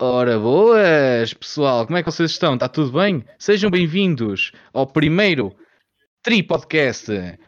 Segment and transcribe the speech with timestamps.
[0.00, 2.54] Ora boas, pessoal, como é que vocês estão?
[2.54, 3.24] Está tudo bem?
[3.38, 5.54] Sejam bem-vindos ao primeiro
[6.20, 7.06] Tri Podcast.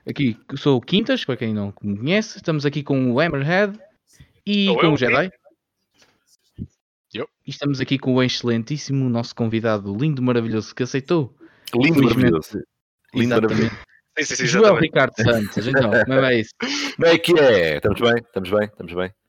[0.09, 2.37] Aqui sou o Quintas, para quem não me conhece.
[2.37, 3.77] Estamos aqui com o Hammerhead
[4.47, 5.29] e com eu, o Jedi.
[7.13, 7.29] Eu.
[7.45, 11.35] E estamos aqui com o excelentíssimo nosso convidado, lindo, maravilhoso, que aceitou.
[11.75, 12.63] Lindo, maravilhoso.
[13.13, 13.77] Lindo, maravilhoso.
[14.19, 14.77] Sim, sim, sim, Joel.
[14.77, 16.51] Ricardo Santos, então, como é isso?
[16.95, 17.77] Como é que é?
[17.79, 18.15] Estamos bem?
[18.19, 18.65] Estamos bem?
[18.67, 19.26] Estamos bem?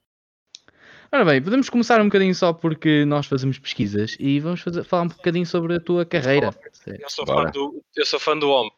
[1.12, 5.04] Ora bem, podemos começar um bocadinho só porque nós fazemos pesquisas e vamos fazer- falar
[5.04, 6.50] um bocadinho sobre a tua carreira.
[6.86, 7.46] Eu sou, Bora.
[7.48, 8.72] fã do, eu sou fã do homem.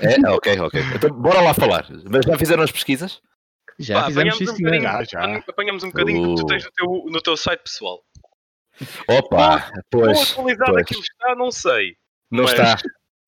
[0.00, 0.14] É?
[0.26, 0.80] Ah, ok, ok.
[0.94, 1.86] Então, bora lá falar.
[2.10, 3.20] Mas já fizeram as pesquisas?
[3.78, 4.82] Já Pá, fizemos apanhamos isso, um bocadinho.
[4.82, 5.36] Já, já.
[5.48, 6.46] apanhamos um bocadinho do que tu Uh.
[6.46, 8.02] tens no teu, no teu site pessoal.
[9.08, 10.32] Opa, Quão pois.
[10.32, 10.82] atualizado pois.
[10.82, 11.96] aquilo está, não sei.
[12.30, 12.76] Não mas- está.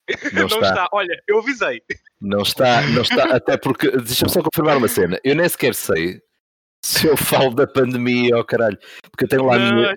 [0.32, 0.68] Não, Não está.
[0.70, 0.88] está.
[0.90, 1.82] Olha, eu avisei.
[2.18, 3.36] Não está, não está.
[3.36, 5.20] Até porque, deixa-me só confirmar uma cena.
[5.22, 6.22] Eu nem sequer sei
[6.84, 8.78] se eu falo da pandemia ou caralho.
[9.10, 9.94] Porque eu tenho lá a Não, minha.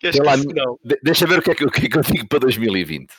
[0.00, 0.78] que- Tem lá não.
[0.84, 2.38] de- Deixa ver o que é que, eu- o que é que eu digo para
[2.40, 3.12] 2020.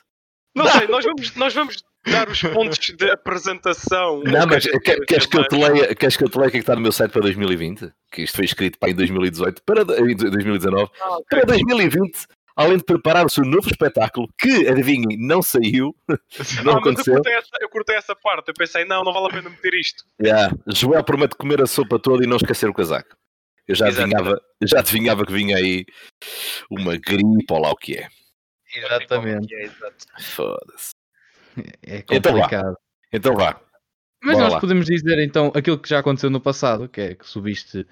[0.55, 4.21] Não sei, nós vamos, nós vamos dar os pontos de apresentação.
[4.23, 6.29] Não, mas que a gente quer- queira queres que, eu te leia, queres que eu
[6.29, 7.91] te leia o que é que está no meu site para 2020?
[8.11, 10.89] Que isto foi escrito para em 2018, para em 2019.
[11.01, 11.23] Ah, ok.
[11.29, 12.25] Para 2020,
[12.58, 16.17] além de preparar o seu novo espetáculo, que, adivinhem, não saiu, não Ah,
[16.50, 17.13] mas eu aconteceu.
[17.13, 18.47] cortei, essa, eu cortei essa parte.
[18.50, 20.03] Eu pensei, não, não vale a pena meter isto.
[20.22, 20.53] Yeah.
[20.67, 23.16] Joel promete comer a sopa toda e não esquecer o casaco.
[23.67, 25.85] Eu já adivinhava, já adivinhava que vinha aí
[26.72, 28.08] uma gripe ou lá o que é.
[28.75, 29.53] Exatamente.
[29.53, 30.05] É, exato.
[30.19, 30.91] Foda-se.
[31.85, 32.41] É Então vá.
[32.44, 32.75] complicado.
[33.11, 33.59] Então vá.
[34.23, 34.59] Mas Bora nós lá.
[34.59, 37.85] podemos dizer então aquilo que já aconteceu no passado, que é que subiste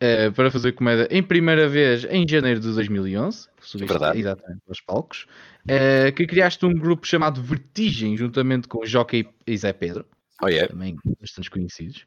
[0.00, 4.18] eh, para fazer comédia em primeira vez em janeiro de 2011, que subiste Verdade.
[4.18, 5.26] exatamente aos palcos,
[5.68, 10.04] eh, que criaste um grupo chamado Vertigem, juntamente com Jockey e Zé Pedro,
[10.42, 10.68] Oh, yeah.
[10.68, 12.06] também bastante conhecidos.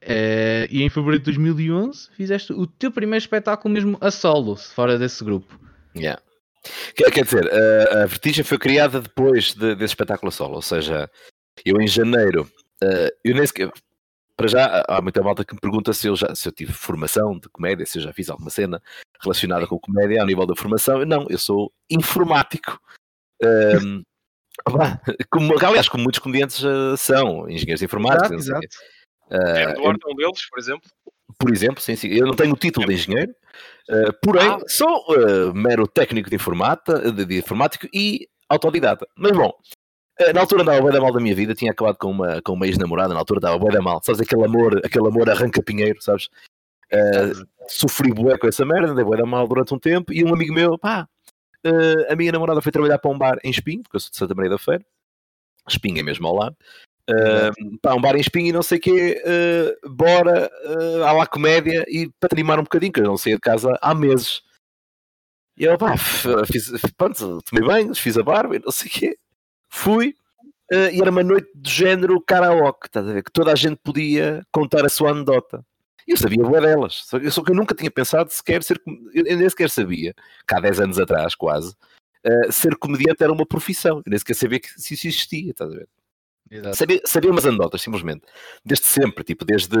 [0.00, 4.98] Eh, e em fevereiro de 2011 fizeste o teu primeiro espetáculo mesmo a solo, fora
[4.98, 5.58] desse grupo.
[5.96, 6.20] Yeah.
[6.94, 11.08] Quer, dizer, a, a Vertigem foi criada depois de- desse espetáculo a solo, ou seja,
[11.64, 12.48] eu em janeiro,
[13.24, 13.70] eu nem sequer,
[14.36, 17.38] para já, há muita malta que me pergunta se eu, já, se eu tive formação
[17.38, 18.82] de comédia, se eu já fiz alguma cena
[19.20, 21.04] relacionada com comédia ao nível da formação.
[21.06, 22.78] Não, eu sou informático.
[24.66, 28.68] Opá, como, aliás, como muitos comediantes eh, são, engenheiros informáticos, não sei o quê.
[29.30, 30.90] É, Eduardo é um deles, por exemplo.
[31.38, 32.08] por exemplo, sim, sim.
[32.08, 33.34] Eu não tenho o título de engenheiro,
[33.90, 34.58] eh, porém Ah.
[34.66, 39.06] sou eh, mero técnico de, informata, de, de informático e autodidata.
[39.16, 39.52] Mas bom,
[40.34, 42.66] na altura andava bem da mal da minha vida, tinha acabado com uma, com uma
[42.66, 44.00] ex-namorada, na altura estava bem da mal.
[44.02, 46.28] Sabes aquele amor, aquele amor arranca pinheiro, sabes?
[46.90, 47.32] Eh,
[47.68, 50.54] sofri bué com essa merda, andei bué da mal durante um tempo e um amigo
[50.54, 51.08] meu, pá,
[51.64, 54.16] eh, a minha namorada foi trabalhar para um bar em Espinho, porque eu sou de
[54.16, 54.84] Santa Maria da Feira,
[55.68, 56.56] Espinho é mesmo ao lado.
[57.08, 61.12] Uh, pá, um bar em Espinho e não sei o quê, uh, bora uh, à
[61.12, 63.94] lá comédia e para te animar um bocadinho, que eu não saía de casa há
[63.94, 64.42] meses.
[65.56, 69.18] E eu, pá, fiz, pronto, tomei banhos, fiz a barba e não sei o quê,
[69.68, 70.14] fui,
[70.72, 73.22] uh, e era uma noite do género karaoke, estás a ver?
[73.22, 75.64] Que toda a gente podia contar a sua anedota.
[76.06, 78.80] E eu sabia boa delas, só que, só que eu nunca tinha pensado sequer ser,
[79.12, 80.14] eu nem sequer sabia,
[80.46, 81.74] que há 10 anos atrás quase,
[82.24, 85.72] uh, ser comediante era uma profissão, eu nem sequer sabia que se isso existia, estás
[85.72, 85.88] a ver?
[86.48, 86.76] Exato.
[86.76, 88.22] Sabia, sabia umas anedotas, simplesmente.
[88.64, 89.76] Desde sempre, tipo, desde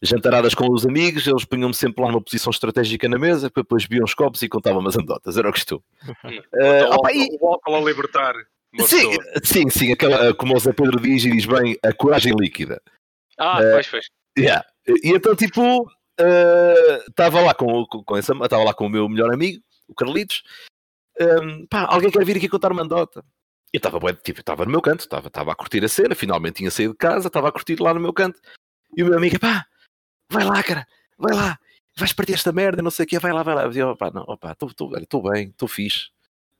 [0.00, 4.04] jantaradas com os amigos, eles punham-me sempre lá numa posição estratégica na mesa, depois bebiam
[4.04, 5.82] os copos e contavam umas anedotas, era o costume.
[6.54, 8.34] Eh, Então, opa, e- o álcool a libertar
[8.80, 9.40] sim, pessoa.
[9.44, 12.80] sim, sim, aquela, como o Zé Pedro diz e diz bem, a coragem líquida.
[13.38, 14.06] Ah, Eh, pois, pois.
[14.38, 14.64] Yeah.
[14.86, 15.90] E então, tipo,
[17.08, 20.42] estava lá com, com, com essa, estava lá com o meu melhor amigo, o Carlitos.
[21.18, 23.24] Ehm, pá, alguém quer vir aqui contar uma anedota?
[23.72, 26.92] Eu estava tipo, no meu canto, estava estava a curtir a cena, finalmente tinha saído
[26.92, 28.40] de casa, estava a curtir lá no meu canto.
[28.96, 29.66] E o meu amigo, pá,
[30.30, 30.86] vai lá, cara,
[31.18, 31.58] vai lá,
[31.96, 33.64] vais partir esta merda, não sei o quê, vai lá, vai lá.
[33.64, 36.10] Eu, opá, não, opá, estou bem, estou fixe.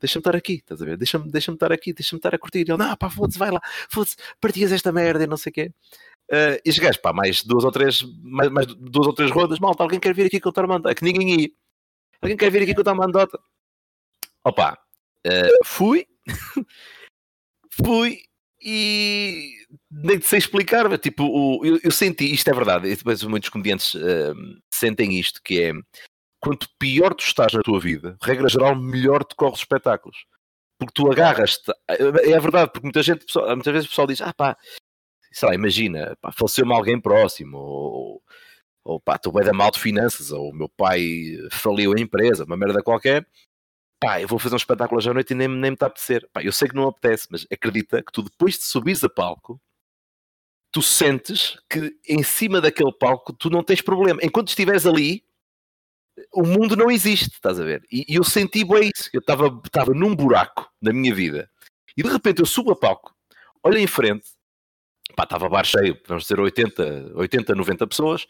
[0.03, 0.97] Deixa-me estar aqui, estás a ver?
[0.97, 2.61] Deixa-me deixa estar aqui, deixa-me estar a curtir.
[2.61, 5.73] Ele, não, pá, foda-se, vai lá, foda-se, partias esta merda e não sei o quê.
[6.29, 9.85] Uh, e gajos, pá, mais duas ou três, mais, mais duas ou três rondas, malta,
[9.85, 11.51] alguém quer vir aqui contar uma andota, que ninguém ia.
[12.21, 13.39] Alguém quer vir aqui contar uma andota?
[14.45, 14.77] Opa,
[15.25, 16.05] uh, fui,
[17.71, 18.23] fui
[18.61, 19.55] e
[19.89, 23.49] nem sei explicar, mas, tipo, o, eu, eu senti, isto é verdade, e depois muitos
[23.51, 24.35] comediantes uh,
[24.73, 25.73] sentem isto, que é,
[26.43, 30.27] quanto pior tu estás na tua vida, regra geral, melhor te corre os espetáculos.
[30.79, 34.57] Porque tu agarras-te, é verdade, porque muita gente, muitas vezes o pessoal diz, ah pá,
[35.31, 38.23] sei lá, imagina, pá, faleceu-me alguém próximo, ou,
[38.85, 42.45] ou pá, estou bem da mal de finanças, ou o meu pai faliu a empresa,
[42.45, 43.25] uma merda qualquer,
[44.01, 45.89] pá, eu vou fazer um espetáculo hoje à noite e nem, nem me está a
[45.89, 46.29] apetecer.
[46.33, 49.61] Pá, eu sei que não apetece, mas acredita que tu depois de subires a palco,
[50.73, 54.19] tu sentes que em cima daquele palco tu não tens problema.
[54.21, 55.25] Enquanto estiveres ali,
[56.33, 57.83] o mundo não existe, estás a ver?
[57.91, 59.09] E, e eu senti bem isso.
[59.13, 61.51] Eu estava num buraco na minha vida
[61.97, 63.15] e de repente eu subo a palco,
[63.63, 64.29] olho em frente,
[65.15, 68.27] pá, estava bar cheio, vamos dizer 80, 80, 90 pessoas,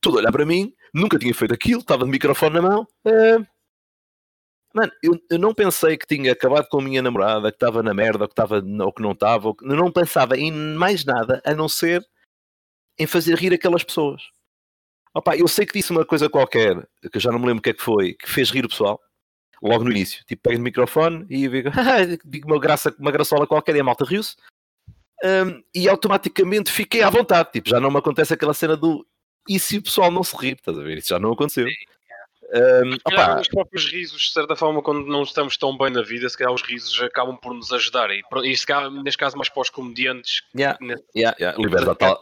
[0.00, 2.86] tudo a olhar para mim, nunca tinha feito aquilo, estava de microfone na mão.
[3.06, 3.46] Uh,
[4.74, 7.94] mano, eu, eu, não pensei que tinha acabado com a minha namorada, que estava na
[7.94, 11.68] merda, que estava ou que não estava, eu não pensava em mais nada a não
[11.68, 12.06] ser
[12.98, 14.22] em fazer rir aquelas pessoas.
[15.16, 16.76] Opa, eu sei que disse uma coisa qualquer,
[17.10, 18.68] que eu já não me lembro o que é que foi, que fez rir o
[18.68, 19.00] pessoal,
[19.62, 20.22] logo no início.
[20.26, 21.70] Tipo, pego o microfone e digo,
[22.22, 24.36] digo uma, graça, uma graçola qualquer e a malta riu-se.
[25.24, 27.50] Um, e automaticamente fiquei à vontade.
[27.50, 29.06] Tipo, já não me acontece aquela cena do
[29.48, 30.98] e se o pessoal não se rir, estás a ver?
[30.98, 31.66] Isso já não aconteceu.
[32.52, 33.40] Um, opa.
[33.40, 36.52] os próprios risos, de certa forma, quando não estamos tão bem na vida, se calhar
[36.52, 38.10] os risos acabam por nos ajudar.
[38.10, 40.42] E, e se calhar, neste caso, mais para os comediantes.
[40.56, 41.04] Yeah, nesse...
[41.16, 41.58] yeah, yeah.
[41.58, 42.20] Liberta, tal,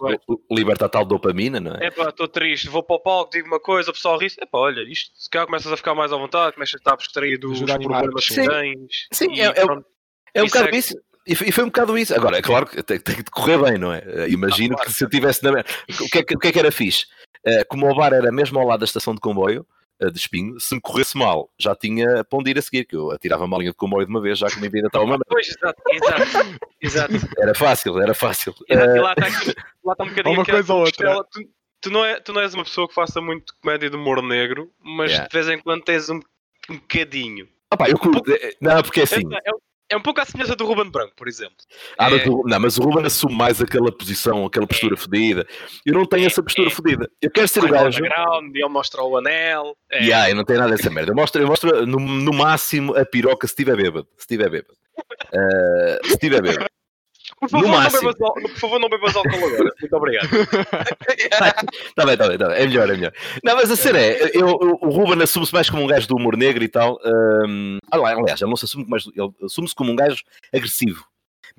[0.51, 1.87] liberta tal dopamina, não é?
[1.87, 4.47] É pá, estou triste, vou para o palco, digo uma coisa, o pessoal ri É
[4.47, 7.49] pá, olha, isto, se calhar começas a ficar mais à vontade, começas a estar abstraído
[7.49, 9.09] dos problemas que tens.
[9.13, 9.65] Sim, é, é,
[10.35, 10.95] é um bocado isso.
[11.27, 12.15] E foi um bocado isso.
[12.15, 14.03] Agora, é claro que tem, tem que correr bem, não é?
[14.07, 14.91] Eh, imagino ah, claro.
[14.91, 15.53] que se eu tivesse na.
[15.53, 17.07] O que, é o que é que era fixe?
[17.47, 19.67] Uh, como o bar era mesmo ao lado da estação de comboio,
[20.11, 23.11] de espinho, se me corresse mal, já tinha pão de ir a seguir, que eu
[23.11, 25.19] atirava uma linha de comboio de uma vez, já que a minha vida estava uma
[25.27, 27.15] Pois, exato, exato, exato.
[27.39, 28.55] Era fácil, era fácil.
[28.69, 29.29] E lá está
[29.85, 31.25] lá está um bocadinho uma coisa ou outra.
[31.31, 31.49] Tu,
[31.81, 34.71] tu, não é, tu não és uma pessoa que faça muito comédia de humor negro,
[34.83, 35.29] mas yeah.
[35.29, 36.21] de vez em quando tens um,
[36.71, 37.49] um bocadinho.
[37.71, 38.23] Ah, pá, eu curto.
[38.61, 39.23] Não, porque é assim.
[39.33, 39.53] É, é,
[39.95, 41.57] é um pouco a semelhança do Ruben Branco, por exemplo.
[41.97, 42.11] Ah, é...
[42.11, 44.97] mas o, não, mas o Ruben assume mais aquela posição, aquela postura é.
[44.97, 45.47] fodida.
[45.87, 46.71] Eu não tenho é, essa postura é.
[46.71, 47.09] fodida.
[47.23, 48.01] Eu quero ser o gajo.
[48.05, 49.77] Ele mostra o anel.
[49.91, 50.05] É.
[50.05, 51.13] Yeah, eu não tenho nada dessa merda.
[51.13, 54.07] Eu mostro, eu mostro no, no máximo a piroca se estiver bêbado.
[54.17, 54.75] Se estiver bêbado.
[55.33, 56.67] Uh, se estiver bêbado.
[57.45, 58.03] Por favor, no máximo.
[58.03, 59.75] Não bebas, por favor, não bebas álcool agora.
[59.81, 60.29] Muito obrigado.
[61.19, 62.57] Está bem, está bem, tá bem.
[62.57, 63.13] É melhor, é melhor.
[63.43, 66.17] Não, mas a cena é, eu, eu, o Ruben assume-se mais como um gajo do
[66.17, 66.99] humor negro e tal.
[67.47, 71.05] Um, aliás, ele não se assume mais, ele assume-se como um gajo agressivo.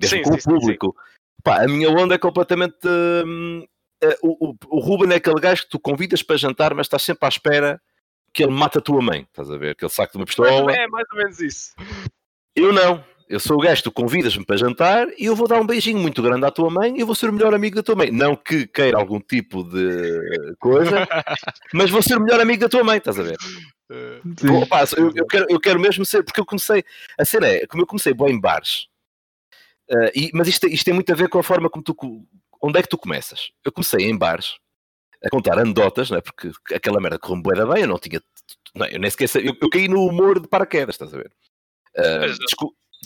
[0.00, 0.86] Mesmo sim, com sim, o público.
[0.86, 2.76] Sim, Pá, a minha onda é completamente.
[2.84, 3.64] Um,
[4.02, 7.02] eh, o, o, o Ruben é aquele gajo que tu convidas para jantar, mas estás
[7.02, 7.80] sempre à espera
[8.32, 9.22] que ele mate a tua mãe.
[9.22, 9.74] Estás a ver?
[9.74, 10.72] Que ele saque de uma pistola.
[10.72, 11.72] É mais ou menos isso.
[12.54, 13.04] Eu não.
[13.28, 16.22] Eu sou o gajo, tu convidas-me para jantar e eu vou dar um beijinho muito
[16.22, 18.10] grande à tua mãe e eu vou ser o melhor amigo da tua mãe.
[18.10, 21.08] Não que queira algum tipo de coisa,
[21.74, 23.36] mas vou ser o melhor amigo da tua mãe, estás a ver?
[24.46, 26.84] Pô, opa, eu, eu, quero, eu quero mesmo ser, porque eu comecei,
[27.18, 28.86] a cena é, como eu comecei bem em bares,
[29.90, 31.96] uh, e, mas isto, isto tem muito a ver com a forma como tu,
[32.60, 33.50] onde é que tu começas?
[33.64, 34.56] Eu comecei em bares,
[35.24, 36.20] a contar anedotas, não é?
[36.20, 38.20] porque aquela merda correu-me bué bem, eu não tinha,
[38.74, 41.32] não, eu nem sequer, eu, eu caí no humor de paraquedas, estás a ver?
[41.96, 42.34] Uh,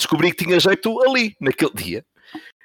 [0.00, 2.04] descobri que tinha jeito ali, naquele dia.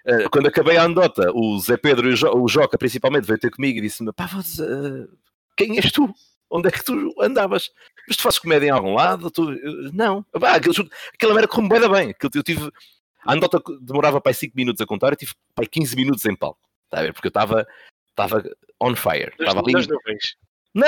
[0.06, 3.40] Uh, quando acabei a anedota, o Zé Pedro e o, jo o Joca, principalmente, veio
[3.40, 5.18] ter comigo e disse-me: pá, uh,
[5.58, 6.14] quem és tu?
[6.50, 7.72] Onde é que tu andavas?
[8.08, 9.32] Mas tu fazes comédia em algum lado?
[9.32, 9.44] Tu...
[9.94, 10.24] Não.
[10.40, 12.16] Pá, aquilo, aquela merda correu bem, bem.
[12.22, 12.72] Eu tive...
[13.26, 16.60] A anedota demorava para 5 minutos a contar, eu tive para 15 minutos em palco.
[16.86, 17.14] Está a ver?
[17.14, 17.66] Porque eu estava
[18.12, 18.44] estava
[18.82, 19.34] on fire.
[19.40, 19.74] Estava ali.
[20.74, 20.88] Não,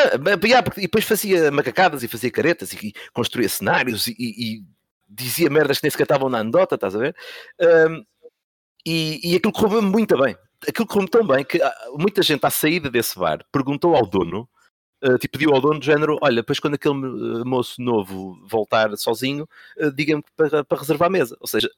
[0.77, 4.63] e depois fazia macacadas e fazia caretas e, e construía cenários e, e
[5.07, 7.15] dizia merdas que nem sequer estavam na anedota, estás a ver?
[7.59, 8.04] Um,
[8.86, 10.38] e, e aquilo correu-me muito bem.
[10.68, 14.50] Aquilo correu-me tão bem que ah, muita gente à saída desse bar perguntou ao dono,
[15.04, 18.95] uh, tipo, pediu ao dono do género: Olha, depois quando aquele ah, moço novo voltar
[18.98, 21.38] sozinho, uh, diga-me para, para reservar a mesa.
[21.41, 21.70] Ou seja,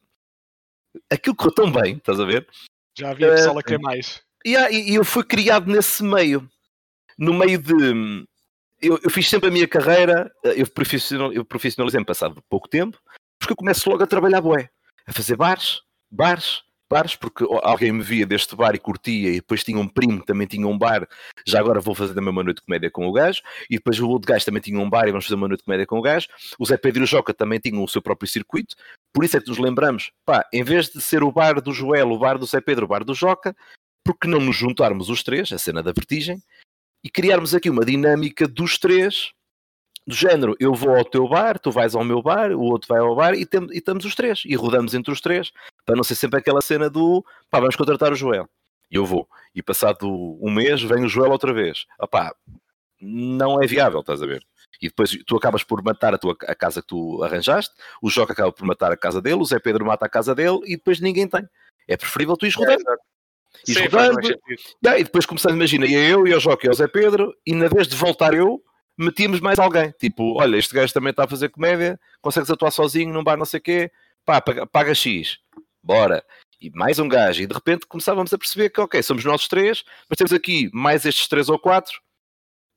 [1.10, 2.48] aquilo correu tão bem, estás a ver?
[2.98, 4.22] Já havia pessoal uh, a querer mais.
[4.46, 6.48] Yeah, e eu fui criado nesse meio,
[7.18, 8.26] no meio de.
[8.82, 12.98] Eu, eu fiz sempre a minha carreira, eu, profissional, eu profissionalizei-me passado pouco tempo,
[13.50, 14.70] porque eu começo logo a trabalhar bué,
[15.08, 19.64] a fazer bares, bares, bares, porque alguém me via deste bar e curtia, e depois
[19.64, 21.08] tinha um primo que também tinha um bar,
[21.48, 24.08] já agora vou fazer também uma noite de comédia com o gajo, e depois o
[24.08, 26.02] outro gajo também tinha um bar e vamos fazer uma noite de comédia com o
[26.02, 26.28] gajo,
[26.60, 28.76] o Zé Pedro Joca também tinham o seu próprio circuito,
[29.12, 32.12] por isso é que nos lembramos, pá, em vez de ser o bar do Joel,
[32.12, 33.56] o bar do Zé Pedro, o bar do Joca,
[34.06, 36.40] porque não nos juntarmos os três, a cena da vertigem,
[37.04, 39.32] e criarmos aqui uma dinâmica dos três
[40.06, 43.00] do género, eu vou ao teu bar, tu vais ao meu bar, o outro vai
[43.00, 45.52] ao bar e, tem, e estamos os três, e rodamos entre os três,
[45.86, 48.50] para não ser sempre aquela cena do pá, vamos contratar o Joel.
[48.92, 49.28] E eu vou.
[49.54, 51.86] E passado um mês vem o Joel outra vez.
[52.00, 52.34] Opá,
[53.00, 54.44] não é viável, estás a ver?
[54.82, 58.34] E depois tu acabas por matar a, tua, a casa que tu arranjaste, o Joca
[58.34, 61.00] acaba por matar a casa dele, o Zé Pedro mata a casa dele e depois
[61.00, 61.48] ninguém tem.
[61.88, 62.84] É preferível tu ires é, rodando.
[62.90, 64.20] É, Sim, rodando.
[64.98, 67.88] E depois começando, imagina, eu e o Joca e o Zé Pedro, e na vez
[67.88, 68.64] de voltar eu,
[69.00, 69.92] metíamos mais alguém.
[69.98, 73.46] Tipo, olha, este gajo também está a fazer comédia, consegues atuar sozinho num bar não
[73.46, 73.92] sei o quê,
[74.26, 75.40] pá, paga, paga X,
[75.82, 76.24] bora.
[76.62, 77.42] E mais um gajo.
[77.42, 81.06] E de repente começávamos a perceber que, ok, somos nós três, mas temos aqui mais
[81.06, 82.02] estes três ou quatro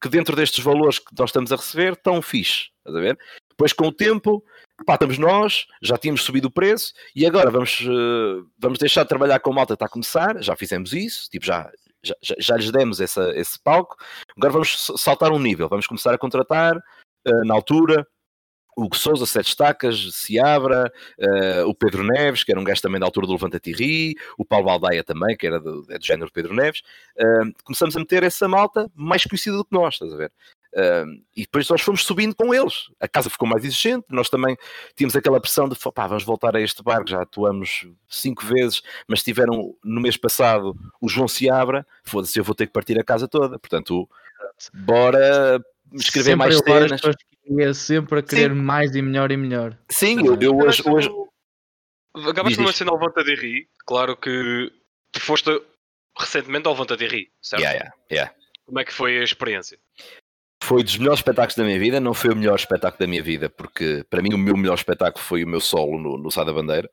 [0.01, 2.71] que dentro destes valores que nós estamos a receber, estão fixe.
[2.79, 3.19] Estás a ver?
[3.51, 4.45] Depois, com o tempo,
[4.85, 9.09] pá, estamos nós, já tínhamos subido o preço e agora vamos, uh, vamos deixar de
[9.09, 10.43] trabalhar com malta está a começar.
[10.43, 11.71] Já fizemos isso, tipo, já,
[12.05, 13.97] já, já lhes demos essa, esse palco.
[14.37, 18.07] Agora vamos saltar um nível, vamos começar a contratar uh, na altura
[18.77, 23.07] o Souza, Sete Estacas, Seabra, uh, o Pedro Neves, que era um gajo também da
[23.07, 26.55] altura do Levanta Tirri, o Paulo Baldaia também, que era do, é do género Pedro
[26.55, 26.83] Neves.
[27.19, 30.33] Uh, começamos a meter essa malta mais conhecida do que nós, estás a ver?
[30.75, 32.91] Uh, e depois nós fomos subindo com eles.
[32.99, 34.57] A casa ficou mais exigente, nós também
[34.97, 39.23] tínhamos aquela pressão de pá, vamos voltar a este barco, já atuamos cinco vezes, mas
[39.23, 43.29] tiveram no mês passado o João Seabra, foda-se, eu vou ter que partir a casa
[43.29, 43.59] toda.
[43.59, 44.09] Portanto,
[44.73, 45.63] bora
[45.93, 47.01] escrever sempre mais cenas.
[47.51, 48.57] Ia sempre a querer Sim.
[48.57, 49.77] mais e melhor e melhor.
[49.91, 51.11] Sim, eu, eu hoje, hoje...
[52.29, 54.73] Acabaste de mencionar o Levanta de Ri, claro que
[55.11, 55.51] tu foste
[56.19, 57.63] recentemente ao Levanta de Ri, certo?
[57.63, 58.35] Yeah, yeah, yeah.
[58.65, 59.79] Como é que foi a experiência?
[60.63, 63.51] Foi dos melhores espetáculos da minha vida, não foi o melhor espetáculo da minha vida,
[63.51, 66.53] porque para mim o meu melhor espetáculo foi o meu solo no, no Sá da
[66.53, 66.89] Bandeira.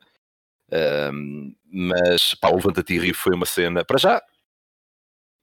[1.13, 3.85] Um, mas pá, o Levanta-te e Ri foi uma cena.
[3.85, 4.21] Para já,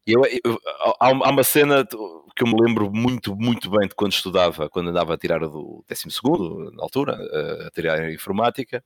[0.05, 0.61] eu, eu,
[0.99, 5.15] há, uma cena que eu me lembro muito, muito bem de quando estudava, quando andava
[5.15, 7.17] a tirar do 12 na altura,
[7.65, 8.85] a tirar a informática.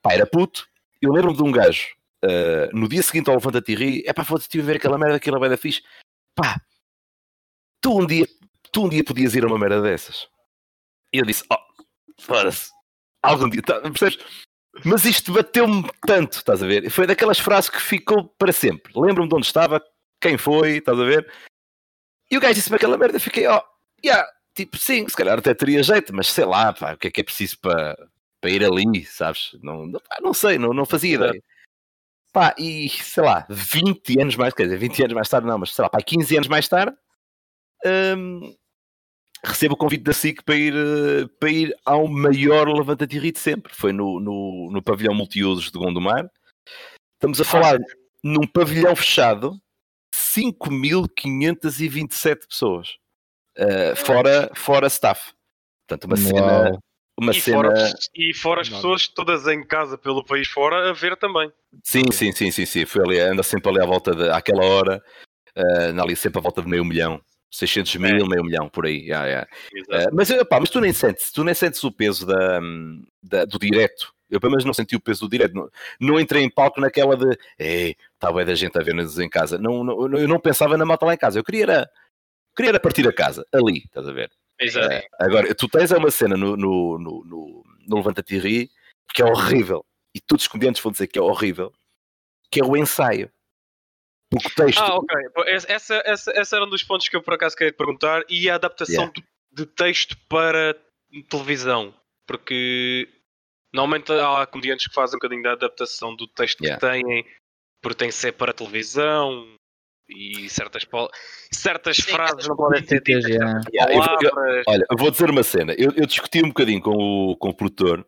[0.00, 0.64] Pá, era puto.
[1.02, 1.88] Eu lembro-me de um gajo
[2.24, 5.40] uh, no dia seguinte ao Levanta-te e Ri, é pá, foda-te, ver aquela merda, aquela
[5.40, 5.82] merda fixe.
[6.36, 6.60] Pá,
[7.80, 8.26] tu um dia
[8.76, 10.28] tu um dia podias ir a uma merda dessas.
[11.10, 11.56] E eu disse, oh,
[12.20, 12.70] foda-se,
[13.22, 14.18] algum dia, tá, percebes?
[14.84, 16.90] Mas isto bateu-me tanto, estás a ver?
[16.90, 18.92] Foi daquelas frases que ficou para sempre.
[18.94, 19.82] Lembro-me de onde estava,
[20.20, 21.26] quem foi, estás a ver?
[22.30, 23.62] E o gajo disse-me aquela merda, fiquei, ó, oh,
[24.04, 27.10] yeah, tipo, sim, se calhar até teria jeito, mas sei lá, pá, o que é
[27.10, 27.96] que é preciso para,
[28.42, 29.56] para ir ali, sabes?
[29.62, 31.42] Não, não, não sei, não, não fazia ideia.
[32.30, 35.74] Pá, e sei lá, 20 anos mais, quer dizer, 20 anos mais tarde não, mas
[35.74, 36.94] sei lá, pá, 15 anos mais tarde,
[38.18, 38.54] hum,
[39.46, 43.72] recebo o convite da SIC para ir, eh, para ir ao maior levanta de sempre.
[43.74, 46.28] Foi no, no, no pavilhão multiusos de Gondomar.
[47.14, 47.78] Estamos a ah, falar
[48.22, 49.58] num pavilhão fechado,
[50.14, 52.96] 5.527 pessoas.
[53.58, 55.32] Uh, fora, fora staff.
[55.88, 56.26] Portanto, uma Uau.
[56.26, 56.78] cena.
[57.18, 57.56] Uma e, cena...
[57.56, 57.74] fora,
[58.14, 61.50] e fora as pessoas todas em casa pelo país fora a ver também.
[61.82, 62.84] Sim, sim, sim, sim, sim.
[62.84, 65.02] Foi ali, anda sempre ali à volta de, àquela hora,
[65.56, 67.18] uh, ali sempre à volta de meio milhão.
[67.50, 67.98] 600 é.
[67.98, 68.28] mil, é.
[68.28, 69.00] meio milhão, por aí.
[69.00, 69.48] Yeah, yeah.
[69.88, 72.60] Uh, mas, mas tu nem sentes, tu nem sentes o peso da,
[73.22, 74.14] da, do direto.
[74.28, 75.54] Eu pelo menos não senti o peso do direto.
[75.54, 75.68] Não,
[76.00, 79.56] não entrei em palco naquela de está bem da gente a ver-nos em casa.
[79.56, 81.38] Não, não, eu não pensava na malta lá em casa.
[81.38, 81.90] Eu queria era,
[82.56, 84.30] queria era partir a casa, ali, estás a ver?
[84.60, 84.88] Exato.
[84.88, 88.70] Uh, agora, tu tens uma cena no, no, no, no, no Levanta-te Ri
[89.14, 89.84] que é horrível.
[90.14, 91.72] E todos os comediantes vão dizer que é horrível.
[92.50, 93.30] Que é o ensaio.
[94.30, 94.80] Porque o texto.
[94.80, 95.16] Ah, ok.
[95.68, 98.22] Essa, essa, essa era um dos pontos que eu por acaso queria te perguntar.
[98.28, 99.12] E a adaptação yeah.
[99.12, 100.76] de, de texto para
[101.28, 101.94] televisão.
[102.26, 103.08] Porque
[103.72, 106.80] normalmente há comediantes que fazem um bocadinho da adaptação do texto yeah.
[106.80, 107.24] que têm,
[107.80, 109.46] porque tem que ser para televisão
[110.08, 110.86] e certas,
[111.52, 113.24] certas Sim, frases não podem ser ditas.
[113.24, 113.60] Yeah.
[113.72, 115.72] Yeah, eu, eu, olha, eu vou dizer uma cena.
[115.78, 118.06] Eu, eu discuti um bocadinho com o, com o produtor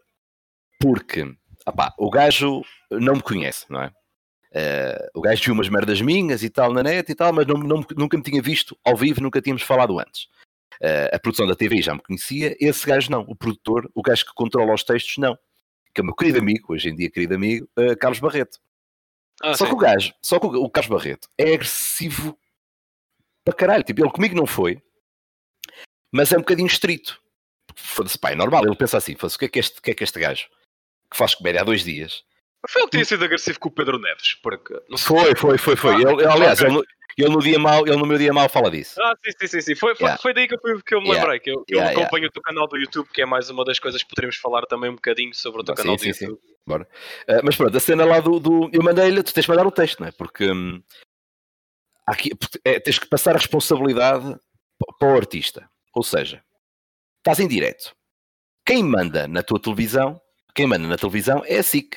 [0.80, 1.24] porque
[1.66, 3.92] opá, o gajo não me conhece, não é?
[4.58, 7.56] Uh, o gajo viu umas merdas minhas e tal na net e tal, mas não,
[7.58, 10.24] não, nunca me tinha visto ao vivo, nunca tínhamos falado antes.
[10.82, 14.24] Uh, a produção da TV já me conhecia, esse gajo não, o produtor, o gajo
[14.24, 15.38] que controla os textos, não.
[15.94, 18.58] Que é o meu querido amigo, hoje em dia querido amigo, uh, Carlos Barreto.
[19.40, 19.70] Ah, só sim.
[19.70, 22.36] que o gajo, só que o, o Carlos Barreto é agressivo
[23.44, 23.84] para caralho.
[23.84, 24.82] Tipo, ele comigo não foi,
[26.10, 27.20] mas é um bocadinho estrito.
[27.76, 28.64] Foda-se, pá, é normal.
[28.66, 30.48] Ele pensa assim: o que é que este, que é que este gajo
[31.08, 32.24] que faz comédia há dois dias
[32.66, 34.74] foi ele que tinha sido agressivo com o Pedro Neves, porque...
[34.96, 35.94] Foi, foi, foi, foi.
[35.94, 36.82] Ah, ele, aliás, ele,
[37.16, 39.00] ele, no dia mal, ele no meu dia mal fala disso.
[39.00, 39.60] Ah, sim, sim, sim.
[39.60, 39.74] sim.
[39.74, 40.20] Foi, yeah.
[40.20, 42.24] foi, daí que eu, fui, que eu me lembrei, que eu, que yeah, eu acompanho
[42.24, 42.28] yeah.
[42.28, 44.90] o teu canal do YouTube, que é mais uma das coisas que poderemos falar também
[44.90, 46.40] um bocadinho sobre o teu ah, canal sim, do sim, YouTube.
[46.40, 46.54] Sim.
[46.66, 46.88] Bora.
[47.28, 48.40] Uh, mas pronto, a cena lá do...
[48.40, 50.12] do eu mandei-lhe, tu tens de mandar o texto, não é?
[50.12, 50.50] Porque...
[50.50, 50.82] Hum,
[52.08, 52.30] aqui,
[52.64, 54.36] é, tens que passar a responsabilidade
[54.98, 55.68] para o artista.
[55.94, 56.42] Ou seja,
[57.18, 57.94] estás em direto.
[58.64, 60.20] Quem manda na tua televisão,
[60.54, 61.96] quem manda na televisão é a SIC.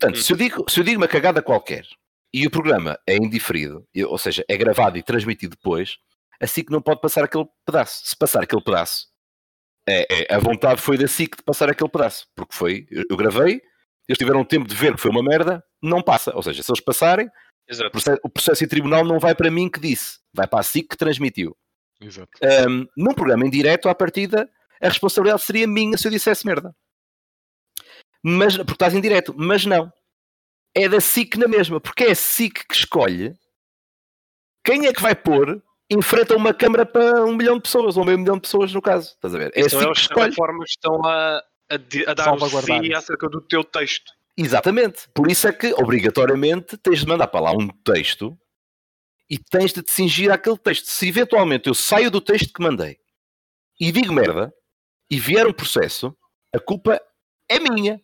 [0.00, 1.86] Portanto, se eu, digo, se eu digo uma cagada qualquer
[2.32, 5.98] e o programa é indiferido, ou seja, é gravado e transmitido depois,
[6.40, 8.00] assim que não pode passar aquele pedaço.
[8.06, 9.08] Se passar aquele pedaço,
[9.86, 13.16] é, é, a vontade foi da SIC de passar aquele pedaço, porque foi, eu, eu,
[13.16, 13.60] gravei,
[14.08, 16.34] eles tiveram tempo de ver que foi uma merda, não passa.
[16.34, 17.28] Ou seja, se eles passarem,
[17.68, 20.62] o processo, o processo, em tribunal não vai para mim que disse, vai para a
[20.62, 21.54] SIC que transmitiu.
[22.00, 22.30] Exato.
[22.66, 24.48] Um, num programa em direto, à partida,
[24.80, 26.74] a responsabilidade seria minha se eu dissesse merda
[28.22, 29.92] mas, porque estás em direto, mas não.
[30.74, 33.34] É da SIC na mesma, porque é a SIC que escolhe
[34.64, 38.18] quem é que vai pôr enfrenta uma câmara para um milhão de pessoas, ou meio
[38.18, 39.10] milhão de pessoas no caso.
[39.10, 39.52] Estás a ver?
[39.54, 40.20] É Então assim que escolhe.
[40.20, 41.74] certa forma estão a, a,
[42.06, 44.12] a dar o si acerca do teu texto.
[44.36, 45.08] Exatamente.
[45.12, 48.38] Por isso é que, obrigatoriamente, tens de mandar para lá um texto
[49.28, 50.86] e tens de te cingir àquele texto.
[50.86, 52.98] Se eventualmente eu saio do texto que mandei
[53.78, 54.52] e digo merda
[55.10, 56.16] e vier um processo,
[56.54, 57.00] a culpa
[57.48, 58.00] é minha.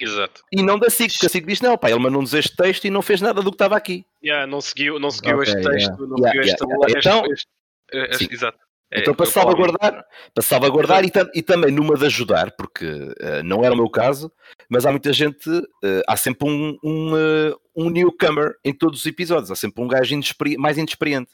[0.00, 0.42] Exato.
[0.52, 2.90] E não da SIC, porque a SIC diz: não, pá, ele mandou-nos este texto e
[2.90, 4.04] não fez nada do que estava aqui.
[4.24, 6.86] Yeah, não seguiu, não seguiu Ok, este texto, não Yeah, seguiu yeah, este, yeah.
[6.86, 8.34] este- Então- este-.
[8.34, 8.58] Exato.
[8.92, 10.04] É, Então, para eu falo- salvaguardar,
[10.34, 12.84] para salvaguardar e, e também numa de ajudar, porque
[13.20, 14.32] eh, não era o meu caso,
[14.68, 15.48] mas há muita gente,
[15.84, 19.86] eh, há sempre um, um, eh, um newcomer em todos os episódios, há sempre um
[19.86, 21.30] gajo inexperi- mais inexperiente.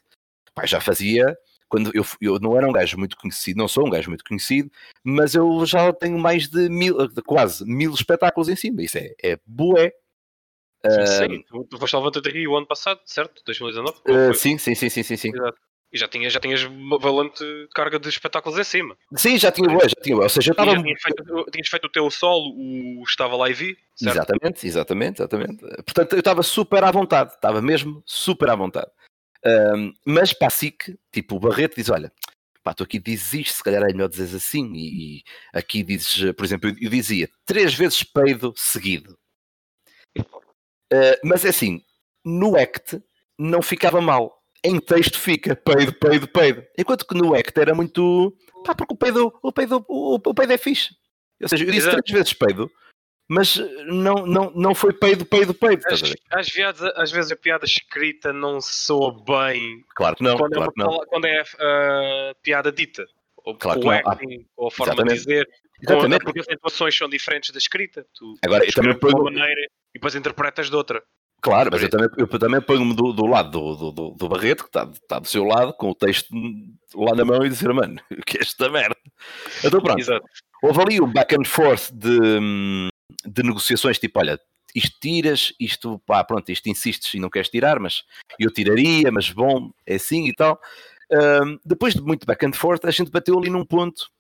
[0.54, 1.35] Pá, já fazia,
[1.68, 4.70] quando eu, eu não era um gajo muito conhecido, não sou um gajo muito conhecido,
[5.02, 8.82] mas eu já tenho mais de mil, de quase mil espetáculos em cima.
[8.82, 9.92] Isso é, é bué.
[10.88, 11.44] Sim, sim.
[11.49, 13.42] Tu, tu foste ao Levanta de Rio o ano passado, certo?
[13.44, 13.99] 2019?
[14.06, 14.35] Não Eh, foi?
[14.35, 15.30] sim, sim, sim, sim, sim, sim.
[15.35, 15.58] Exato.
[15.92, 16.62] E já tinhas, já tinhas
[17.00, 17.44] valente
[17.75, 18.96] carga de espetáculos em cima.
[19.14, 20.16] Sim, já tinha já tinha.
[20.16, 23.52] Ou seja, eu estava tinhas feito, tinhas feito o teu solo, o Estava lá e
[23.52, 24.16] vi, certo?
[24.16, 25.58] Exatamente, exatamente, exatamente.
[25.85, 28.90] Portanto, eu estava super à vontade, estava mesmo super à vontade.
[29.46, 32.12] Ahm, mas para a SIC, tipo, o Barreto diz: Olha,
[32.64, 34.72] pá, tu aqui dizes isto, se calhar é melhor dizeres assim.
[34.74, 39.16] E, e aqui dizes, por exemplo, eu, eu dizia três vezes peido seguido.
[40.92, 41.82] Ah, mas é assim,
[42.24, 43.02] no ACT
[43.38, 44.42] não ficava mal.
[44.64, 46.64] Em texto fica peido, peido, peido.
[46.76, 48.36] Enquanto que no ACT era muito.
[48.64, 50.96] Pá, porque o peido, o peido, o, o peido é fixe.
[51.40, 52.02] Ou seja, eu disse Exato.
[52.02, 52.70] três vezes peido,
[53.28, 53.56] mas
[53.87, 55.83] não, não, não foi peido, peido, peido.
[55.87, 60.52] Às, às, vezes, às vezes a piada escrita não soa bem Claro que não, quando,
[60.52, 60.90] claro é, que não.
[60.90, 63.04] uma, quando é a piada dita.
[63.45, 63.90] Ou Claro o.
[63.90, 65.18] Ah, acting, ou a forma exatamente.
[65.18, 65.49] de dizer.
[65.83, 66.25] Exatamente.
[66.25, 68.06] porque as situações são diferentes da escrita.
[68.14, 71.02] Tu Agora, eu também de uma maneira e depois interpretas de outra.
[71.40, 74.64] claro, mas eu também, eu também ponho-me do, do lado do, do, do, do Barreto,
[74.64, 76.28] que está, está do seu lado, com o texto
[76.95, 78.97] lá na mão e dizer, mano, o que é esta merda?
[79.64, 80.25] Então pronto, Exato.
[80.62, 82.88] houve ali um back and forth de, hum,
[83.25, 84.40] de negociações, tipo, olha,
[84.74, 88.04] isto tiras, isto, pá, pronto, isto insistes e não queres tirar, mas
[88.38, 90.61] eu tiraria, mas bom, é assim e tal.
[91.11, 94.11] Hum, depois de muito back and forth, a gente bateu ali num ponto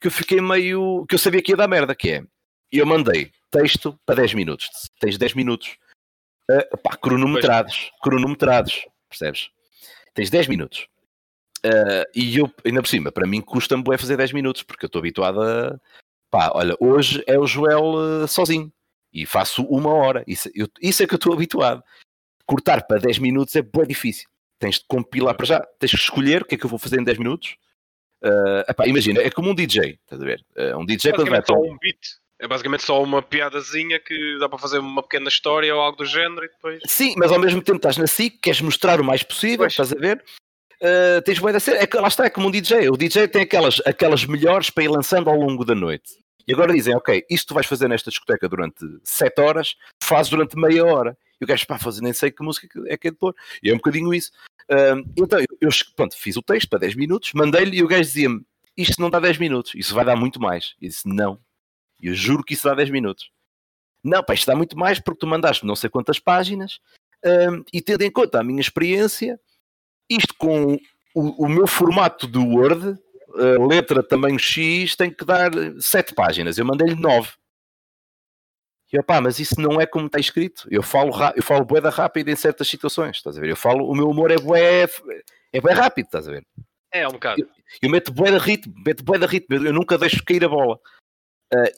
[0.00, 2.24] que eu fiquei meio, que eu sabia que ia dar merda, que é,
[2.70, 5.76] eu mandei texto para 10 minutos, tens 10 minutos,
[6.50, 9.50] uh, pá, cronometrados, cronometrados, percebes?
[10.12, 10.88] Tens 10 minutos.
[11.64, 14.88] Uh, e eu, ainda por cima, para mim custa-me bué fazer 10 minutos, porque eu
[14.88, 15.80] estou habituado a.
[16.34, 17.94] Pá, olha, hoje é o Joel
[18.24, 18.72] uh, sozinho
[19.12, 20.24] e faço uma hora.
[20.26, 21.80] Isso, eu- isso é que eu estou habituado.
[22.44, 24.28] Cortar para 10 minutos é bué difícil.
[24.58, 26.98] Tens de compilar para já, tens que escolher o que é que eu vou fazer
[27.00, 27.54] em 10 minutos.
[28.20, 30.44] Uh, epá, imagina, é como um DJ, estás a ver?
[30.56, 31.98] Uh, um DJ quando vai só um- beat.
[32.40, 36.04] É basicamente só uma piadazinha que dá para fazer uma pequena história ou algo do
[36.04, 36.80] género e depois.
[36.88, 39.72] Sim, mas ao mesmo tempo estás na SIC, queres mostrar o mais possível, Pois.
[39.72, 40.20] estás a ver?
[40.82, 42.88] Uh, tens bué da ser, é lá está, é como um DJ.
[42.90, 46.23] O DJ tem aquelas, aquelas melhores para ir lançando ao longo da noite.
[46.46, 50.56] E agora dizem, ok, isto tu vais fazer nesta discoteca durante 7 horas, faz durante
[50.56, 51.16] meia hora.
[51.40, 53.34] E o gajo, pá, fazer nem sei que música é que é de pôr.
[53.62, 54.30] E é um bocadinho isso.
[55.16, 58.44] Então, eu, eu, pronto, fiz o texto para 10 minutos, mandei-lhe e o gajo dizia-me,
[58.76, 60.74] isto não dá 10 minutos, isso vai dar muito mais.
[60.80, 61.40] E disse, não.
[62.00, 63.30] Eu juro que isso dá 10 minutos.
[64.02, 66.78] Não, pá, isto dá muito mais porque tu mandaste não sei quantas páginas
[67.72, 69.40] e tendo em conta a minha experiência,
[70.08, 70.74] isto com
[71.14, 72.98] o, o meu formato do Word,
[73.36, 76.58] a letra tamanho X, tem que dar 7 páginas.
[76.58, 77.30] Eu mandei-lhe 9.
[78.92, 80.68] E eu, pá, mas isso não é como está escrito.
[80.70, 83.50] Eu falo, eu falo bué da rápido em certas situações, estás a ver?
[83.50, 84.86] Eu falo, o meu humor é bué,
[85.52, 86.46] é bué rápido, estás a ver?
[86.92, 87.44] É, um bocado.
[87.82, 90.78] Eu meto bué de ritmo, meto de ritmo, eu nunca deixo cair a bola.
[91.52, 91.70] Ah,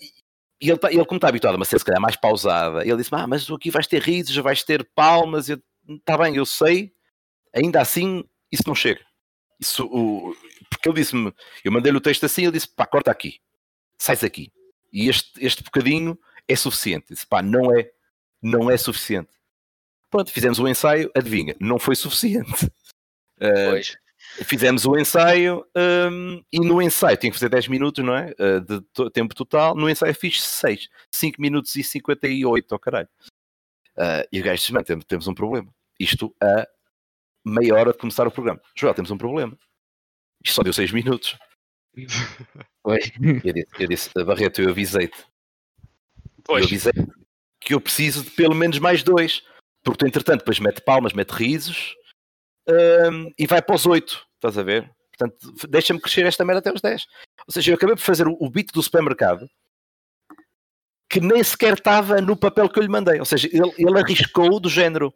[0.60, 2.96] e ele, tá- ele, como está habituado a uma ser se calhar mais pausada, ele
[2.96, 5.48] disse: ah, mas tu aqui vais ter risos, vais ter palmas.
[5.48, 6.92] Está bem, eu sei,
[7.54, 9.00] ainda assim, isso não chega.
[9.60, 10.36] Isso, o,
[10.70, 11.32] porque ele disse-me,
[11.64, 13.40] eu mandei-lhe o texto assim, ele disse: pá, corta aqui,
[13.98, 14.50] sais aqui.
[14.92, 17.06] E este, este bocadinho é suficiente.
[17.10, 17.90] Disse: pá, não é,
[18.42, 19.30] não é suficiente.
[20.10, 22.70] Pronto, fizemos o ensaio, adivinha, não foi suficiente.
[23.38, 23.94] Ah, Pois.
[24.46, 25.62] fizemos o ensaio
[26.10, 28.34] hum, e no ensaio tinha que fazer 10 minutos, não é?
[28.40, 29.74] Uh, de to- tempo total.
[29.74, 33.08] No ensaio fiz 6, 5 minutos e 58, oh caralho.
[33.94, 35.68] Uh, e o gajo disse: "Mano, temos, temos um problema.
[36.00, 36.66] Isto a
[37.44, 38.58] meia hora de começar o programa.
[38.74, 39.54] Joel, temos um problema.
[40.44, 41.36] Isto só deu 6 minutos.
[42.82, 43.10] Pois.
[43.44, 45.18] Eu disse, eu disse Barreto, eu avisei-te.
[45.18, 46.64] Eu Pois.
[46.64, 47.10] avisei-te
[47.60, 49.42] que eu preciso de pelo menos mais dois.
[49.82, 51.94] Porque tu, entretanto, depois mete palmas, mete risos
[52.68, 54.26] hum, e vai para os 8.
[54.34, 54.90] Estás a ver?
[55.16, 57.06] Portanto, deixa-me crescer esta merda até aos 10.
[57.46, 59.48] Ou seja, eu acabei por fazer o, o beat do supermercado
[61.08, 63.18] que nem sequer estava no papel que eu lhe mandei.
[63.18, 65.14] Ou seja, ele, ele arriscou do género: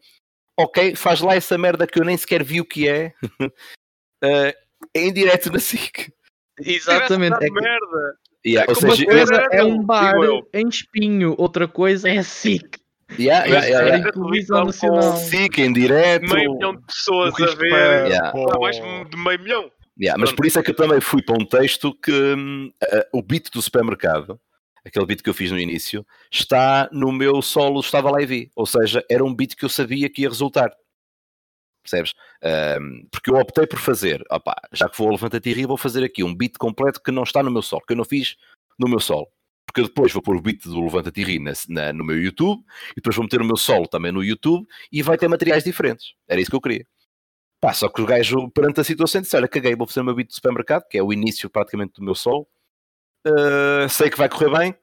[0.59, 3.13] ok, faz lá essa merda que eu nem sequer vi o que é.
[3.41, 3.51] uh,
[4.95, 6.13] em direto na SIC.
[6.61, 7.35] Exatamente.
[7.43, 8.17] É É que merda.
[8.47, 10.49] Yeah, ou uma seja, coisa é um bar digo eu.
[10.55, 12.79] em espinho, outra coisa é SIC.
[13.19, 14.09] yeah, yeah, yeah, É yeah.
[14.09, 15.17] em televisão nacional.
[15.19, 16.33] SIC em direto.
[16.33, 18.07] Meio milhão de pessoas a ver.
[18.07, 18.33] Yeah.
[18.55, 19.71] Há mais de meio milhão.
[20.01, 23.21] Yeah, mas por isso é que eu também fui para um texto que eh, o
[23.23, 24.41] beat do supermercado,
[24.87, 28.51] aquele beat que eu fiz no início, está no meu solo Estava lá e vi.
[28.57, 30.73] Ou seja, era um beat que eu sabia que ia resultar.
[31.83, 32.13] Percebes?
[32.81, 35.77] Hum, porque eu optei por fazer, opá, já que vou ao Levanta-te e ri, vou
[35.77, 38.37] fazer aqui um beat completo que não está no meu solo, que eu não fiz
[38.79, 39.27] no meu solo.
[39.67, 42.63] Porque eu depois vou pôr o beat do Levanta-te ri na- na- no meu YouTube,
[42.93, 46.15] e depois vou meter o meu solo também no YouTube, e vai ter materiais diferentes.
[46.29, 46.87] Era isso que eu queria.
[47.61, 50.15] Pá, só que o gajo, perante a situação, disse: Olha, caguei, vou fazer o meu
[50.15, 52.47] beat do supermercado, que é o início praticamente do meu solo.
[53.27, 54.75] Uh, sei que vai correr bem.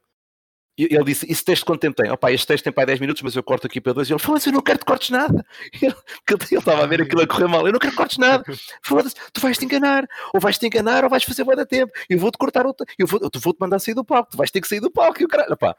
[0.78, 2.12] E ele disse: Esse texto quanto tempo tem?
[2.12, 4.10] Opá, este texto tem para 10 minutos, mas eu corto aqui para 2.
[4.10, 5.44] E ele falou: Eu não quero que cortes nada.
[5.82, 5.96] Ele
[6.30, 7.66] ele estava a ver aquilo a correr mal.
[7.66, 8.44] Eu não quero que cortes nada.
[8.84, 10.06] Foda-se, tu vais te enganar.
[10.34, 11.92] Ou vais te enganar, ou vais fazer bué da tempo.
[12.10, 12.86] Eu vou-te cortar outra.
[12.98, 14.30] Eu vou- vou-te mandar sair do palco.
[14.32, 15.20] Tu vais ter que sair do palco.
[15.22, 15.76] E o caralho, pá.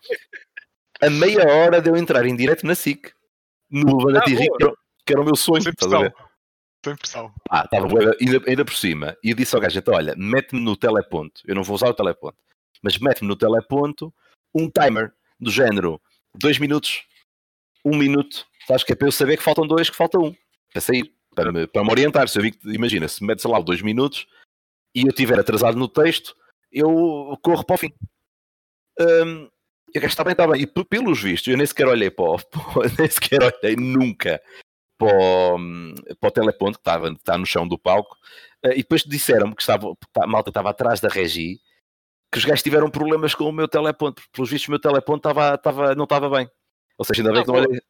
[1.00, 3.12] A meia hora de eu entrar em direto na SIC,
[3.70, 4.32] no Levanta Ah, que
[4.64, 4.72] era-
[5.06, 5.62] que era o meu sonho.
[5.62, 6.12] Sem pressão.
[6.84, 7.32] Sem pressão.
[7.50, 7.86] Ah, estava
[8.20, 9.16] ainda, ainda por cima.
[9.22, 11.40] E eu disse ao gajo: então, olha, mete-me no teleponto.
[11.46, 12.38] Eu não vou usar o teleponto,
[12.82, 14.12] mas mete-me no teleponto
[14.54, 16.00] um timer do género:
[16.34, 17.02] dois minutos,
[17.84, 18.46] um minuto.
[18.66, 20.34] Sabes que é para eu saber que faltam dois, que falta um.
[20.72, 22.28] Para sair, para me, para me orientar.
[22.28, 24.26] Se eu vi que, imagina, se metes lá dois minutos
[24.94, 26.34] e eu estiver atrasado no texto,
[26.70, 27.92] eu corro para o fim.
[29.00, 29.48] Hum,
[29.94, 30.60] e o gajo está bem, está bem.
[30.62, 32.36] E pe- pelos vistos, eu nem sequer olhei para o,
[32.98, 34.40] nem sequer olhei nunca
[34.98, 35.58] para o,
[36.20, 38.16] para o teleponto que estava, está no chão do palco.
[38.64, 41.58] Eh, E depois disseram-me que estava, a malta estava atrás da regi,
[42.30, 44.16] que os gajos tiveram problemas com o meu teleponto.
[44.16, 46.48] porque, Pelos vistos, o meu teleponto estava, estava, não estava bem.
[46.98, 47.80] Ou seja, ainda bem que não olhei.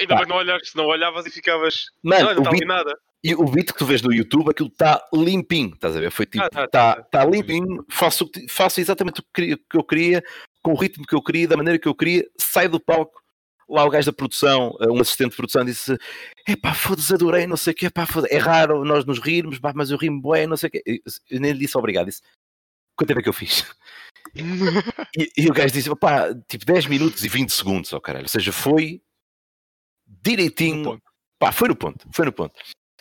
[0.00, 1.86] Ainda bem que não olhaste, se não olhavas e ficavas.
[2.02, 2.98] Mano, não, não está beat, nada.
[3.22, 6.10] e o beat que tu vês no YouTube, aquilo está limpinho, estás a ver?
[6.10, 10.22] Foi tipo, Ah, está tá, tá, tá limpinho, faço, faço exatamente o que, eu queria,
[10.62, 13.22] com o ritmo que eu queria, da maneira que eu queria, sai do palco.
[13.68, 15.96] Lá o gajo da produção, eh, um assistente de produção, disse:
[16.46, 19.72] Epá, foda-se, adorei, não sei o quê, pá, foda é raro nós nos rirmos, pá,
[19.74, 21.02] mas eu rimo bem, não sei o quê.
[21.28, 22.22] Eu nem lhe disse obrigado, disse:
[22.96, 23.64] Quanto tempo é que eu fiz?
[25.16, 28.26] E, e o gajo disse: Pá, tipo 10 minutos e 20 segundos, ó caralho.
[28.26, 29.00] Ou seja, foi
[30.06, 31.00] direitinho.
[31.38, 32.52] Pá, foi no ponto, foi no ponto.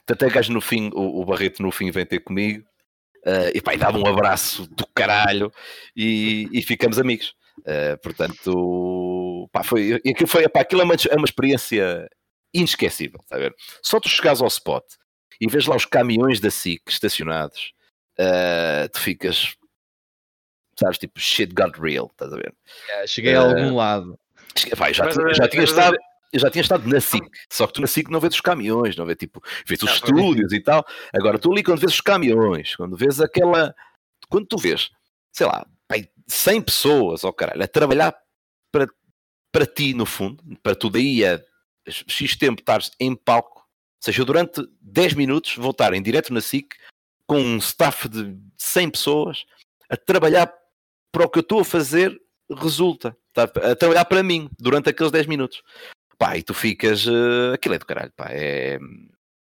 [0.10, 2.65] Até o gajo no fim, o, o Barreto no fim vem ter comigo
[3.25, 5.51] eh, e pá, e dava um abraço do caralho
[5.95, 7.34] e, e ficamos amigos.
[7.65, 12.08] Eh, portanto, pá, foi, e aquilo, foi, pá, aquilo é, uma, é uma experiência
[12.53, 13.55] inesquecível, está a ver?
[13.81, 14.84] Só tu chegares ao spot
[15.41, 17.73] e vês lá os caminhões da SIC estacionados,
[18.17, 19.55] eh, tu ficas,
[20.80, 22.54] sabes, tipo, shit got real, estás a ver?
[22.90, 24.20] É, Cheguei a algum lado.
[24.76, 25.98] Vai, já, Mas, tinha, eh, já tinha mas, estado.
[26.34, 28.98] Eu já tinha estado na SIC, só que tu na SIC não vês os caminhões,
[28.98, 30.86] não vês tipo, vês os Ah, estúdios e tal.
[31.14, 33.74] Agora tu ali quando vês os caminhões, quando vês aquela.
[34.28, 34.90] Quando tu vês,
[35.32, 38.14] sei lá, pai, 100 pessoas, ó caralho, a trabalhar
[38.70, 38.88] para,
[39.52, 41.42] para ti no fundo, para tu daí a
[41.88, 43.66] X tempo estares em palco, ou
[44.02, 46.74] seja, durante 10 minutos vou estar em direto na SIC
[47.28, 49.46] com um staff de 100 pessoas
[49.90, 50.52] a trabalhar
[51.15, 52.13] para o que eu estou a fazer
[52.51, 53.15] resulta.
[53.34, 53.43] Tá?
[53.43, 55.63] A trabalhar para mim durante aqueles 10 minutos.
[56.17, 57.08] Pá, e tu ficas.
[57.08, 58.28] eh, aquilo é do caralho, pá.
[58.32, 58.78] É,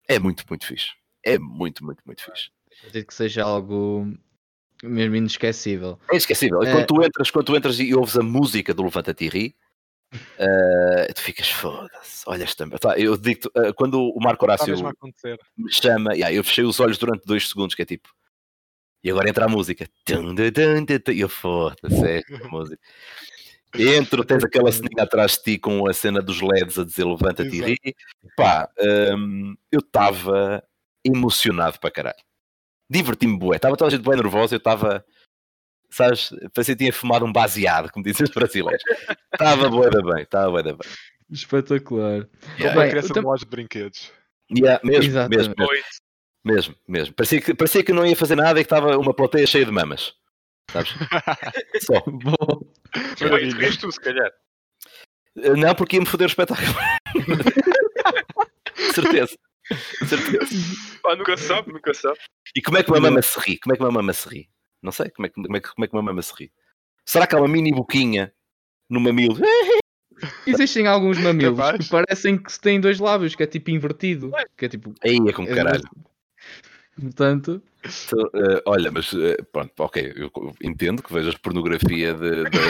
[0.07, 0.91] é muito, muito fixe.
[1.25, 2.51] É muito, muito, muito fixe.
[2.79, 4.07] Acredito que seja algo
[4.83, 5.99] mesmo inesquecível.
[6.11, 6.63] É inesquecível.
[6.63, 6.73] E É.
[6.73, 9.57] quando, tu entras, quando tu entras e ouves a música do Levanta-te e ri,
[10.39, 12.23] eh, tu ficas foda-se.
[12.27, 12.69] Olha esta.
[12.79, 14.75] Tá, eu digo quando o Marco Horácio
[15.57, 18.11] me chama, yeah, eu fechei os olhos durante dois segundos, que é tipo.
[19.05, 19.89] E agora entra a música.
[21.13, 22.81] E eu foda-se, é esta música.
[23.75, 27.57] Entro, tens aquela ceninha atrás de ti com a cena dos LEDs a dizer levanta-te
[27.57, 27.77] e ri.
[28.37, 28.69] Pá,
[29.17, 30.63] hum, eu estava
[31.05, 32.23] emocionado para caralho.
[32.89, 33.57] Diverti-me bué.
[33.57, 35.03] Estava toda a gente bem nervosa, eu estava,
[35.91, 38.83] sabes, parecia que tinha fumado um baseado, como dizem os brasileiros.
[39.33, 40.89] Estava bué da bem, estava bué da bem.
[41.31, 42.29] Espetacular.
[42.61, 44.13] Yeah, Bem, criança tam- de loja de brinquedos.
[44.55, 45.39] yeah, mesmo, Exatamente.
[45.49, 45.73] mesmo, mesmo.
[46.45, 47.15] Mesmo, mesmo.
[47.15, 49.71] Parecia que, parecia que não ia fazer nada e que estava uma plateia cheia de
[49.71, 50.15] mamas.
[50.71, 50.91] Sabes?
[51.87, 52.03] Só.
[52.07, 52.65] Bom,
[53.17, 54.31] querias tu, se calhar.
[55.37, 56.69] Eh, Não, porque ia-me foder o espetáculo.
[58.95, 59.37] Certeza.
[60.07, 60.47] Certeza.
[61.03, 62.19] Pá, nunca se sabe, nunca se sabe.
[62.55, 63.59] E como é que uma mama se ri?
[63.59, 64.49] Como é que uma mama se ri?
[64.83, 65.11] Não sei.
[65.11, 66.53] Como é que, como é que, como é que uma mama se ri?
[67.07, 68.33] Será que há uma mini boquinha
[68.91, 69.37] no mamilo?
[70.47, 71.85] existem alguns mamilos Capaz.
[71.85, 74.31] que parecem que têm dois lábios, que é tipo invertido.
[74.57, 74.95] Que é tipo.
[75.03, 75.83] Aí é com é caralho.
[77.01, 80.31] Portanto, Tu, eh, olha, mas eh, pronto, ok, eu
[80.63, 82.61] entendo que vejas pornografia de, de, de.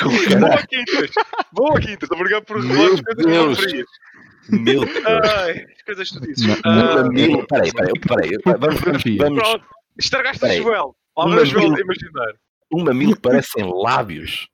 [0.00, 0.66] Com Boa.
[0.66, 1.10] Quintas!
[1.52, 2.10] Boa, Quintas!
[2.10, 3.60] Obrigado por Meu Deus.
[4.48, 4.90] Meu Deus.
[5.06, 6.46] Ai, as coisas que tu dizes.
[6.46, 7.46] Não, Ah, mamilo.
[7.46, 8.38] Peraí, peraí, peraí.
[8.44, 9.42] Vamos, vamos, vamos.
[9.42, 9.64] Pronto,
[9.98, 10.56] estragaste a.
[10.56, 10.96] Joel.
[11.18, 12.34] Um vai o Joel imaginar.
[12.72, 14.48] Um mamilo parecem lábios.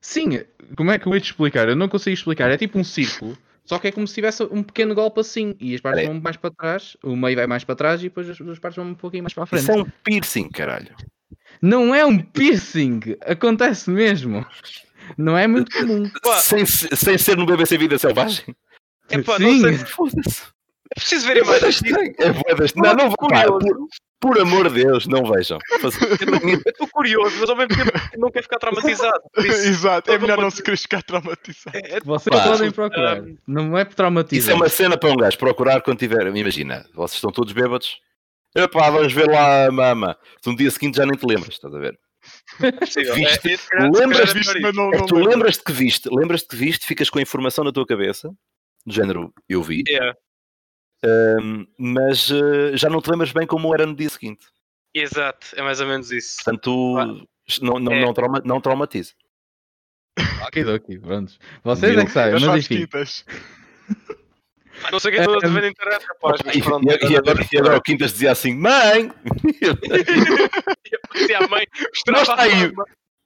[0.00, 0.40] Sim,
[0.76, 1.68] como é que eu ia te explicar?
[1.68, 2.50] Eu não consigo explicar.
[2.50, 3.36] É tipo um círculo,
[3.68, 5.54] só que é como se tivesse um pequeno golpe assim.
[5.60, 6.12] E as partes Peraí.
[6.12, 8.76] vão mais para trás, o meio vai mais para trás e depois as duas partes
[8.76, 9.62] vão um pouquinho mais para a frente.
[9.62, 10.94] Isso é um piercing, caralho.
[11.60, 14.46] Não é um piercing, acontece mesmo.
[15.16, 16.10] Não é muito comum.
[16.22, 16.36] Pá.
[16.38, 18.54] Sem, se- sem ser no BBC Vida Selvagem.
[19.10, 19.60] Epá, não Sim.
[19.60, 19.78] sei.
[19.78, 20.42] Foda-se.
[20.90, 22.00] É preciso ver imagens disso.
[22.00, 22.14] Estranho.
[22.46, 23.58] É das- Não, não, pá, curioso.
[23.58, 23.88] por,
[24.20, 25.58] por amor de Deus, não vejam.
[25.80, 29.20] Eu estou curioso, mas ao mesmo tempo não quero ficar traumatizado.
[29.38, 31.76] Isso, Exato, é melhor não se querer ficar traumatizado.
[31.76, 32.42] é- é- Vocês Pá.
[32.50, 33.20] podem procurar.
[33.20, 33.94] Um, Não é por
[34.32, 36.26] Isso é uma cena para um gajo procurar quando tiver.
[36.34, 37.98] Imagina, vocês estão todos bêbados.
[38.56, 40.16] Epá, vamos ver lá a mama.
[40.44, 41.98] No dia seguinte já nem te lembras, estás a ver?
[43.14, 43.54] Viste?
[43.74, 46.86] É, Lembras é mas não, É não que tu lembras-te que viste, lembras-te que viste,
[46.86, 48.28] ficas com a informação na tua cabeça,
[48.84, 49.82] do género, eu vi.
[49.88, 50.14] Yeah,
[51.04, 54.46] hum, mas eh, já não te lembras bem como era no dia seguinte.
[54.94, 56.36] Exato, é mais ou menos isso.
[56.36, 57.26] Portanto, tu
[57.62, 58.00] não, não, É.
[58.00, 59.12] não, trauma, não traumatiza.
[60.48, 61.38] Ok, ok, prontos.
[61.62, 62.78] Vocês Meu é que sabem, As mas enfim.
[62.80, 63.24] quintas.
[64.84, 66.40] Ah, Não sei o que estou a Um, ver na internet, rapaz.
[66.44, 69.10] Mas E, pronto, e- e agora, e agora o Quintas dizia assim: Mãe,
[71.16, 71.66] Se a mãe
[72.12, 72.72] mostrava a aí.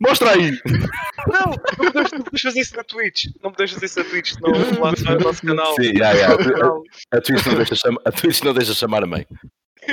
[0.03, 0.59] Mostra aí.
[1.29, 3.27] Não, não podemos, não fazer isso na Twitch.
[3.43, 5.75] Não podemos fazer isso na Twitch, senão lá o nosso canal.
[5.77, 6.37] Sim, já, já.
[6.37, 6.83] Canal.
[7.13, 9.27] A, Twitch não deixa chama- a Twitch não deixa chamar a mãe.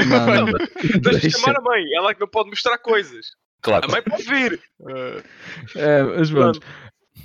[0.08, 0.46] Não, não.
[1.02, 1.40] Deixa Deixa.
[1.40, 3.28] chamar a mãe, ela é que não pode mostrar coisas.
[3.62, 3.88] Claro.
[3.88, 4.62] A mãe pode vir.
[4.88, 5.24] Eh,
[5.76, 6.60] É, mas pronto.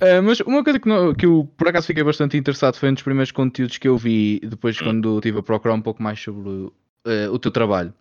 [0.01, 2.95] É, mas uma coisa que, não- que eu por acaso fiquei bastante interessado foi um
[2.95, 4.85] dos primeiros conteúdos que eu vi depois Hum.
[4.85, 6.71] quando estive a procurar um pouco mais sobre
[7.07, 7.93] eh, o teu trabalho.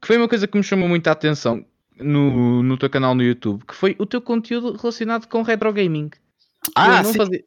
[0.00, 1.64] Que foi uma coisa que me chamou muita atenção
[2.00, 6.08] no, no teu canal no YouTube, que foi o teu conteúdo relacionado com retro gaming.
[6.08, 6.18] Que
[6.74, 7.18] Ah, eu não sim.
[7.18, 7.44] fazia,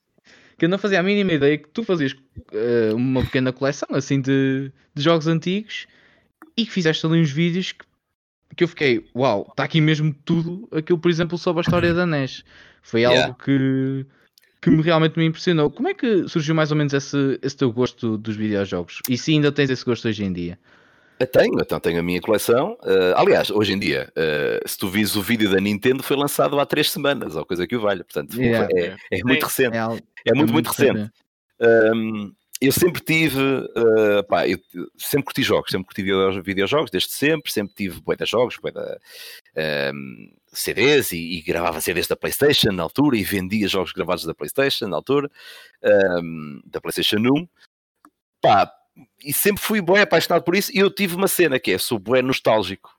[0.58, 2.16] que eu não fazia a mínima ideia que tu fazias
[2.52, 5.88] eh, uma pequena coleção assim de, de jogos antigos
[6.56, 7.86] e que fizeste ali uns vídeos que,
[8.56, 12.06] que eu fiquei, uau, está aqui mesmo tudo aquilo, por exemplo, sobre a história da
[12.06, 12.44] NES.
[12.82, 13.28] Foi Yeah.
[13.28, 14.06] algo que,
[14.62, 15.72] que me, realmente me impressionou.
[15.72, 19.00] Como é que surgiu mais ou menos esse, esse teu gosto dos videojogos?
[19.10, 20.60] E se ainda tens esse gosto hoje em dia?
[21.32, 22.78] Tenho, então tenho a minha coleção.
[22.84, 26.60] Eh, aliás, hoje em dia, eh, se tu vis o vídeo da Nintendo, foi lançado
[26.60, 28.04] há três semanas, ou coisa que o valha.
[28.04, 28.67] Portanto, Yeah.
[28.76, 29.76] é, é muito recente.
[29.76, 31.12] É, algo, É muito, muito recente.
[31.62, 34.58] Um, eu sempre tive, uh, pá, eu
[34.97, 38.71] sempre curti jogos, sempre curti video- videojogos, desde sempre, sempre tive bué de jogos, bué
[38.71, 44.23] de um, CDs e, e gravava CDs da Playstation na altura e vendia jogos gravados
[44.26, 45.30] da Playstation na altura,
[46.21, 47.47] um, da Playstation 1.
[48.41, 48.71] Pá,
[49.23, 51.97] e sempre fui bué apaixonado por isso e eu tive uma cena que é, sou
[51.97, 52.91] bué nostálgico.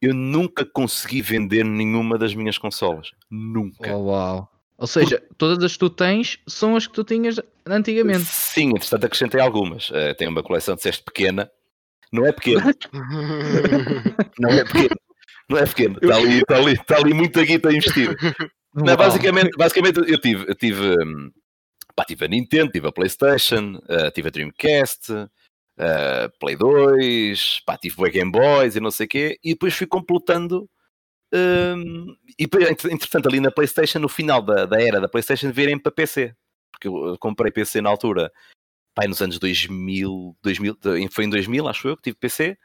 [0.00, 3.10] Eu nunca consegui vender nenhuma das minhas consolas.
[3.30, 3.94] Nunca.
[3.96, 4.48] Oh, uau.
[4.76, 8.24] Ou seja, todas as que tu tens são as que tu tinhas antigamente.
[8.26, 9.90] Sim, entretanto acrescentei algumas.
[9.92, 11.50] Eh, tenho uma coleção de ceste pequena.
[12.12, 12.62] Não é pequena,
[14.38, 14.96] não é pequena.
[15.50, 15.98] Não é pequena.
[16.00, 18.16] Está ali, está ali, está ali muita guita investida.
[18.74, 18.96] Não, Uau.
[18.96, 21.30] basicamente, basicamente eu tive, eu tive, hum,
[21.98, 25.10] pá, tive a Nintendo, tive a Playstation, eh, tive a Dreamcast,
[25.76, 29.74] eh, Play 2, pá, tive o Game Boys e não sei o quê, e depois
[29.74, 30.70] fui completando.
[31.34, 35.52] hum, e depois, entre- entretanto, ali na Playstation, no final da, da era da Playstation,
[35.52, 36.34] virem para PC.
[36.72, 38.32] Porque eu comprei PC na altura,
[38.94, 40.76] pá, nos anos 2000, 2000,
[41.10, 42.56] foi em 2000, acho eu, que tive PC.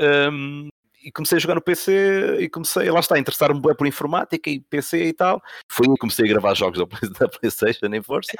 [0.00, 0.68] hum,
[1.02, 4.60] e comecei a jogar no PC e comecei, lá está, a interessar-me por informática e
[4.60, 5.40] PC e tal.
[5.70, 6.86] Foi aí que comecei a gravar jogos da
[7.28, 8.32] Playstation em força.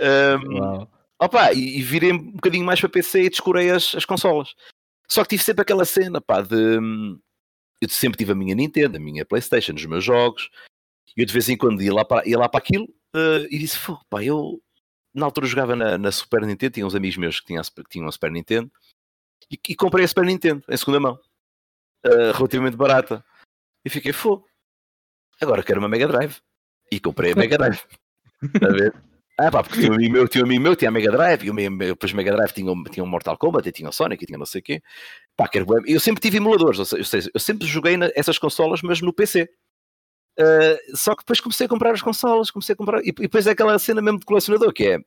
[0.00, 0.86] Um,
[1.20, 4.54] opa, e, e virei um bocadinho mais para PC e descurei as, as consolas.
[5.08, 6.54] Só que tive sempre aquela cena, pá, de...
[6.78, 7.18] hum,
[7.80, 10.48] Eu sempre tive a minha Nintendo, a minha Playstation, os meus jogos.
[11.16, 13.58] E eu de vez em quando ia lá para, ia lá para aquilo eh, e
[13.58, 14.62] disse, "Fogo, pá, eu...
[15.12, 17.82] Na altura jogava na, na Super Nintendo, tinha uns amigos meus que tinham, a Super-
[17.82, 18.70] que tinham a Super Nintendo.
[19.50, 21.18] E, e comprei a Super Nintendo, em segunda mão.
[22.04, 23.24] eh, relativamente barata.
[23.84, 24.46] E fiquei, fogo.
[25.40, 26.36] Agora quero uma Mega Drive.
[26.92, 27.80] E comprei a Mega Drive.
[28.54, 28.94] Está a ver?
[29.42, 31.44] Ah, pá, porque tinha um amigo meu, tinha um amigo meu, tinha a Mega Drive,
[31.44, 34.22] e o meu, depois Mega Drive tinha, tinha um Mortal Kombat, e tinha o Sonic,
[34.22, 34.82] e tinha não sei o quê.
[35.36, 38.82] Pá, quero bué- Eu sempre tive emuladores, ou seja, eu sempre joguei na- essas consolas,
[38.82, 39.48] mas no PC.
[40.38, 43.46] Ah, só que depois comecei a comprar as consolas, comecei a comprar, e, e depois
[43.46, 44.98] é aquela cena mesmo de colecionador, que é,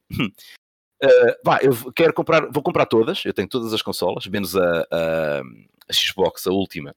[1.43, 5.41] pá, eu quero comprar, vou comprar todas, eu tenho todas as consolas, menos a, a,
[5.89, 6.95] a Xbox, a última,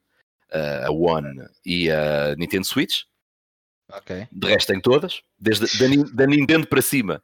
[0.85, 3.01] a One e a Nintendo Switch,
[3.89, 4.27] Ok.
[4.31, 7.23] de resto tenho todas, desde da, da Nintendo para cima.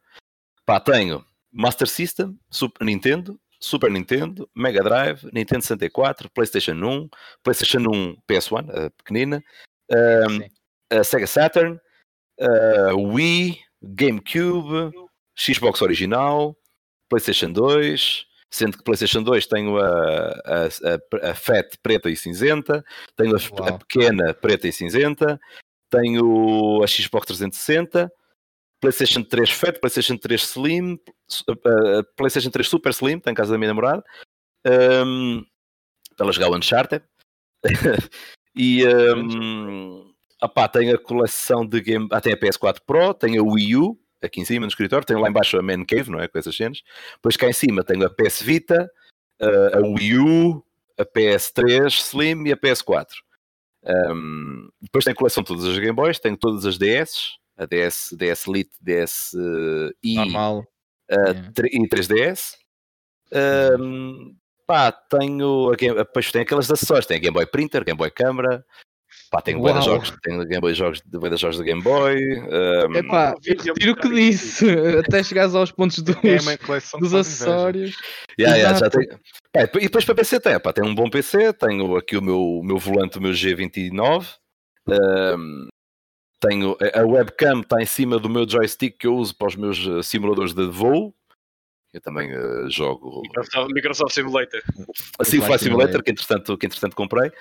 [0.64, 7.08] Pá, tenho Master System, Super Nintendo, Super Nintendo, Mega Drive, Nintendo 64, PlayStation 1,
[7.42, 9.42] PlayStation 1 PS1, a pequenina,
[9.90, 10.50] Sim.
[10.90, 11.80] a Sega Saturn,
[12.40, 14.92] a Wii, GameCube,
[15.36, 16.56] Xbox original,
[17.08, 22.84] PlayStation 2, sendo que PlayStation 2 tenho a, a, a, a Fat preta e cinzenta,
[23.16, 25.40] tenho a, a, pequena preta e cinzenta,
[25.94, 28.10] tenho a Xbox 360,
[28.80, 33.52] PlayStation 3 Fat, PlayStation 3 Slim, su- uh, PlayStation 3 Super Slim, está em casa
[33.52, 34.02] da minha namorada,
[34.66, 35.44] um,
[36.18, 37.04] ela jogar o Uncharted,
[38.54, 43.52] e um, opá, tenho a coleção de game, ah, tem a PS4 Pro, tenho a
[43.52, 46.28] Wii U, aqui em cima no escritório, tenho lá embaixo a Man Cave, não é?
[46.28, 46.82] Com essas cenas.
[47.16, 48.90] Depois cá em cima tenho a PS Vita,
[49.40, 50.64] a, a Wii U,
[50.98, 53.08] a PS3 Slim e a PS4.
[53.86, 58.14] Um, depois tenho coleção de todas as Game Boys, tenho todas as DS, a DS,
[58.16, 60.64] DS Lite, DS eh, e, Normal.
[61.10, 61.52] a Yeah.
[61.52, 62.56] tre- e 3DS.
[63.32, 64.34] Um,
[64.66, 68.10] pá, tenho, a Game, depois tenho aquelas acessórios, tenho a Game Boy Printer, Game Boy
[68.10, 68.64] Câmara,
[69.30, 69.82] pá, tenho de Uau.
[69.82, 72.16] jogos, tenho Game Boy jogos, de jogos da Game Boy.
[72.40, 74.66] um, Epá, eu vídeo retiro o que disse,
[74.98, 77.96] até chegares aos pontos dos, É dos acessórios.
[78.38, 79.18] Yeah, yeah, já tenho.
[79.52, 82.40] Pá, e depois para PC tem, pá, tenho um bom PC, tenho aqui o meu,
[82.40, 84.26] o meu volante, o meu G29,
[84.88, 85.68] um,
[86.40, 89.78] tenho a webcam está em cima do meu joystick que eu uso para os meus
[89.78, 91.14] eh, simuladores de voo.
[91.92, 94.62] Eu também eh, jogo Microsoft, Microsoft Simulator.
[95.18, 96.02] assim o Flight Flight Simulator, Simulator.
[96.02, 97.32] que entretanto, que entretanto comprei,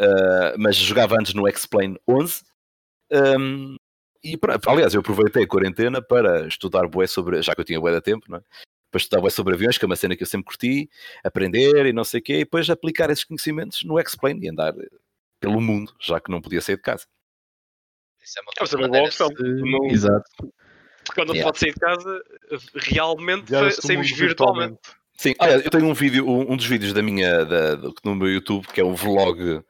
[0.00, 2.42] uh, mas jogava antes no X-Plane 11.
[3.12, 3.76] Um,
[4.22, 7.80] e pronto, aliás, eu aproveitei a quarentena para estudar bué sobre, já que eu tinha
[7.80, 8.42] bué de tempo, não é?
[8.90, 10.90] para estudar bué sobre aviões, que é uma cena que eu sempre curti,
[11.22, 14.74] aprender e não sei o quê, e depois aplicar esses conhecimentos no X-Plane e andar
[15.38, 17.06] pelo mundo, já que não podia sair de casa.
[18.22, 19.28] Isso é uma, É uma boa opção.
[19.30, 20.24] Eh, Não- Exato.
[21.14, 21.44] Quando não Yeah.
[21.50, 22.22] pode sair de casa,
[22.74, 23.48] realmente
[23.80, 24.78] saímos mundo virtualmente.
[25.16, 28.14] Sim, olha, eu tenho um vídeo, um um dos vídeos da minha, da, do- no
[28.14, 29.62] meu YouTube, que é um vlog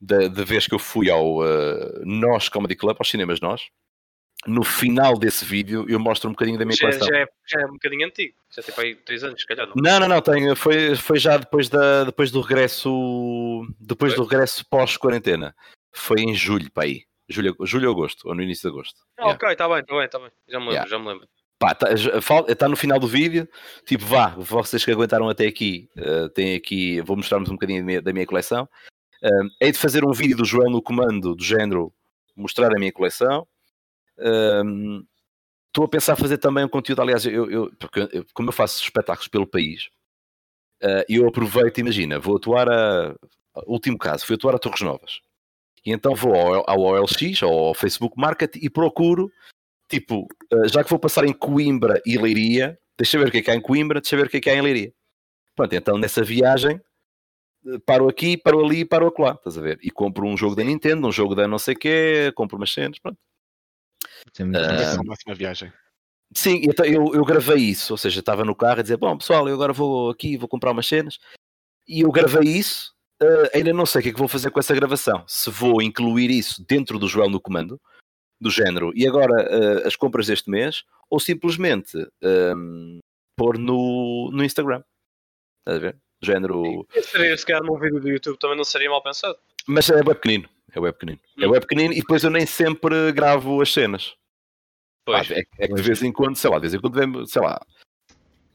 [0.00, 3.62] da, da vez que eu fui ao uh, Nós Comedy Club, aos cinemas Nós.
[4.46, 7.08] No final desse vídeo eu mostro um bocadinho da minha Já, coleção.
[7.08, 8.34] já, é, já é um bocadinho antigo.
[8.54, 9.66] Já tem para aí 3 anos, se calhar.
[9.66, 9.74] Não.
[9.76, 14.64] Não, não, não, tenho, foi, foi já depois, da, depois do regresso, depois do regresso
[14.70, 15.54] pós-quarentena.
[15.92, 17.02] Foi em julho, para aí.
[17.28, 19.00] Julho, julho ou agosto, ou no início de agosto.
[19.18, 19.34] Ah, Yeah.
[19.34, 20.30] ok, está bem, está bem, está bem.
[20.48, 20.90] Já me lembro, Yeah.
[20.90, 21.28] já me lembro.
[21.58, 21.76] Pá,
[22.48, 23.48] está no final do vídeo,
[23.84, 27.86] tipo, vá, vocês que aguentaram até aqui, uh, têm aqui, vou mostrar-vos um bocadinho da
[27.86, 28.68] minha, da minha coleção.
[29.22, 31.92] Um, hei de fazer um vídeo do João no comando, do género,
[32.36, 33.46] mostrar a minha coleção.
[35.68, 37.72] Estou a pensar fazer também um conteúdo, aliás, eu, eu-
[38.12, 39.88] eu- como eu faço espetáculos pelo país,
[40.82, 43.14] uh, eu aproveito, imagina, vou atuar a,
[43.66, 45.20] último caso, fui atuar a Torres Novas.
[45.84, 49.30] E então vou ao, ao OLX, ao Facebook Market, e procuro
[49.88, 53.38] tipo, uh, já que vou passar em Coimbra e Leiria, deixa eu ver o que
[53.38, 54.92] é que há em Coimbra, deixa eu ver o que é que há em Leiria.
[55.56, 56.80] Pronto, então nessa viagem
[57.84, 59.78] paro aqui, paro ali, paro acolá, estás a ver?
[59.82, 62.98] E compro um jogo da Nintendo, um jogo da não sei quê, compro umas cenas,
[62.98, 63.18] pronto.
[64.38, 64.84] É Ah, interessante.
[64.84, 65.72] ser uma próxima viagem.
[66.34, 69.48] Sim, então eu, eu gravei isso, ou seja, estava no carro a dizer, bom pessoal,
[69.48, 71.18] eu agora vou aqui, vou comprar umas cenas,
[71.86, 74.60] e eu gravei isso, uh, ainda não sei o que é que vou fazer com
[74.60, 77.80] essa gravação, se vou incluir isso dentro do Joel no comando,
[78.38, 82.98] do género, e agora uh, as compras deste mês, ou simplesmente um,
[83.34, 84.82] pôr no, no Instagram,
[85.60, 85.98] estás a ver?
[86.22, 86.86] Género,
[87.36, 89.36] se calhar, num vídeo do YouTube também não seria mal pensado.
[89.66, 91.50] mas é web pequenino, é web pequenino, é Hum.
[91.50, 94.14] web pequenino, e depois eu nem sempre gravo as cenas.
[95.04, 95.30] Pois.
[95.30, 97.40] é, é que de vez em quando, sei lá, de vez em quando vem, sei
[97.40, 97.58] lá,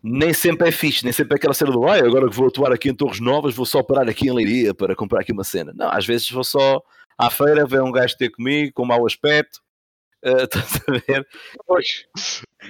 [0.04, 2.72] nem sempre é fixe, nem sempre é aquela cena do ai, agora que vou atuar
[2.74, 5.72] aqui em Torres Novas, vou só parar aqui em Leiria para comprar aqui uma cena.
[5.74, 6.84] Não, às vezes vou só
[7.18, 9.62] à feira, ver um gajo ter comigo, com mau aspecto,
[10.24, 11.28] eh, estás a ver?
[11.66, 12.06] Pois.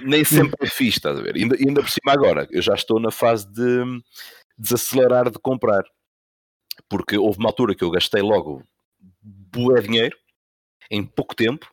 [0.04, 1.34] Nem sempre é fixe, estás a ver?
[1.36, 3.84] Ainda, ainda por cima agora, eu já estou na fase de
[4.56, 5.84] desacelerar de comprar,
[6.88, 8.62] porque houve uma altura que eu gastei logo
[9.22, 10.16] bué dinheiro,
[10.90, 11.68] em pouco tempo,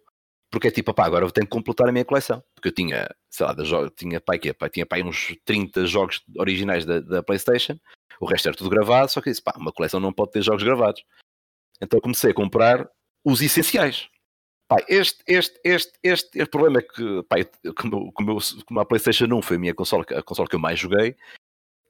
[0.51, 2.43] porque é tipo, pá, agora eu tenho que completar a minha coleção.
[2.53, 3.55] Porque eu tinha, sei lá,
[3.95, 4.53] tinha, pá, quê?
[4.53, 7.79] Pá, tinha pá, uns 30 jogos originais da, da PlayStation,
[8.19, 10.63] o resto era tudo gravado, só que disse, pá, uma coleção não pode ter jogos
[10.63, 11.03] gravados.
[11.81, 12.87] Então comecei a comprar
[13.23, 14.09] os essenciais.
[14.67, 17.37] Pá, este, este, este, este, o problema é que, pá,
[17.75, 20.77] como, como, como a PlayStation 1 foi a minha console, a console que eu mais
[20.77, 21.15] joguei,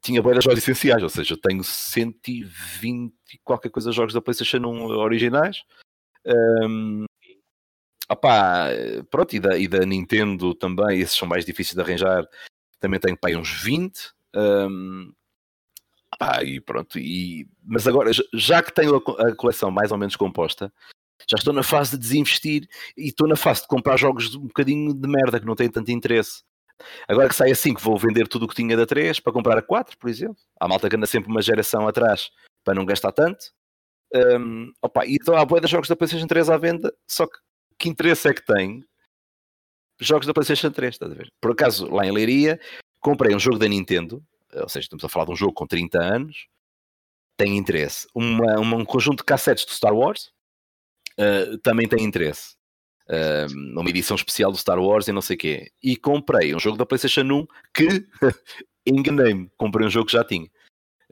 [0.02, 4.84] tinha boas jogos essenciais, ou seja, tenho 120 e qualquer coisa jogos da PlayStation 1
[4.98, 5.64] originais.
[6.26, 7.06] Hum,
[8.10, 8.68] opá,
[9.10, 12.28] pronto, e da, e da Nintendo também, esses são mais difíceis de arranjar.
[12.80, 14.12] Também tenho pá, uns 20.
[14.36, 15.14] hum,
[16.14, 20.74] opá, e pronto, e, mas agora, já- que tenho a coleção mais ou menos composta,
[21.30, 24.48] já estou na fase de desinvestir e estou na fase de comprar jogos de um
[24.48, 26.44] bocadinho de merda que não têm tanto interesse.
[27.08, 29.58] Agora que sai a 5, vou vender tudo o que tinha da 3 para comprar
[29.58, 30.38] a 4, por exemplo.
[30.60, 32.30] Há malta que anda sempre uma geração atrás
[32.64, 33.46] para não gastar tanto.
[34.14, 37.38] Hum, opa, e então há boia de jogos da PlayStation 3 à venda, só que
[37.80, 38.86] que interesse é que tem
[40.00, 41.32] jogos da PlayStation 3, estás a ver?
[41.42, 42.60] Por acaso, lá em Leiria,
[43.00, 44.24] comprei um jogo da Nintendo,
[44.54, 46.48] ou seja, estamos a falar de um jogo com 30 anos,
[47.38, 48.08] tem interesse.
[48.14, 50.32] Uma, uma- um conjunto de cassetes do Star Wars
[51.20, 52.56] uh, também tem interesse.
[53.12, 55.72] Uh, uma edição especial do Star Wars e não sei o quê.
[55.84, 58.08] E comprei um jogo da PlayStation 1 que
[58.88, 59.52] enganei-me.
[59.58, 60.48] Comprei um jogo que já tinha.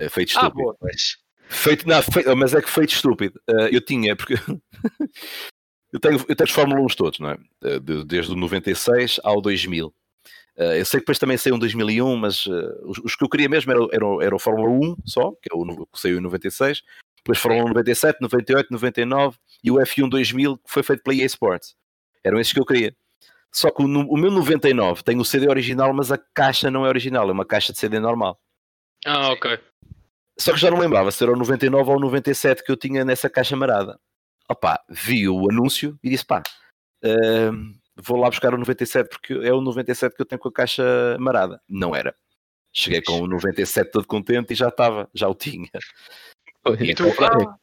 [0.02, 0.64] Uh, feito Ah, estúpido.
[0.64, 0.76] boa.
[0.80, 1.18] Pois.
[1.50, 3.38] Feito, não, feito- mas é que feito estúpido.
[3.50, 4.36] Uh, eu tinha, porque
[5.92, 7.38] eu tenho, eu tenho os Fórmula 1 todos, não é?
[7.64, 9.88] Uh, de- desde o 96 ao 2000.
[9.88, 9.94] Uh,
[10.78, 12.52] eu sei que depois também saiu um 2001, mas uh,
[12.86, 15.50] os, os que eu queria mesmo era, o- era, era o Fórmula 1 só, que
[15.52, 16.82] é o que saiu em 96.
[17.18, 21.26] Depois Fórmula 1 97, 98, 99 e o F1 2000 que foi feito pela EA
[21.26, 21.76] Sports.
[22.24, 22.96] Eram esses que eu queria.
[23.52, 26.90] Só que o, o meu 99 tem o CD original, mas a caixa não é
[26.90, 28.40] original, é uma caixa de CD normal.
[29.06, 29.60] Ah, ok.
[30.38, 33.04] Só que já não lembrava se era o 99 ou o 97 que eu tinha
[33.04, 34.00] nessa caixa marada.
[34.48, 36.42] Opa, vi o anúncio e disse: pá,
[37.04, 40.54] hum, vou lá buscar o 97 porque é o 97 que eu tenho com a
[40.54, 41.62] caixa marada.
[41.68, 42.16] Não era.
[42.72, 45.70] Cheguei com o 97 todo contente e já estava, já o tinha.
[46.80, 47.04] E tu?
[47.24, 47.58] Ah,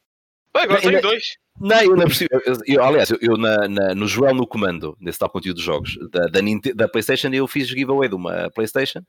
[0.57, 1.25] bem, agora Não, tenho dois.
[1.61, 2.29] Não, eu não percebi.
[2.33, 5.63] Eu, eu- aliás, eu, eu na, na- no Joel no comando, nesse tal conteúdo de
[5.63, 6.41] jogos, da, da,
[6.75, 9.03] da PlayStation, eu fiz giveaway de uma PlayStation,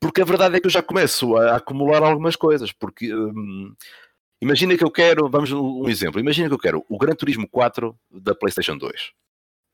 [0.00, 2.72] porque a verdade é que eu já começo a, acumular algumas coisas.
[2.72, 3.74] Porque hum,
[4.40, 7.48] imagina que eu quero, vamos um um exemplo, imagina que eu quero o Gran Turismo
[7.48, 9.12] 4 da PlayStation 2.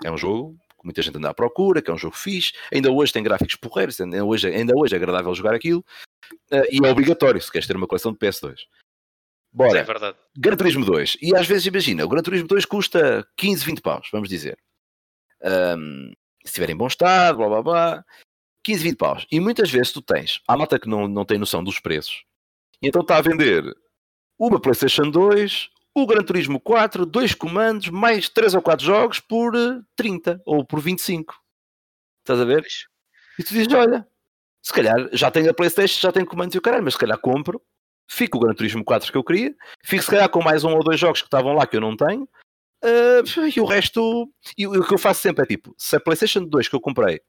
[0.05, 2.91] É um jogo que muita gente anda à procura, que é um jogo fixe, ainda
[2.93, 5.85] hoje tem gráficos porreiros, ainda hoje, ainda hoje é agradável jogar aquilo,
[6.53, 8.55] eh, e é obrigatório se queres ter uma coleção de PS2.
[9.53, 10.17] Bora, É verdade.
[10.37, 11.17] Gran Turismo 2.
[11.23, 14.59] E às vezes, imagina, o Gran Turismo 2 custa 15, 20 paus, vamos dizer.
[15.43, 16.11] Ahm,
[16.45, 18.05] se estiver em bom estado, blá blá blá.
[18.65, 19.27] 15, 20 paus.
[19.31, 22.25] E muitas vezes tu tens, há malta que não, não tem noção dos preços.
[22.83, 23.65] E então está a vender
[24.39, 29.55] uma PlayStation 2, o Gran Turismo 4, dois comandos, mais 3 ou 4 jogos por
[29.57, 31.35] eh, 30 ou por 25.
[32.21, 32.65] Estás a ver?
[33.39, 34.07] E tu dizes, olha,
[34.63, 37.19] se calhar já tenho a Playstation, já tenho comandos e o caralho, mas se calhar
[37.19, 37.61] compro,
[38.09, 39.55] fico o Gran Turismo 4 que eu queria,
[39.85, 41.97] fico se calhar com mais um ou dois jogos que estavam lá que eu não
[41.97, 42.29] tenho,
[42.83, 43.23] ah,
[43.55, 46.69] e o resto, e o que eu faço sempre é tipo, se a Playstation 2
[46.69, 47.21] que eu comprei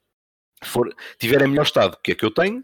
[0.64, 2.64] for, tiver em melhor estado que a que eu tenho,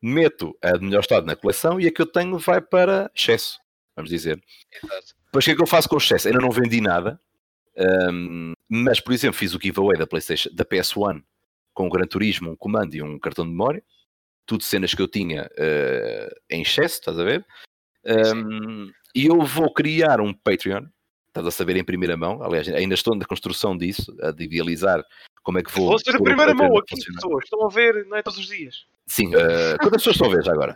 [0.00, 3.58] meto a de melhor estado na coleção e a que eu tenho vai para excesso,
[3.96, 4.42] vamos dizer.
[4.72, 5.14] Exato.
[5.26, 6.28] Depois o que é que eu faço com o excesso?
[6.28, 7.20] Ainda não vendi nada,
[7.78, 11.22] ahm, mas por exemplo fiz o giveaway da PlayStation, da PS1
[11.72, 13.82] com o Gran Turismo, um comando e um cartão de memória.
[14.46, 17.44] Tudo cenas que eu tinha eh, em excesso, estás a ver?
[18.06, 20.84] Ahm, e eu vou criar um Patreon,
[21.28, 22.42] estás a saber em primeira mão.
[22.42, 25.02] Aliás, ainda estou na construção disso, a de idealizar
[25.42, 25.88] como é que vou.
[25.88, 27.44] Vou ser a primeira mão a aqui, pessoas.
[27.44, 28.84] Estão a ver, não é todos os dias.
[29.06, 30.74] Sim, eh, quantas pessoas estão a ver já agora?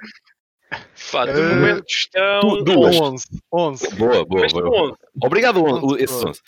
[1.13, 2.65] Pá, de Eh, momento estão.
[2.65, 2.97] duas.
[3.01, 3.25] 11.
[3.53, 3.95] 11.
[3.97, 4.47] Boa, boa, boa.
[4.47, 4.97] estão onde?
[5.25, 6.39] Obrigado, on- Onze esses pessoas.
[6.39, 6.41] 11.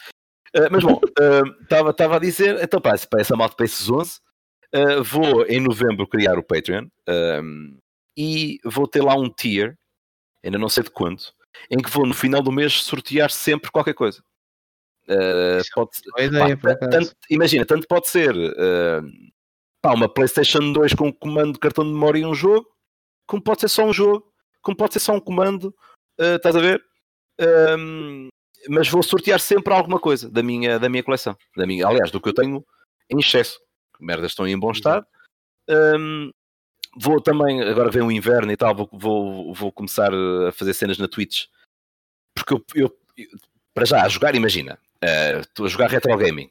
[0.56, 1.00] Uh, mas bom,
[1.90, 4.18] estava a dizer, então para, para essa malta, para esses 11,
[4.74, 7.78] uh, vou em novembro criar o Patreon um,
[8.16, 9.76] e vou ter lá um tier,
[10.44, 11.32] ainda não sei de quanto,
[11.70, 14.22] em que vou no final do mês sortear sempre qualquer coisa.
[15.04, 19.02] Uh, pode, Boa ideia, pá, tanto- imagina, tanto pode ser uh,
[19.80, 22.68] pá, uma PlayStation 2 com um comando de cartão de memória e um jogo,
[23.26, 25.74] como pode ser só um jogo, como pode ser só um comando,
[26.20, 26.84] uh, estás a ver?
[27.40, 28.28] Um,
[28.68, 31.36] mas vou sortear sempre alguma coisa da minha, da minha coleção.
[31.56, 32.64] Da minha, aliás, do que eu tenho
[33.08, 33.58] em excesso.
[34.00, 35.06] Merdas estão em bom estado.
[35.68, 36.30] Um,
[36.98, 40.98] vou também, agora vem o inverno e tal, vou, vou, vou começar a fazer cenas
[40.98, 41.46] na Twitch.
[42.34, 43.28] Porque eu, eu- eu-
[43.74, 46.50] para já, a jogar, imagina, eh, estou a jogar retro gaming.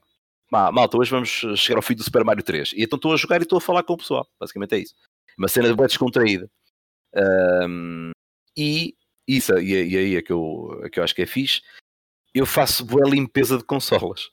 [0.51, 2.71] Ma- Malta, hoje vamos chegar ao fim do Super Mario 3.
[2.73, 4.25] E então estou a jogar e estou a falar com o pessoal.
[4.39, 4.93] Basicamente é isso.
[5.37, 6.49] Uma cena bem descontraída.
[7.15, 8.11] Um,
[8.55, 8.95] e
[9.27, 11.61] isso, e, e aí é que, eu, é que eu acho que é fixe.
[12.33, 14.29] Eu faço boa limpeza de consolas.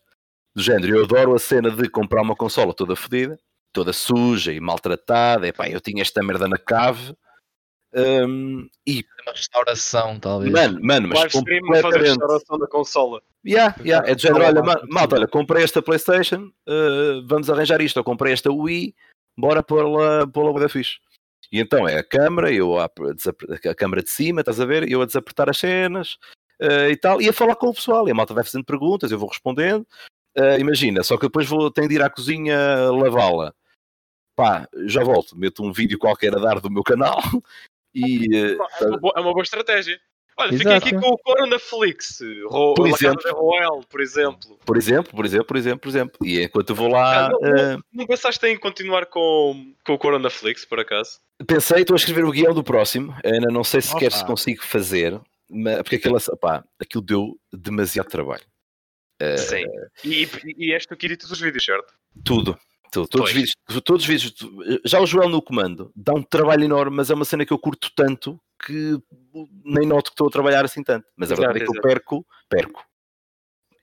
[0.54, 3.36] Do género, eu adoro a cena de comprar uma consola toda fodida,
[3.72, 5.48] toda suja e maltratada.
[5.48, 7.14] Epá, eu tinha esta merda na cave.
[7.92, 10.52] um, e, Uma restauração, talvez.
[10.52, 12.08] mano, mano, mas a fazer a completamente.
[12.08, 13.22] restauração da consola.
[13.46, 14.86] Yeah, yeah, é de género, olha, malta.
[14.86, 18.94] ma- malta, olha, comprei esta Playstation, eh, vamos arranjar isto, eu comprei esta Wii,
[19.36, 20.98] bora pôr-la pôr da fixe.
[21.52, 25.02] E então é a câmara, eu a, a câmara de cima, estás a ver, eu
[25.02, 26.16] a desapertar as cenas
[26.58, 29.12] eh, e tal, e a falar com o pessoal, e a malta vai fazendo perguntas,
[29.12, 29.86] eu vou respondendo,
[30.36, 33.54] Eh, imagina, só que depois vou, tenho de ir à cozinha lavá-la.
[34.36, 37.18] Pá, já volto, meto um vídeo qualquer a dar do meu canal
[37.94, 38.26] e...
[38.34, 40.00] eh, É uma boa, é uma boa estratégia.
[40.36, 42.18] Olha, fiquei aqui com o Coro na Flix.
[42.46, 43.22] Ro, Por exemplo.
[43.32, 44.58] Roel, por exemplo.
[44.66, 47.26] por exemplo, por exemplo, por exemplo, por exemplo, e enquanto eu vou lá...
[47.26, 50.80] Ah, não, eh, não, não pensaste em continuar com, com o Coro na Flix, por
[50.80, 51.20] acaso?
[51.46, 53.14] Pensei, estou a escrever o guião do próximo.
[53.24, 54.16] Ainda não sei sequer Opa.
[54.16, 58.42] se consigo fazer, mas, porque aquilo, pá, aquilo deu demasiado trabalho.
[59.38, 59.64] Sim.
[60.04, 61.94] E, e és tu que editas os vídeos, certo?
[62.24, 62.58] Tudo,
[62.94, 63.54] Tu- todos, os vídeos,
[63.84, 64.34] todos os vídeos,
[64.84, 67.58] já o Joel no comando dá um trabalho enorme, mas é uma cena que eu
[67.58, 68.96] curto tanto que
[69.64, 71.04] nem noto que estou a trabalhar assim tanto.
[71.16, 72.86] Mas a Exato, verdade é que eu perco, perco.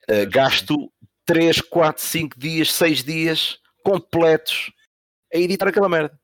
[0.09, 0.91] Uh, gasto
[1.25, 4.71] 3, 4, 5 dias, 6 dias completos
[5.33, 6.17] a editar aquela merda.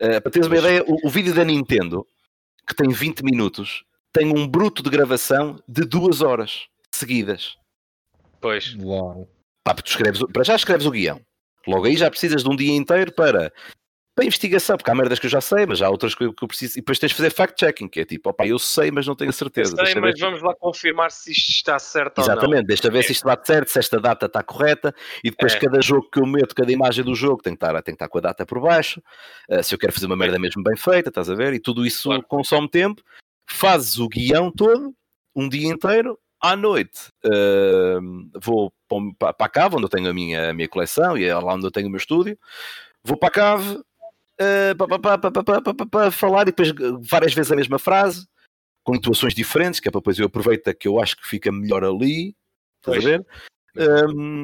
[0.00, 2.06] Uh, para teres uma ideia, o, o vídeo da Nintendo,
[2.66, 7.56] que tem 20 minutos, tem um bruto de gravação de 2 horas seguidas.
[8.42, 8.76] Pois.
[8.82, 9.28] Uau.
[9.64, 11.20] Pá, tu escreves, para já escreves o guião.
[11.66, 13.52] Logo aí já precisas de um dia inteiro para,
[14.16, 16.42] para investigação, porque há merdas que eu já sei, mas há outras que eu, que
[16.42, 16.72] eu preciso.
[16.76, 19.32] E depois tens de fazer fact-checking, que é tipo, opá, eu sei, mas não tenho
[19.32, 19.76] certeza.
[19.76, 23.24] Sei, mas vamos lá confirmar se isto está certo ou Exatamente, deixa ver se isto
[23.24, 25.60] bate certo, se esta data está correta, e depois É.
[25.60, 28.08] cada jogo que eu meto, cada imagem do jogo tem que estar, tem que estar
[28.08, 29.00] com a data por baixo,
[29.48, 31.54] uh, se eu quero fazer uma merda mesmo bem feita, estás a ver?
[31.54, 32.24] E tudo isso Claro.
[32.24, 33.00] consome tempo,
[33.48, 34.92] fazes o guião todo,
[35.34, 38.72] um dia inteiro, à noite uh, vou
[39.18, 41.64] para a cave, onde eu tenho a minha, a minha coleção, e é lá onde
[41.64, 42.36] eu tenho o meu estúdio,
[43.04, 48.26] vou para a cave, uh, para, falar, e depois uh, várias vezes a mesma frase,
[48.84, 51.84] com intuações diferentes, que é para depois eu aproveito que eu acho que fica melhor
[51.84, 52.34] ali,
[52.80, 53.26] estás a ver?
[53.76, 54.42] Um,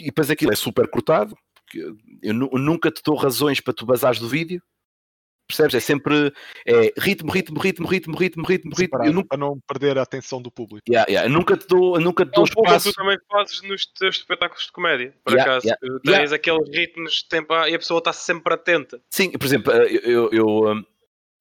[0.00, 3.84] e depois aquilo é super cortado, porque eu nu- nunca te dou razões para tu
[3.84, 4.62] basares do vídeo,
[5.48, 5.74] percebes?
[5.74, 6.32] É sempre
[6.66, 8.76] é, ritmo, ritmo, ritmo, ritmo, ritmo, ritmo, ritmo.
[8.76, 10.82] Separado, Eu nunca, Para não perder a atenção do público.
[10.88, 12.92] yeah, yeah, eu nunca te dou, nunca te É dou um o que espaço.
[12.92, 15.66] tu também fazes nos teus espetáculos de comédia, por Yeah, acaso.
[15.66, 16.34] yeah, Tens yeah.
[16.36, 19.00] aqueles ritmos de tempo e a pessoa está sempre atenta.
[19.10, 20.84] Sim, por exemplo, eh, eu, eu, eu, um,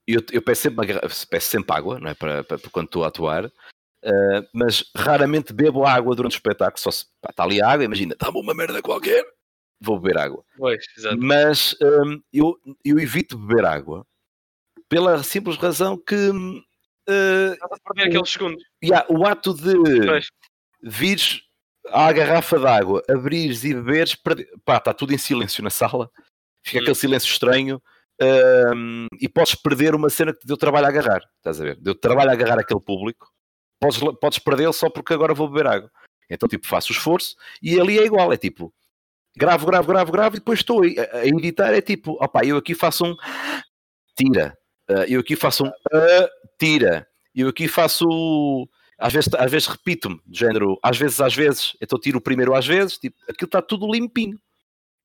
[0.08, 0.88] eu- eu peço, sempre,
[1.30, 2.14] peço sempre água, não é?
[2.14, 3.52] Para, para- para quando estou a atuar,
[4.04, 6.80] eh, mas raramente bebo água durante o espetáculo.
[6.80, 9.26] Só se pá, está ali a água, imagina, dá-me uma merda qualquer,
[9.80, 10.44] vou beber água.
[10.58, 10.84] Pois.
[11.18, 14.06] Mas hum, eu, eu evito beber água
[14.90, 16.16] pela simples razão que
[17.10, 18.64] Estás a perder aqueles segundos.
[18.84, 20.28] yeah, o ato de Pois.
[20.84, 21.42] vires
[21.90, 26.10] à garrafa de água, abrires e beberes, perde- pá, está tudo em silêncio na sala,
[26.66, 26.82] fica Hum.
[26.82, 27.82] aquele silêncio estranho.
[28.76, 31.76] hum, e podes perder uma cena que te deu trabalho a agarrar, estás a ver?
[31.80, 33.32] Deu trabalho a agarrar aquele público,
[33.80, 35.92] podes, podes perdê-lo só porque agora vou beber água.
[36.30, 38.74] Então, tipo, faço o esforço e ali é igual, é tipo,
[39.38, 43.06] gravo, gravo, gravo, gravo e depois estou a, editar, é tipo, opá, eu aqui faço
[43.06, 43.16] um
[44.16, 44.58] tira,
[44.90, 45.72] Ah, eu aqui faço um
[46.60, 48.06] tira, eu aqui faço
[48.98, 52.56] às vezes, às vezes repito-me, do género, às vezes, às vezes, então tiro o primeiro
[52.56, 54.40] às vezes, tipo, aquilo está tudo limpinho.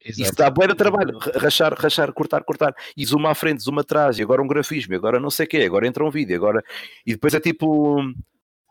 [0.05, 3.78] Isso dá bué de trabalho, ra- rachar, rachar, cortar, cortar, e zoom à frente, zoom
[3.78, 6.35] atrás, e agora um grafismo, e agora não sei o quê, agora entra um vídeo,
[6.35, 6.61] agora...
[7.07, 8.03] E depois é tipo,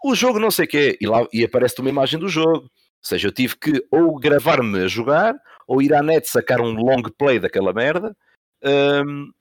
[0.04, 2.64] o jogo não sei o quê, e, lá, e aparece uma imagem do jogo.
[2.64, 2.70] Ou
[3.02, 5.34] seja, eu tive que ou gravar-me a jogar,
[5.72, 8.14] ou ir à net sacar um long play daquela merda,
[8.62, 9.32] hum,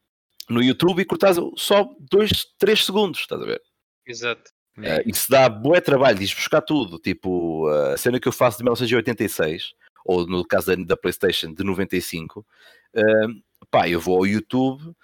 [0.49, 3.61] no YouTube e cortar só 2, 3 segundos, estás a ver?
[4.07, 4.53] Exato.
[4.79, 7.01] Uh, isso dá bué trabalho, diz buscar tudo.
[7.01, 9.73] Tipo, uh, a cena que eu faço de 1986,
[10.05, 12.47] ou no caso da, da PlayStation de 95,
[12.95, 14.95] uh, pá, eu vou ao YouTube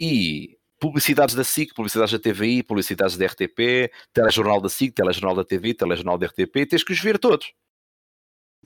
[0.00, 5.44] e publicidades da SIC, publicidades da TVI, publicidades da RTP, telejornal da SIC, telejornal da
[5.44, 7.52] TV, telejornal da RTP, tens que os ver todos.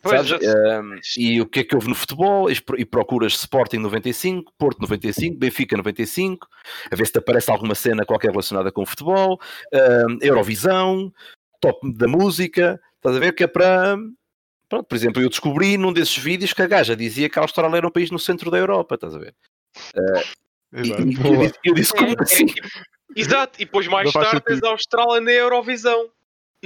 [0.03, 2.51] Pois, Um, e o que é que houve no futebol?
[2.51, 6.47] E pro- E procuras Sporting 95, Porto 95, Benfica 95,
[6.91, 9.41] a ver se te aparece alguma cena qualquer relacionada com o futebol,
[9.73, 11.13] um, Eurovisão,
[11.61, 13.97] top da música, estás a ver que é para.
[14.69, 17.77] Pronto, por exemplo, eu descobri num desses vídeos que a gaja dizia que a Austrália
[17.77, 19.35] era um país no centro da Europa, estás a ver?
[20.75, 21.03] E, Exato.
[21.03, 22.47] e eu, disse, eu disse, como assim?
[23.15, 26.11] Exato, e depois mais tarde tens a Austrália na Eurovisão.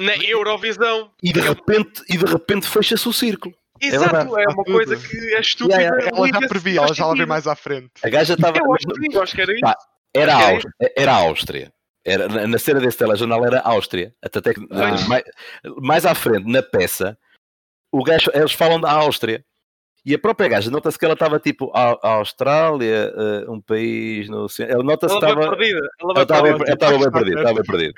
[0.01, 1.11] Na Eurovisão.
[1.23, 3.55] E de repente, e de repente fecha-se o círculo.
[3.83, 4.43] Exato, verdade.
[4.43, 5.77] é, uma coisa que é estúpida.
[5.81, 7.91] Yeah, yeah, Ela já previa, ela já lá vê mais à frente.
[8.05, 8.59] A gaja estava.
[8.59, 9.61] Eu acho que eu acho que era isso.
[9.63, 9.77] Pá,
[10.15, 10.55] Era a Ok.
[10.55, 10.75] Áustria.
[10.97, 11.73] Era a Áustria.
[12.05, 14.15] Era, na na cena desse telejornal era a Áustria.
[14.23, 14.97] Até que, Ah.
[15.09, 15.23] mais,
[15.83, 17.17] mais à frente, na peça,
[17.93, 19.45] o gajo, eles falam da Áustria.
[20.05, 24.29] E a própria gaja, nota-se que ela estava tipo, a, a Austrália, eh, um país
[24.31, 24.73] no centro.
[24.75, 25.51] Ela nota-se que estava.
[25.57, 25.81] perdida.
[26.01, 26.59] Ela estava perdida.
[26.59, 27.93] bem, ela estava bem perdida, estava bem perdida.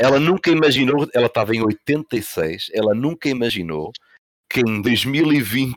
[0.00, 3.92] Ela nunca imaginou, ela estava em 86, ela nunca imaginou
[4.48, 5.76] que em 2020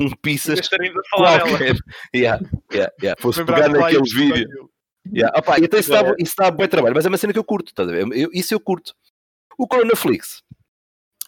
[0.00, 0.66] um pizzas
[1.12, 1.76] qualquer
[2.14, 2.42] yeah,
[2.72, 4.70] yeah, yeah, fosse pegar naquele vídeo.
[5.14, 5.38] Yeah.
[5.38, 7.68] Opa, então isso dá, isso dá bom trabalho, mas é uma cena que eu curto,
[7.68, 8.06] estás a ver?
[8.12, 8.94] Eu- isso eu curto.
[9.58, 10.42] O Coronaflix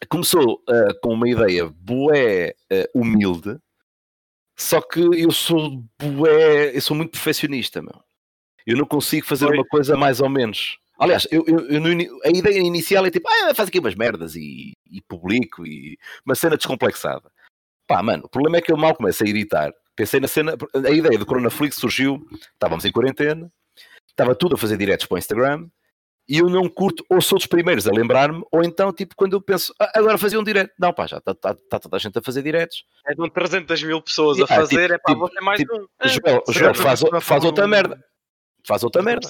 [0.08, 3.58] começou ah, com uma ideia bué ah, humilde,
[4.58, 8.02] só que eu sou bué, eu sou muito perfeccionista, meu.
[8.66, 9.56] Eu não consigo fazer Oi.
[9.56, 10.79] uma coisa mais ou menos.
[11.00, 11.88] Aliás, eu, eu- eu no
[12.24, 16.34] a ideia inicial é tipo, ah, faz aqui umas merdas e, e publico e uma
[16.34, 17.30] cena descomplexada.
[17.86, 19.72] Pá, mano, o problema é que eu mal começo a editar.
[19.96, 23.50] Pensei na cena, a ideia do Coronaflix surgiu, estávamos em quarentena,
[24.08, 25.66] estava tudo a fazer diretos para o Instagram
[26.28, 29.40] e eu não curto, ou sou dos primeiros a lembrar-me, ou então, tipo, quando eu
[29.40, 30.72] penso, "Ah, agora fazia um direto.
[30.78, 32.84] Não, pá, já está tá, tá toda a gente a fazer diretos.
[33.06, 35.74] É de 300 mil pessoas Ah, a fazer, tipo- é para tipo- você mais tipo,
[35.76, 35.86] um.
[36.08, 38.04] Joel, calhar faz, faz outra merda.
[38.66, 39.28] Faz outra merda.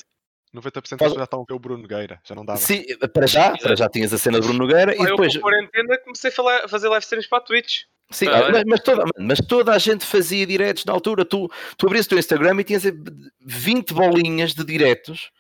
[0.55, 2.59] 90% Faz- já estavam a ver o Bruno Nogueira, já não dava.
[2.59, 5.35] Sim, para já, para já tinhas a cena de Bruno Nogueira e eu depois.
[5.35, 7.83] com quarentena comecei a fazer live streams para a Twitch.
[8.13, 11.25] Sim, Ah, mas, mas toda, mas toda a gente fazia diretos na altura.
[11.25, 11.49] Tu,
[11.79, 12.93] tu abrias o teu Instagram e tinhas eh,
[13.41, 15.31] 20 bolinhas de diretos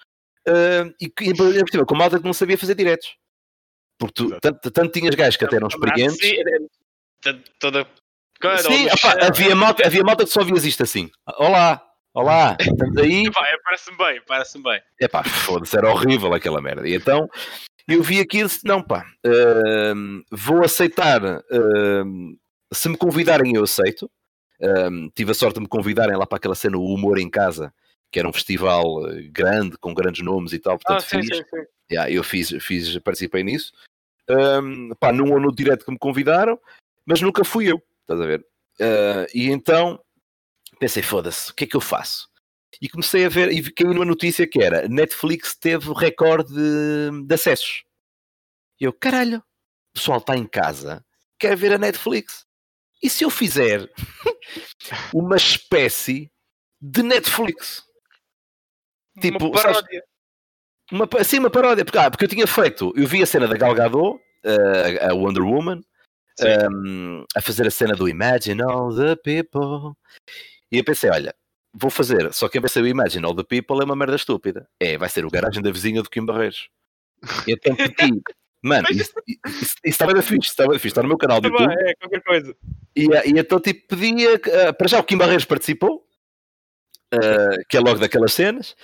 [0.46, 3.16] ah, e, que- e com malta que não sabia fazer diretos.
[3.98, 6.16] Porque tu, tanto, tanto tinhas gajos que até eram experientes.
[6.20, 7.86] Sim, Toda.
[8.62, 8.86] Sim,
[9.20, 11.10] havia, malta, havia malta que só vias isto assim.
[11.36, 11.82] Olá,
[12.14, 13.24] olá, estamos aí.
[13.36, 14.80] É, Parece-me bem, parece-me bem.
[15.00, 16.86] Epá, foda-se, era horrível aquela merda.
[16.88, 17.28] E então
[17.88, 19.04] eu vi aquilo e disse: não, pá,
[19.94, 21.20] hum, vou aceitar.
[21.50, 22.36] hum,
[22.72, 24.10] se me convidarem, eu aceito.
[24.60, 27.72] Hum, tive a sorte de me convidarem lá para aquela cena O Humor em Casa,
[28.12, 30.78] que era um festival eh, grande, com grandes nomes e tal.
[30.78, 31.36] Portanto, Ah, sim, fiz.
[31.38, 31.64] sim, sim.
[31.90, 33.72] Yeah, eu fiz, fiz, participei nisso.
[35.00, 36.58] Pá, num ou no direto que me convidaram,
[37.04, 38.44] mas nunca fui eu, estás a ver?
[38.80, 39.98] Ah, e então
[40.80, 42.28] pensei, foda-se, o que é que eu faço?
[42.80, 47.34] E comecei a ver, e caiu numa notícia que era Netflix teve recorde de, de
[47.34, 47.84] acessos.
[48.80, 51.04] E eu, caralho, o pessoal está em casa,
[51.38, 52.46] quer ver a Netflix.
[53.02, 53.90] E se eu fizer
[55.14, 56.32] uma espécie
[56.80, 57.82] de Netflix?
[59.20, 60.04] Tipo, Uma paródia.
[60.90, 63.56] uma, sim, uma paródia, porque, ah, porque eu tinha feito, eu vi a cena da
[63.56, 65.82] Gal Gadot, eh, a Wonder Woman,
[66.38, 66.46] Sim.
[66.46, 69.94] ehm, a fazer a cena do Imagine All the People,
[70.72, 71.34] e eu pensei, olha,
[71.72, 74.68] vou fazer, só que eu pensei, o Imagine All the People é uma merda estúpida,
[74.78, 76.68] é, vai ser o garagem da vizinha do Kim Barreiros.
[77.46, 78.20] E então pedi,
[78.62, 79.12] mano, isso,
[79.84, 81.94] estava da fixe, estava da fixe, está no meu canal do Tá bem, YouTube, É,
[81.94, 82.56] qualquer coisa.
[82.96, 86.06] e, eh, e então tipo pedia, eh, para já o Kim Barreiros participou,
[87.12, 88.74] eh, que é logo daquelas cenas,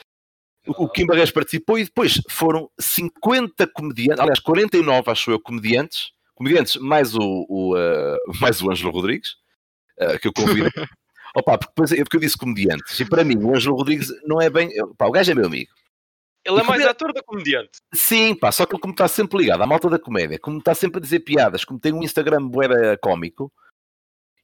[0.67, 6.11] o, o Kim Barreiros participou e depois foram 50 comediantes, aliás 49 acho eu comediantes,
[6.35, 9.37] comediantes mais o, o, eh, mais o Ângelo Rodrigues,
[10.21, 10.71] que eu convido.
[11.37, 14.49] Opa, porque, depois, porque eu disse comediantes, e para mim o Ângelo Rodrigues não é
[14.49, 15.71] bem, pá, o gajo é meu amigo.
[16.43, 17.79] Ele é mais ator do que comediante.
[17.93, 20.75] Sim, pá, só que ele como está sempre ligado à malta da comédia, como está
[20.75, 23.53] sempre a dizer piadas, como tem um Instagram bué cómico,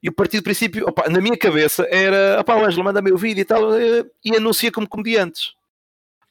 [0.02, 3.16] e o partido do princípio, opá, na minha cabeça, era, opá, o Ângelo manda-me o
[3.16, 5.54] vídeo e tal, eh, e anuncia como comediantes.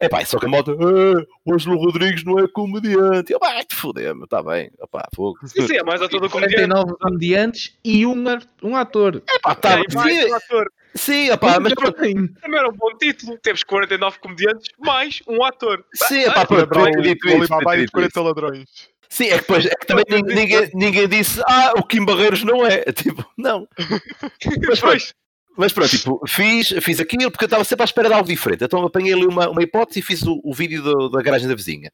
[0.02, 3.34] É pá, só que a malta, "Ah, o Ângelo Rodrigues não é comediante.
[3.36, 5.38] Opá, vai-te foder, meu, está bem, opá, fogo.
[5.48, 6.56] Sim, sim, é mais ator do comediante.
[6.68, 8.24] 49 comediantes e um,
[8.64, 9.22] um ator.
[9.32, 10.72] Epá, tá, É, mais sim, um ator.
[10.96, 12.28] sim, opá, mas pronto, Também.
[12.34, 13.38] Também era um bom título.
[13.38, 15.86] Temos 49 comediantes mais um ator.
[15.94, 17.92] sim, epá, Ah, pronto, Lembrar podia ter dito o isso, Alibaba podia ter e dito
[17.92, 18.24] 40 isso.
[18.24, 18.70] ladrões.
[19.08, 22.44] Sim, é que depois é que também nin- ninguém, ninguém disse, ah, o Kim Barreiros
[22.44, 22.82] não é.
[22.94, 23.68] Tipo, não.
[24.68, 25.14] Mas Pois,
[25.58, 28.64] Mas pronto, tipo, fiz, fiz aquilo porque eu estava sempre à espera de algo diferente.
[28.64, 31.56] Então apanhei ali uma, uma hipótese e fiz o, o vídeo do- da garagem da
[31.56, 31.92] vizinha.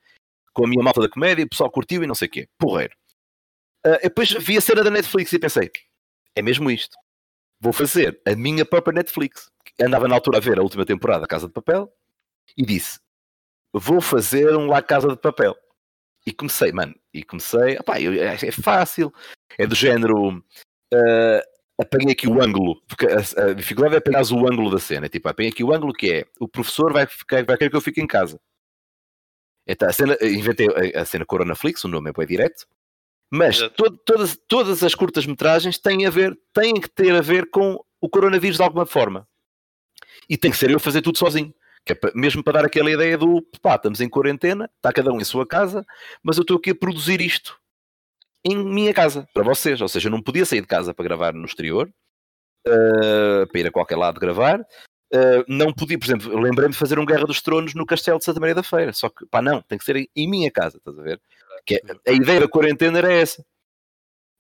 [0.54, 2.48] Com a minha malta da comédia, o pessoal curtiu e não sei o quê.
[2.58, 2.96] Porreiro.
[3.86, 5.72] Ah, depois vi a cena da Netflix e pensei,
[6.36, 6.96] é mesmo isto.
[7.60, 9.50] Vou fazer a minha própria Netflix.
[9.82, 11.92] Andava na altura a ver a última temporada da Casa de Papel
[12.56, 13.00] e disse,
[13.74, 15.56] vou fazer um La Casa de Papel.
[16.26, 19.12] E comecei, mano, e comecei, opá, eu- é, é fácil,
[19.58, 20.44] é do género,
[20.94, 21.42] ah,
[21.80, 25.30] apanhei aqui o ângulo, porque a, a dificuldade é apanhar o ângulo da cena, tipo,
[25.30, 28.02] apanhei aqui o ângulo que é, o professor vai, ficar, vai querer que eu fique
[28.02, 28.40] em casa.
[29.68, 32.66] Então, a cena, inventei a, a cena Coronaflix, o nome é bem direto,
[33.30, 33.60] mas
[34.06, 38.58] todas, todas as curtas-metragens têm a ver, têm que ter a ver com o coronavírus
[38.58, 39.28] de alguma forma.
[40.30, 41.54] E tem que ser eu fazer tudo sozinho.
[41.86, 45.20] É pa- mesmo para dar aquela ideia do pá, estamos em quarentena, está cada um
[45.20, 45.86] em sua casa,
[46.24, 47.58] mas eu estou aqui a produzir isto
[48.48, 49.82] em minha casa, para vocês.
[49.82, 51.90] Ou seja, eu não podia sair de casa para gravar no exterior,
[52.66, 54.66] eh, para ir a qualquer lado gravar.
[55.14, 58.26] Eh, não podia, por exemplo, lembrei-me de fazer um Guerra dos Tronos no Castelo de
[58.26, 61.00] Santa Maria da Feira, só que pá, não, tem que ser em, minha casa, estás
[61.00, 61.22] a ver?
[61.66, 61.82] Que é-
[62.12, 63.46] a ideia da quarentena era essa.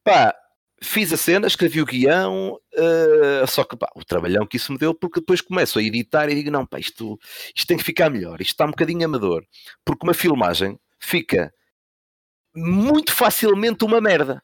[0.03, 0.35] Pá,
[0.81, 4.77] fiz a cena, escrevi o guião, eh, só que pá, o trabalhão que isso me
[4.77, 7.17] deu, porque depois começo a editar e digo: não, pá, isto,
[7.55, 9.45] isto tem que ficar melhor, isto está um bocadinho amador,
[9.85, 11.53] porque uma filmagem fica
[12.57, 14.41] muito facilmente uma merda.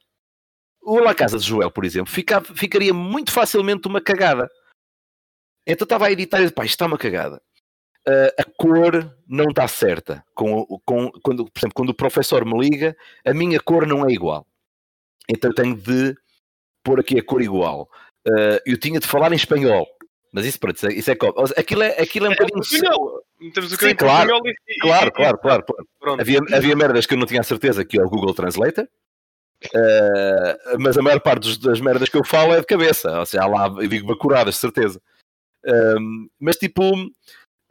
[0.80, 4.48] O La Casa de Joel, por exemplo, fica- ficaria muito facilmente uma cagada.
[5.66, 7.42] Então estava a editar e disse, pá, isto está uma cagada.
[8.06, 10.22] Ah, a cor não está certa.
[10.34, 12.94] Com, com, quando, por exemplo, quando o professor me liga,
[13.26, 14.46] a minha cor não é igual.
[15.28, 16.14] Então eu tenho de
[16.84, 17.88] pôr aqui a cor igual.
[18.28, 19.86] Ah, eu tinha de falar em espanhol.
[20.34, 21.16] Mas isso, pronto, isso é, isso é
[21.56, 22.62] Aquilo é, aquilo é um é bocadinho.
[23.54, 24.30] Temos o Sim, claro.
[24.44, 26.20] e- Claro, e- claro, claro, claro.
[26.20, 28.88] Havia, havia merdas que eu não tinha a certeza que é o Google Translator.
[29.72, 33.44] Eh, mas a maior parte das merdas que eu falo é de cabeça, ou seja,
[33.44, 35.00] há lá, eu digo bacuradas, de certeza.
[35.64, 36.82] Ehm, mas tipo,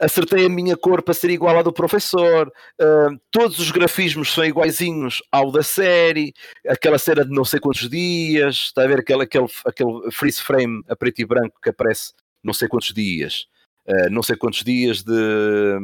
[0.00, 2.50] acertei a minha cor para ser igual à do professor,
[2.80, 6.32] uh, todos os grafismos são iguaizinhos ao da série,
[6.66, 10.82] aquela cena de não sei quantos dias, está a ver aquele, aquele, aquele freeze frame
[10.88, 12.12] a preto e branco que aparece
[12.44, 13.46] não sei quantos dias,
[13.88, 15.78] uh, não sei quantos dias de,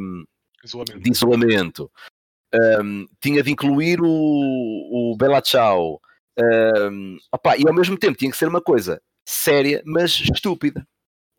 [0.63, 0.99] Isolamento.
[0.99, 1.91] de isolamento.
[2.53, 5.99] Um, tinha de incluir o, o Bella Ciao.
[6.37, 10.85] Um, opá, e ao mesmo tempo tinha que ser uma coisa séria, mas estúpida.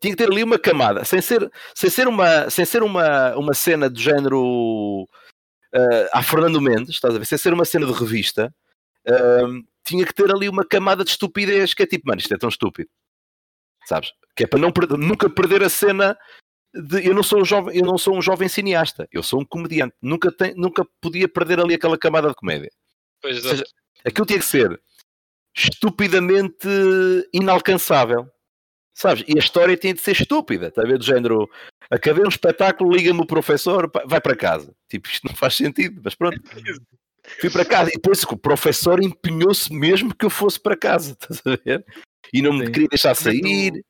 [0.01, 3.53] Tinha que ter ali uma camada, sem ser, sem ser, uma, sem ser uma, uma
[3.53, 7.25] cena do género uh, a Fernando Mendes, estás a ver?
[7.25, 8.53] Sem ser uma cena de revista,
[9.85, 12.49] tinha que ter ali uma camada de estupidez que é tipo, mano, isto é tão
[12.49, 12.89] estúpido,
[13.85, 14.11] sabes?
[14.35, 16.17] Que é para não perder, nunca perder a cena
[16.73, 19.45] de, eu não sou um jovem, eu não sou um jovem cineasta, eu sou um
[19.45, 22.71] comediante, nunca, tem, nunca podia perder ali aquela camada de comédia.
[23.21, 23.63] Pois Ou seja,
[24.03, 24.81] aquilo tinha que ser
[25.55, 26.67] estupidamente
[27.31, 28.27] inalcançável.
[28.95, 29.23] Sabes?
[29.27, 30.99] E a história tinha de ser estúpida, está a ver?
[30.99, 31.49] Do género,
[31.89, 34.71] acabei um espetáculo, liga-me o professor, vai para casa.
[34.87, 36.39] Tipo, isto não faz sentido, mas pronto.
[37.39, 41.41] Fui para casa e depois o professor empenhou-se mesmo que eu fosse para casa, estás
[41.45, 41.85] a ver?
[42.31, 43.83] E não me queria deixar sair.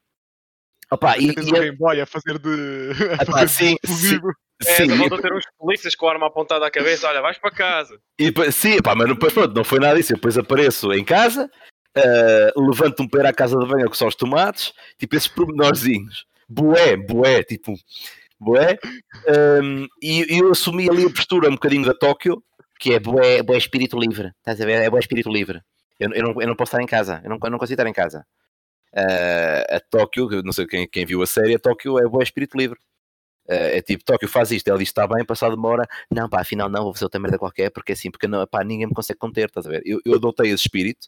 [0.91, 2.91] Opa, e, e um a- Game Boy a fazer de.
[3.19, 4.19] a fazer sim, sim.
[4.65, 7.07] É, sim, e- ter uns polícias com a arma apontada à cabeça.
[7.07, 7.99] Olha, vais para casa.
[8.19, 10.13] E, sim, pá, mas não, depois, pronto, não foi nada disso.
[10.13, 11.49] Eu depois apareço em casa,
[11.97, 16.25] ah, levanto um pé à casa de banho com só os tomates, tipo esses pormenorzinhos.
[16.47, 17.73] Boé, boé, tipo,
[18.39, 18.77] boé.
[19.27, 22.43] Ahm, e e eu assumi ali a postura um bocadinho da Tóquio,
[22.79, 24.31] que é boé, boé espírito livre.
[24.37, 24.81] Estás a ver?
[24.83, 25.61] É boé espírito livre.
[25.99, 27.89] Eu, eu não, eu não posso estar em casa, eu não, eu não consigo estar
[27.89, 28.25] em casa.
[28.95, 32.57] Ah, a Tóquio, não sei quem, quem viu a série, a Tóquio é boé espírito
[32.57, 32.79] livre.
[33.49, 36.41] Ah, é tipo, Tóquio faz isto, ela diz está bem, passado uma hora, não, pá,
[36.41, 39.19] afinal não, vou fazer outra merda qualquer, porque assim, porque não, pá, ninguém me consegue
[39.19, 39.81] conter, estás a ver?
[39.85, 41.07] Eu, eu adotei esse espírito.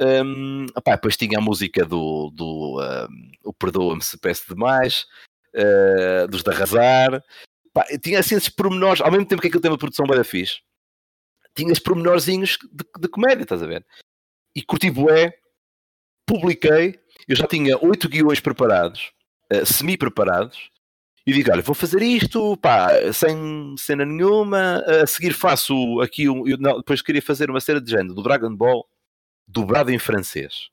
[0.00, 5.06] Hum, opá, depois tinha a música do, do hum, o Perdoa-me se peço demais,
[5.54, 7.22] uh, dos de arrasar.
[7.72, 10.60] Pá, tinha assim esses pormenores, ao mesmo tempo que aquilo tem uma produção bem fixe,
[11.56, 13.84] tinha esses pormenorzinhos de, de comédia, estás a ver?
[14.54, 15.32] E curti bué,
[16.26, 19.12] publiquei, eu já tinha oito guiões preparados,
[19.52, 20.70] uh, semi-preparados,
[21.26, 26.46] e digo, olha, vou fazer isto, pá, sem cena nenhuma, a seguir faço aqui, um,
[26.46, 28.86] eu, não, depois queria fazer uma cena de género do Dragon Ball,
[29.46, 30.68] dobrado em francês.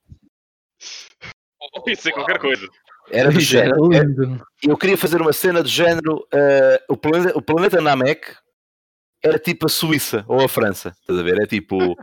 [1.88, 2.67] Isso é qualquer coisa.
[3.09, 4.45] Era do género, é- lindo.
[4.63, 8.36] eu queria fazer uma cena do género, eh, o, planeta, o planeta Namek
[9.24, 11.41] era tipo a Suíça ou a França, estás a ver?
[11.41, 11.95] É tipo,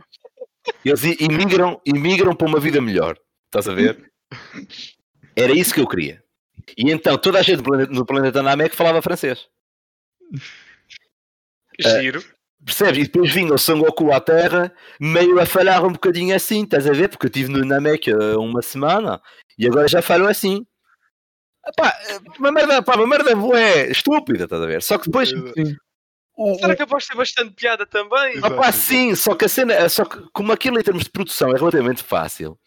[0.83, 4.11] eles imigram, imigram para uma vida melhor, estás a ver?
[5.35, 6.23] Era isso que eu queria.
[6.77, 9.47] E então toda a gente no planeta, Namek falava francês.
[11.79, 12.23] Giro.
[12.63, 12.99] Percebes?
[12.99, 16.91] E depois vinha o Sangoku à Terra, meio a falar um bocadinho assim, estás a
[16.91, 17.09] ver?
[17.09, 19.19] Porque eu estive no Namek eh, uma semana
[19.57, 20.65] e agora já falo assim.
[21.75, 24.83] Pá, eh, uma merda, pá, uma merda bué, estúpida, estás a ver?
[24.83, 25.75] Só que depois Sim.
[26.41, 28.37] O, Será que pode ser bastante piada também?
[28.37, 31.51] Exato, sim, só que a cena, é só que como aquilo em termos de produção
[31.51, 32.57] é relativamente fácil,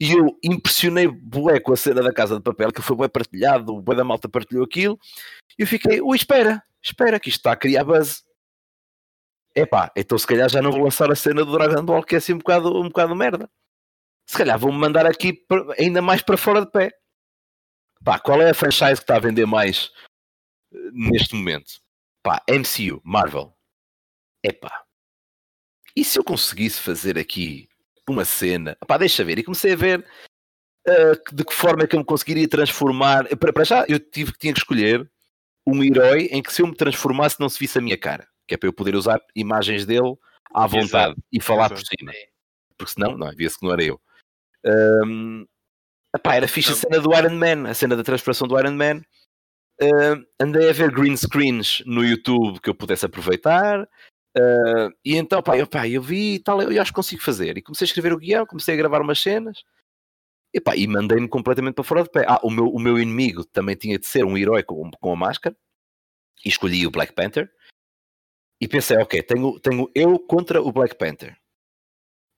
[0.00, 3.74] e eu impressionei bué com a cena da Casa de Papel, que foi bué partilhado,
[3.74, 4.98] o bué da malta partilhou aquilo,
[5.58, 8.24] e eu fiquei, ui, espera, espera, que isto está a criar buzz.
[9.56, 12.18] Epá, então se calhar já não vou lançar a cena do Dragon Ball, que é
[12.18, 13.48] assim um bocado, um bocado merda.
[14.28, 16.90] Se calhar vou-me mandar aqui para- ainda mais para fora de pé.
[18.02, 19.90] Pá, qual é a franchise que está a vender mais
[20.72, 21.83] eh, neste momento?
[22.24, 23.54] Pá, MCU, Marvel.
[24.42, 24.82] Epá,
[25.94, 27.68] e se eu conseguisse fazer aqui
[28.08, 28.76] uma cena?
[28.88, 29.38] Pá, deixa ver.
[29.38, 30.04] E comecei a ver
[31.26, 33.28] que- de que forma é que eu me conseguiria transformar.
[33.36, 35.08] Para, para já, eu tive que tinha que escolher
[35.66, 38.26] um herói em que se eu me transformasse não se visse a minha cara.
[38.46, 40.16] Que é para eu poder usar imagens dele
[40.52, 41.90] à vontade e falar por Exato.
[41.98, 42.12] cima.
[42.76, 44.00] Porque senão, não, via-se que não era eu.
[44.66, 45.44] Ahm,
[46.14, 46.78] epá, era fixe a Não.
[46.80, 49.02] cena do Iron Man, a cena da transformação do Iron Man.
[49.80, 53.88] Ahm, andei a ver green screens no YouTube que eu pudesse aproveitar.
[54.36, 57.56] Ah, e então, pá, eu, pá, eu vi e tal, eu acho que consigo fazer.
[57.58, 59.64] E comecei a escrever o guião, comecei a gravar umas cenas.
[60.54, 62.24] E, e mandei-me completamente para fora de pé.
[62.28, 65.16] Ah, o meu, o meu inimigo também tinha de ser um herói com, com a
[65.16, 65.56] máscara.
[66.44, 67.50] E escolhi o Black Panther.
[68.60, 71.36] E pensei, ok, tenho, tenho eu contra o Black Panther.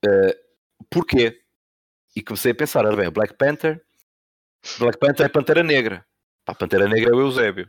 [0.05, 0.35] Ah,
[0.91, 1.43] porquê?
[2.15, 3.85] E comecei a pensar, ora bem, o Black Panther...
[4.79, 6.05] Black Panther é Pantera Negra.
[6.47, 7.69] Pá, Pantera Negra é o Eusébio.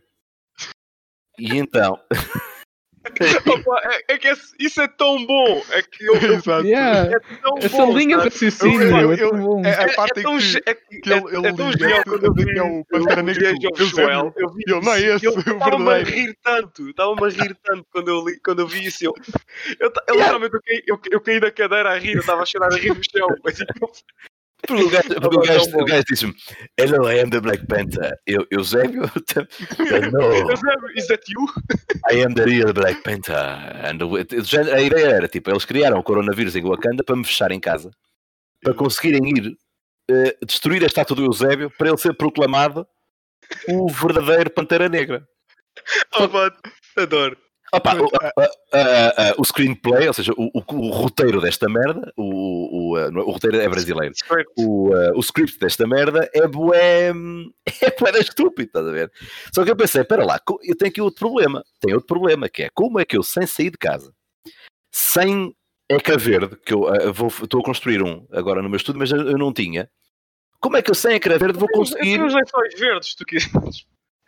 [1.40, 2.00] E então...
[3.48, 5.64] Opa, é, é que esse- isso é tão bom.
[5.72, 6.66] É que eu, eu- Exato.
[6.68, 7.10] Yeah.
[7.16, 7.98] é tão Essa bom.
[7.98, 8.30] linha de sabe?
[8.36, 9.66] raciocínio Eu- é eu- tão bom.
[9.66, 10.72] É a É, parte é em tão, é, é,
[11.70, 14.64] é genial quando eu vi, que é o Pantera eu Negra do Joel, eu vi
[14.68, 18.26] não é isso, esse, eu estava-me a rir tanto, estava-me a rir tanto quando eu,
[18.28, 19.06] li, quando eu vi isso.
[19.06, 19.14] Eu,
[19.80, 22.46] eu, eu literalmente eu caí, eu, eu caí da cadeira a rir, eu estava a
[22.46, 23.28] chorar a rir no chão.
[23.42, 23.58] Mas,
[24.68, 26.36] Porque o gajo, porque o gajo, o gajo disse-me:
[26.78, 28.18] Hello, I am the Black Panther.
[28.28, 29.04] Eu, Eusébio?
[30.12, 30.52] no,
[30.96, 31.48] Is that you?
[32.12, 33.36] I am the real Black Panther.
[33.36, 37.52] And the- a ideia era: tipo, eles criaram o coronavírus em Wakanda para me fechar
[37.52, 37.92] em casa,
[38.62, 39.58] para conseguirem ir
[40.10, 42.86] eh, destruir a estátua do Eusébio para ele ser proclamado
[43.70, 45.26] o verdadeiro Pantera Negra.
[46.20, 46.56] Oh, mano,
[46.98, 47.38] adoro.
[47.74, 48.08] Opa, o,
[48.74, 53.58] a- a- o screenplay, ou seja, o, o- roteiro desta merda, o, o, é- roteiro
[53.60, 54.14] é brasileiro.
[54.58, 57.10] o, o script desta merda é bué,
[57.82, 59.12] é bué da estúpido, estás a ver?
[59.54, 62.64] Só que eu pensei, espera lá, eu tenho aqui outro problema, tenho outro problema, que
[62.64, 64.14] é como é que eu, sem sair de casa,
[64.92, 65.54] sem
[65.90, 69.18] ecrã verde, que eu vou, estou a construir um agora no meu estúdio, mas eu,
[69.30, 69.90] eu não tinha,
[70.62, 73.26] como é que eu sem ecrã verde vou conseguir, Eu tenho os lençóis verdes, tu
[73.26, 73.50] queres.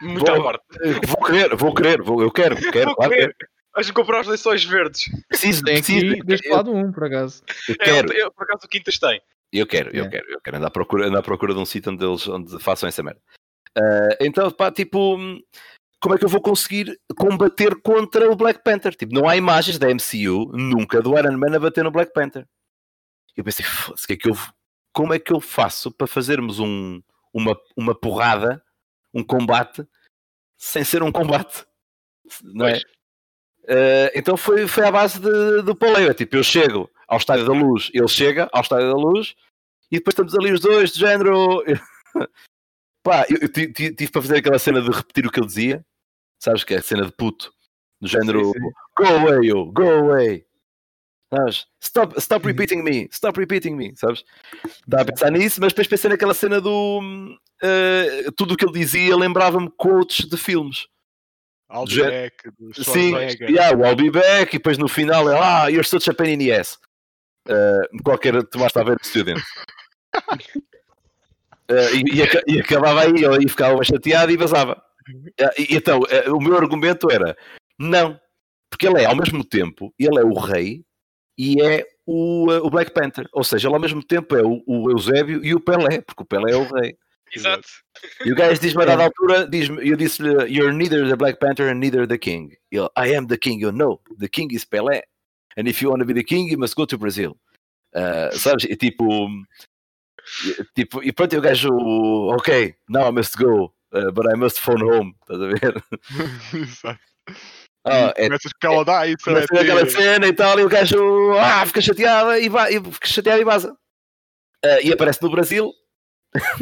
[0.01, 0.63] Muito Vou- à parte.
[1.07, 3.35] vou querer, vou querer, vou, eu quero, quero, Vou claro, querer.
[3.37, 3.49] quero.
[3.75, 5.09] Vais comprar os lençóis verdes.
[5.27, 7.43] preciso, Tem preciso, aqui deste lado um, por acaso.
[7.67, 9.21] eu É, quero, eu, por acaso o Quintas tem.
[9.51, 10.09] Eu quero, eu É.
[10.09, 12.59] quero, eu quero andar à procura, andar à procura de um sítio onde eles onde
[12.63, 13.21] façam essa merda.
[13.77, 15.17] Ah, então, pá, tipo,
[16.01, 18.95] como é que eu vou conseguir combater contra o Black Panther?
[18.95, 22.45] Tipo, não há imagens da MCU nunca do Iron Man a bater no Black Panther.
[23.35, 24.35] Eu pensei, "Foda-se, que é que eu,
[24.93, 27.01] como é que eu faço para fazermos um,
[27.33, 28.61] uma, uma porrada,
[29.13, 29.85] um combate,
[30.57, 31.65] sem ser um combate?
[32.43, 32.77] Não é?
[33.63, 36.13] Uh, então foi, foi à base de, do poleio.
[36.13, 39.35] Tipo, eu chego ao Estádio da Luz, ele chega ao Estádio da Luz
[39.91, 41.63] e depois estamos ali os dois, de género.
[43.03, 45.47] Pá, eu, eu ti- ti- tive para fazer aquela cena de repetir o que ele
[45.47, 45.85] dizia,
[46.39, 46.63] sabes?
[46.63, 47.53] Que é a cena de puto,
[48.01, 48.59] do género sim.
[48.97, 50.45] Go away, you, go away.
[51.33, 51.67] Sabes?
[51.79, 54.23] Stop, stop repeating me, stop repeating me, sabes?
[54.87, 56.99] Dá a pensar nisso, mas depois pensei naquela cena do.
[57.63, 60.87] uh, tudo o que ele dizia lembrava-me quotes de filmes.
[61.71, 62.35] I'll be Já- back,
[62.73, 63.13] Sim,
[63.47, 66.33] yeah, o I'll be back, e depois no final é Ah, you're such a pain
[66.33, 66.79] in the ass.
[67.47, 69.39] Uh, qualquer Tomás está a ver o student.
[71.69, 74.81] Uh, e, e e acabava aí, ele aí ficava chateado e vazava.
[75.39, 77.37] Uh, e, então, uh, o meu argumento era:
[77.77, 78.19] não,
[78.67, 80.83] porque ele é ao mesmo tempo, ele é o rei
[81.39, 83.25] e é o, uh, o Black Panther.
[83.31, 86.25] Ou seja, ele ao mesmo tempo é o, o Eusébio e o Pelé, porque o
[86.25, 86.97] Pelé é o rei.
[87.33, 87.67] Exato.
[88.25, 91.69] E o gajo diz-me a dada altura, diz eu disse-lhe, You're neither the Black Panther
[91.69, 92.57] and neither the King.
[92.69, 93.61] Ele, I am the King.
[93.61, 95.03] Eu, no, the King is Pelé.
[95.55, 97.37] And if you want to be the King, you must go to Brazil.
[97.95, 98.65] Uh, sabes?
[98.65, 99.29] E tipo,
[100.45, 101.69] e- tipo, e pronto, e o gajo,
[102.35, 105.15] ok, now I must go, uh, but I must phone home.
[105.21, 105.83] Estás a ver?
[106.53, 106.99] Exato.
[107.91, 111.81] Ah, é Começas com aquela é aquela cena e tal, e o gajo ah, fica
[111.81, 113.75] chateado e, vai, e fica chateado e vaza.
[114.63, 115.71] Ah, e aparece no Brasil.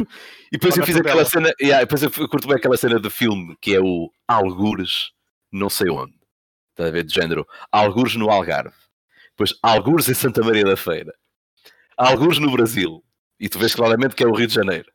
[0.52, 1.30] e depois Lá eu fiz aquela favela.
[1.46, 5.10] cena, yeah, depois eu curto bem aquela cena de filme que é o Algures,
[5.52, 6.14] não sei onde.
[6.70, 7.04] Estás a ver?
[7.04, 8.74] De género, Algures no Algarve.
[9.30, 11.12] Depois Algures em Santa Maria da Feira.
[11.96, 13.02] Algures no Brasil.
[13.40, 14.90] E tu vês claramente que é o Rio de Janeiro.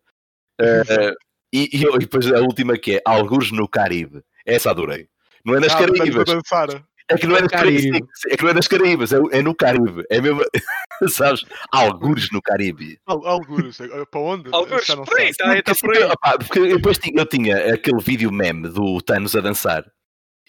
[0.60, 1.14] Ah,
[1.54, 4.24] e, e eu- e depois a última que é Algures no Caribe.
[4.46, 5.08] Essa adorei.
[5.46, 6.84] Não é nas Ah, estamos a Caraíbas.
[7.10, 7.52] É que não é nas.
[7.52, 10.04] Caraíbas, é que não é nas Caraíbas, é, é no Caribe.
[10.10, 10.42] É mesmo,
[11.10, 11.44] sabes?
[11.72, 12.98] Algures no Caribe.
[13.06, 14.50] Al- Algures, eh, para onde?
[14.54, 15.62] Algures, por aí, sei.
[15.62, 16.04] tá, tá por aí.
[16.06, 19.84] Opá, porque eu depois tinha, eu tinha aquele vídeo meme do Thanos a dançar.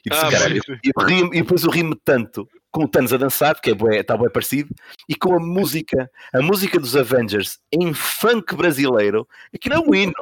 [0.07, 3.55] E, disse, Ah, caralho, eu e depois eu ri-me tanto com o Thanos a dançar,
[3.55, 4.73] porque é está bem parecido,
[5.09, 9.27] e com a música, a música dos Avengers em funk brasileiro.
[9.53, 10.15] Aquilo é um hino.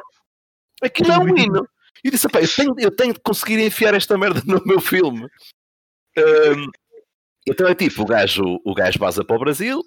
[0.83, 1.69] Aquilo é um hino.
[2.05, 5.27] E disse, "Epá, eu tenho, eu tenho de conseguir enfiar esta merda no meu filme.
[6.17, 6.67] Ahm,
[7.47, 9.83] então é tipo, o gajo, o gajo vaza para o Brasil,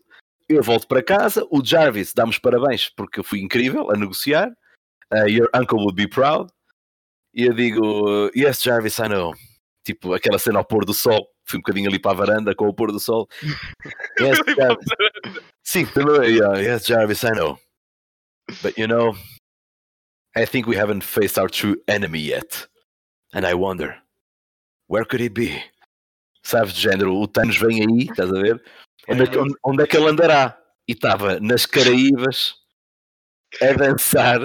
[0.47, 4.51] eu volto para casa, o Jarvis dá-me parabéns porque eu fui incrível a negociar.
[5.13, 6.49] Uh, your uncle would be proud.
[7.33, 9.33] E eu digo, yes, Jarvis, I know.
[9.83, 11.27] Tipo, aquela cena ao pôr do sol.
[11.45, 13.27] Fui um bocadinho ali para a varanda com o pôr do sol.
[14.19, 14.85] Yes, Jarvis.
[15.63, 17.59] Sim, também, yeah, yes, Jarvis, I know.
[18.61, 19.15] But you know,
[20.35, 22.67] I think we haven't faced our true enemy yet.
[23.33, 23.95] And I wonder,
[24.87, 25.61] where could he be?
[26.43, 28.61] Sabes, de género, o Thanos vem aí, estás a ver?
[29.07, 30.57] Onde é que, onde, onde é que ele andará?
[30.87, 32.55] E estava nas Caraíbas
[33.61, 34.41] a dançar.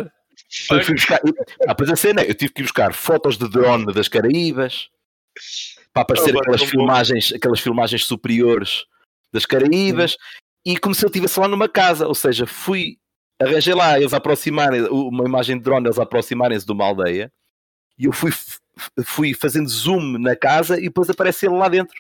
[0.71, 1.21] Eu fui buscar,
[1.69, 4.89] ah, pois a cena, eu tive que ir buscar fotos de drone das Caraíbas
[5.93, 8.85] para aparecer Oh, aquelas filmagens, aquelas filmagens superiores
[9.33, 10.17] das Caraíbas
[10.65, 12.99] e como se eu estivesse lá numa casa, ou seja, fui,
[13.41, 17.33] arranjei lá eles aproximarem, uma imagem de drone, eles aproximarem-se de uma aldeia
[17.99, 18.31] e eu fui,
[19.05, 21.97] fui fazendo zoom na casa e depois aparece ele lá dentro.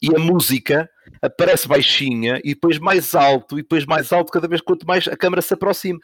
[0.00, 0.88] E a música
[1.20, 5.16] aparece baixinha e depois mais alto e depois mais alto cada vez quanto mais a
[5.16, 5.98] câmera se aproxima.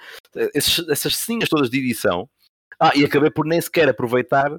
[0.54, 2.28] Esses- essas ceninhas todas de edição.
[2.78, 4.50] Ah, e acabei por nem sequer aproveitar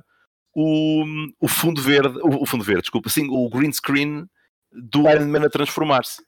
[0.56, 1.04] o,
[1.40, 4.26] o fundo verde, o, o fundo verde, desculpa, sim, o green screen
[4.72, 6.22] do Iron Man a transformar-se.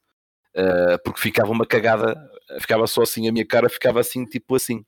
[0.56, 2.16] Uh, porque ficava uma cagada
[2.60, 4.86] ficava só assim, a minha cara ficava assim, tipo assim.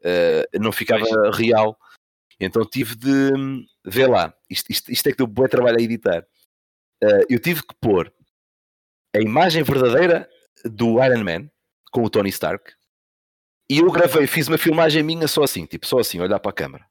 [0.00, 1.36] Uh, não ficava Pois.
[1.36, 1.78] real.
[2.40, 4.34] Então tive de hum, ver lá.
[4.50, 6.26] Isto, isto, isto é que deu bom trabalho a editar.
[7.02, 8.12] Uh, eu tive que pôr
[9.14, 10.28] a imagem verdadeira
[10.64, 11.50] do Iron Man
[11.92, 12.72] com o Tony Stark
[13.72, 16.54] e eu gravei, fiz uma filmagem minha só assim, tipo, só assim, olhar para a
[16.54, 16.86] câmara.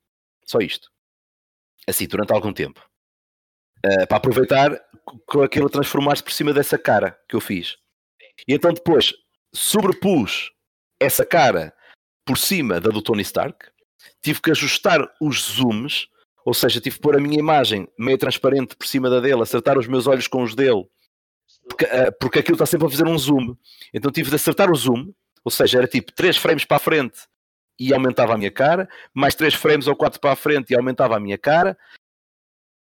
[0.46, 0.90] Só isto.
[1.88, 2.84] Assim, durante algum tempo.
[3.86, 7.78] Uh, para aproveitar co- com aquilo a transformar-se por cima dessa cara que eu fiz.
[8.48, 9.14] E então depois
[9.54, 10.52] sobrepus
[11.00, 11.74] essa cara
[12.26, 13.68] por cima da do Tony Stark,
[14.22, 16.08] tive que ajustar os zooms,
[16.46, 19.78] ou seja, tive que pôr a minha imagem meio transparente por cima da dele, acertar
[19.78, 20.86] os meus olhos com os dele,
[21.68, 23.56] porque, ah, porque aquilo está sempre a fazer um zoom.
[23.94, 25.12] Então tive de acertar o zoom,
[25.44, 27.28] ou seja, era tipo 3 frames para a frente
[27.80, 31.16] e aumentava a minha cara, mais 3 frames ou 4 para a frente e aumentava
[31.16, 31.78] a minha cara,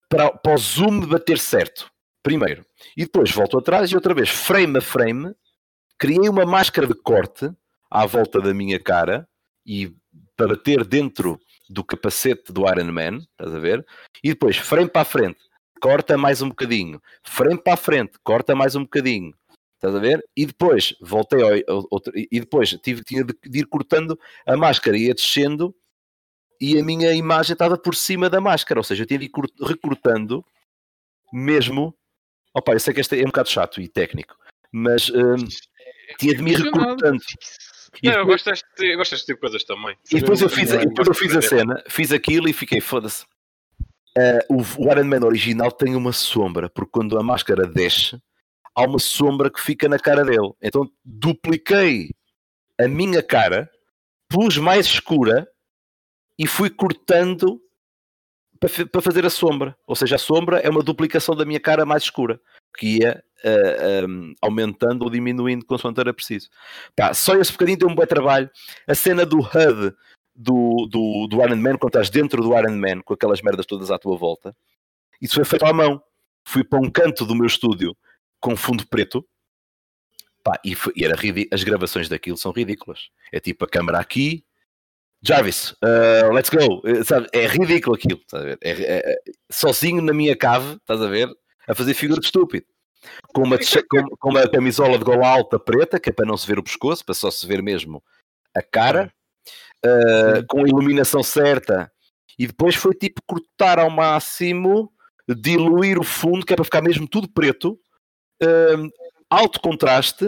[0.08, 1.90] para, para o zoom bater certo,
[2.22, 2.64] primeiro.
[2.96, 5.34] E depois volto atrás e outra vez, frame a frame,
[5.98, 7.50] criei uma máscara de corte
[7.90, 9.28] à volta da minha cara
[9.64, 9.92] e
[10.36, 13.84] para bater dentro do capacete do Iron Man, estás a ver?
[14.22, 15.38] E depois, frame para a frente,
[15.80, 19.34] corta mais um bocadinho, frame para a frente, corta mais um bocadinho,
[19.74, 20.22] estás a ver?
[20.36, 24.56] E depois, voltei ao, ao- outro, e depois tive tinha de, de ir cortando a
[24.56, 25.74] máscara, ia descendo
[26.60, 29.30] e a minha imagem estava por cima da máscara, ou seja, eu tinha de ir
[29.30, 30.44] cort- recortando
[31.32, 31.94] mesmo.
[32.54, 34.36] Opa, eu sei que este é um bocado chato e técnico,
[34.72, 35.36] mas hum,
[36.18, 37.20] tinha de me recortando.
[38.02, 39.96] E Não, eu depois- gosto deste, eu gosto deste tipo de coisas também.
[40.12, 43.24] e depois eu fiz, depois eu fiz a cena, fiz aquilo e fiquei, foda-se.
[44.18, 48.20] Eh, o, o Iron Man original tem uma sombra, porque quando a máscara desce,
[48.74, 50.52] há uma sombra que fica na cara dele.
[50.60, 52.10] Então dupliquei
[52.78, 53.70] a minha cara,
[54.28, 55.48] pus mais escura
[56.38, 57.60] e fui cortando
[58.90, 59.76] para fazer a sombra.
[59.86, 62.40] Ou seja, a sombra é uma duplicação da minha cara mais escura,
[62.76, 66.48] que ia eh, um, aumentando ou diminuindo consoante era preciso.
[66.94, 68.50] Pá, só esse bocadinho deu um bom trabalho.
[68.86, 69.94] A cena do HUD
[70.34, 73.90] do, do, do Iron Man, quando estás dentro do Iron Man, com aquelas merdas todas
[73.90, 74.54] à tua volta,
[75.20, 76.02] isso foi feito à mão.
[76.46, 77.96] Fui para um canto do meu estúdio
[78.40, 79.26] com fundo preto.
[80.44, 83.08] Pá, e, foi- e era ridi- as gravações daquilo são ridículas.
[83.32, 84.44] É tipo a câmera aqui,
[85.22, 86.82] Jarvis, uh, let's go.
[86.86, 88.20] Eh, sabe, é ridículo aquilo.
[88.62, 89.16] É- é- é-
[89.50, 91.28] sozinho na minha cave, estás a ver?
[91.66, 92.66] A fazer figura de estúpido.
[93.32, 96.46] Com uma, com, com uma camisola de gola alta preta, que é para não se
[96.46, 98.02] ver o pescoço, para só se ver mesmo
[98.54, 99.12] a cara,
[99.84, 101.90] uh, com a iluminação certa.
[102.38, 104.92] E depois foi tipo cortar ao máximo,
[105.28, 107.78] diluir o fundo, que é para ficar mesmo tudo preto,
[108.42, 108.90] um,
[109.30, 110.24] alto contraste.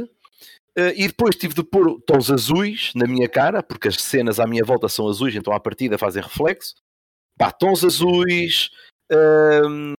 [0.79, 4.47] Uh, e depois tive de pôr tons azuis na minha cara, porque as cenas à
[4.47, 6.75] minha volta são azuis, então à partida fazem reflexo.
[7.37, 8.71] Pá, tons azuis.
[9.11, 9.95] um,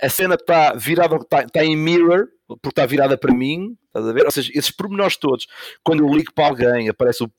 [0.00, 4.12] a cena está virada, está, está em mirror, porque está virada para mim, estás a
[4.12, 4.24] ver?
[4.24, 5.46] Ou seja, esses pormenores todos,
[5.82, 7.30] quando eu ligo para alguém, aparece o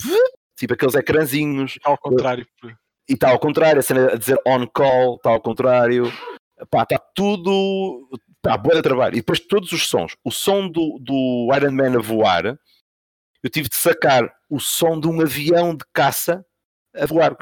[0.57, 2.45] tipo aqueles ecrãzinhos, Ao contrário.
[3.07, 6.11] e está ao contrário, a cena a dizer on call, está ao contrário,
[6.69, 8.07] pá, está tudo,
[8.37, 9.13] está boa de trabalho.
[9.15, 12.59] E depois todos os sons, o som do, do Iron Man a voar,
[13.41, 16.45] eu tive de sacar o som de um avião de caça
[16.93, 17.37] a voar.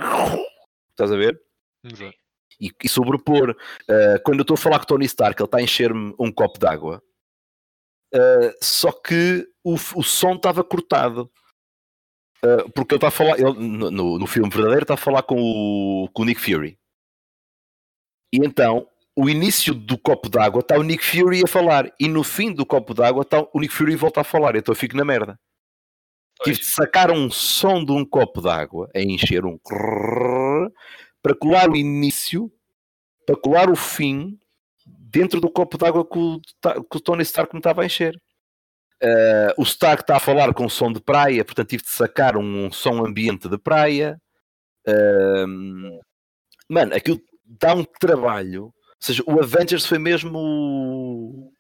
[0.91, 1.39] Estás a ver?
[1.84, 2.15] Exato.
[2.60, 3.52] E, e sobrepor.
[3.52, 6.32] Uh, quando eu estou a falar com o Tony Stark, ele está a encher-me um
[6.32, 7.02] copo d'água.
[8.14, 11.30] Uh, só que o, o som estava cortado.
[12.43, 15.36] Uh, porque ele está a falar, ele, no, no, filme verdadeiro, está a falar com
[15.39, 16.78] o, com o Nick Fury.
[18.32, 22.24] E então, o início do copo d'água está o Nick Fury a falar, e no
[22.24, 25.04] fim do copo d'água está o Nick Fury volta a falar, então eu fico na
[25.04, 25.39] merda.
[26.43, 29.58] Tive de sacar um som de um copo d'água, a encher um
[31.28, 32.49] para colar o início,
[33.25, 34.39] para colar o fim,
[34.86, 38.15] dentro do copo d'água que, o que o Tony Stark me estava a encher.
[39.03, 42.71] Uh, o Stark está a falar com som de praia, portanto tive de sacar um,
[42.71, 44.17] som ambiente de praia.
[44.88, 45.99] Um,
[46.69, 48.63] mano, aquilo dá um trabalho.
[48.63, 51.51] Ou seja, o Avengers foi mesmo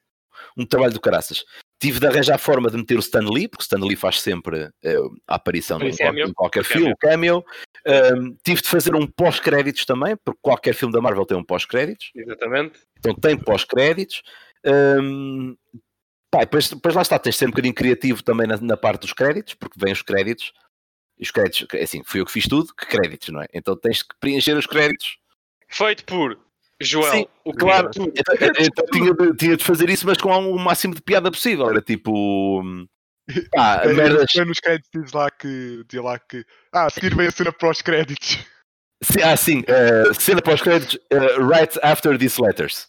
[0.55, 1.43] um trabalho do caraças.
[1.79, 4.69] Tive de arranjar forma de meter o Stan Lee, porque o Stan Lee faz sempre
[4.83, 4.97] eh,
[5.27, 5.97] a aparição em, Cameo.
[5.97, 7.45] qualquer- em qualquer O filme, o cameo.
[7.85, 12.09] Um, tive de fazer um pós-créditos também, porque qualquer filme da Marvel tem um pós-créditos.
[12.15, 12.79] Exatamente.
[12.97, 14.23] Então tem pós-créditos.
[14.65, 15.55] Hum,
[16.31, 19.01] pá, depois, depois lá está, tens de ser um bocadinho criativo também na, na parte
[19.01, 20.51] dos créditos, porque vêm os créditos.
[21.19, 23.47] E os créditos, assim, fui eu que fiz tudo, que créditos, não é?
[23.53, 25.17] Então tens que preencher os créditos.
[25.69, 26.39] Feito por
[26.81, 28.13] Joel, Sim, o Claro, criador.
[28.15, 31.69] então, então tinha, de, tinha de fazer isso, mas com o máximo de piada possível.
[31.69, 32.61] Era tipo.
[33.51, 34.31] Pá, É, merdas.
[34.31, 35.83] Foi nos créditos diz lá que.
[35.89, 36.45] Diz lá que.
[36.73, 38.37] Ah, a seguir vem a cena para os créditos.
[39.03, 42.87] Sim, Ah, sim, eh, cena pós-créditos, eh, right after these letters.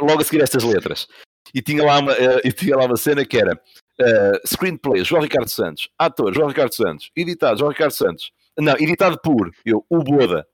[0.00, 1.06] Logo a seguir estas letras.
[1.54, 3.60] E tinha lá uma, eh, e tinha lá uma cena que era
[4.00, 5.86] Uh, screenplay, João Ricardo Santos.
[5.98, 7.10] Ator, João Ricardo Santos.
[7.14, 8.32] Editado, João Ricardo Santos.
[8.58, 10.46] Não, editado por eu, o Boda.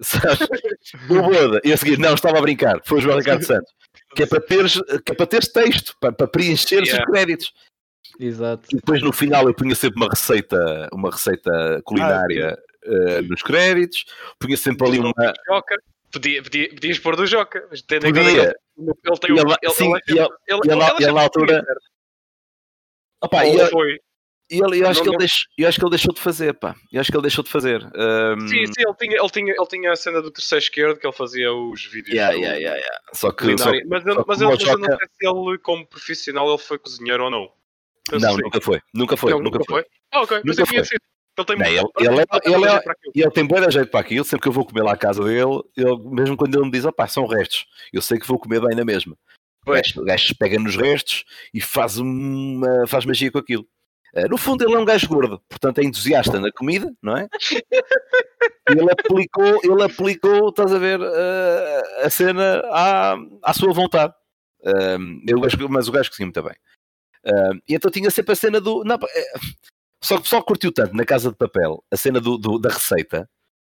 [0.00, 0.40] Sabes?
[1.10, 1.60] o Boda.
[1.64, 2.80] E a seguir, não, estava a brincar.
[2.84, 3.72] Foi o João Ricardo Santos.
[4.14, 4.74] Que é para teres,
[5.04, 7.02] que é para teres texto, para, para preencher Yeah.
[7.04, 7.52] os créditos.
[8.18, 8.66] Exato.
[8.72, 14.04] E depois no final eu punha sempre uma receita, uma receita culinária eh, nos créditos,
[14.38, 15.12] punha sempre ali uma.
[15.48, 15.78] Joker.
[16.12, 18.20] Podia, podia, podias pôr do Joker, mas tendo Podia.
[18.22, 18.40] ele,
[18.78, 19.38] ele tem E um.
[19.38, 21.18] ele- Ele, sim, ele, ele- ele, ele- ele ele
[23.44, 24.00] e Ou eu, foi.
[24.50, 26.74] E ele- eu acho que ele deixou, eu acho que ele deixou de fazer, pá.
[26.92, 27.82] Eu acho que ele deixou de fazer.
[27.94, 31.06] Ahm, Sim, sim, ele tinha, ele, tinha, ele tinha a cena do terceiro esquerdo que
[31.06, 32.14] ele fazia os vídeos.
[32.14, 32.98] yeah, do- yeah, yeah, yeah.
[33.12, 35.86] Só que, só, mas eu, só mas, eu, mas eu não sei se ele, como
[35.86, 37.50] profissional, ele foi cozinheiro ou não.
[38.08, 38.42] Penso não, que sim.
[38.44, 39.84] nunca foi, nunca foi, Não, nunca foi.
[40.12, 40.40] Ah, ok.
[40.44, 40.88] Mas Nunca tinha foi.
[40.88, 41.00] sido.
[41.38, 42.82] Ele tem Não, ele- ele é- ele é-
[43.14, 45.60] ele tem bem jeito para aquilo, sempre que eu vou comer lá à casa dele,
[45.76, 48.74] ele, mesmo quando ele me diz, opá, são restos, eu sei que vou comer bem
[48.74, 49.12] na mesma.
[49.12, 49.82] O Pois.
[49.82, 53.66] gajo, o gajo pega nos restos e faz, uma, faz magia com aquilo.
[54.16, 57.28] Eh, no fundo, ele é um gajo gordo, portanto é entusiasta na comida, não é?
[58.68, 64.14] Ele aplicou, ele aplicou, estás a ver, eh, a cena à, à sua vontade.
[64.64, 65.38] Um, eu,
[65.68, 66.56] mas o gajo cozinha muito bem.
[67.26, 68.82] Um, e então tinha sempre a cena do.
[68.84, 69.32] Não, eh,
[70.02, 72.70] só que o pessoal curtiu tanto na casa de papel a cena do, do- da
[72.70, 73.28] receita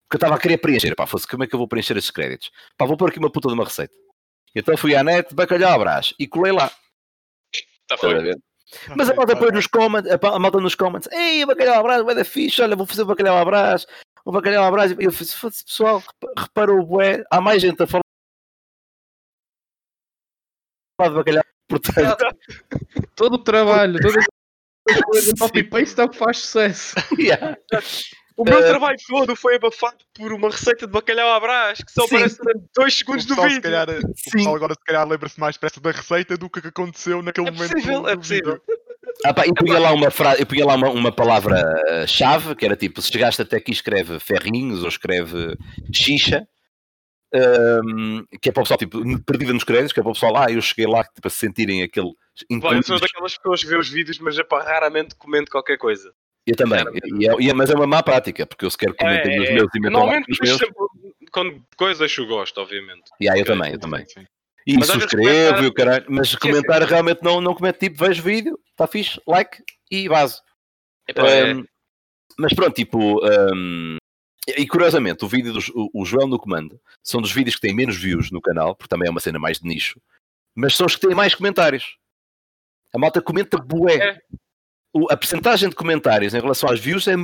[0.09, 0.95] que eu estava a querer preencher.
[0.95, 2.51] Pá, fosse como é que eu vou preencher estes créditos?
[2.77, 3.93] Pá, vou pôr aqui uma puta de uma receita.
[4.55, 6.69] Então fui à net, bacalhau à brás e colei lá.
[7.87, 8.37] Tá Estás a ver?
[8.95, 12.15] Mas a malta depois nos comments, a, malta nos comments, ei, bacalhau à brás, vai
[12.15, 13.85] da fixe, olha, vou fazer o bacalhau à brás,
[14.23, 14.91] o bacalhau à brás.
[14.91, 18.03] E eu fiz, "Foda-se, pessoal, repa- reparou o bué, há mais gente a falar
[21.01, 21.43] de bacalhau.
[21.67, 22.25] Portanto,
[23.15, 23.97] Todo o trabalho,
[24.87, 26.95] as coisas, copy-paste é o que faz sucesso.
[27.19, 27.57] yeah.
[28.37, 31.91] O meu Eh, trabalho todo foi abafado por uma receita de bacalhau à brás que
[31.91, 32.15] só Sim.
[32.15, 33.61] aparece durante 2 O segundos do se vídeo.
[33.61, 34.31] calhar, o Sim.
[34.33, 37.71] pessoal agora se calhar lembra-se mais depressa da receita do que aconteceu naquele É momento.
[37.71, 38.51] possível, do- é possível.
[38.53, 38.61] vídeo.
[39.23, 42.75] Ah, pá, e punha lá uma frase, eu punha lá uma, uma palavra-chave, que era
[42.75, 45.57] tipo, se chegaste até aqui escreve ferrinhos ou escreve
[45.93, 46.45] xixa,
[47.33, 50.35] ahm, que é para o pessoal, tipo, perdida nos créditos, que é para o pessoal,
[50.37, 52.11] ah, eu cheguei lá, tipo, a se sentirem aquele
[52.61, 56.11] Pá, eu sou daquelas pessoas que vê os vídeos, mas epá, raramente comento qualquer coisa.
[56.47, 56.83] Eu também,
[57.19, 59.67] e é- e é- mas é uma má prática, porque eu sequer comentem nos meus
[59.73, 60.57] e metam lá Normalmente, meus.
[60.59, 60.75] sempre,
[61.31, 63.03] quando coisas eu gosto, obviamente.
[63.19, 64.05] E aí eu também, eu também.
[64.05, 64.27] Sim, sim.
[64.67, 66.37] E Mas subscrevo comentar- e o caralho, mas sim.
[66.39, 70.39] comentário realmente não, não comento, tipo, vejo vídeo, está fixe, like e base.
[71.07, 71.65] É- Um,
[72.37, 73.23] mas pronto, tipo.
[73.25, 73.97] um,
[74.47, 77.75] e curiosamente, o vídeo do o, o Joel no comando são dos vídeos que têm
[77.75, 79.99] menos views no canal, porque também é uma cena mais de nicho,
[80.55, 81.97] mas são os que têm mais comentários.
[82.93, 83.95] A malta comenta bué.
[83.97, 84.21] É.
[85.09, 87.15] A percentagem de comentários em relação às views é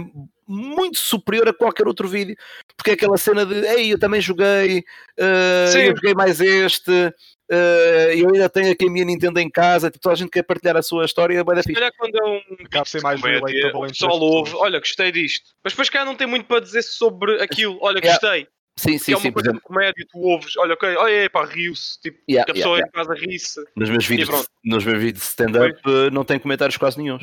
[0.45, 2.35] muito superior a qualquer outro vídeo,
[2.75, 4.79] porque é aquela cena de ei, eu também joguei,
[5.17, 9.89] uh, eu joguei mais este, uh, eu ainda tenho aqui a minha Nintendo em casa,
[9.89, 11.73] tipo, toda a gente quer partilhar a sua história, é Se fixe.
[11.73, 15.51] calhar quando é um ser mais comédia, o pessoal ouve, olha, gostei disto.
[15.63, 18.19] Mas depois cá não tem muito para dizer sobre aquilo, olha, Yeah.
[18.19, 18.47] gostei.
[18.77, 21.45] Sim, sim, é uma sim, coisa exemplo, de comédia, tu ouves, olha, ok, olha, pá,
[21.45, 22.87] riu-se, tipo, yeah, que a yeah, pessoa yeah.
[22.87, 23.63] em casa ri-se.
[23.75, 27.19] nos meus vídeos, nos meus vídeos de stand-up eh, não tem comentários quase nenhum.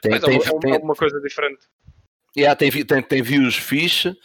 [0.00, 1.66] Tem, Mas é tem, uma- é uma- tem, é uma coisa diferente.
[2.36, 4.16] yeah, tem, tem, tem views fixe,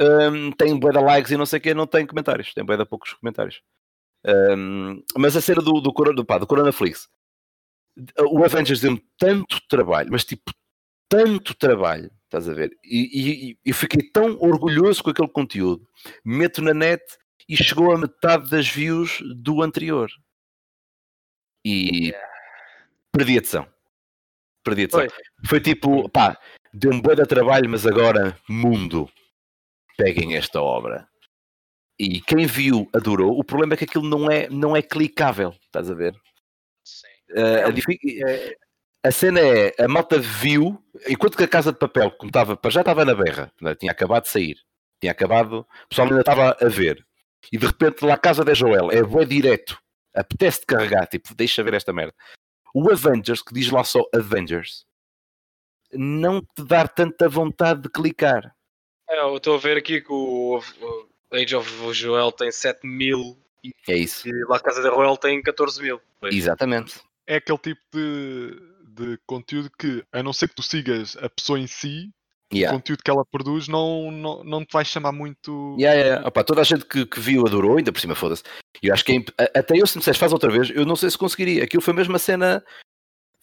[0.00, 3.12] hum, tem de likes e não sei o que, não tem comentários, tem de poucos
[3.14, 3.62] comentários.
[4.26, 7.08] Hum, mas a cena do, do, Corona- do, pá, do Coronaflix,
[8.20, 10.52] o Avengers deu-me tanto trabalho, mas tipo,
[11.08, 12.70] tanto trabalho, estás a ver?
[12.84, 15.86] E, e, e eu fiquei tão orgulhoso com aquele conteúdo,
[16.24, 17.02] meto na net
[17.48, 20.10] e chegou a metade das views do anterior.
[21.64, 22.12] E
[23.12, 23.71] perdi a tesão.
[24.62, 24.88] Perdi.
[24.88, 25.08] Foi.
[25.46, 26.38] Foi tipo, pá,
[26.72, 29.10] deu-me bué de trabalho, mas agora, mundo,
[29.96, 31.08] peguem esta obra.
[31.98, 33.38] E quem viu adorou.
[33.38, 36.14] O problema é que aquilo não é, não é clicável, estás a ver?
[36.84, 37.06] Sim.
[37.30, 38.56] Uh, a, difi- eh,
[39.04, 42.80] a cena é, a malta viu, enquanto que a Casa de Papel, como estava, já
[42.80, 44.56] estava na berra, né, tinha acabado de sair,
[45.00, 47.04] tinha acabado, o pessoal ainda estava a ver,
[47.52, 49.78] e de repente lá a Casa da Joel é bué direto,
[50.14, 52.14] apetece de carregar, tipo, deixa ver esta merda.
[52.74, 54.86] O Avengers, que diz lá só Avengers,
[55.92, 58.54] não te dá tanta vontade de clicar.
[59.08, 60.60] É, eu estou a ver aqui que o,
[61.30, 63.38] Age of Joel tem 7 mil
[63.88, 64.28] É isso.
[64.28, 66.00] e lá a Casa da Royal tem 14 mil.
[66.24, 67.00] Exatamente.
[67.26, 71.58] É aquele tipo de, de conteúdo que, a não ser que tu sigas a pessoa
[71.58, 72.10] em si,
[72.52, 72.76] Yeah.
[72.76, 75.74] o conteúdo que ela produz não, não, não te vai chamar muito.
[75.78, 76.28] Yeah, yeah, yeah.
[76.28, 78.42] Opa, toda a gente que, que viu adorou, ainda por cima foda-se.
[78.82, 81.08] Eu acho que é até eu, se me disseste faz outra vez, eu não sei
[81.10, 81.64] se conseguiria.
[81.64, 82.62] Aquilo foi mesmo a cena.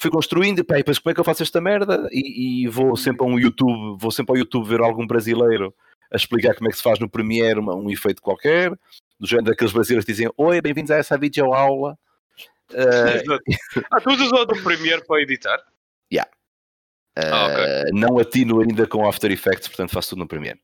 [0.01, 2.07] Fui construindo, pá, e depois como é que eu faço esta merda?
[2.11, 5.73] E, e vou sempre a um YouTube, vou sempre ao YouTube ver algum brasileiro
[6.11, 8.71] a explicar como é que se faz no Premiere uma- um efeito qualquer,
[9.19, 11.97] do género daqueles brasileiros que dizem Oi, bem-vindos a essa videoaula.
[12.71, 13.39] Uh.
[13.91, 15.57] Ah, tu usas o do Premiere para editar?
[17.17, 17.47] Ah,
[17.91, 20.59] uh, não atino ainda com After Effects, portanto faço tudo no Premiere.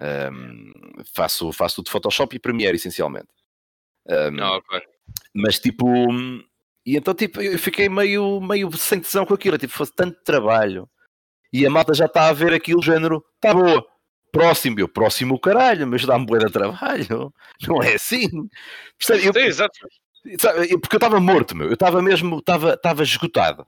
[0.00, 0.72] Um,
[1.14, 3.28] faço, faço tudo de Photoshop e Premiere, essencialmente.
[4.08, 4.80] Um, Ah, ok.
[5.34, 5.86] mas tipo,
[6.84, 10.88] e então tipo, eu fiquei meio, meio sem tesão com aquilo, tipo, fosse tanto trabalho
[11.52, 13.86] e a malta já está a ver aquilo, género, tá boa,
[14.32, 17.32] próximo, eu próximo o caralho, mas dá-me bué de trabalho,
[17.68, 18.28] não é assim,
[18.98, 19.26] Percebe?
[19.28, 19.78] Eu- Sim, exato.
[20.40, 23.64] sabe, porque eu estava morto, meu, eu estava mesmo, estava esgotado.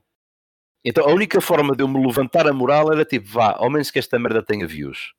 [0.87, 3.91] Então a única forma de eu me levantar a moral era tipo, vá, ao menos
[3.91, 5.13] que esta merda tenha views.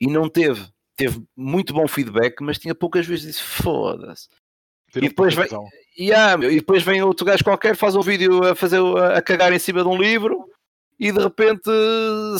[0.00, 0.66] E não teve.
[0.96, 4.28] Teve muito bom feedback, mas tinha poucas vezes disse, foda-se.
[4.96, 5.64] E depois um vem- tesão.
[5.96, 8.80] E, ah, e depois vem outro gajo qualquer, faz um vídeo a, fazer,
[9.14, 10.48] a, cagar em cima de um livro
[10.98, 11.70] e de repente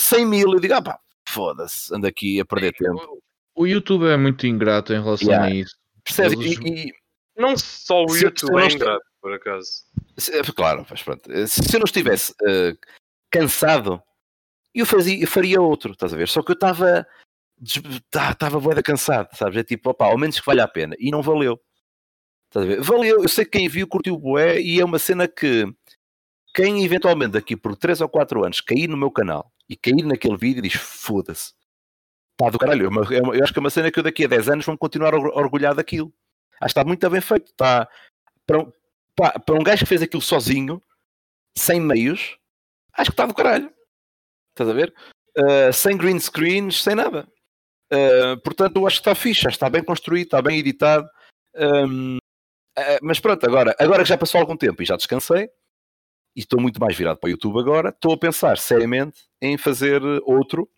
[0.00, 0.52] 100 mil.
[0.54, 0.98] Eu digo, ah pá,
[1.28, 3.22] foda-se, ando aqui a perder tempo.
[3.54, 5.46] O YouTube é muito ingrato em relação Yeah.
[5.46, 5.76] a isso.
[6.02, 6.38] Percebes?
[6.40, 6.92] Eles- E, e-
[7.36, 9.84] Não só o Se- YouTube é ingrato, por acaso.
[10.16, 11.30] se- claro, mas pronto.
[11.48, 12.76] Se se eu não estivesse eh,
[13.30, 14.02] cansado,
[14.74, 16.28] eu, fazia, eu faria outro, estás a ver?
[16.28, 17.06] Só que eu estava
[17.60, 19.56] estava boeda cansado, sabes?
[19.58, 20.94] É tipo, opá, ao menos que valha a pena.
[20.98, 21.60] E não valeu.
[22.48, 22.80] Estás a ver?
[22.80, 25.66] Valeu, eu sei que quem viu curtiu o bué e é uma cena que
[26.54, 30.36] quem eventualmente daqui por 3 ou 4 anos cair no meu canal e cair naquele
[30.36, 31.52] vídeo diz foda-se.
[32.40, 32.86] Está do caralho.
[32.86, 34.48] É uma- é uma- eu acho que é uma cena que eu daqui a 10
[34.48, 36.12] anos vão continuar a or- orgulhar daquilo.
[36.60, 37.50] Acho que está muito bem feito.
[37.50, 37.88] Está
[38.46, 38.64] para,
[39.18, 40.82] para um gajo que fez aquilo sozinho,
[41.56, 42.38] sem meios,
[42.92, 43.72] acho que está do caralho.
[44.50, 44.94] Estás a ver?
[45.36, 47.28] Uh, sem green screens, sem nada.
[47.92, 51.08] Uh, portanto, eu acho que está fixe, está bem construído, está bem editado.
[51.56, 55.48] Um, uh, mas pronto, agora, agora que já passou algum tempo e já descansei,
[56.36, 60.00] e estou muito mais virado para o YouTube agora, estou a pensar seriamente em fazer
[60.24, 60.70] outro.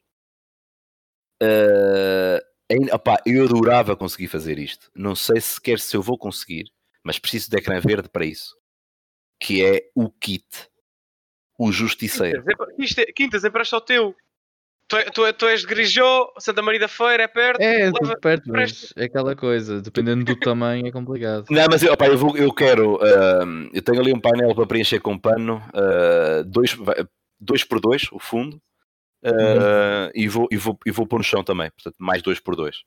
[1.42, 2.40] Uh,
[2.70, 2.88] em-
[3.26, 4.90] eu adorava conseguir fazer isto.
[4.94, 6.70] Não sei sequer se eu vou conseguir,
[7.04, 8.54] mas preciso de ecrã verde para isso.
[9.42, 10.46] Que é o kit.
[11.58, 12.42] O justiceiro.
[12.44, 14.14] Quintas, é- Isto é- Quintas, empresta ao teu.
[14.88, 17.60] Tu, é- tu, é- tu és de Grijó, Santa Maria da Feira, é perto.
[17.60, 21.46] É, leva- perto, mas é aquela coisa, dependendo do tamanho é complicado.
[21.48, 22.98] Não, mas eu, opá, eu, vou- eu quero.
[23.04, 26.76] ahm, eu tenho ali um painel para preencher com pano, ah, dois,
[27.38, 28.60] dois por dois, o fundo,
[29.22, 32.56] ah, e, vou, e, vou, e vou pôr no chão também, portanto, mais dois por
[32.56, 32.82] dois.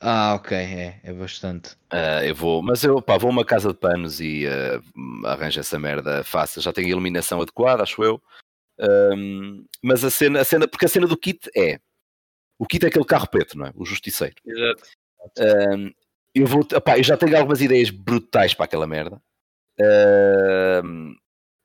[0.00, 1.76] Ah, ok, é, é bastante.
[1.90, 5.60] Ah, eu vou, mas eu pá, vou a uma casa de panos e ah, arranjo
[5.60, 6.60] essa merda fácil.
[6.60, 8.22] Já tenho a iluminação adequada, acho eu.
[9.82, 11.78] Mas a cena, a cena, porque a cena do kit é
[12.58, 13.72] o kit é aquele carro preto, não é?
[13.74, 14.34] O justiceiro.
[14.44, 14.82] Exato.
[16.34, 19.20] Eu, vou, opá, eu já tenho algumas ideias brutais para aquela merda.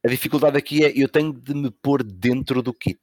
[0.05, 2.99] A dificuldade aqui é eu tenho de me pôr dentro do kit.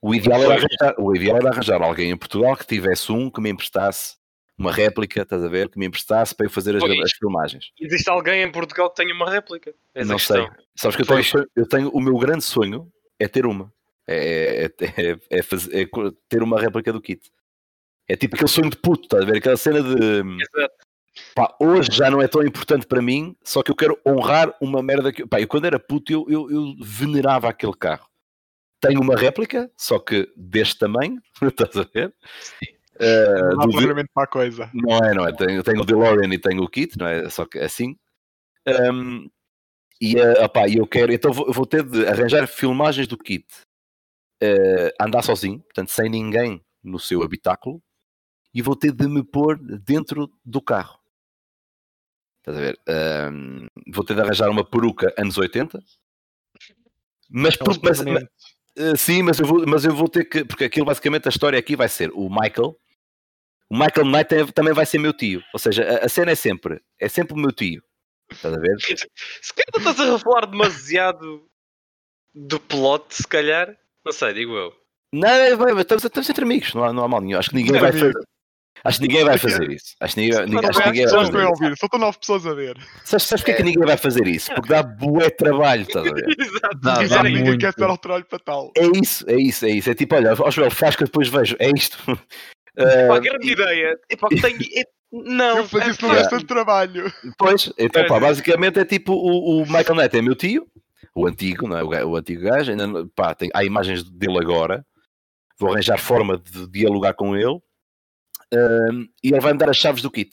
[0.00, 3.40] O ideal, era arranjar, o ideal era arranjar alguém em Portugal que tivesse um que
[3.40, 4.16] me emprestasse
[4.58, 5.68] uma réplica, estás a ver?
[5.68, 6.98] Que me emprestasse para eu fazer as, Pois.
[7.00, 7.70] as filmagens.
[7.80, 9.74] Existe alguém em Portugal que tenha uma réplica?
[9.94, 10.46] Essa Não sei.
[10.74, 13.72] Sabes que eu tenho, eu tenho o meu grande sonho é ter uma.
[14.06, 17.30] É, é- é- é é co- ter uma réplica do kit.
[18.08, 19.38] É tipo aquele sonho de puto, estás a ver?
[19.38, 20.74] Aquela cena de Exato.
[21.34, 24.80] pá, hoje já não é tão importante para mim, só que eu quero honrar uma
[24.82, 25.26] merda que.
[25.26, 28.06] Pá, eu quando era puto eu, eu, eu venerava aquele carro.
[28.80, 32.14] Tenho uma réplica, só que deste tamanho, estás a ver?
[32.98, 34.70] Eh, Não dá do para a coisa.
[34.72, 35.32] não é, não é?
[35.32, 37.28] Tenho, tenho o DeLorean e tenho o kit, não é?
[37.30, 37.96] Só que assim.
[38.66, 39.28] Um,
[40.00, 43.46] e eh, opá, eu quero, então vou, vou ter de arranjar filmagens do kit,
[44.42, 47.82] eh, andar sozinho, portanto, sem ninguém no seu habitáculo,
[48.52, 50.98] e vou ter de me pôr dentro do carro.
[52.38, 52.80] Estás a ver?
[53.32, 55.82] Um, vou ter de arranjar uma peruca anos 80,
[57.28, 58.55] mas, por- mas- permanentes.
[58.78, 60.44] Uh, sim, mas eu, vou, mas eu vou ter que.
[60.44, 62.76] Porque aquilo basicamente a história aqui vai ser o Michael.
[63.70, 65.42] O Michael Knight tem- também vai ser meu tio.
[65.52, 66.80] Ou seja, a, a cena é sempre.
[67.00, 67.82] É sempre o meu tio.
[68.30, 68.76] Estás a ver?
[69.42, 71.48] Se calhar estás a falar demasiado
[72.34, 73.76] do plot, se calhar.
[74.04, 74.74] Não sei, digo eu.
[75.12, 75.50] Não, é,
[75.80, 77.38] estamos, estamos entre amigos, não há, não há mal nenhum.
[77.38, 78.12] Acho que ninguém vai fazer.
[78.86, 79.94] Acho que ninguém vai fazer isso.
[80.00, 81.42] Acho que ninguém, não acho que é, ninguém vai fazer
[81.72, 81.76] isso.
[81.78, 82.76] só estão nove pessoas a ver.
[83.04, 84.54] Sabes, sabes porque é que ninguém vai fazer isso?
[84.54, 86.24] Porque dá bué trabalho, estás a ver?
[86.38, 86.78] Exato.
[86.80, 87.60] Dá, E dá ninguém muito.
[87.60, 88.70] quer estar ao trabalho para tal.
[88.76, 89.90] É isso, é isso, é isso.
[89.90, 91.56] É tipo, olha, ó Joel, faz que eu depois vejo.
[91.58, 91.98] É isto.
[92.06, 93.98] Pá, Uh, grande ideia.
[94.10, 94.58] Epá, tenho...
[94.76, 97.10] é- Não, Eu fazia isso no é- bastante trabalho.
[97.38, 98.06] Pois, então É.
[98.06, 100.66] pá, basicamente é tipo o, o Michael Knight é meu tio,
[101.14, 101.82] o antigo, não é?
[102.04, 102.86] o, o antigo gajo, ainda,
[103.16, 104.84] pá, tem, há imagens dele agora,
[105.58, 107.58] vou arranjar forma de dialogar com ele
[108.52, 110.30] e ele vai me dar as chaves do kit,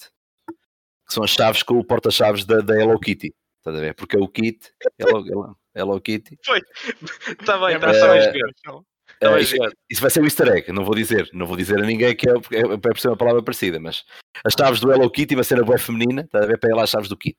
[1.07, 3.94] que são as chaves com o porta-chaves da, da Hello Kitty, estás a ver?
[3.95, 6.53] Porque é o kit, Hello, Hello, Hello Kitty, Está
[7.60, 8.53] bem, É está mais bem eh, jogado.
[8.60, 8.85] então.
[9.22, 9.56] Está Eh, isso,
[9.90, 12.27] isso vai ser o easter egg, não vou dizer, não vou dizer a ninguém que
[12.30, 14.03] é, é, é por ser uma palavra parecida, mas
[14.44, 16.57] as chaves do Hello Kitty vai ser a boa feminina, estás a ver?
[16.60, 17.38] Para ela as chaves do kit.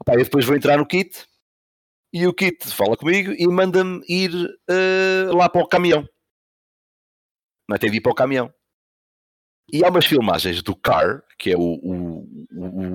[0.00, 1.26] Opa, eu depois vou entrar no kit
[2.12, 4.30] e o kit fala comigo e manda-me ir
[4.68, 6.06] eh, lá para o caminhão.
[7.68, 7.78] Não é?
[7.78, 8.52] Tem de ir para o caminhão.
[9.72, 12.46] E há umas filmagens do Car, que é o, o,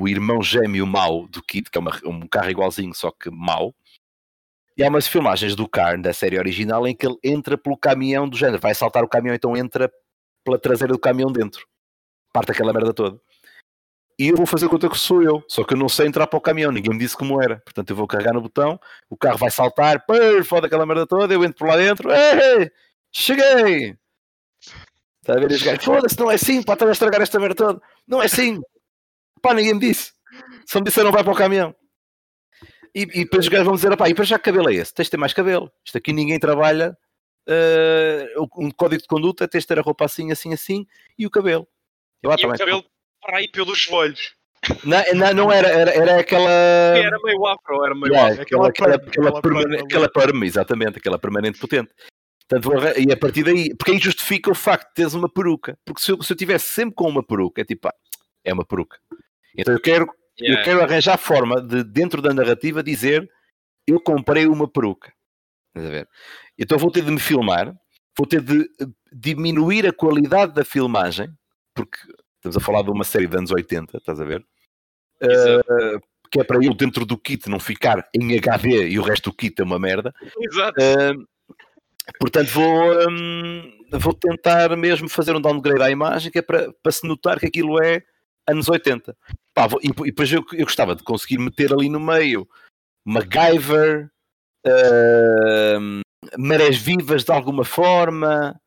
[0.01, 3.73] o- irmão gêmeo mau do Kit, que é uma- um carro igualzinho, só que mau.
[4.77, 8.27] E há umas filmagens do Car, da série original, em que ele entra pelo caminhão
[8.27, 8.59] do género.
[8.59, 9.89] Vai saltar o caminhão, então entra
[10.43, 11.65] pela traseira do caminhão dentro.
[12.33, 13.19] Parte aquela merda toda.
[14.19, 15.43] E eu vou fazer conta que sou eu.
[15.47, 16.71] Só que eu não sei entrar para o caminhão.
[16.71, 17.57] Ninguém me disse como era.
[17.65, 18.79] Portanto, eu vou carregar no botão.
[19.09, 20.05] O carro vai saltar.
[20.05, 20.13] Pô,
[20.45, 21.33] foda aquela merda toda.
[21.33, 22.09] Eu entro por lá dentro.
[22.11, 22.71] Ei,
[23.13, 23.97] cheguei!
[25.25, 25.83] Está a ver os gajos?
[25.83, 26.61] Foda-se, não é assim.
[26.61, 27.81] Pá, estás a estragar esta merda toda.
[28.07, 28.61] Não é assim.
[29.41, 30.11] Pá, ninguém me disse.
[30.67, 31.75] Só me disseram vai para o caminhão.
[32.93, 34.93] E, e depois os gajos vão dizer, pá, e para já que cabelo é esse?
[34.93, 35.71] Tens de ter mais cabelo.
[35.83, 36.95] Isto aqui ninguém trabalha.
[37.47, 40.85] eh, um código de conduta tens de ter a roupa assim, assim, assim
[41.17, 41.67] e o cabelo.
[42.21, 42.59] Eu, ah, E tá o bem.
[42.59, 42.85] cabelo
[43.21, 44.35] para aí pelos joelhos.
[44.83, 46.49] Não, não, não era, era, era aquela.
[46.49, 48.41] Era meio afro, era meio Yeah, afro.
[48.43, 51.91] aquela, aquela, aquela, aquela perma aquela perma, exatamente, aquela permanente potente.
[52.47, 55.77] Portanto, e a partir daí, porque aí justifica o facto de teres uma peruca.
[55.83, 57.93] Porque se eu, se eu tivesse sempre com uma peruca, é tipo, pá,
[58.43, 58.99] é uma peruca.
[59.57, 60.05] Então eu quero,
[60.37, 60.63] eu Yeah.
[60.65, 63.29] quero arranjar forma de, dentro da narrativa, dizer
[63.87, 65.13] eu comprei uma peruca.
[65.69, 66.09] Estás a ver?
[66.57, 67.73] Então vou ter de me filmar,
[68.17, 71.29] vou ter de eh, diminuir a qualidade da filmagem,
[71.73, 71.97] porque
[72.35, 74.45] estamos a falar de uma série de anos 80, estás a ver?
[75.21, 75.99] Eh,
[76.31, 79.35] que é para eu dentro do kit não ficar em HD e o resto do
[79.35, 80.13] kit é uma merda.
[80.37, 80.81] Exato.
[80.81, 81.25] Uh,
[82.19, 86.91] portanto, vou, um, vou tentar mesmo fazer um downgrade à imagem que é para, para
[86.91, 88.01] se notar que aquilo é
[88.47, 89.15] anos 80.
[89.53, 92.47] Pá, vou- e, e depois eu, eu gostava de conseguir meter ali no meio
[93.05, 94.09] MacGyver,
[95.79, 96.01] um,
[96.37, 98.59] marés vivas de alguma forma.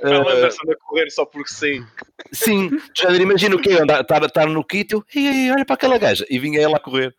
[0.00, 1.84] Pamela uh, a correr só porque sim.
[2.32, 3.72] Sim, já imagina o quê?
[3.80, 6.76] Andar- Estar, estar no kit, eu, "Ei, ei, olha para aquela gaja, e vinha ela
[6.76, 7.14] a correr.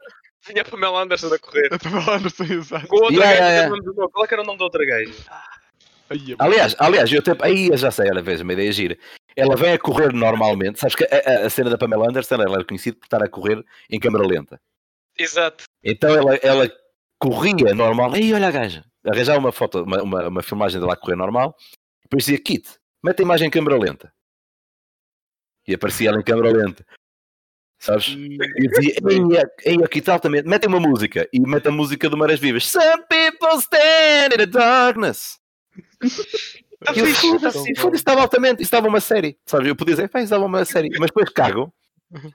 [0.47, 1.69] Vinha a Pamela Anderson a correr.
[1.73, 2.87] A Pamela Anderson, exato.
[2.87, 4.09] Com outra Yeah, gaja, yeah.
[4.11, 5.13] Qual é que era o nome da outra gaja?
[6.09, 7.35] Aí, Aliás, aliás, eu até.
[7.45, 8.97] Aí eu já sei, olha, veja, uma ideia gira.
[9.35, 10.79] Ela vem a correr normalmente.
[10.79, 11.07] Sabes que a,
[11.43, 14.25] a- a cena da Pamela Anderson ela era conhecida por estar a correr em câmera
[14.25, 14.59] lenta.
[15.17, 15.65] Exato.
[15.83, 16.71] Então ela, ela
[17.19, 18.13] corria normal.
[18.13, 18.83] Aí olha a gaja.
[19.05, 21.55] Arranjava uma foto, uma, uma, uma filmagem dela a correr normal.
[22.03, 22.67] Depois dizia Kit,
[23.03, 24.11] mete a imagem em câmera lenta.
[25.67, 26.85] E aparecia ela em câmera lenta.
[27.79, 28.07] Sabes?
[28.09, 28.37] E
[28.67, 30.43] dizia, ei, ei, aqui tal também.
[30.43, 31.27] Mete uma música.
[31.31, 32.67] E mete a música do Marés Vivas.
[32.67, 35.39] Some people stand in the darkness.
[36.01, 39.67] E foda-se, estava altamente, estava uma série, sabes?
[39.67, 41.73] Eu podia dizer, pá, estava uma série, mas depois cago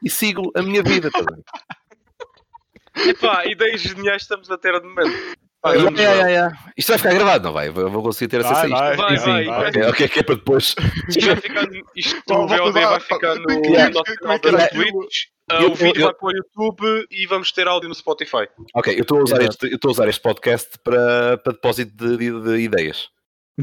[0.02, 1.10] e sigo a minha vida.
[1.10, 3.08] tá bem?
[3.08, 5.36] Epá, ideias geniais estamos a ter de momento.
[5.66, 6.58] Yeah, yeah, yeah.
[6.76, 7.68] Isto vai ficar gravado, não vai?
[7.68, 8.96] Eu vou conseguir ter acesso a Vai, isto.
[8.96, 9.44] vai, Vai, Sim, vai.
[9.46, 9.68] vai.
[9.70, 10.74] Ok, ok, que é para depois.
[11.08, 11.66] Isto vai ficar,
[11.96, 15.16] isto Vamos o VOD vai ficar no, no nosso é canal que da Twitch.
[15.50, 18.46] Eu- o vídeo eu- vai para o YouTube e vamos ter áudio no Spotify.
[18.74, 21.94] Ok, eu estou a usar, este, eu estou a usar este podcast para, para depósito
[21.96, 23.08] de, de- de ideias.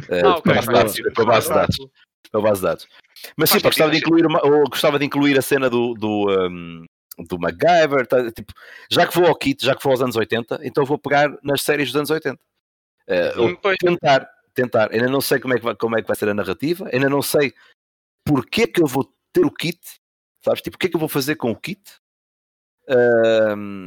[0.10, 1.78] Eh, Ah, para, base de dados, para base de dados.
[2.32, 2.88] Para base de dados.
[3.38, 6.84] Mas sim, gostava de incluir, uma, ou gostava de incluir a cena do, do, um,
[7.23, 8.07] do MacGyver.
[8.07, 8.53] tá, tipo,
[8.89, 11.61] já que vou ao kit, já que vou aos anos 80, então vou pegar nas
[11.61, 12.39] séries dos anos 80.
[13.07, 14.91] Eh, ou Hum, tentar, tentar.
[14.91, 17.10] Ainda não sei como é, que vai, como é que vai ser a narrativa, ainda
[17.10, 17.53] não sei
[18.26, 19.80] porque é que eu vou ter o kit,
[20.45, 20.61] sabes?
[20.61, 21.81] Tipo, o que é que eu vou fazer com o kit?
[22.89, 23.85] Ahm,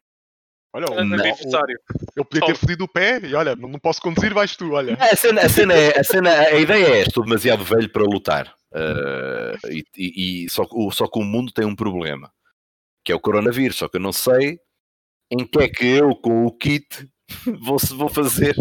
[0.77, 1.15] Olha, É o- Não.
[1.15, 1.79] aniversário.
[2.17, 4.95] eu podia ter fodido o pé e olha, não posso conduzir, vais tu, olha.
[5.01, 8.53] a, cena, a, cena é, a, cena, a ideia é: estou demasiado velho para lutar.
[8.73, 12.33] Ah, e, e- e só, só que o mundo tem um problema
[13.05, 13.77] que é o coronavírus.
[13.77, 14.59] Só que eu não sei
[15.31, 17.09] em que é que eu, com o kit,
[17.61, 18.55] vou, vou fazer.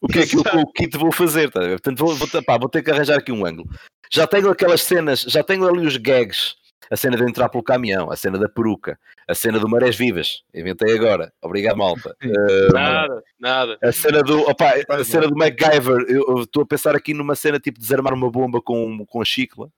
[0.00, 1.50] O que é que eu com o kit vou fazer?
[1.50, 1.60] tá?
[1.60, 3.68] Portanto, vou, vou, ter- pá, vou ter que arranjar aqui um ângulo.
[4.12, 6.54] Já tenho aquelas cenas, já tenho ali os gags.
[6.90, 8.98] A cena de entrar pelo caminhão, a cena da peruca,
[9.28, 10.42] a cena do Marés Vivas.
[10.52, 11.32] Inventei agora.
[11.40, 12.16] Obrigado, malta.
[12.20, 13.78] Ah, Nada, nada.
[13.80, 17.36] a cena do, opa, a cena do MacGyver, eu eu estou a pensar aqui numa
[17.36, 19.70] cena tipo desarmar uma bomba com, com a chicla.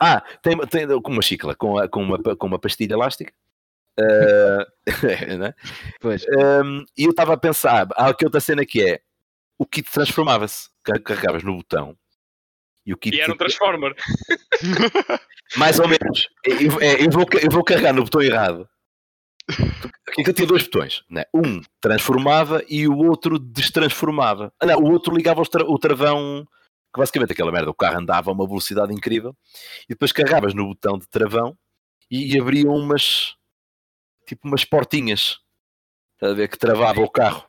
[0.00, 3.32] Ah, tem, tem com uma chicla, com, a- com, uma, com uma pastilha elástica.
[5.38, 5.54] Né?
[6.00, 6.24] Pois.
[6.28, 9.00] Um, e eu estava a pensar, há aqui outra cena que é
[9.58, 11.96] o kit transformava-se, Car- carregavas no botão
[12.84, 13.94] e o kit E era um tipo, Transformer.
[15.56, 16.28] mais ou menos.
[16.44, 18.68] Eu, é, eu vou, eu vou carregar no botão errado.
[20.08, 21.24] Aqui que eu tinha dois botões, né?
[21.34, 24.52] um transformava e o outro destransformava.
[24.60, 26.46] Ah, não, o outro ligava tra- o travão,
[26.94, 29.36] que basicamente aquela merda, o carro andava a uma velocidade incrível
[29.84, 31.58] e depois carregavas no botão de travão
[32.08, 33.34] e, e abriam umas
[34.24, 35.40] tipo umas portinhas
[36.22, 37.44] a ver, que travava o carro.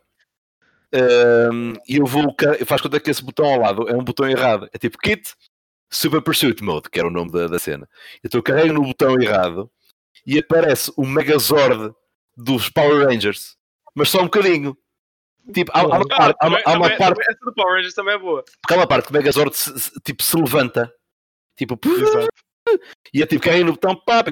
[0.93, 2.35] Ahm, e eu vou,
[2.65, 5.33] faz conta que esse botão ao lado é um botão errado, é tipo kit
[5.89, 7.87] Super Pursuit Mode, que era o nome da, da cena.
[8.23, 9.71] Então eu carrego no botão errado
[10.25, 11.93] e aparece o Megazord
[12.35, 13.55] dos Power Rangers,
[13.93, 14.75] mas só um bocadinho.
[15.53, 18.43] Tipo, há, uma, parte, há uma- parte, Essa do Power Rangers também é boa.
[18.61, 20.91] porque há uma parte que o Megazord se, tipo, se levanta,
[21.55, 22.27] tipo, Exato.
[23.13, 24.23] e é tipo, carrega no botão, pá,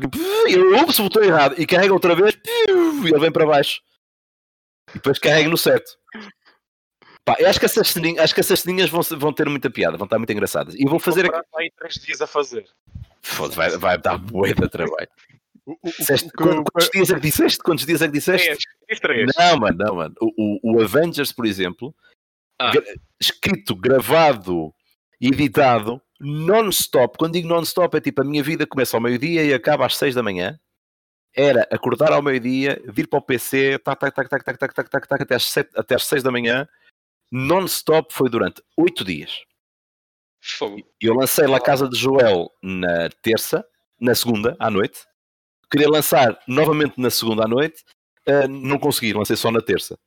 [0.48, 2.36] e ups, o botão errado, e carrega outra vez,
[2.68, 3.80] e ele vem para baixo.
[4.90, 5.92] E depois carrega no certo.
[7.26, 9.96] Pá, eu acho que essas ceninhas, acho que essas ceninhas vão, vão ter muita piada,
[9.98, 10.76] vão estar muito engraçadas.
[10.76, 11.48] E vou fazer aqui.
[11.56, 12.68] Aí 3 dias a fazer.
[13.22, 15.08] Foda, vai, vai dar bué de trabalho.
[15.66, 17.60] O, o, o, Disseste- o que eu- quantos, dias é que disseste?
[17.60, 18.46] Quantos dias é que disseste?
[18.48, 18.60] Três.
[18.90, 19.32] Diz três.
[19.38, 20.16] Não, mano, não, mano.
[20.22, 21.96] O, o- o Avengers, por exemplo,
[22.60, 22.72] Ah.
[22.72, 22.84] gra-
[23.20, 24.74] escrito, gravado
[25.22, 27.18] e editado non-stop.
[27.18, 30.14] Quando digo non-stop, é tipo a minha vida começa ao meio-dia e acaba às seis
[30.16, 30.60] da manhã.
[31.36, 34.90] Era acordar ao meio-dia, vir para o PC, tac, tac, tac, tac, tac, tac, tac,
[34.90, 36.68] tac, tac, até, às sete, até às seis da manhã.
[37.32, 39.42] Non-stop foi durante oito dias.
[40.42, 40.78] Fogo.
[41.02, 43.66] Eu lancei La Casa de Joel na terça,
[44.00, 45.06] na segunda, à noite.
[45.74, 47.84] Queria lançar novamente na segunda à noite.
[48.28, 49.98] ah, não consegui, lancei só na terça.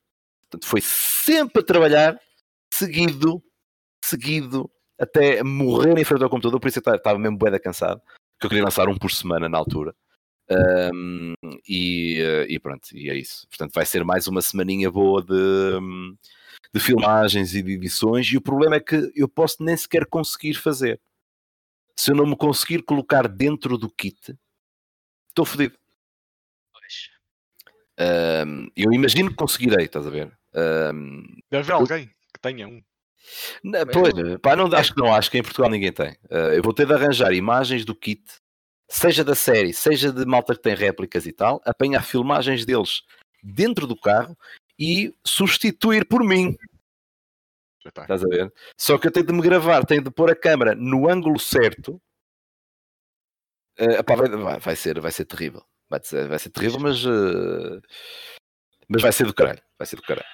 [0.49, 2.17] Portanto, foi sempre a trabalhar,
[2.73, 3.43] seguido,
[4.03, 6.57] seguido, até morrer em frente ao computador.
[6.59, 8.01] Por isso eu estava- estava mesmo bué cansado.
[8.39, 9.93] Que eu queria lançar um por semana na altura.
[10.49, 11.33] Ahm,
[11.67, 13.45] e, ah, e pronto, e é isso.
[13.49, 16.15] Portanto, vai ser mais uma semaninha boa de, hum,
[16.73, 18.25] de filmagens e de edições.
[18.31, 20.99] E o problema é que eu posso nem sequer conseguir fazer.
[21.99, 24.33] Se eu não me conseguir colocar dentro do kit,
[25.37, 25.77] estou fodido.
[26.73, 27.09] Pois.
[27.99, 30.31] Ahm, eu imagino que conseguirei, estás a ver?
[30.55, 32.81] Ahm, Deve haver alguém que tenha um.
[33.63, 36.17] na- pois, pá, não, acho que não, acho que em Portugal ninguém tem.
[36.31, 38.23] Ah, eu vou ter de arranjar imagens do kit,
[38.89, 43.03] seja da série, seja de malta que tem réplicas e tal, apanhar filmagens deles
[43.43, 44.35] dentro do carro
[44.79, 46.55] e substituir por mim.
[47.79, 48.15] Espetáculo.
[48.15, 48.53] Estás a ver?
[48.77, 52.01] Só que eu tenho de me gravar, tenho de pôr a câmera no ângulo certo.
[53.79, 55.63] Epá, vai, vai- vai ser, vai ser terrível.
[55.89, 57.03] Vai ser, vai ser terrível, mas.
[57.05, 57.79] eh,
[58.89, 59.61] mas vai ser do caralho.
[59.77, 60.25] Vai ser do caralho.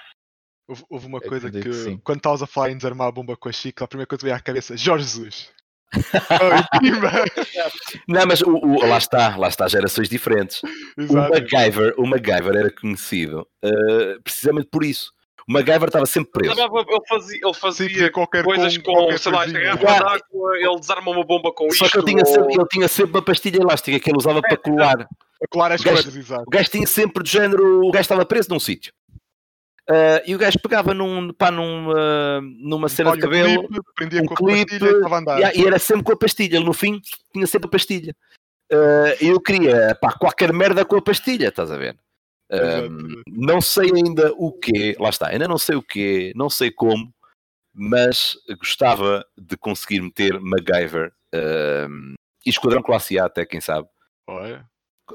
[0.67, 1.69] Houve, houve uma coisa que, que
[2.03, 4.25] quando estavas a falar em desarmar a bomba com a Chica, a primeira coisa que
[4.25, 5.51] veio à cabeça, Jorge Jesus.
[8.07, 10.61] Não, mas o, o- lá está, lá está, gerações diferentes.
[10.97, 11.13] O.
[11.13, 15.11] MacGyver, o MacGyver era conhecido eh, precisamente por isso.
[15.47, 16.53] O MacGyver estava sempre preso.
[16.59, 20.79] Ele fazia, ele Sim, fazia fazia qualquer coisas com, qualquer sei lá, garrafa d'água, ele
[20.79, 21.91] desarma uma bomba com Só isto.
[21.91, 24.55] que ele tinha, ou- sempre, ele tinha sempre uma pastilha elástica que ele usava para
[24.57, 25.01] colar.
[25.43, 26.43] A colar as O gajo- coisas, exato.
[26.47, 28.93] O gajo tinha sempre do género, o gajo estava preso num sítio.
[29.89, 33.85] Ah, e o gajo pegava num, pá, num, ah, numa cena de um cabelo clipe,
[33.95, 35.39] prendia um com a clipe, pastilha e estava a andar.
[35.39, 36.55] e, a- e era sempre com a pastilha.
[36.55, 37.01] Ele no fim
[37.33, 38.15] tinha sempre a pastilha.
[38.71, 41.97] Ah, eu queria pá, qualquer merda com a pastilha, estás a ver?
[43.27, 47.13] Não sei ainda o quê, lá está, ainda não sei o quê, não sei como,
[47.73, 51.87] mas gostava de conseguir meter MacGyver ah,
[52.45, 53.87] e Esquadrão Classe A, até quem sabe.
[54.27, 54.65] Olha,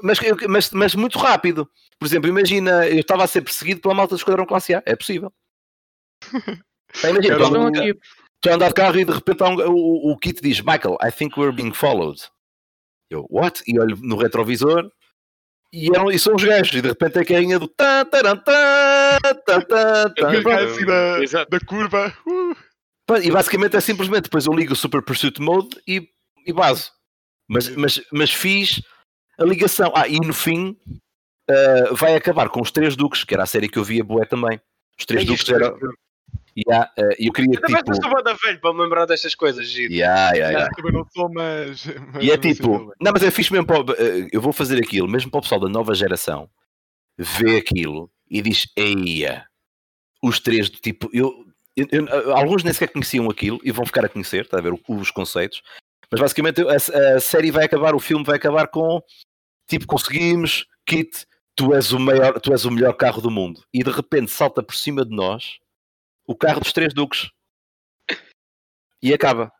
[0.03, 1.69] Mas, mas, mas muito rápido.
[1.99, 4.83] Por exemplo, imagina, eu estava a ser perseguido pela malta do Esquadrão Classe A.
[4.85, 5.31] É possível.
[7.03, 10.41] Imagina, Era estou a um- andar- de carro e de repente um- o, o Kit
[10.41, 12.21] diz Michael, I think we're being followed.
[13.11, 13.61] Eu, what?
[13.67, 14.89] E olho no retrovisor
[15.71, 16.75] e, eram, e são os gajos.
[16.75, 20.33] E de repente é a carrinha do tan, taran, tan, tan, tan, tan.
[20.33, 22.13] Ele vai assim da, da curva.
[22.25, 22.55] Uh,
[23.23, 26.07] E basicamente é simplesmente depois eu ligo o Super Pursuit Mode e,
[26.45, 26.91] e baso.
[27.47, 28.81] Mas, mas, mas fiz
[29.39, 29.91] a ligação.
[29.95, 30.77] Ah, e no fim
[31.49, 34.25] ah, vai acabar com os Três Duques, que era a série que eu via boé
[34.25, 34.61] também.
[34.97, 35.77] Os Três Duques é- eram.
[36.67, 37.95] Yeah, ah, e eu queria Eu também tipo.
[38.01, 39.93] sou banda velho para me lembrar destas coisas, giro.
[39.93, 40.75] Yeah, yeah, yeah.
[40.75, 41.85] Também não sou, mas.
[42.13, 43.65] mas E é tipo, não, mas é fixe mesmo.
[43.67, 46.49] Para, o- eh, eu vou fazer aquilo, mesmo para o pessoal da nova geração
[47.17, 49.45] vê aquilo e diz: Eia,
[50.23, 51.09] os três do tipo.
[51.13, 51.45] Eu,
[51.75, 54.73] eu- eu- alguns nem sequer conheciam aquilo e vão ficar a conhecer, está a ver
[54.87, 55.61] os conceitos.
[56.11, 59.01] Mas basicamente a, a série vai acabar, o filme vai acabar com
[59.67, 61.25] tipo, conseguimos, Kit,
[61.55, 63.61] tu és o maior, tu és o melhor carro do mundo.
[63.73, 65.59] E de repente salta por cima de nós
[66.29, 67.31] o carro dos três duques.
[69.01, 69.51] E acaba.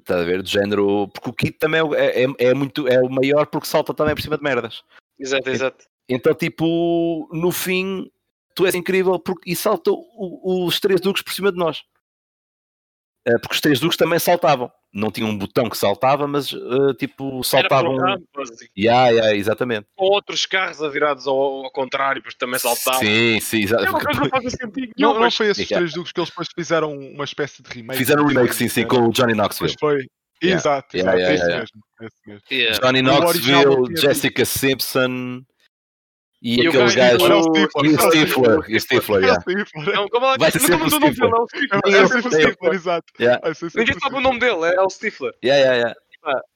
[0.00, 0.42] Está a ver?
[0.42, 1.08] Do género.
[1.08, 2.88] Porque o Kit também é, é, é muito.
[2.88, 4.82] É o maior porque salta também por cima de merdas.
[5.18, 5.84] Exato, exato.
[6.08, 8.10] Então, tipo, no fim,
[8.54, 11.84] tu és incrível porque, e salta os três duques por cima de nós.
[13.26, 14.72] Eh, Porque os três duques também saltavam.
[14.94, 17.96] Não tinham um botão que saltava, mas eh, tipo, saltavam.
[18.32, 18.66] Por assim.
[18.78, 19.88] Yeah, yeah, exatamente.
[19.96, 23.00] Com outros carros avirados ao, ao contrário, pois também saltavam.
[23.00, 23.90] Sim, sim, É coisa que
[24.96, 25.78] não Não, não mas foi esses Yeah.
[25.84, 27.98] três duques que eles depois fizeram uma espécie de remake.
[27.98, 29.74] Fizeram um remake, sim, sim, Era- com o Johnny Knoxville.
[29.80, 30.06] Foi.
[30.42, 30.60] Yeah.
[30.60, 31.50] Exato, Yeah, exato.
[31.50, 31.80] é mesmo.
[32.00, 32.42] é esse mesmo.
[32.52, 32.78] Yeah.
[32.86, 35.42] Johnny Knoxville, tinha Jessica Simpson
[36.44, 37.24] e, E gajo- gajo.
[37.24, 38.64] Era o E Stifler, o Stifler.
[38.68, 39.44] E o Stifler, yeah.
[39.48, 39.96] É.
[39.96, 41.80] Não, como é Vai que ser nunca o nome dele, é o Stifler.
[41.84, 42.42] É Eu sempre o sei.
[42.42, 43.12] Stifler, exato.
[43.74, 45.32] Ninguém sabe o nome dele, é o Stifler.
[45.44, 45.94] Yeah, yeah, yeah.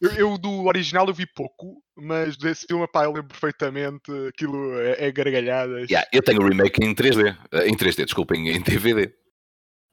[0.00, 4.10] Eu, eu do original eu vi pouco, mas desse filme, pá, eu lembro perfeitamente.
[4.28, 5.88] Aquilo é, é gargalhadas.
[5.90, 9.12] Yeah, eu tenho o remake em 3D, eh, em 3D, desculpem, em DVD.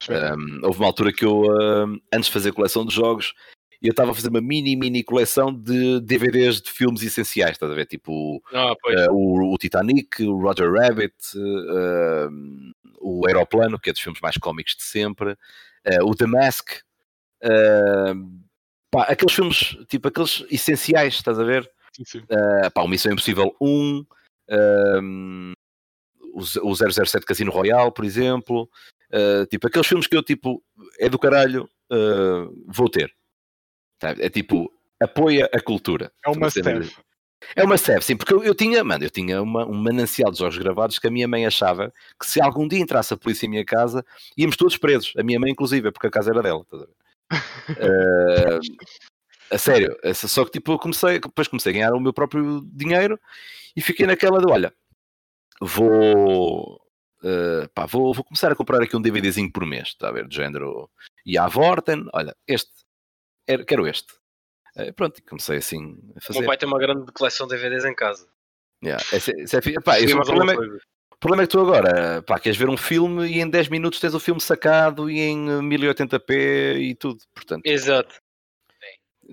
[0.10, 3.34] Um, houve uma altura que eu, um, antes de fazer coleção de jogos,
[3.82, 7.76] eu estava a fazer uma mini, mini coleção de DVDs de filmes essenciais, estás a
[7.76, 7.86] ver?
[7.86, 14.02] Tipo Ah, eh, o, o Titanic, o Roger Rabbit, um, o Aeroplano, que é dos
[14.02, 15.36] filmes mais cómicos de sempre,
[15.84, 16.70] eh, o The Mask,
[18.92, 21.70] pá, aqueles filmes, tipo aqueles essenciais, estás a ver?
[21.96, 22.20] Sim, sim.
[22.20, 24.06] Uh, pá, o Missão Impossível 1,
[25.02, 25.54] um,
[26.34, 28.70] o Z- o 007 Casino Royale, por exemplo,
[29.14, 30.62] uh, tipo, aqueles filmes que eu, tipo,
[31.00, 33.14] é do caralho, uh, vou ter.
[34.06, 34.24] Sabe?
[34.24, 34.72] É tipo,
[35.02, 36.12] apoia a cultura.
[36.26, 36.96] É uma must-have.
[37.56, 40.40] É uma step, sim, porque eu, eu tinha, mano, eu tinha uma- um manancial de
[40.40, 43.50] jogos gravados que a minha mãe achava que se algum dia entrasse a polícia em
[43.50, 44.04] minha casa,
[44.38, 46.62] íamos todos presos, a minha mãe inclusive, porque a casa era dela.
[46.62, 46.86] estás a?
[47.72, 48.60] Uh,
[49.52, 53.20] a sério, só que tipo, eu comecei, depois comecei a ganhar o meu próprio dinheiro
[53.76, 54.74] e fiquei naquela de, olha,
[55.62, 56.82] vou,
[57.24, 60.28] uh, pá, vou, vou começar a comprar aqui um DVDzinho por mês, está a ver,
[60.28, 60.90] de género,
[61.26, 62.72] e à Vorten, olha, este,
[63.68, 64.14] quero este.
[64.78, 66.46] Uh, pronto, e comecei assim a O meu fazer.
[66.46, 68.28] pai tem uma grande coleção de DVDs em casa.
[68.84, 70.78] Yeah, esse- esse é fi- pá, esse- Sim, o, problema, é- coisa.
[71.12, 74.00] o problema é que tu agora, pá, queres ver um filme e em 10 minutos
[74.00, 77.20] tens o filme sacado e em eh, 1080p e tudo.
[77.34, 78.16] Portanto, Exato.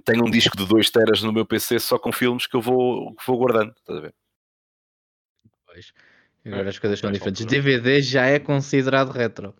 [0.05, 3.14] tenho um disco de 2 teras no meu PC só com filmes que eu vou,
[3.16, 3.74] que vou guardando.
[3.76, 4.14] Estás a ver?
[5.66, 5.93] Pois.
[6.47, 7.44] Agora as coisas são diferentes.
[7.47, 9.55] DVD já é considerado retro.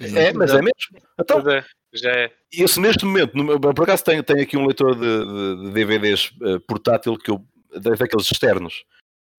[0.00, 1.08] É, mas é mesmo.
[1.20, 2.32] Então, é, já é.
[2.52, 3.32] isso neste momento,
[3.74, 5.00] por acaso tenho, tenho aqui um leitor de,
[5.66, 7.44] de- DVDs eh, portátil que eu,
[7.80, 8.84] da- daqueles externos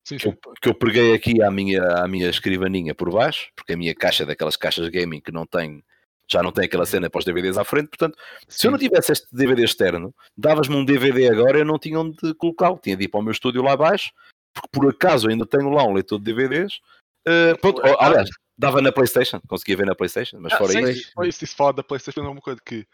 [0.08, 0.30] Sim, que sim.
[0.30, 3.94] eu, que eu preguei aqui à minha, à minha escrivaninha por baixo, porque a minha
[3.94, 5.84] caixa é daquelas caixas gaming que não tem,
[6.28, 8.18] já não tem aquela cena para os DVDs à frente, portanto,
[8.48, 12.34] se eu não tivesse este DVD externo, davas-me um DVD agora, eu não tinha onde
[12.36, 14.12] colocá-lo, tinha de ir para o meu estúdio lá abaixo,
[14.54, 16.80] porque por acaso ainda tenho lá um leitor de DVDs,
[17.28, 18.30] eh, pronto, oh, aliás,
[18.60, 21.56] dava na Playstation, conseguia ver na Playstation, mas Ah, fora sim, isso, Foi isso, isso
[21.56, 22.86] falar da PlayStation é uma coisa que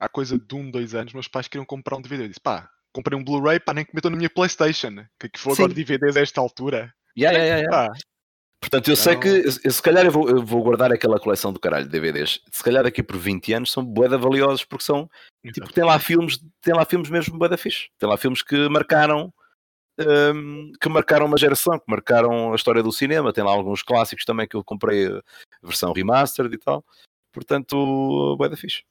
[0.00, 2.24] há coisa de um, dois anos, meus pais queriam comprar um DVD.
[2.24, 5.06] Eu disse, pá, comprei um Blu-ray, pá, nem que metam na minha PlayStation.
[5.18, 6.92] Que que for agora DVDs a esta altura.
[7.16, 7.92] Yeah, yeah, yeah,
[8.60, 11.60] Portanto, eu sei que, eu- se calhar eu vou, eu vou guardar aquela coleção do
[11.60, 15.08] caralho de DVDs, se calhar daqui por 20 anos são boeda valiosos, porque são
[15.52, 17.88] Tipo, tem lá filmes, tem lá filmes mesmo bué da fixe.
[17.98, 19.32] Tem lá filmes que marcaram
[19.98, 23.32] hum, que marcaram uma geração, que marcaram a história do cinema.
[23.32, 25.20] Tem lá alguns clássicos também que eu comprei a
[25.62, 26.84] versão remastered e tal.
[27.32, 28.82] Portanto, bué da fixe.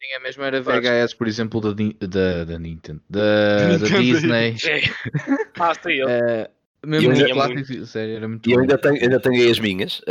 [0.00, 1.72] Tinha mesmo era VHS, por exemplo, da,
[2.06, 3.86] da, da Nintendo, da, da.
[3.98, 4.56] Disney.
[4.66, 4.80] É.
[5.58, 6.08] Ah, sim, eu.
[6.08, 6.50] Eh,
[6.84, 10.02] mesmo Eu clássicos, sério, era muito E eu ainda tenho, ainda tenho aí as minhas.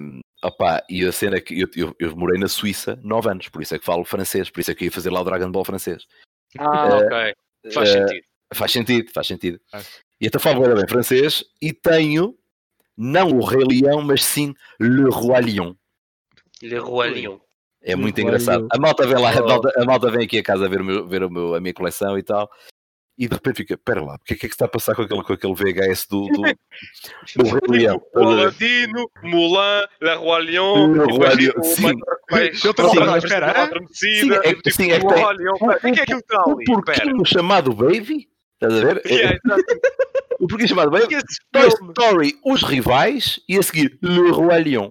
[0.00, 3.48] hum, opa, e a cena é que eu, eu, eu morei na Suíça 9 anos,
[3.48, 5.24] por isso é que falo francês, por isso é que eu ia fazer lá o
[5.24, 6.06] Dragon Ball francês.
[6.58, 7.72] Ah, Eh, ok.
[7.72, 8.24] Faz Eh, sentido.
[8.54, 9.60] Faz sentido, faz sentido.
[9.70, 9.88] Faz.
[10.20, 12.34] E então falo bem francês e tenho
[12.96, 15.74] não o Rei Leão, mas sim Le Roi Lion.
[16.62, 17.38] Le Roi Lion.
[17.82, 18.68] É Le muito Roi engraçado.
[18.70, 19.46] A malta vem lá, a Oh.
[19.48, 21.72] malta, a malta vem aqui a casa ver, o meu- ver o meu- a minha
[21.72, 22.50] coleção e tal.
[23.16, 24.94] E de repente fica, pera lá, o que é que é que está a passar
[24.94, 28.02] com aquele, com aquele VHS do, do, do Rei Leão?
[28.14, 31.84] O Aladino, Mulan, Le Roi Lion, Le Roi Lion, o sim.
[32.64, 33.62] Eu lá, a espera?
[33.62, 35.24] Adormecida, Sim, é- tipo, sim, é que o tem-.
[35.24, 36.64] O que é que é aquilo que está Um ali?
[36.64, 36.82] Espera.
[36.82, 38.28] porquinho chamado Baby,
[38.62, 39.02] estás a ver?
[39.06, 39.64] Yeah, exato.
[40.40, 41.20] O porquinho chamado esse
[41.52, 41.90] Toy filme?
[41.90, 44.90] Story, Os Rivais e a seguir Le Roi Lion.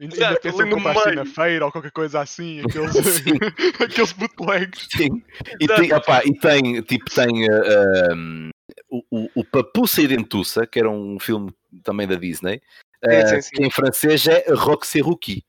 [0.00, 2.60] ainda, Exato, ainda pensam no comprar assim na feira ou qualquer coisa assim.
[2.64, 3.32] Aqueles, Sim.
[3.84, 4.88] aqueles bootlegs.
[4.96, 5.22] Sim.
[5.60, 5.82] E Exato.
[5.82, 8.50] tem, opá, e tem, tipo, tem uh, um,
[8.90, 11.54] o, o, o Papuça e Dentuça, que era um filme
[11.84, 12.62] também da Disney,
[13.04, 13.50] Sim, uh, sim, sim.
[13.56, 15.44] que em francês é Roxy Rookie.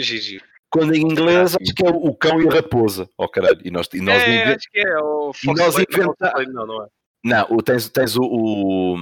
[0.00, 0.42] Gigi.
[0.70, 3.08] Quando em inglês acho que é o, Cão e a Raposa.
[3.16, 5.94] Oh caralho, e nós, e nós É, acho que é o E nós Fox Lake,
[5.94, 6.88] inventa- Fox Lake, Não, não é.
[7.24, 8.96] Não, tens, tens o, o,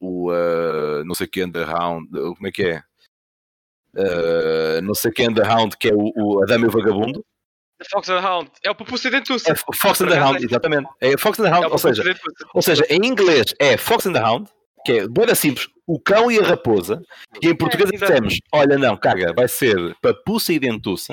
[0.00, 2.82] o, uh, não sei que the Hound, como é que é?
[3.96, 7.24] Uh, não sei que the Hound, que é o, o a Dama e o Vagabundo.
[7.78, 8.50] The Fox and the Hound.
[8.64, 9.52] É o Papuça Dentuça.
[9.52, 10.88] É Fox and the Hound, exatamente.
[11.00, 12.02] É Fox and the Hound, É ou seja.
[12.54, 14.50] Ou seja, em inglês é Fox and the Hound,
[14.84, 17.02] que é boa simples, o cão e a raposa,
[17.42, 18.12] e em português exato.
[18.12, 21.12] dissemos, olha não, caga, vai ser papuça e dentuça.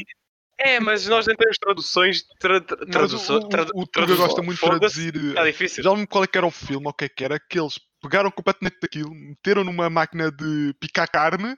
[0.63, 2.23] É, mas nós nem temos traduções.
[2.39, 3.43] Tra, tra, Mas o, traduções.
[3.43, 5.15] o, Tra, o tradu- gosta muito de traduzir.
[5.15, 5.83] Está difícil.
[5.83, 7.39] Já não lembro qual é que era o filme ou o que é que era,
[7.39, 11.55] que eles pegaram completamente daquilo, meteram numa máquina de picar carne,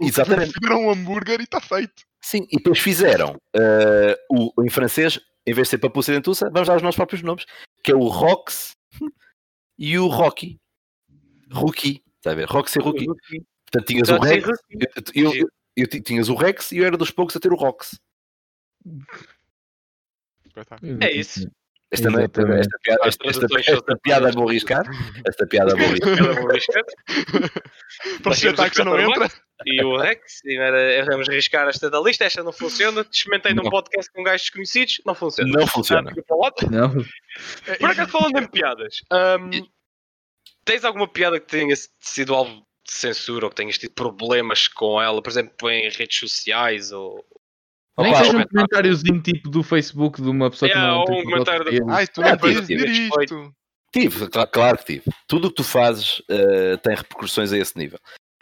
[0.00, 0.52] Exatamente.
[0.52, 2.02] fizeram um hambúrguer e está feito.
[2.20, 6.50] Sim, e depois fizeram eh, o, em francês, em vez de ser papuça e dentuça,
[6.52, 7.44] vamos dar os nossos próprios nomes,
[7.84, 8.72] que é o Rox
[9.78, 10.58] e o Rocky.
[11.54, 12.48] Rookie, está a ver?
[12.48, 13.06] Rox e Rookie.
[13.06, 14.88] Portanto, tinhas o Pode ser Rex, Rookie.
[15.14, 17.52] eu, eu, eu, eu ti- tinhas o Rex e eu era dos poucos a ter
[17.52, 17.98] o Rox.
[21.00, 21.48] É isso.
[21.90, 24.84] Esta, não- esta, esta piada, esta, esta, esta piada vou arriscar.
[25.26, 26.82] Esta piada vou arriscar.
[28.22, 29.30] Para os espetáculos não entra.
[29.64, 33.06] E o Rex, e era, vamos arriscar esta da lista, esta não funciona.
[33.10, 35.52] Experimentei num podcast com gajos desconhecidos, não funciona.
[35.52, 36.12] Não funciona.
[36.28, 36.50] O.
[36.70, 36.90] Não,
[37.78, 39.00] Por acaso, falando em piadas,
[39.40, 39.66] hum,
[40.64, 45.00] tens alguma piada que tenha sido alvo de censura ou que tenhas tido problemas com
[45.00, 47.24] ela, por exemplo, em redes sociais ou.
[47.98, 51.06] nem Opa, seja um comentáriozinho tipo do Facebook de uma pessoa Yeah, que não ou
[51.06, 51.84] tem um comentário dele.
[51.88, 53.08] Ai, tu não podes dizer tive.
[53.08, 53.54] isto.
[53.92, 55.04] Tive, cla- claro que tive.
[55.28, 57.98] Tudo o que tu fazes eh, tem repercussões a esse nível.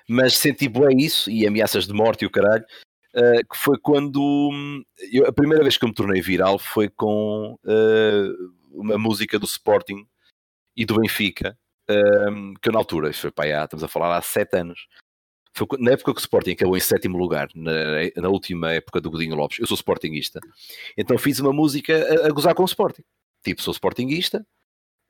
[0.08, 2.64] Mas senti bué isso e ameaças de morte e o caralho,
[3.14, 4.82] eh, que foi quando hum,
[5.12, 8.28] eu- a primeira vez que eu me tornei viral foi com eh,
[8.70, 10.06] uma música do Sporting
[10.74, 11.56] e do Benfica,
[12.30, 14.86] hum, que eu na altura, isso foi para aí, estamos a falar há sete anos.
[15.54, 17.72] Foi na época que o Sporting acabou em sétimo lugar, na,
[18.16, 19.58] na última época do Godinho Lopes.
[19.58, 20.40] Eu sou Sportingista,
[20.96, 23.02] então fiz uma música a, a gozar com o Sporting.
[23.44, 24.46] Tipo, sou Sportingista,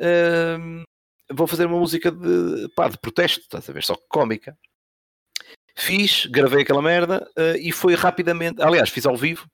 [0.00, 0.84] hum,
[1.30, 3.84] vou fazer uma música de, pá, de protesto, estás a ver?
[3.84, 4.56] Só cómica.
[5.76, 8.62] Fiz, gravei aquela merda eh, e foi rapidamente.
[8.62, 9.48] Aliás, fiz ao vivo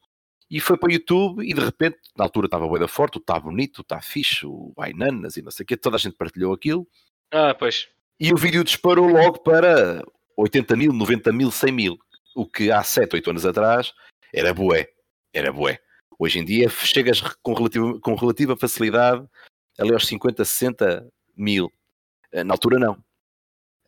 [0.51, 1.49] e foi para o YouTube.
[1.49, 4.45] E de repente, na altura estava bué da forte, o está bonito, o está fixe,
[4.45, 5.77] o Ainanas e não sei o quê.
[5.77, 6.87] Toda a gente partilhou aquilo
[7.31, 7.89] Ah, pois.
[8.19, 10.03] e o vídeo disparou logo para
[10.37, 11.99] 80 mil, 90 mil, 100 mil.
[12.35, 13.93] O que há 7, 8 anos atrás
[14.33, 14.89] era bué.
[15.33, 15.79] Era bué.
[16.19, 19.27] Hoje em dia chegas com relativa, com relativa facilidade
[19.79, 21.07] ali aos 50, 60
[21.37, 21.73] mil.
[22.33, 23.03] Eh, Na altura não.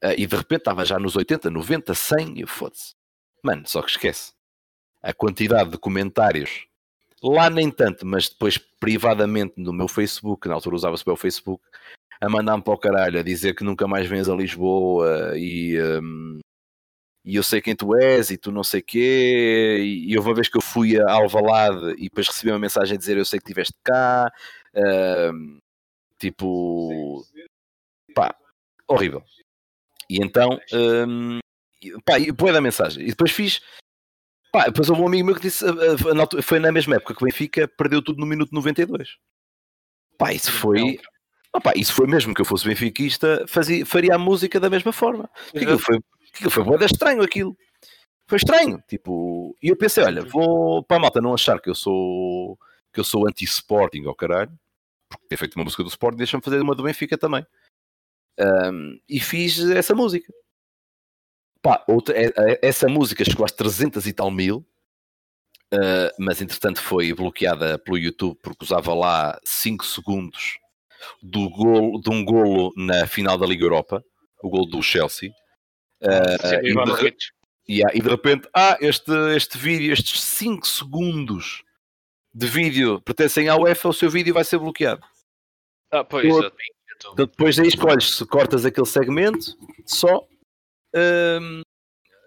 [0.02, 2.94] Eh, E de repente estava já nos 80, 90, 100 e foda-se.
[3.42, 4.32] Mano, só que esquece.
[5.02, 6.66] A quantidade de comentários,
[7.22, 11.64] lá nem tanto, mas depois privadamente no meu Facebook, na altura usava-se o Facebook,
[12.20, 16.38] a mandar-me para o caralho, a dizer que nunca mais vens a Lisboa e, hum,
[17.24, 19.78] e eu sei quem tu és e tu não sei quê.
[19.80, 22.94] E, e houve uma vez que eu fui a Alvalade e depois recebi uma mensagem
[22.94, 24.30] a dizer eu sei que estiveste cá.
[25.32, 25.58] hum,
[26.18, 27.24] tipo,
[28.14, 28.34] pá,
[28.86, 29.24] horrível.
[30.08, 30.60] E então,
[31.82, 33.04] e- pá, e põe da mensagem.
[33.04, 33.60] E depois fiz.
[34.52, 35.64] Pá, depois houve um amigo meu que disse,
[36.42, 39.16] foi na mesma época que o Benfica perdeu tudo no minuto 92.
[40.18, 41.00] Pá, isso foi.
[41.54, 45.28] Opa, isso foi mesmo que eu fosse benfiquista, fazia, faria a música da mesma forma.
[45.46, 45.98] Porque aquilo foi,
[46.34, 47.56] aquilo foi bué estranho aquilo.
[48.28, 51.74] Foi estranho, tipo, e eu pensei, olha, vou para a malta não achar que eu
[51.74, 52.56] sou
[52.92, 54.52] que eu sou anti-sporting ao caralho,
[55.08, 57.44] porque ter feito uma música do Sporting, deixa-me fazer uma do Benfica também.
[58.38, 60.32] Ahm, e fiz essa música.
[61.62, 64.64] Pá, outra, é- é- essa música chegou às 300 e tal mil,
[65.72, 70.58] ah, mas entretanto foi bloqueada pelo YouTube porque usava lá 5 segundos
[71.22, 74.04] do golo, de um golo na final da Liga Europa,
[74.42, 75.30] o golo do Chelsea.
[76.02, 77.16] Sim, e, de, Ivanovic.
[77.68, 81.62] e, de repente, ah, este, este vídeo, estes 5 segundos
[82.32, 85.02] de vídeo pertencem à UEFA, o seu vídeo vai ser bloqueado.
[85.90, 86.56] Ah, pois, exato.
[86.96, 89.56] Então, depois daí escolhes se cortas aquele segmento
[89.86, 90.26] só.
[90.94, 91.62] hum,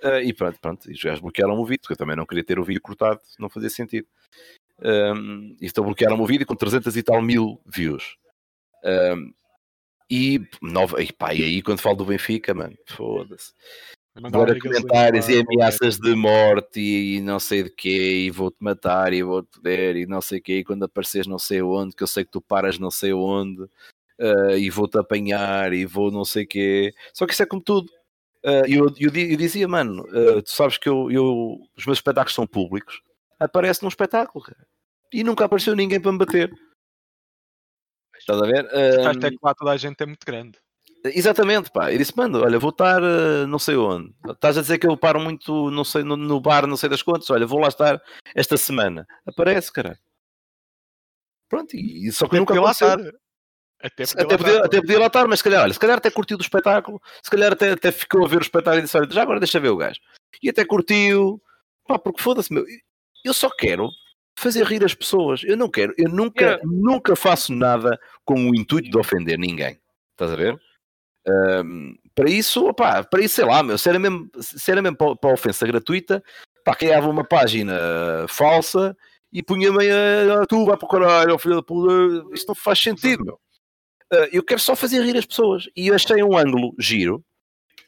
[0.04, 0.90] ah, e pronto, pronto.
[0.90, 3.22] E os gajos bloquearam o vídeo, porque eu também não queria ter o vídeo cortado,
[3.40, 4.08] não fazia sentido.
[4.82, 8.18] Hum, e então bloquearam o vídeo com 300 e tal mil views.
[8.84, 9.34] Hum,
[10.10, 13.54] e, nova, e, pá, e aí quando falo do Benfica, mano, foda-se.
[14.16, 19.24] Agora comentários e ameaças de morte e, não sei de quê, e vou-te matar e
[19.24, 22.08] vou-te der e não sei o quê, e quando apareceres não sei onde, que eu
[22.08, 23.64] sei que tu paras não sei onde,
[24.20, 26.94] ah, e vou-te apanhar e vou não sei o quê.
[27.14, 27.92] Só que isso é como tudo.
[28.68, 32.36] E eu, eu, eu dizia, mano, ah, tu sabes que eu, eu- os meus espetáculos
[32.36, 33.02] são públicos,
[33.40, 34.68] aparece num espetáculo, cara.
[35.12, 36.54] E nunca apareceu ninguém para me bater.
[38.24, 38.66] Estás a ver?
[39.06, 40.58] Até que lá toda a gente é muito grande.
[41.06, 41.92] Exatamente, pá.
[41.92, 44.14] Eu disse, mano, olha, vou estar eh, não sei onde.
[44.30, 47.02] Estás a dizer que eu paro muito, não sei, no, no bar, não sei das
[47.02, 47.30] quantas.
[47.30, 48.02] Olha, vou lá estar
[48.34, 49.06] esta semana.
[49.26, 50.00] Aparece, cara.
[51.50, 52.88] Pronto, e, e só que Até nunca lá aconteceu.
[52.88, 53.20] estar.
[53.82, 55.98] Até Até podia lá podia, até podia lá estar, mas se calhar, olha, se calhar
[55.98, 58.98] até curtiu do espetáculo, se calhar até, até ficou a ver o espetáculo e disse,
[58.98, 60.00] olha, já agora deixa ver o gajo.
[60.42, 61.42] E até curtiu,
[61.86, 62.64] pá, porque foda-se, meu,
[63.26, 63.90] eu só quero
[64.36, 65.44] fazer rir as pessoas.
[65.44, 66.64] Eu não quero, eu nunca, Yeah.
[66.66, 69.80] nunca faço nada com o intuito de ofender ninguém.
[70.12, 70.60] Estás a ver?
[71.28, 74.98] Ahm, para isso, opá, para isso, sei lá, meu, se era mesmo, se era mesmo
[74.98, 76.24] para, para a ofensa gratuita,
[76.66, 77.74] pá, criava uma página
[78.28, 78.96] falsa
[79.32, 81.92] e punha-me a tu vai para o caralho, ó filho da puta,
[82.34, 83.40] isto não faz sentido, meu.
[84.12, 85.68] Ah, eu quero só fazer rir as pessoas.
[85.76, 87.24] E eu achei um ângulo giro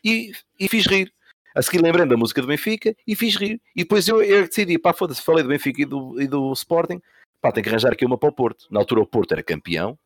[0.04, 1.14] e, e fiz rir.
[1.56, 3.61] A seguir lembrando da música do Benfica e fiz rir.
[3.73, 7.02] E depois eu, eu decidi, pá, foda-se, falei do Benfica e do, e do Sporting,
[7.41, 8.68] pá, tenho que arranjar aqui uma para o Porto.
[8.69, 9.98] Na altura o Porto era campeão.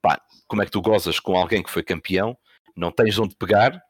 [0.00, 2.38] Pá, como é que tu gozas com alguém que foi campeão?
[2.76, 3.82] Não tens onde pegar.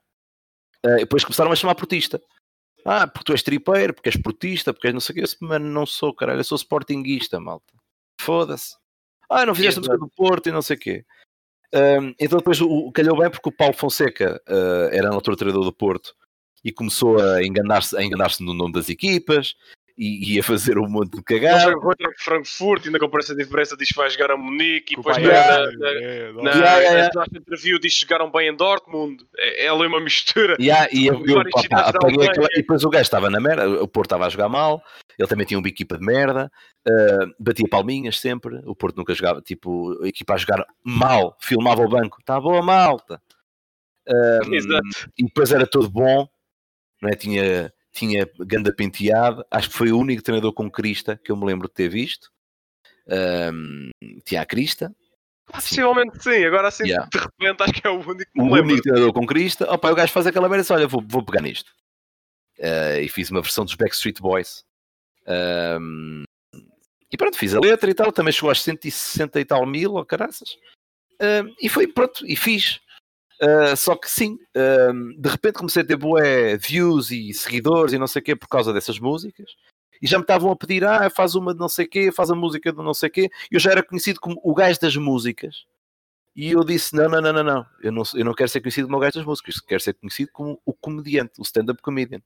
[0.82, 2.20] Ah, e depois começaram a chamar portista.
[2.82, 5.20] Ah, porque tu és tripeiro, porque és portista, porque és não sei o que.
[5.20, 7.74] Eu disse, mano, não sou, caralho, eu sou sportinguista, malta.
[8.18, 8.74] foda-se.
[9.28, 11.04] Ah, não fizeste a música do Porto e não sei o quê.
[11.74, 15.64] Ahm, então depois o, calhou bem porque o Paulo Fonseca ah, era na altura treinador
[15.64, 16.14] do Porto
[16.64, 19.54] e começou a enganar-se a enganar-se no nome das equipas
[19.98, 21.60] e, e a fazer um monte de cagada.
[21.60, 24.96] joga contra o Frankfurt, ainda com essa diferença, diz que vai jogar a Munique e
[24.96, 27.10] depois na, na, é, na, dá- Yeah, yeah, yeah.
[27.32, 29.24] na interview diz que jogaram bem em Dortmund.
[29.38, 30.56] É, é ali uma mistura.
[30.58, 34.26] E, há- e eu, aquela- e depois o gajo estava na merda, o Porto estava
[34.26, 34.82] a jogar mal,
[35.18, 36.52] ele também tinha uma equipa de merda,
[36.86, 41.80] ah, batia palminhas sempre, o Porto nunca jogava, tipo, a equipa a jogar mal, filmava
[41.80, 43.18] o banco, está boa malta.
[44.06, 45.10] Ah, Exato.
[45.18, 46.28] e depois era todo bom,
[47.00, 47.14] não é?
[47.14, 51.44] Tinha, tinha ganda penteado, acho que foi o único treinador com crista que eu me
[51.46, 52.30] lembro de ter visto.
[53.08, 53.90] Ahm,
[54.24, 54.94] tinha a crista,
[55.48, 57.08] Possivelmente sim, agora assim Yeah.
[57.08, 58.72] de repente acho que é o único que o me lembro.
[58.72, 59.72] único treinador com crista.
[59.72, 61.72] Opa, o gajo faz aquela merda e olha, vou, vou pegar nisto.
[62.58, 64.64] Eh, e fiz uma versão dos Backstreet Boys.
[65.24, 66.24] Ahm,
[67.12, 70.04] e pronto, fiz a letra e tal, também chegou aos 160 e tal mil, ou
[70.04, 70.56] caraças.
[71.20, 72.80] Ahm, e foi, pronto, e fiz.
[73.40, 77.98] Ah, só que sim, ahm, de repente comecei a ter bué views e seguidores e
[77.98, 79.50] não sei o quê por causa dessas músicas.
[80.00, 82.30] E já me estavam a pedir, ah, faz uma de não sei o quê, faz
[82.30, 83.30] a música de não sei o quê.
[83.50, 85.64] Eu já era conhecido como o gajo das músicas.
[86.36, 87.66] E eu disse, não, não, não, não, não.
[87.82, 89.60] Eu não, eu não quero ser conhecido como o gajo das músicas.
[89.60, 92.20] Quero ser conhecido como o comediante, o stand-up comedian.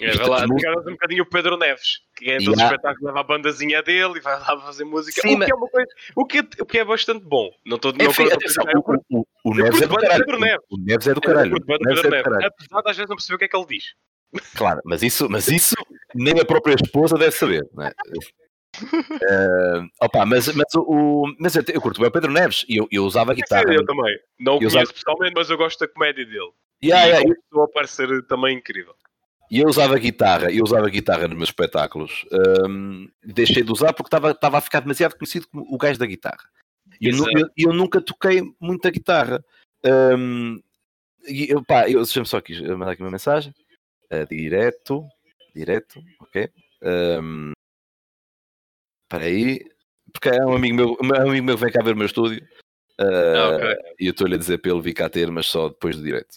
[0.00, 2.64] É, vai lá, pegaram um bocadinho o Pedro Neves, que é os Yeah.
[2.66, 5.20] espetáculos leva a bandazinha dele e vai lá fazer música.
[5.20, 7.50] Sim, o, que é uma coisa, o, que é, o que é bastante bom.
[7.66, 10.60] Não estou É atenção, eu o, o, o eu Neves é do de caralho.
[10.70, 11.54] O Neves é do Eu caralho.
[11.56, 12.46] O Neves é do caralho.
[12.46, 13.84] Apesar de às vezes não perceber o que é que ele diz.
[14.56, 15.74] Claro, mas isso, mas isso
[16.14, 17.66] nem a própria esposa deve saber.
[17.74, 17.92] Não é?
[18.80, 22.76] Eh, opa, mas, mas, o, o- mas eu, eu curto bem o Pedro Neves e
[22.76, 23.72] eu, eu usava a guitarra.
[23.72, 24.16] Eu também.
[24.38, 26.50] Não o Eu conheço usava- pessoalmente, mas eu gosto da comédia dele.
[26.84, 28.94] Yeah, e yeah, pessoa a parecer também incrível.
[29.50, 32.24] E eu usava guitarra, eu usava guitarra nos meus espetáculos.
[32.32, 36.48] Ahm, deixei de usar porque estava a ficar demasiado conhecido como o gajo da guitarra.
[37.00, 39.42] E eu, eu- eu nunca toquei muita guitarra.
[39.84, 40.58] Ahm,
[41.26, 43.54] e eu, pá, eu, deixa-me só aqui mandar aqui uma mensagem.
[44.10, 45.04] Ah, direto,
[45.54, 46.48] direto, ok.
[46.82, 47.52] Ahm,
[49.04, 49.60] Espera aí,
[50.12, 52.46] porque é um amigo meu, um amigo meu que vem cá ver o meu estúdio.
[52.98, 53.76] Ah, Ah, ok.
[54.00, 56.36] E eu estou-lhe a dizer para ele vir cá ter, mas só depois do direto.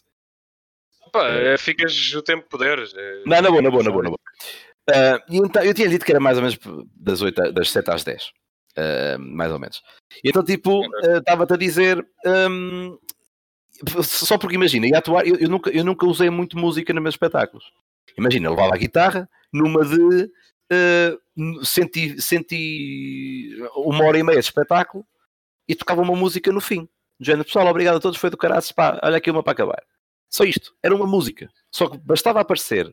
[1.12, 2.94] Pá, é, ficas o tempo que puderes.
[2.96, 4.20] é- Não, na boa, na boa, na boa, na boa.
[5.30, 6.58] E então, eu tinha dito que era mais ou menos
[6.96, 8.32] das, 8, das 7 às 10.
[8.78, 9.82] ah, mais ou menos.
[10.24, 12.06] E então, tipo, ah, estava-te a dizer.
[12.26, 12.98] hum,
[14.04, 17.16] só porque imagina, ia atuar, eu, eu nunca, eu nunca usei muito música nos meus
[17.16, 17.72] espetáculos.
[18.18, 20.30] Imagina, eu levava a guitarra numa de
[20.72, 21.18] ah,
[21.64, 25.06] centi, centi uma hora e meia de espetáculo
[25.68, 26.88] e tocava uma música no fim.
[27.20, 29.84] Do género, pessoal, obrigado a todos, foi do caraças, pá, olha aqui uma para acabar.
[30.32, 31.52] Só isto, era uma música.
[31.70, 32.92] Só que bastava aparecer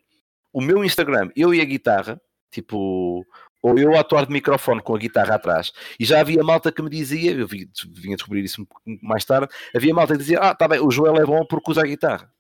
[0.53, 2.21] o meu Instagram, eu e a guitarra,
[2.51, 3.25] tipo,
[3.63, 6.83] ou eu a atuar de microfone com a guitarra atrás, e já havia malta que
[6.83, 10.41] me dizia, eu vi- vinha descobrir isso um pouco mais tarde, havia malta que dizia,
[10.41, 12.33] ah, tá bem, o Joel é bom porque usa a guitarra.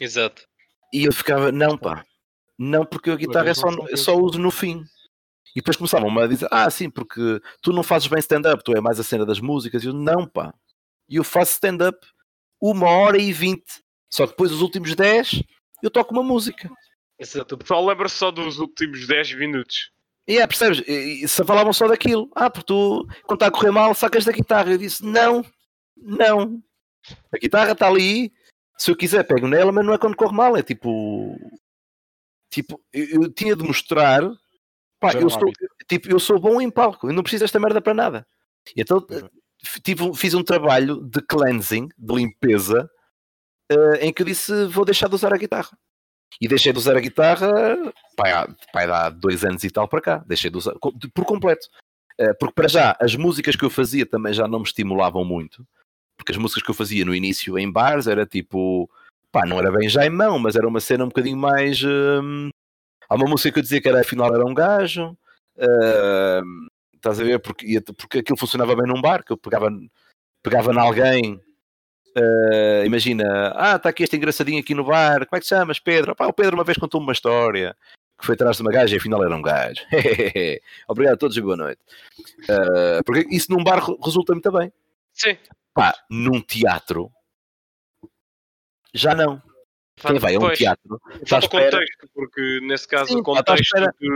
[0.00, 0.46] Exato.
[0.92, 2.04] E eu ficava, não pá,
[2.58, 4.84] não porque a guitarra é só, eu só uso no fim.
[5.56, 8.80] E depois começavam a dizer, ah, sim, porque tu não fazes bem stand-up, tu é
[8.80, 9.82] mais a cena das músicas.
[9.82, 10.52] E eu, não pá,
[11.08, 11.98] eu faço stand-up
[12.60, 13.82] uma hora e vinte.
[14.10, 15.42] Só que depois os últimos 10
[15.82, 16.70] eu toco uma música.
[17.18, 17.54] Exato.
[17.54, 19.90] O pessoal lembra-se só dos últimos 10 minutos.
[20.26, 20.82] E é, percebes?
[20.86, 22.30] E, e se falavam só daquilo.
[22.34, 24.70] Ah, porque tu, quando está a correr mal, sacas da guitarra.
[24.70, 25.44] Eu disse, não,
[25.96, 26.62] não.
[27.32, 28.32] A guitarra está ali.
[28.76, 30.56] Se eu quiser, pego nela, mas não é quando corre mal.
[30.56, 31.36] É tipo...
[32.50, 34.22] Tipo, eu, eu tinha de mostrar...
[35.00, 35.52] Pá, eu sou,
[35.88, 37.08] tipo, eu sou bom em palco.
[37.08, 38.26] Eu não preciso desta merda para nada.
[38.74, 39.04] E então,
[39.82, 42.90] tive, um- fiz um trabalho de cleansing, de limpeza,
[43.70, 45.76] eh, em que eu disse, vou deixar de usar a guitarra.
[46.40, 47.52] E deixei de usar a guitarra
[48.16, 50.24] pai, há, pai, há dois anos e tal para cá.
[50.26, 50.74] Deixei de usar
[51.14, 51.68] por completo.
[52.18, 55.66] Eh, Porque para já, as músicas que eu fazia também já não me estimulavam muito.
[56.16, 58.90] Porque as músicas que eu fazia no início em bars era tipo,
[59.32, 61.82] pá, não era bem Jaimão, mas era uma cena um bocadinho mais.
[61.82, 62.50] hum,
[63.08, 65.16] Há uma música que eu dizia que era afinal era um gajo.
[65.58, 67.38] hum, estás a ver?
[67.40, 69.70] Porque, porque aquilo funcionava bem num bar, que eu pegava,
[70.42, 71.40] pegava em alguém
[72.16, 75.78] Uh, imagina, ah, está aqui este engraçadinho aqui no bar, como é que te chamas,
[75.78, 76.16] Pedro?
[76.16, 77.76] Pá, o Pedro uma vez contou-me uma história
[78.18, 79.80] que foi atrás de uma gaja e afinal era um gajo.
[80.88, 81.80] Obrigado a todos e boa noite.
[82.48, 84.72] Uh, porque isso num bar re- resulta muito bem.
[85.14, 85.36] Sim.
[85.72, 87.12] Pá, num teatro,
[88.92, 89.40] já não.
[90.00, 91.70] Quem vai a um Pois, teatro, está à espera.
[91.72, 94.06] contexto, porque nesse caso Sim, o contexto que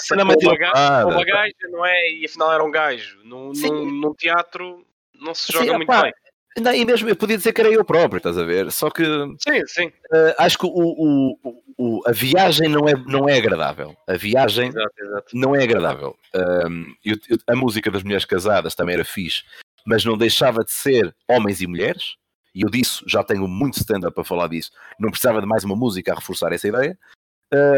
[0.00, 2.10] espera de uma gaja, uma gaja, não é?
[2.12, 3.18] E afinal era um gajo.
[3.24, 4.84] Num, num, num teatro
[5.14, 6.12] não se Sim, joga muito opá, bem.
[6.60, 8.70] Não, e mesmo eu podia dizer que era eu próprio, estás a ver?
[8.70, 9.86] Só que Sim, sim.
[9.86, 13.96] Uh, acho que o, o- o- a viagem não é, não é agradável.
[14.06, 15.26] A viagem Exato, exato.
[15.36, 16.14] não é agradável.
[16.34, 19.42] Um, eu- eu- a música das mulheres casadas também era fixe,
[19.86, 22.16] mas não deixava de ser homens e mulheres.
[22.54, 24.72] E eu disso já tenho muito stand-up para falar disso.
[25.00, 26.98] Não precisava de mais uma música a reforçar essa ideia.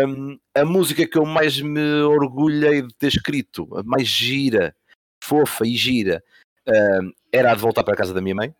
[0.07, 4.75] Um, a música que eu mais me orgulhei de ter escrito, a mais gira,
[5.23, 6.23] fofa e gira,
[7.33, 8.55] era a de voltar para a casa da minha mãe.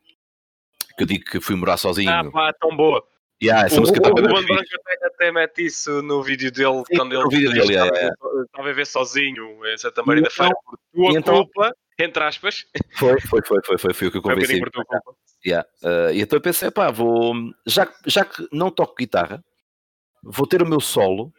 [0.97, 2.11] Que eu digo que fui morar sozinho.
[2.11, 3.05] Ah, pá, tão boa.
[3.43, 4.15] Yeah, essa o música o, tá o.
[4.15, 8.05] Branco até, até mete isso no vídeo dele Sim, quando ele vídeo dele, estava, é,
[8.05, 8.09] é.
[8.09, 12.65] estava a viver sozinho em Santa Maria da Feira por tua então- culpa, entre aspas.
[12.97, 14.61] Foi, foi, foi, foi, foi, foi o que eu Foi um convenci.
[14.61, 15.17] tua culpa.
[15.45, 15.69] Yeah.
[15.83, 17.35] Uh, e então eu pensei, pá, vou.
[17.67, 19.45] Já, que- já que não toco guitarra,
[20.23, 21.33] vou ter o meu solo.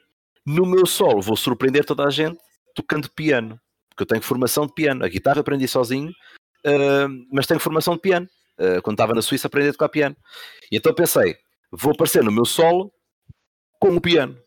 [0.45, 2.37] No meu solo vou surpreender toda a gente
[2.75, 3.59] tocando piano.
[3.89, 5.03] Porque eu tenho formação de piano.
[5.03, 6.11] A guitarra aprendi sozinho,
[6.67, 8.27] uh, mas tenho formação de piano.
[8.59, 10.15] Uh, quando estava na Suíça aprendi a tocar piano.
[10.71, 11.37] E então pensei,
[11.71, 12.91] vou aparecer no meu solo
[13.79, 14.37] com o piano.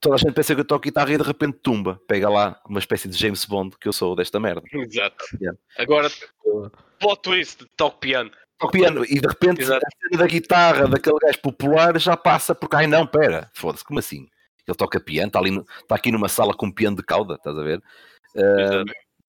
[0.00, 2.00] Toda a gente pensa que eu toco guitarra e de repente tumba.
[2.06, 4.62] Pega lá uma espécie de James Bond que eu sou desta merda.
[4.72, 5.24] Exato.
[5.76, 6.08] Agora,
[7.00, 8.30] plot twist, toque piano.
[8.60, 9.84] ao piano e de repente Exato.
[9.84, 13.98] a cena da guitarra daquele gajo popular já passa porque, ai não, pera, foda-se, como
[13.98, 14.28] assim?
[14.66, 17.34] Ele toca piano, está, ali no- está aqui numa sala com um piano de cauda,
[17.34, 17.78] estás a ver?
[18.34, 18.84] Uh.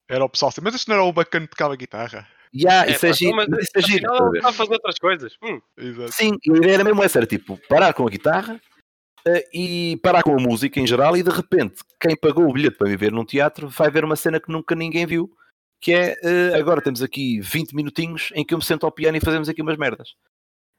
[0.09, 2.27] Era o pessoal assim, mas isto não era o bacana que tocava guitarra.
[2.53, 4.99] Yeah, É, isso é pá, giro, mas mas isso é giro, está a fazer outras
[4.99, 5.33] coisas.
[5.43, 5.59] Hum.
[6.11, 8.59] Sim, a ideia era mesmo essa, era tipo, parar com a guitarra
[9.25, 12.77] eh, e parar com a música em geral e de repente, quem pagou o bilhete
[12.77, 15.29] para me ver num teatro vai ver uma cena que nunca ninguém viu,
[15.81, 19.17] que é, eh, agora temos aqui 20 minutinhos em que eu me sento ao piano
[19.17, 20.15] e fazemos aqui umas merdas.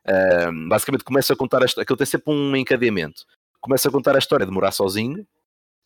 [0.07, 3.25] Ahm, basicamente começa a contar a história, aquilo tem sempre um encadeamento.
[3.61, 5.27] Começa a contar a história de morar sozinho,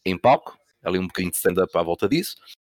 [0.04, 2.36] em palco, ali um bocadinho de stand-up à volta disso,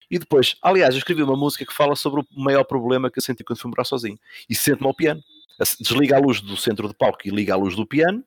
[0.10, 3.24] e depois, aliás, eu escrevi uma música que fala sobre o maior problema que eu
[3.24, 4.18] senti quando fui morar sozinho,
[4.50, 5.22] e sento-me ao piano.
[5.80, 8.24] Desliga a luz do centro de palco e liga a luz do piano,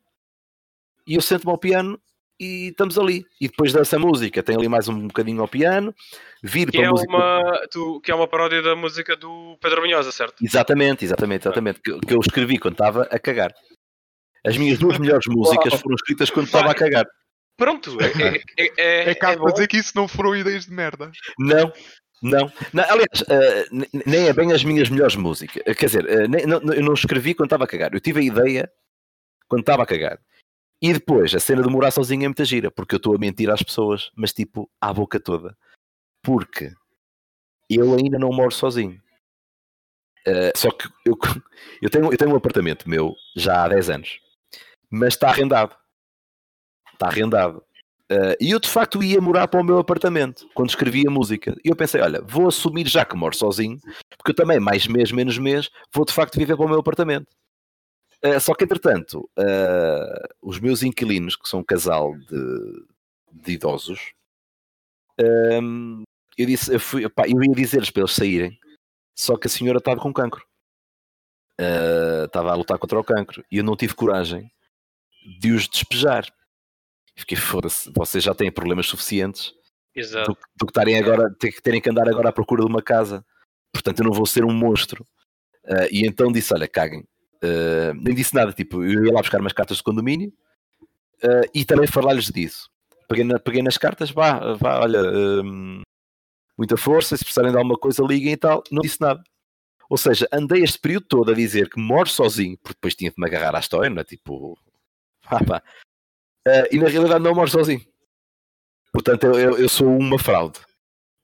[1.07, 2.01] e eu sento-me ao piano
[2.39, 3.25] e estamos ali.
[3.41, 5.95] E depois dessa música tem ali mais um bocadinho ao piano,
[6.43, 7.11] viro que, para é música.
[7.11, 10.45] uma, tu- que é uma paródia da música do Pedro Brunhosa, certo?
[10.45, 11.81] Exatamente, exatamente, exatamente.
[11.81, 13.55] Que, que eu escrevi quando estava a cagar.
[14.45, 17.07] As minhas duas melhores músicas foram escritas quando estava a cagar.
[17.57, 19.45] Pronto, é, é, é, É caso bom.
[19.45, 21.11] para dizer que isso não foram ideias de merda.
[21.39, 21.73] Não,
[22.23, 22.53] não.
[22.73, 23.25] não aliás,
[23.73, 25.63] ne- nem é bem as minhas melhores músicas.
[25.67, 27.95] Eh, Quer dizer, eh, nem- não- eu não escrevi quando estava a cagar.
[27.95, 28.71] Eu tive a ideia
[29.49, 30.19] quando estava a cagar.
[30.83, 33.49] E depois, a cena de morar sozinho é muita gira, porque eu estou a mentir
[33.51, 35.57] às pessoas, mas tipo, à boca toda.
[36.23, 36.71] Porque
[37.71, 39.01] eu ainda não moro sozinho.
[40.27, 41.17] Eh, só que eu,
[41.81, 44.21] eu, tenho, eu tenho um apartamento meu já há 10 anos,
[44.91, 45.75] mas está arrendado.
[46.97, 47.63] Está arrendado.
[48.09, 51.55] Eh, e eu de facto ia morar para o meu apartamento quando escrevia música.
[51.65, 53.79] E eu pensei, olha, vou assumir já que moro sozinho,
[54.17, 57.27] porque eu também, mais mês, menos mês, vou de facto viver para o meu apartamento.
[58.23, 62.87] Eh, só que entretanto, eh, os meus inquilinos, que são um casal de,
[63.33, 64.13] de idosos,
[65.19, 66.03] ehm,
[66.39, 68.59] eu, disse, eu, fui, pá, eu ia dizer-lhes para eles saírem,
[69.15, 70.45] só que a senhora estava com cancro.
[72.27, 74.51] Estava a lutar contra o cancro e eu não tive coragem
[75.41, 76.27] de os despejar.
[77.17, 79.55] E Fiquei, foda-se, vocês já têm problemas suficientes
[79.95, 80.33] Exato.
[80.33, 83.25] do, do que estarem agora, ter, terem que andar agora à procura de uma casa.
[83.73, 85.07] Portanto, eu não vou ser um monstro.
[85.65, 87.05] Ah, e então disse: Olha, caguem.
[87.43, 90.33] Ah, nem disse nada, tipo, eu ia lá buscar umas cartas de condomínio
[91.23, 92.71] ah, e também falar-lhes disso.
[93.09, 95.01] Peguei, na- peguei nas cartas, vá, vá, olha,
[95.43, 95.83] hum,
[96.59, 98.63] muita força, se precisarem de alguma coisa, liguem e tal.
[98.71, 99.23] Não disse nada.
[99.89, 103.17] Ou seja, andei este período todo a dizer que moro sozinho, porque depois tinha de
[103.19, 104.05] me agarrar à história, não é?
[104.05, 104.59] Tipo,
[105.23, 105.63] pá, pá.
[106.47, 107.85] Ah, e na realidade não moro sozinho.
[108.93, 110.61] Portanto, eu, eu- sou uma fraude.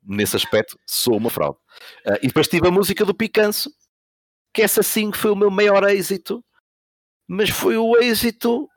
[0.04, 1.58] Nesse aspecto, sou uma fraude.
[2.06, 3.70] Ah, e depois tive a música do Picanço,
[4.52, 6.44] que essa sim foi o meu maior êxito,
[7.28, 8.68] mas foi o êxito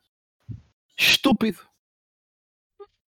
[0.98, 1.60] estúpido.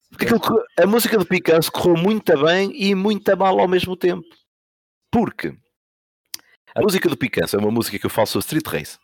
[0.10, 4.28] Porque aquilo a música do Picanço correu muito bem e muito mal ao mesmo tempo.
[5.12, 5.58] Porque
[6.76, 9.00] a música do Picanço é uma música que eu falo sobre street race.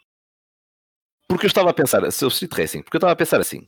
[1.27, 3.67] Porque eu estava a pensar sobre street racing, porque eu estava a pensar assim.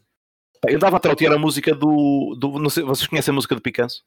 [0.68, 2.60] Eu dava a trautear a música do, do.
[2.60, 4.04] Não sei, vocês conhecem a música do Picanço?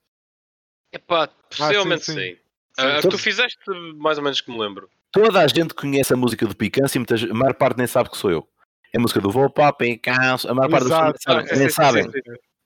[0.92, 2.18] Epá, possivelmente sim, sim.
[2.20, 2.36] sim.
[2.78, 3.58] Ah, tu fizeste,
[3.96, 4.88] mais ou menos que me lembro.
[5.10, 8.10] Toda a gente conhece a música do Picanço e muitas, a maior parte nem sabe
[8.10, 8.48] que sou eu.
[8.92, 10.48] É a música do Vou para Picanço.
[10.48, 11.12] A maior parte das Exato.
[11.14, 12.10] pessoas Ah, nem sim, sabem.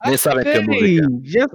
[0.05, 1.09] Nem sabem, nem que é a música.
[1.24, 1.47] Já-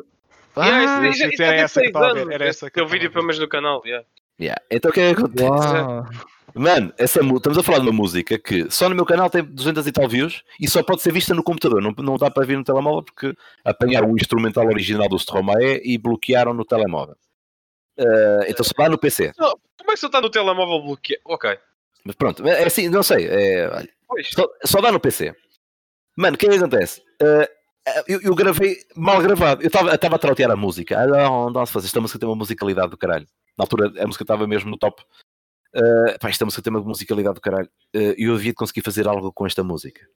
[0.55, 2.45] Yeah, Ah, isso, isso, isso isso era é essa que eu estava a ver, era
[2.45, 3.81] essa que é eu o vídeo estava a pelo menos no canal.
[3.85, 4.05] yeah.
[4.39, 4.61] Yeah.
[4.69, 5.49] Então o que é que acontece?
[5.49, 6.05] uau.
[6.55, 9.87] Mano, essa, estamos a falar de uma música que só no meu canal tem 200
[9.87, 12.57] e tal views e só pode ser vista no computador, não, não dá para ver
[12.57, 13.35] no telemóvel porque
[13.65, 17.15] apanharam o instrumental original do Stromae e bloquearam no telemóvel.
[17.97, 19.31] Eh, então só dá no PC.
[19.37, 21.21] Não, Como é que você está no telemóvel bloqueado?
[21.25, 21.57] Ok.
[22.05, 23.27] Mas pronto, é assim, não sei.
[23.27, 23.87] é,
[24.31, 25.35] só, só dá no PC.
[26.15, 27.01] Mano, o que é que acontece?
[27.21, 27.47] Uh,
[28.07, 29.61] eu, eu, gravei mal gravado.
[29.61, 30.99] Eu estava a trautear a música.
[30.99, 31.87] Ah, não, não se fazer.
[31.87, 33.27] Esta música tem uma musicalidade do caralho.
[33.57, 35.03] Na altura a música estava mesmo no top.
[35.75, 37.69] Uh, pá, esta música tem uma musicalidade do caralho.
[37.95, 40.07] Uh, eu havia de conseguir fazer algo com esta música.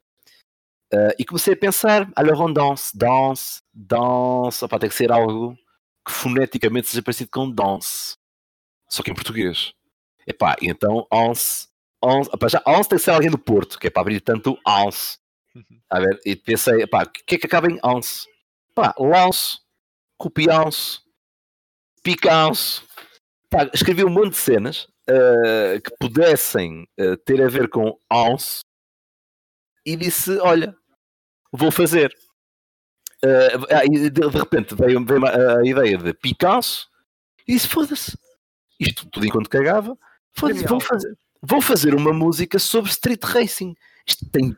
[0.93, 4.63] Uh, e comecei a pensar, alors on danse, danse, danse.
[4.63, 5.57] Opá, tem que ser algo
[6.05, 8.15] que foneticamente seja parecido com dance.
[8.87, 9.73] Só que em português.
[10.25, 11.67] Epá, então once,
[12.01, 15.17] once, opá, já tem que ser alguém do Porto, que é para abrir tanto once.
[15.89, 16.87] A ver, e pensei, o
[17.25, 18.27] que é que acaba em once?
[18.75, 19.57] Pá, lance,
[20.17, 20.99] copiance,
[22.03, 22.81] picance.
[23.49, 28.61] Pá, escrevi um monte de cenas uh, que pudessem uh, ter a ver com once
[29.85, 30.75] e disse: Olha,
[31.51, 32.13] vou fazer.
[33.23, 36.87] Uh, de, repente veio, veio a, a, ideia de Picasso
[37.47, 38.17] e disse: Foda-se,
[38.79, 39.97] isto tudo enquanto cagava,
[40.33, 43.75] foda-se, vou fazer, vou fazer uma música sobre street racing.
[44.05, 44.55] Isto tem,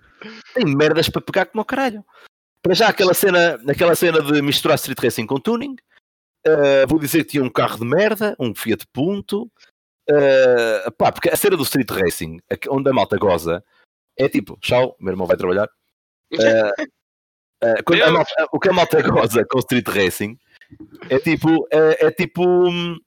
[0.53, 2.03] tem merdas para pegar como o caralho.
[2.61, 5.75] Para já, aquela cena, aquela cena de misturar street racing com tuning,
[6.45, 9.49] uh, vou dizer que tinha um carro de merda, um Fiat Punto.
[10.09, 13.63] Uh, pá, porque a cena do street racing, onde a malta goza,
[14.17, 15.69] é tipo, tchau, meu irmão vai trabalhar.
[17.61, 20.39] Uh, uh, a malta, o que a malta goza com street racing
[21.09, 22.97] é tipo, é, é tipo, hum,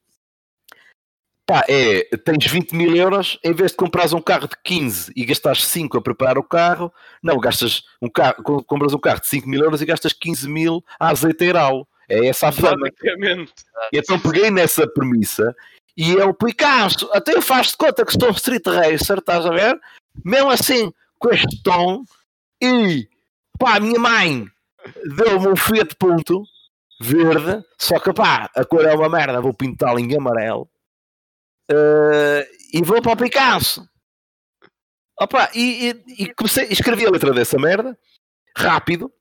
[1.46, 5.24] pá, é, tens 20 mil euros, em vez de comprares um carro de 15 e
[5.24, 6.92] gastares 5 a preparar o carro,
[7.22, 10.84] não, gastas um carro, compras um carro de 5 mil euros e gastas 15 mil
[10.98, 11.86] a azeiteiral.
[12.08, 12.88] É essa a fama.
[13.92, 15.54] Então peguei nessa premissa
[15.96, 19.50] e é o Picasso, até eu faço de conta que estou street racer, estás a
[19.50, 19.78] ver?
[20.24, 22.04] Mesmo assim, com este tom,
[22.62, 23.08] e
[23.58, 24.46] pá, a minha mãe
[25.16, 26.42] deu-me um Fiat Punto
[27.00, 30.68] verde, só que pá, a cor é uma merda, vou pintá-lo em amarelo
[31.70, 33.86] uh, e vou para o Picasso.
[35.20, 37.98] Opa, e, e, e comecei, escrevi a letra dessa merda,
[38.56, 39.12] rápido,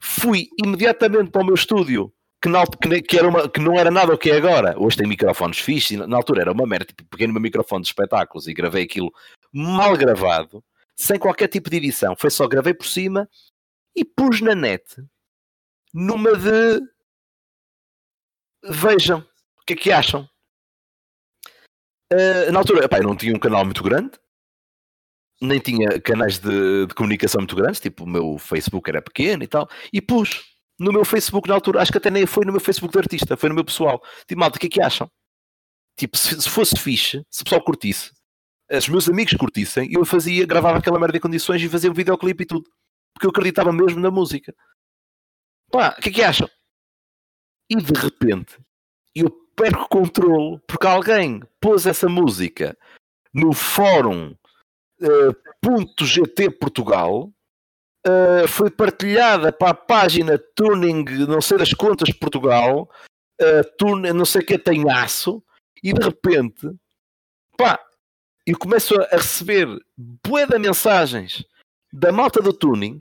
[0.00, 2.12] fui imediatamente para o meu estúdio,
[2.42, 4.74] que, na, que, que, era uma, que não era nada o que é agora.
[4.78, 7.88] Hoje tem microfones fixos, na, altura era uma merda, tipo, peguei no meu microfone de
[7.88, 9.12] espetáculos e gravei aquilo
[9.52, 10.64] mal gravado,
[10.96, 12.16] sem qualquer tipo de edição.
[12.16, 13.28] Foi só gravei por cima
[13.94, 14.84] e pus na net
[15.92, 16.80] numa de
[18.62, 19.20] vejam
[19.60, 20.28] o que é que acham.
[22.12, 24.18] Uh, na altura, epá, eu não tinha um canal muito grande,
[25.40, 29.46] nem tinha canais de, de, comunicação muito grandes, tipo o meu Facebook era pequeno e
[29.46, 30.44] tal, e pus
[30.80, 33.36] no meu Facebook na altura, acho que até nem foi no meu Facebook de artista,
[33.36, 34.02] foi no meu pessoal.
[34.26, 35.10] Tipo, malta, o que é que acham?
[35.94, 38.10] Tipo, se, se fosse fixe, se o pessoal curtisse,
[38.72, 42.44] os meus amigos curtissem, eu fazia, gravava aquela merda em condições e fazia um videoclipe
[42.44, 42.70] e tudo.
[43.12, 44.54] Porque eu acreditava mesmo na música.
[45.70, 46.48] Pá, o que é que acham?
[47.68, 48.58] E de repente,
[49.14, 52.76] eu perco controle porque alguém pôs essa música
[53.34, 54.34] no fórum
[55.02, 57.30] uh, .gt Portugal
[58.06, 62.90] uh, foi partilhada para a página Tuning não sei das contas Portugal
[63.40, 65.42] uh, tuning, não sei o que tem aço
[65.82, 66.70] e de repente
[67.56, 67.78] pá,
[68.46, 71.44] eu começo a receber bué de mensagens
[71.92, 72.98] da malta do tuning,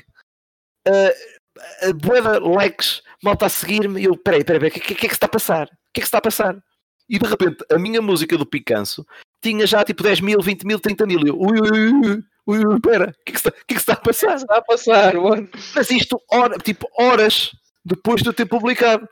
[0.87, 5.05] uh, bué de likes, malta a seguir-me, e eu, peraí, peraí, o que, que, que,
[5.05, 5.67] é que se está a passar?
[5.67, 6.61] O que é que se está a passar?
[7.07, 9.05] E de repente, a minha música do Picanço
[9.41, 11.25] tinha já tipo 10 mil, 20 mil, 30 mil.
[11.25, 13.73] Eu, ui, ui, ui, ui, ui pera, o que, é que, está, que, é que
[13.75, 14.35] está a passar?
[14.35, 15.49] está a passar, mano?
[15.75, 17.51] Mas isto, hora, tipo, horas
[17.83, 19.07] depois de eu ter publicado.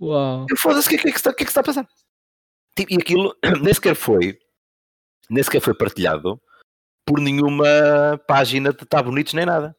[0.00, 0.46] Uau.
[0.56, 1.88] Foda-se, o que, é que, está, que que está a passar?
[2.76, 4.38] Tipo, e aquilo nem sequer foi
[5.28, 6.40] nem sequer foi partilhado
[7.04, 7.66] por nenhuma
[8.26, 9.76] página de Tá Bonitos nem nada.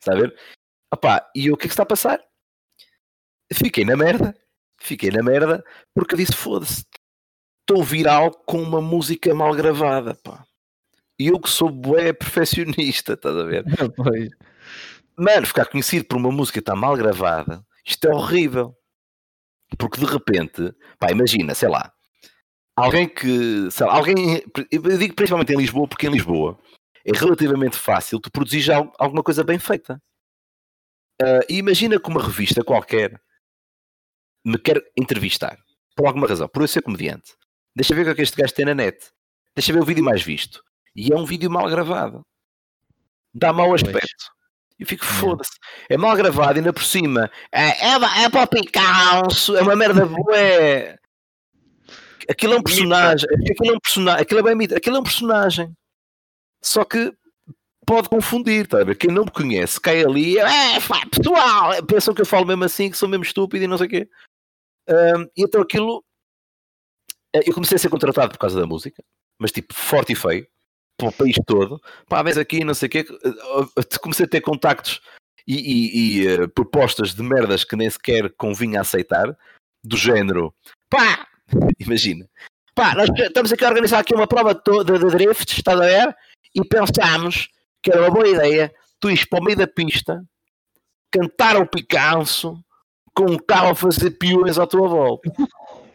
[0.00, 0.36] Está a ver?
[0.92, 2.20] Opá, e o que é que está a passar?
[3.52, 4.36] Fiquei na merda.
[4.80, 5.64] Fiquei na merda
[5.94, 6.84] porque disse: foda-se,
[7.60, 10.14] estou viral com uma música mal gravada.
[10.16, 10.44] Pá.
[11.18, 13.64] E eu que sou bué perfeccionista, estás a ver?
[13.96, 14.30] pois.
[15.16, 18.76] Mano, ficar conhecido por uma música que está mal gravada, isto é horrível.
[19.78, 21.92] Porque de repente, pá, imagina, sei lá,
[22.76, 26.58] alguém que, sei lá, alguém, eu digo principalmente em Lisboa, porque em Lisboa
[27.04, 30.00] é relativamente fácil tu produzir já alguma coisa bem feita.
[31.22, 33.20] Uh, e imagina que uma revista qualquer
[34.44, 35.58] me quer entrevistar,
[35.96, 37.34] por alguma razão, por eu ser comediante.
[37.74, 39.10] Deixa ver o que é que este gajo tem na net.
[39.54, 40.62] Deixa ver o vídeo mais visto.
[40.94, 42.24] E é um vídeo mal gravado.
[43.32, 44.32] Dá mau aspecto.
[44.78, 45.52] E fico, foda-se.
[45.88, 47.30] É mal gravado, ainda por cima.
[47.52, 50.98] É, é, é para o é uma merda boa
[52.28, 55.04] aquilo é um personagem, aquilo é um personagem, aquilo é bem mito, aquilo é um
[55.04, 55.72] personagem.
[56.62, 57.12] Só que
[57.86, 58.78] pode confundir, tá?
[58.94, 60.78] Quem não me conhece cai ali, é,
[61.10, 63.90] pessoal, pensam que eu falo mesmo assim, que sou mesmo estúpido e não sei o
[63.90, 64.08] quê.
[64.88, 66.04] Um, e então aquilo,
[67.34, 69.02] eh, eu comecei a ser contratado por causa da música,
[69.38, 70.46] mas tipo, forte e feio.
[70.96, 74.40] Para o país todo, pá, vez aqui, não sei o quê, eh, comecei a ter
[74.40, 75.00] contactos
[75.46, 79.36] e, e- e, eh, propostas de merdas que nem sequer convinha aceitar,
[79.82, 80.54] do género,
[80.88, 81.26] pá,
[81.80, 82.28] imagina,
[82.74, 85.76] pá, nós estamos aqui a organizar aqui uma prova to- de, de drift, está a
[85.76, 86.16] ver?
[86.54, 87.48] E pensámos
[87.82, 90.22] que era uma boa ideia tu ires para o meio da pista,
[91.10, 92.56] cantar ao picanço,
[93.14, 95.30] com um carro a fazer peões à tua volta.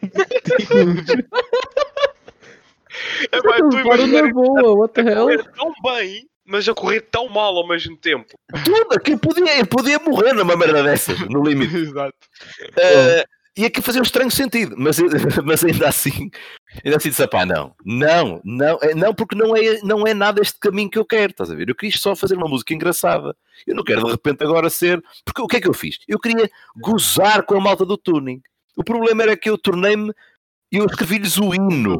[3.32, 5.24] É, pá, tu Para imaginas na boa, what the hell?
[5.26, 8.26] correr tão bem, mas a correr tão mal ao mesmo tempo.
[8.64, 11.76] Tudo, que eu podia, eu podia morrer numa merda dessas, no limite.
[11.76, 12.14] Exato.
[12.76, 13.24] Eh,
[13.56, 14.98] e aqui fazia um estranho sentido, mas,
[15.44, 16.30] mas ainda assim,
[16.84, 20.40] ainda assim disse, pá, não, não, não, é- não, porque não é, não é nada
[20.40, 21.68] este caminho que eu quero, estás a ver?
[21.68, 23.36] Eu quis só fazer uma música engraçada.
[23.66, 25.02] Eu não quero de repente agora ser.
[25.24, 25.98] Porque o que é que eu fiz?
[26.08, 26.48] Eu queria
[26.80, 28.40] gozar com a malta do tuning.
[28.76, 30.12] O problema era que eu tornei-me
[30.72, 31.98] e eu escrevi-lhes o hino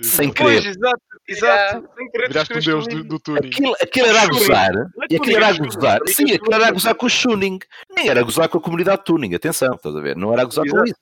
[0.00, 0.70] sem Pois, querer.
[0.70, 1.88] exato, exato.
[1.96, 3.48] Sem querer Viraste um deus do, do tuning.
[3.48, 4.72] Aquilo, aquilo era a gozar,
[5.10, 6.00] e aquilo era a gozar.
[6.06, 7.58] Sim, aquilo era a gozar com o tuning.
[7.94, 10.16] Nem era a gozar com a comunidade tuning, atenção, estás a ver?
[10.16, 10.94] Não era a gozar com isso.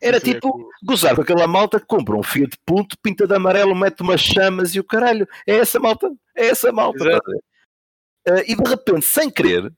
[0.00, 3.34] Era Sim, é tipo gozar com aquela malta que compra um Fiat Punto, pinta de
[3.34, 5.26] amarelo, mete umas chamas e o caralho.
[5.46, 6.98] É essa malta, é essa malta.
[6.98, 7.16] Exato.
[7.16, 8.40] estás a ver?
[8.40, 9.72] Eh, e de repente, sem querer,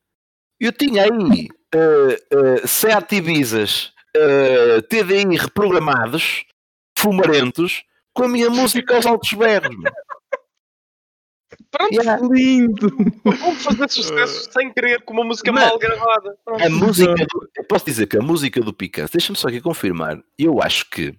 [0.58, 6.44] eu tinha aí uh, Seat Ibizas, eh, TDI reprogramados,
[6.98, 9.74] fumarentos, com a minha música aos altos berros.
[11.70, 12.20] Pronto, Yeah.
[12.26, 12.88] Lindo!
[13.24, 16.38] vamos fazer sucesso sem querer com uma música Mas- mal gravada.
[16.44, 16.62] Pronto.
[16.64, 20.18] A música do, eu posso dizer que a música do Picanço, deixa-me só aqui confirmar,
[20.38, 21.16] eu acho que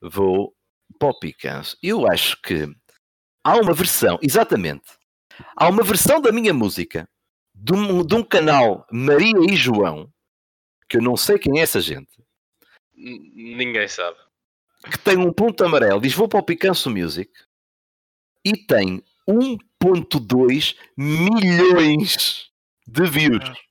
[0.00, 0.54] vou
[0.98, 2.68] para o Picanço, eu acho que
[3.44, 4.84] há uma versão, exatamente,
[5.56, 7.08] há uma versão da minha música
[7.54, 10.08] de um, de um canal Maria e João,
[10.88, 12.10] que eu não sei quem é essa gente,
[12.94, 14.16] N- Ninguém sabe.
[14.90, 17.30] Que tem um ponto amarelo, diz vou para o Picanço Music
[18.44, 22.50] e tem 1.2 milhões
[22.86, 23.65] de views.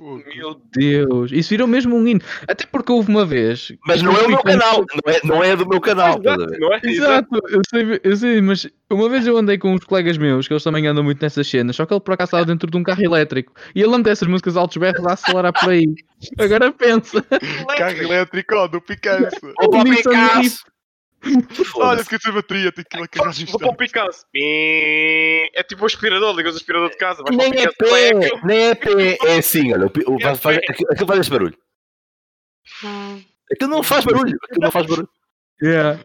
[0.00, 0.24] Fogo.
[0.34, 2.22] Meu Deus, isso virou mesmo um hino.
[2.48, 3.70] Até porque houve uma vez.
[3.86, 6.18] Mas não é o meu canal, não é, não é do meu canal.
[6.18, 6.90] Exato, é?
[6.90, 10.54] Exato, eu sei, eu sei, mas uma vez eu andei com uns colegas meus, que
[10.54, 12.82] eles também andam muito nessas cenas, só que ele por acaso estava dentro de um
[12.82, 15.84] carro elétrico e ele anda essas músicas altos berros a acelerar por aí.
[16.40, 17.22] Agora pensa,
[17.76, 19.52] Carro elétrico, ó, do Picanço.
[19.60, 20.64] Vou para o Nissan Picasso.
[21.76, 24.24] Olha, esqueci a bateria, tem que ir lá carregar Vou para o Picasso.
[24.34, 27.22] É tipo o aspirador, ligas o aspirador de casa.
[27.30, 28.10] Nem é Picasso, pé,
[28.44, 29.18] nem é pé.
[29.26, 31.56] É assim, olha, o, o, faz, aquilo, faz esse barulho.
[33.52, 34.38] Aquilo não faz barulho.
[34.44, 35.08] Aquilo não faz barulho.
[35.62, 36.00] Yeah.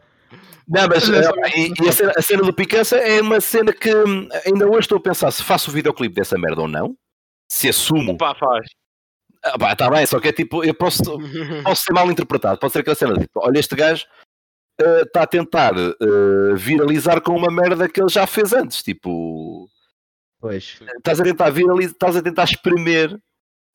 [0.67, 3.71] Não, mas é eh, e, e a, cena, a cena do Picança é uma cena
[3.71, 6.97] que hum, ainda hoje estou a pensar se faço o videoclipe dessa merda ou não.
[7.49, 8.17] Se assumo.
[8.17, 8.67] Pá, faz.
[9.43, 11.03] Ah, pá, tá bem, só que é tipo, eu posso,
[11.63, 12.59] posso ser mal interpretado.
[12.59, 14.05] Pode ser aquela cena tipo, olha, este gajo
[14.77, 18.83] está a tentar eh, viralizar com uma merda que ele já fez antes.
[18.83, 19.69] Tipo,
[20.39, 20.79] Pois.
[20.97, 23.17] estás a tentar viralizar, estás a tentar espremer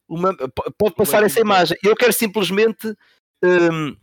[0.09, 0.37] uma,
[0.77, 1.79] pode passar essa imagem.
[1.83, 2.95] Eu quero simplesmente
[3.43, 3.97] hum,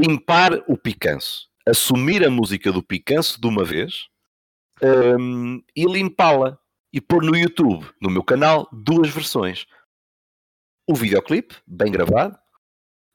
[0.00, 4.06] limpar o picanço, assumir a música do picanço de uma vez
[5.18, 6.58] hum, e limpá-la
[6.92, 9.66] e pôr no YouTube, no meu canal, duas versões.
[10.88, 12.38] O videoclipe, bem gravado,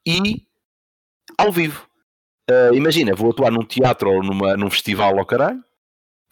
[0.06, 0.48] e
[1.38, 1.88] ao vivo.
[2.50, 5.62] Ah, imagina, vou atuar num teatro ou numa, num festival ao caralho,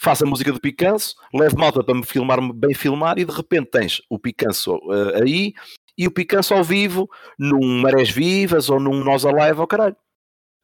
[0.02, 3.72] faço a música do Picanço, levo malta para me filmar bem filmar e de repente
[3.72, 5.54] tens o Picanço ah, aí
[5.98, 7.10] e o Picanço ao vivo
[7.40, 9.96] num Marés Vivas ou num Nós Alive ao caralho.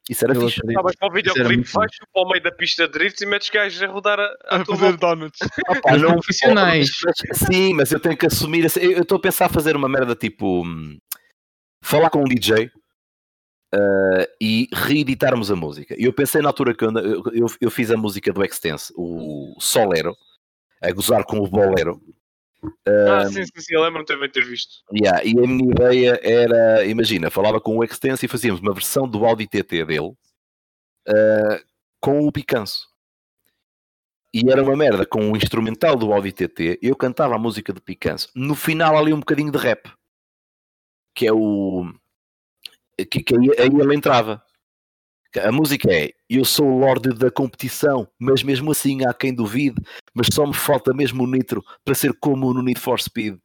[0.10, 0.60] Isso era Eu fixe.
[0.60, 0.80] acredito.
[0.80, 3.49] Ah, mas para o videoclipe vais para o meio da pista de drift e metes
[3.49, 5.40] gajos a rodar a, a A fazer donuts.
[6.02, 6.90] Não- profissionais.
[7.06, 8.65] mas- sim, mas eu tenho que assumir.
[8.65, 10.98] assim, Eu estou a pensar a fazer uma merda tipo hum,
[11.84, 12.72] falar com um DJ
[13.73, 15.95] ah, e reeditarmos a música.
[15.98, 16.91] E eu pensei na altura que eu,
[17.34, 20.15] eu, eu- fiz a música do Extense, o Solero,
[20.81, 22.02] a gozar com o Bolero.
[22.88, 24.84] Ah, sim, sim, sim, eu lembro-me também de ter visto.
[24.93, 29.07] Yeah, e a minha ideia era, imagina, falava com o Extense e fazíamos uma versão
[29.07, 30.14] do Audi TT dele
[31.07, 31.60] ah,
[31.99, 32.89] com o Picanço.
[34.34, 37.81] E era uma merda, com o instrumental do Audi TT, eu cantava a música do
[37.81, 38.30] Picanço.
[38.34, 39.91] No final ali um bocadinho de rap.
[41.14, 41.91] Que é o...
[43.06, 44.44] Que, que aí, aí ele entrava.
[45.40, 49.82] A música é Eu sou o Lorde da competição, mas mesmo assim há quem duvide,
[50.14, 53.36] mas só me falta mesmo o nitro para ser como no Need for Speed.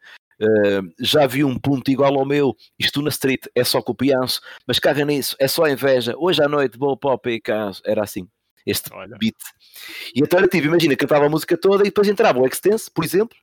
[0.41, 2.55] Uh, já vi um ponto igual ao meu.
[2.79, 6.15] Isto na street é só copianço, mas caga nisso, é só inveja.
[6.19, 7.81] Hoje à noite vou para o Picasso.
[7.85, 8.29] Era assim,
[8.67, 9.17] este Olha.
[9.19, 9.37] beat.
[10.15, 13.05] E então era tipo, imagina, cantava a música toda e depois entrava o Extense, por
[13.05, 13.37] exemplo.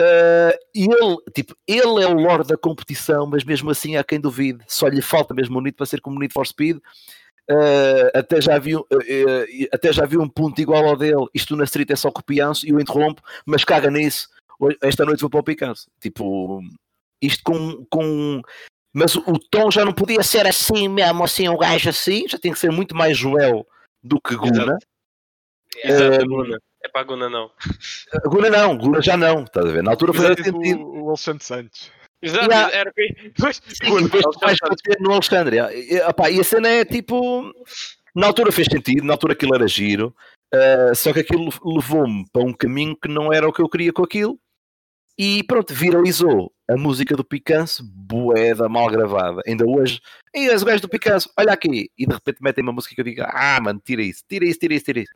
[0.00, 4.20] Uh, e ele, tipo, ele é o lord da competição, mas mesmo assim há quem
[4.20, 4.64] duvide.
[4.66, 6.78] Só lhe falta mesmo o Need para ser como o Need for Speed.
[7.50, 8.86] Uh, até, já vi, uh,
[9.72, 11.26] até já vi um ponto igual ao dele.
[11.34, 14.28] Isto na street é só copianço e eu interrompo, mas caga nisso.
[14.82, 15.88] Esta noite vou para o Picasso.
[16.00, 16.60] Tipo,
[17.20, 18.42] isto com, com.
[18.92, 22.26] Mas o tom já não podia ser assim mesmo, assim, um gajo assim.
[22.28, 23.66] Já tem que ser muito mais Joel
[24.02, 24.78] do que Guna.
[25.84, 26.58] Exato, Guna.
[26.82, 27.50] É para a Guna não.
[28.26, 29.44] Guna não, Guna já não.
[29.44, 29.82] Estás a ver?
[29.82, 30.80] Na altura fazia tipo sentido.
[30.82, 31.92] o Alexandre Santos.
[32.22, 32.76] Exato, Yeah.
[32.76, 33.32] era que.
[33.38, 35.56] Mas, Sim, depois tu vais bater no Alexandre.
[35.56, 37.52] E, e, e a cena é tipo.
[38.14, 40.14] Na altura fez sentido, na altura aquilo era giro,
[40.52, 43.92] uh, só que aquilo levou-me para um caminho que não era o que eu queria
[43.92, 44.38] com aquilo.
[45.16, 49.42] E pronto, viralizou a música do Picanço, boeda mal gravada.
[49.46, 50.00] Ainda hoje,
[50.34, 51.90] e os gajos do Picanço, olha aqui.
[51.96, 54.58] E de repente metem uma música que eu digo, ah, mano, tira isso, tira isso,
[54.58, 55.12] tira isso, tira isso.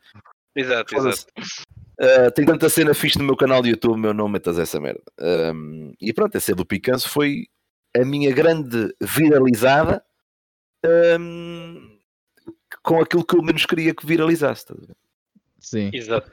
[0.55, 1.25] Exato, Foda-se.
[1.37, 1.65] exato.
[1.97, 5.01] Uh, tem tanta cena fixe no meu canal do YouTube, meu não metas essa merda.
[5.19, 7.47] Um, e pronto, essa do Picanço foi
[7.95, 10.03] a minha grande viralizada
[11.19, 11.97] um,
[12.83, 14.65] com aquilo que eu menos queria que viralizasse.
[15.59, 15.89] Sim.
[15.93, 16.29] Exato.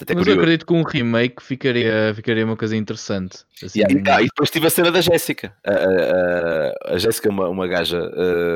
[0.00, 3.38] Até Mas eu acredito que um remake ficaria, ficaria uma coisa interessante.
[3.60, 5.56] Assim, Yeah, e, ah, e depois tive a cena da Jéssica.
[5.66, 8.00] A, a- a- a Jéssica é uma, uma gaja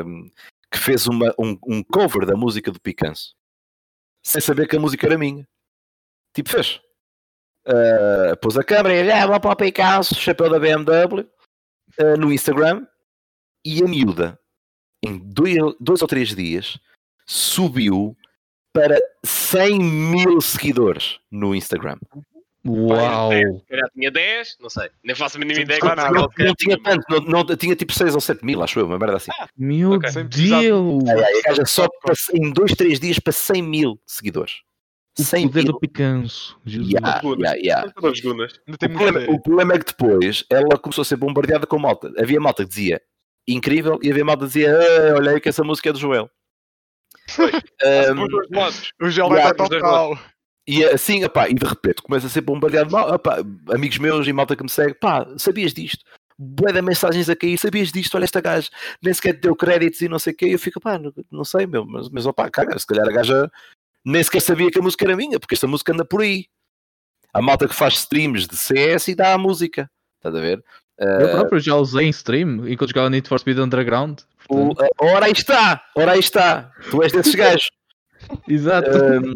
[0.06, 0.30] um,
[0.70, 3.34] que fez uma, um, um cover da música do Picanço
[4.22, 5.46] sem saber que a música era minha.
[6.34, 6.80] Tipo, fez.
[7.66, 11.20] Uh, pôs a câmera e ah, vou para o Picanço, chapéu da BMW
[12.00, 12.86] uh, no Instagram
[13.64, 14.38] e a miúda
[15.04, 16.78] em dois, dois ou três dias
[17.26, 18.16] subiu
[18.72, 21.98] para 100 mil seguidores no Instagram.
[22.64, 23.32] Uau!
[23.32, 24.88] Se calhar tinha 10, não sei.
[25.02, 25.80] Nem faço a mínima ideia.
[25.82, 28.62] Não, quantos não, Não, não tinha tanto, não, não- tinha tipo 6 ou 7 mil,
[28.62, 29.32] acho eu, uma merda assim.
[29.56, 30.08] Meu Ok.
[30.10, 31.04] Sem precisar de- Deus!
[31.08, 34.60] Ai, ai, a gaja só para, em 2, 3 dias para 100 mil seguidores.
[35.18, 35.72] O 100 poder mil.
[35.72, 36.56] do picanço.
[36.64, 36.90] Jesus.
[36.92, 37.20] Yeah,
[37.56, 38.86] yeah, O, problema, muita
[39.32, 42.12] o problema é que depois ela começou a ser bombardeada com malta.
[42.18, 43.02] Havia malta que dizia
[43.46, 46.30] incrível e havia malta que dizia "Ah, olha aí que essa música é do Joel.
[47.38, 48.92] Um, Dos dois lados.
[49.02, 50.18] O gel Yeah, vai estar dos dois total.
[50.66, 52.90] E assim, opá, e de repente começa a ser bombardeado.
[52.90, 53.38] Mal, opá,
[53.72, 56.04] amigos meus e malta que me segue, pá, sabias disto?
[56.38, 58.14] Bué de mensagens a cair, sabias disto?
[58.16, 58.68] Olha esta gaja,
[59.02, 60.46] nem sequer te deu créditos e não sei o quê.
[60.46, 63.12] E eu fico, pá, não, não sei, meu, mas, mas opá, caga, se calhar a
[63.12, 63.50] gaja
[64.04, 66.46] nem sequer sabia que a música era minha, porque esta música anda por aí.
[67.32, 70.62] Há malta que faz streams de CS e dá a música, estás a ver?
[70.98, 74.20] Eu Ah, próprio já usei em stream enquanto jogava Need for Speed Underground.
[74.48, 77.70] o, portanto, a- ora aí está, ora aí está, tu és desses gajos.
[78.48, 78.90] Exato.
[78.90, 79.34] Um,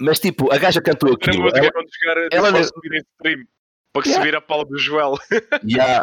[0.00, 1.48] mas tipo, a gaja cantou aquilo.
[1.48, 1.56] ela-
[1.90, 3.44] chegar ela ela não- subir em stream.
[3.92, 4.22] Para que Yeah.
[4.22, 5.14] se vira a pala do Joel.
[5.64, 6.02] Ya.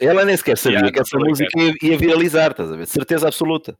[0.00, 2.86] Ela nem sequer sabia Yeah, que essa tô música ia, ia viralizar, estás a ver?
[2.86, 3.76] Certeza absoluta.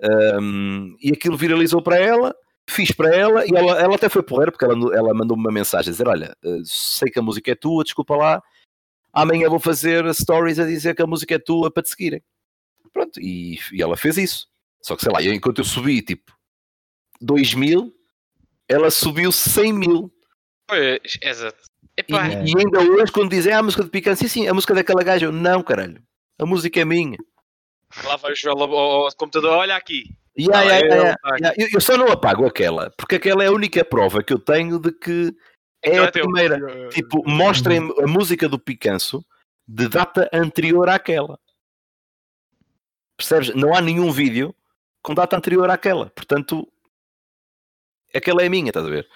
[0.00, 2.32] Um, e aquilo viralizou para ela,
[2.70, 5.88] fiz para ela, e ela, ela até foi porreira, porque ela, ela mandou-me uma mensagem
[5.90, 8.40] a dizer: Olha, eh, sei que a música é tua, desculpa lá,
[9.12, 12.22] amanhã vou fazer stories a dizer que a música é tua para te seguirem.
[12.92, 14.46] Pronto, e, e ela fez isso.
[14.80, 16.32] Só que sei lá, enquanto eu subi tipo
[17.20, 17.92] 2 mil,
[18.68, 20.12] ela subiu 100 mil.
[20.66, 21.58] Pois, exato.
[21.96, 22.44] E, É.
[22.44, 25.02] e ainda hoje, quando dizem ah, a música de Picante, sim, sim, a música daquela
[25.02, 26.00] gaja, eu não, caralho,
[26.38, 27.16] a música é minha.
[28.04, 29.50] lá vai o Joel ao, computador.
[29.52, 30.04] Olha aqui.
[30.38, 31.36] Ya, Ah, é, ya, tá.
[31.42, 31.54] ya.
[31.56, 34.78] Eu, eu só não apago aquela, porque aquela é a única prova que eu tenho
[34.78, 35.34] de que
[35.82, 36.22] é Então a é teu.
[36.24, 36.88] primeira.
[36.90, 39.24] Tipo, mostrem a música do Picanço
[39.66, 41.38] de data anterior àquela.
[43.16, 43.54] Percebes?
[43.54, 44.54] Não há nenhum vídeo
[45.02, 46.10] com data anterior àquela.
[46.10, 46.70] Portanto,
[48.14, 49.08] aquela é minha, estás a ver?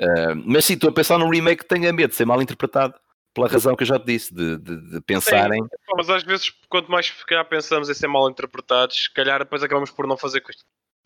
[0.00, 2.94] Ah, mas sim, estou a pensar num remake que tenha medo de ser mal interpretado
[3.34, 5.62] pela razão que eu já te disse, de, de- de pensarem.
[5.96, 9.62] Mas às vezes, quanto mais se calhar pensamos em ser mal interpretados, se calhar depois
[9.62, 10.62] acabamos por não fazer coisas,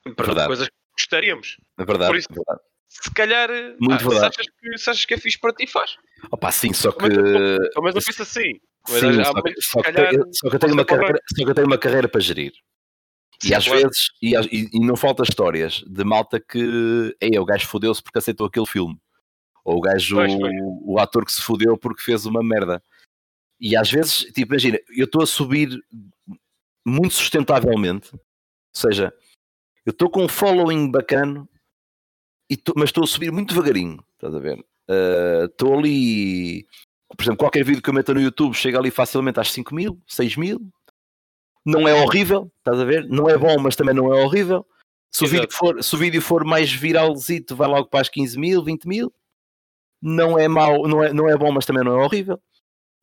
[0.07, 0.47] Verdade.
[0.47, 1.57] coisas que gostaríamos.
[1.79, 2.11] É verdade.
[2.11, 2.61] Por isso- é verdade.
[2.89, 3.51] Se calhar,
[3.81, 4.27] Muito ah, se, verdade.
[4.39, 5.97] achas que, se achas que é fixe para ti, faz.
[6.31, 7.03] Opa, sim, só que.
[7.09, 8.53] Mas eu- penso assim.
[8.89, 10.85] Mas Sim, há só, que, muitos, só, se que calhar, só que eu tenho uma
[10.85, 12.53] posso carreira, só que eu tenho uma carreira para gerir.
[13.47, 17.67] E às vezes, e, e- e não falta histórias de malta que Ei, o gajo
[17.67, 18.99] fodeu-se porque aceitou aquele filme.
[19.65, 20.53] Ou o gajo, Pois, pois.
[20.83, 22.83] o, ator que se fodeu porque fez uma merda.
[23.61, 25.71] E às vezes, tipo, imagina, eu estou a subir
[26.87, 28.21] muito sustentavelmente, ou
[28.77, 29.13] seja,
[29.87, 31.49] eu estou com um following bacano,
[32.51, 34.63] e tô- mas estou a subir muito devagarinho, estás a ver?
[34.89, 36.67] Ah, Estou ali,
[37.17, 39.99] por exemplo, qualquer vídeo que eu meta no YouTube chega ali facilmente às 5 mil,
[40.07, 40.61] 6 mil.
[41.65, 43.09] Não é horrível, estás a ver?
[43.09, 44.67] Não é bom, mas também não é horrível.
[45.11, 48.39] Se o, vídeo for, se o vídeo for mais viralzito, vai logo para as 15
[48.39, 49.15] mil, 20 mil.
[50.03, 52.43] Não é mau, não é, não é bom, mas também não é horrível.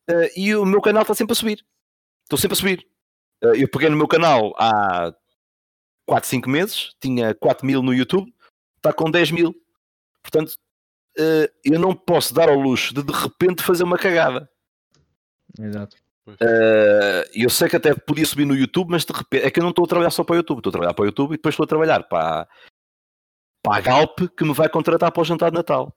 [0.08, 1.64] Ah, e o meu canal está sempre a subir.
[2.24, 2.86] Estou sempre a subir.
[3.42, 5.14] Ah, eu peguei no meu canal há
[6.06, 8.32] 4, 5 meses, tinha 4 mil no YouTube,
[8.76, 9.54] está com 10 mil.
[10.22, 10.56] Portanto,
[11.18, 14.50] eh, eu não posso dar ao luxo de de repente fazer uma cagada.
[15.58, 15.96] Exato.
[16.26, 19.62] Uh, eu sei que até podia subir no YouTube, mas de repente é que eu
[19.62, 21.36] não estou a trabalhar só para o YouTube, estou a trabalhar para o YouTube e
[21.36, 22.48] depois estou a trabalhar para,
[23.62, 25.96] para a Galp que me vai contratar para o jantar de Natal.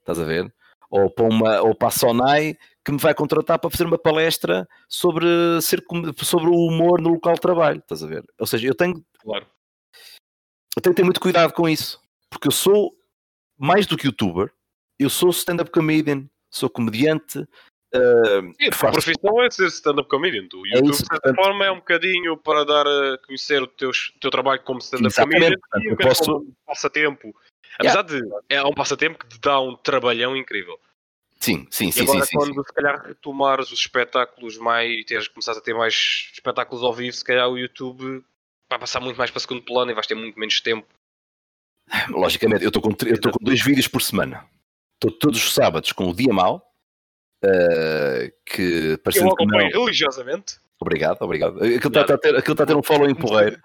[0.00, 0.52] Estás a ver?
[0.90, 4.68] Ou para, uma, ou para a Sonai que me vai contratar para fazer uma palestra
[4.88, 5.26] sobre,
[5.62, 5.84] ser,
[6.22, 7.78] sobre o humor no local de trabalho.
[7.78, 8.24] Estás a ver?
[8.38, 9.46] Ou seja, eu tenho, Claro.
[10.76, 12.00] eu tenho que ter muito cuidado com isso.
[12.28, 12.90] Porque eu sou
[13.58, 14.52] mais do que youtuber,
[14.98, 17.46] eu sou stand-up comedian, sou comediante.
[17.94, 20.48] Uh, Sim, a faço- profissão é ser stand-up comedian.
[20.54, 23.62] O É YouTube, isso, de certa portanto- forma, é um bocadinho para dar a conhecer
[23.62, 23.90] o teu,
[24.20, 27.34] teu trabalho como stand-up comedian portanto, e um posso- como um passatempo.
[27.78, 30.78] Apesar de é um passatempo que te dá um trabalhão incrível.
[31.38, 35.02] Sim, sim, e sim, agora, sim, sim, quando se calhar retomares os espetáculos mais e
[35.04, 38.22] teres começado a ter mais espetáculos ao vivo, se calhar o YouTube
[38.68, 40.86] vai passar muito mais para segundo plano e vais ter muito menos tempo.
[42.10, 44.46] Logicamente, eu estou com, tre- eu estou com dois vídeos por semana.
[44.94, 46.69] Estou todos os sábados com o Dia Mau,
[47.44, 49.58] uh, que Eu parecendo que não.
[49.58, 50.54] acompanho religiosamente.
[50.80, 51.56] Obrigado, obrigado.
[51.62, 53.58] Aquilo está a ter, aquilo está a ter um following porreiro.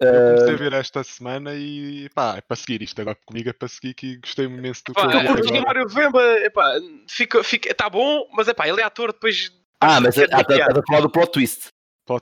[0.00, 3.52] Eu comecei a ver esta semana e pá, é para seguir isto agora comigo é
[3.52, 5.60] para seguir que gostei imenso do que Pá, eu eu curti.
[5.60, 6.74] Mário Vemba, epá,
[7.08, 9.52] fica, fica, tá bom, mas epá, ele é ator depois.
[9.80, 11.70] ah, mas Quer está dizer, a falar do plot twist.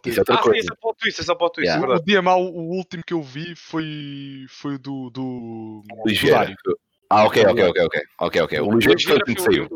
[0.02, 0.10] Ter.
[0.10, 0.58] Isso é outra Ah, sim, coisa.
[0.60, 1.92] esse é plot twist, esse é plot twist, Yeah.
[1.94, 6.20] é O dia mau, o último que eu vi foi, foi o do, do, Luís
[6.20, 6.78] do.
[7.08, 8.02] Ah, ok, ok, ok, ok.
[8.18, 8.60] Ok, ok.
[8.60, 9.68] O Luís Vieira foi o último que saiu.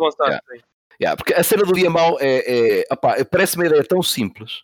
[1.01, 1.17] Yeah.
[1.17, 1.89] porque a cena do dia
[2.21, 4.63] é, é opá, parece uma ideia tão simples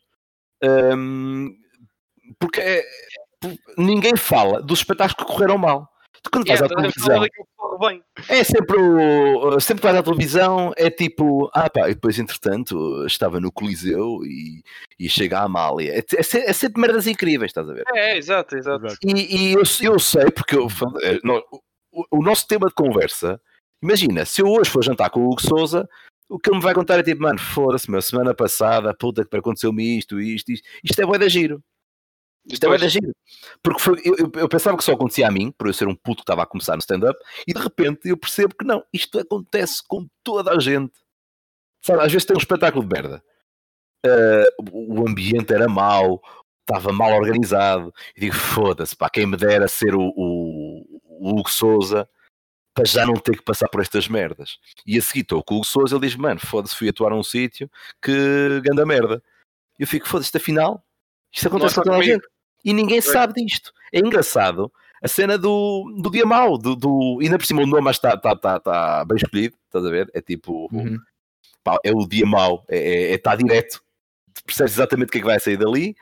[0.63, 1.55] hum,
[2.39, 2.85] porque é-
[3.77, 5.89] ninguém fala dos espetáculos que correram mal.
[6.23, 7.97] Tu quando vais Yeah, à estás a televisão,
[8.29, 13.07] é sempre o, sempre que vais à televisão é tipo, ah pá, e depois entretanto
[13.07, 14.63] estava no Coliseu e,
[14.99, 15.95] e chega a Amália.
[15.95, 17.85] É, é, é sempre merdas incríveis, estás a ver?
[17.95, 18.87] É, é, exato, exato.
[19.03, 20.69] E, e eu, eu sei, porque eu,
[21.03, 21.43] eh, no-
[21.91, 23.41] o, o nosso tema de conversa,
[23.83, 25.89] imagina, se eu hoje for jantar com o Hugo Souza,
[26.31, 29.37] o que ele me vai contar é tipo, mano, foda-se, meu, semana passada, puta que
[29.37, 31.63] aconteceu-me isto, isto, isto, isto é bué da giro.
[32.47, 33.13] Isto é bué da giro.
[33.63, 36.19] Porque foi, eu, eu- pensava que só acontecia a mim, por eu ser um puto
[36.19, 39.83] que estava a começar no stand-up, e de repente eu percebo que não, isto acontece
[39.87, 40.93] com toda a gente.
[41.85, 43.23] Sabe, às vezes tem um espetáculo de merda.
[44.59, 46.21] O o ambiente era mau,
[46.61, 47.93] estava mal organizado.
[48.17, 52.09] E digo, foda-se, pá, quem me dera ser o, o, o Hugo Souza
[52.83, 54.59] para já não ter que passar por estas merdas.
[54.87, 57.17] E a seguir estou com o Hugo Souza, ele diz, mano, foda-se, fui atuar a
[57.17, 57.71] um sítio
[58.01, 59.23] que ganda merda.
[59.79, 60.85] Eu fico, foda-se, isto afinal,
[61.33, 62.27] isto acontece Não com é toda a gente.
[62.65, 63.73] E ninguém sabe disto.
[63.93, 64.71] É engraçado
[65.03, 68.37] a cena do, do dia mau, do, do, ainda por cima o nome está tá,
[68.37, 70.11] tá, tá bem escolhido, estás a ver?
[70.13, 70.99] É tipo, Uhum.
[71.65, 73.83] pá, é o dia mau, é, é, é tá direto,
[74.45, 75.97] percebes exatamente o que é que vai sair dali.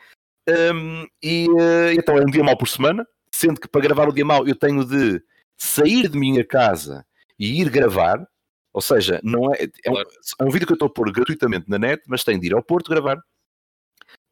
[0.49, 4.13] Hum, e eh, então é um dia mau por semana, sendo que para gravar o
[4.13, 5.23] dia mau eu tenho de
[5.59, 7.05] sair de minha casa
[7.39, 8.27] e ir gravar,
[8.73, 11.69] ou seja, não é, é, um, é um vídeo que eu estou a pôr gratuitamente
[11.69, 13.19] na net, mas tenho de ir ao Porto gravar.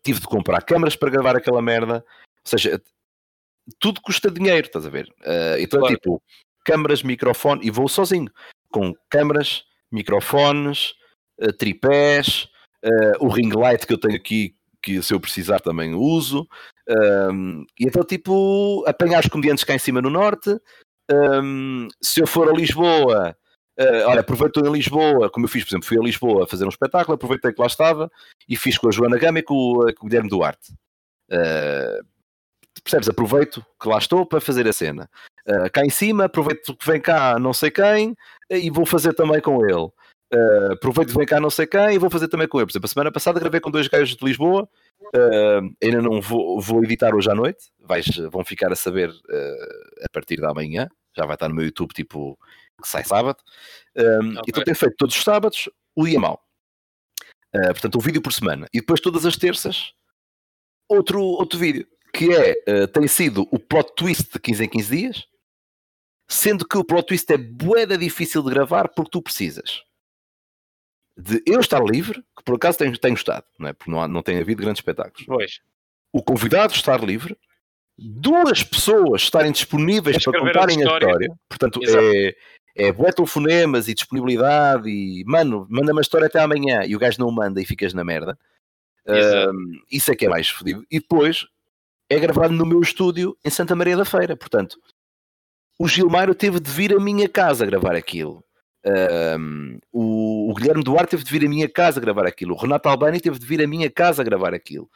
[0.02, 2.80] Tive de comprar câmaras para gravar aquela merda, ou seja,
[3.80, 5.12] tudo custa dinheiro, estás a ver?
[5.24, 5.94] Eh, então Claro.
[5.94, 6.22] tipo
[6.64, 8.30] câmaras, microfone, e vou sozinho,
[8.70, 10.94] com câmaras, microfones,
[11.40, 12.48] eh, tripés,
[12.82, 16.46] eh, o ring light que eu tenho aqui, que se eu precisar também uso.
[16.88, 20.56] Um, e então, tipo, apanhar os comediantes cá em cima no norte.
[21.10, 23.36] Um, se eu for a Lisboa,
[23.78, 26.70] eh, olha, aproveito em Lisboa, como eu fiz, por exemplo, fui a Lisboa fazer um
[26.70, 28.10] espetáculo, aproveitei que lá estava
[28.48, 30.72] e fiz com a Joana Gama e com, com o Guilherme Duarte.
[31.30, 32.00] Eh,
[32.82, 33.08] percebes?
[33.08, 35.10] Aproveito que lá estou para fazer a cena.
[35.46, 38.16] Uh, cá em cima, aproveito que vem cá não sei quem
[38.50, 39.90] e vou fazer também com ele.
[40.32, 42.66] Uh, aproveito que vem cá não sei quem e vou fazer também com ele.
[42.66, 44.68] Por exemplo, a semana passada gravei com dois gajos de Lisboa.
[45.14, 47.70] Uh, ainda não vou, vou editar hoje à noite.
[47.78, 50.88] Vais, vão ficar a saber uh, a partir da manhã.
[51.16, 52.38] Já vai estar no meu YouTube, tipo,
[52.82, 53.38] que sai sábado.
[53.96, 54.42] Um, Ok.
[54.48, 56.42] Então tenho feito todos os sábados o dia mau.
[57.52, 58.66] Portanto, um vídeo por semana.
[58.70, 59.94] E depois todas as terças
[60.86, 61.86] outro, outro vídeo.
[62.12, 65.26] Que é, tem sido o plot twist de 15 em 15 dias.
[66.28, 69.85] Sendo que o plot twist é boeda difícil de gravar porque tu precisas
[71.16, 73.72] de eu estar livre, que por acaso tenho, tenho estado, não é?
[73.72, 75.24] porque não, há- não tem havido grandes espetáculos.
[75.26, 75.60] Pois.
[76.12, 77.36] O convidado estar livre,
[77.98, 81.06] duas pessoas estarem disponíveis para Escrever a contarem a história.
[81.06, 81.28] história.
[81.48, 82.04] Portanto, Exato.
[82.04, 82.34] é,
[82.76, 87.18] é bué telefonemas e disponibilidade e, mano, manda-me a história até amanhã e o gajo
[87.18, 88.38] não manda e ficas na merda.
[89.08, 90.84] Ahm, isso é que é mais fodido.
[90.90, 91.46] E depois
[92.10, 94.36] é gravado no meu estúdio em Santa Maria da Feira.
[94.36, 94.78] Portanto,
[95.78, 98.44] o Gilmário teve de vir à minha casa gravar aquilo.
[98.86, 102.54] Ahm, o, o Guilherme Duarte teve de vir à minha casa gravar aquilo.
[102.54, 104.88] O Renato Albani teve de vir à minha casa gravar aquilo.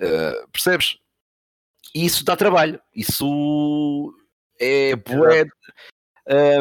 [0.00, 0.98] Ah, percebes?
[1.94, 2.80] E isso dá trabalho.
[2.94, 4.14] Isso
[4.60, 5.46] é bué.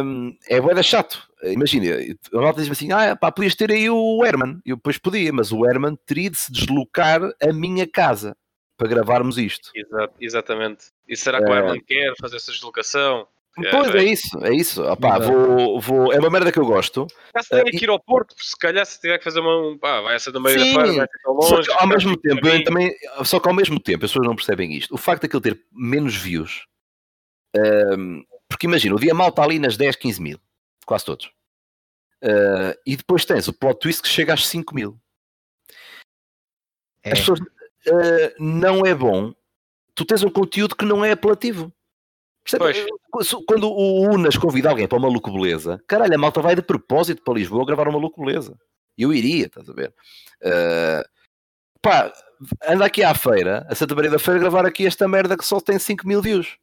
[0.01, 1.27] hum, é chato.
[1.43, 1.95] Imagina,
[2.33, 4.61] a malta diz assim: ah, pá, podias ter aí o Herman.
[4.65, 8.35] Eu depois podia, mas o Herman teria de se deslocar a minha casa
[8.77, 9.71] para gravarmos isto.
[9.75, 10.85] Exato, exatamente.
[11.07, 11.57] E será que o É.
[11.57, 13.27] Herman quer fazer essa deslocação?
[13.55, 14.83] Pois é isso, é isso.
[14.83, 15.31] Opá, Exato.
[15.31, 17.05] vou, vou, é uma merda que eu gosto.
[17.33, 19.55] Caso tenha Eh, que ir ao Porto, se calhar se tiver que fazer uma.
[19.69, 21.67] um- Pá, vai ser meio Sim, da feira, vai ser tão Só longe.
[21.69, 24.93] que ao mesmo tempo, também, só que ao mesmo tempo, as pessoas não percebem isto.
[24.95, 26.65] O facto daquele ter menos views,
[27.55, 30.39] hum, porque imagina, o dia mal está ali nas 10, 15 mil,
[30.85, 31.31] quase todos.
[32.23, 34.97] Uh, e depois tens o plot twist que chega às 5 mil.
[37.03, 37.11] É.
[37.11, 39.33] As pessoas, uh, não é bom.
[39.93, 41.71] Tu tens um conteúdo que não é apelativo.
[43.47, 47.23] Quando o Unas convida alguém para o Maluco Beleza, caralho, a malta vai de propósito
[47.23, 48.57] para Lisboa gravar o Maluco Beleza.
[48.97, 49.93] Eu iria, estás a ver?
[50.41, 51.03] Uh,
[51.81, 52.11] pá,
[52.67, 55.59] anda aqui à feira, a Santa Maria da Feira, gravar aqui esta merda que só
[55.59, 56.57] tem 5 mil views.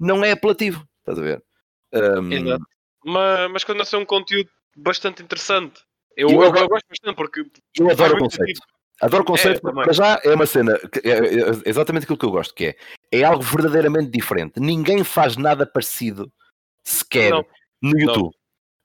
[0.00, 1.44] Não é apelativo, estás a ver?
[1.92, 2.66] Um, Exato.
[3.04, 5.80] Mas, mas quando é um conteúdo bastante interessante.
[6.16, 7.44] Eu, Eu eu, eu gosto bastante porque
[7.78, 8.60] Eu adoro o conceito.
[9.00, 10.72] Adoro o conceito, É, mas já é uma cena,
[11.04, 12.76] é, é exatamente aquilo que eu gosto, que é,
[13.12, 14.58] é algo verdadeiramente diferente.
[14.58, 16.32] Ninguém faz nada parecido
[16.84, 17.46] sequer Não.
[17.80, 18.34] no YouTube.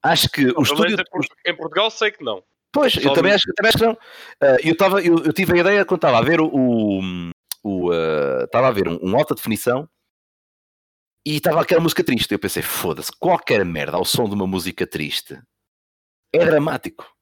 [0.04, 0.94] Acho que o Pelo estúdio...
[1.00, 2.44] em Portu- em Portugal sei que não.
[2.72, 3.98] Pois, eu também acho, também acho que não.
[4.42, 6.48] Ah, eu, tava, eu, eu tive a ideia quando estava a ver o...
[6.48, 7.30] o,
[7.64, 9.88] o, ah, estava a ver um, um alta definição
[11.26, 12.32] e estava aquela música triste.
[12.32, 15.40] Eu pensei, foda-se, qualquer merda ao som de uma música triste
[16.34, 17.13] é dramático.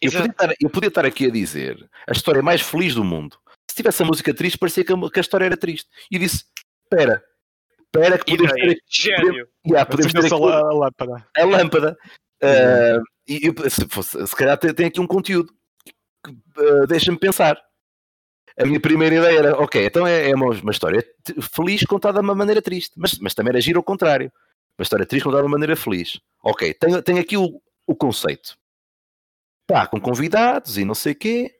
[0.00, 3.36] Eu podia, estar, eu podia estar aqui a dizer a história mais feliz do mundo.
[3.70, 5.88] Se tivesse a música triste, parecia que a, que a história era triste.
[6.10, 6.44] E disse:
[6.84, 7.22] Espera,
[7.80, 9.48] espera, que podemos ter aqui, Gênio.
[9.66, 11.26] yeah, podemos ter aqui a lâmpada.
[11.36, 11.98] a lâmpada.
[12.42, 12.98] Ah,
[13.28, 15.52] e eu, se, fosse- se calhar tem, tem aqui um conteúdo
[16.24, 17.60] que ah, deixa-me pensar.
[18.58, 21.04] A minha primeira ideia era: ok, então é, é uma, uma história
[21.54, 24.32] feliz contada de uma maneira triste, mas, mas também era giro ao contrário.
[24.78, 26.18] Uma história triste contada de uma maneira feliz.
[26.42, 28.56] Ok, tenho, tenho aqui o, o conceito.
[29.70, 31.54] Pá, com convidados e não sei o quê.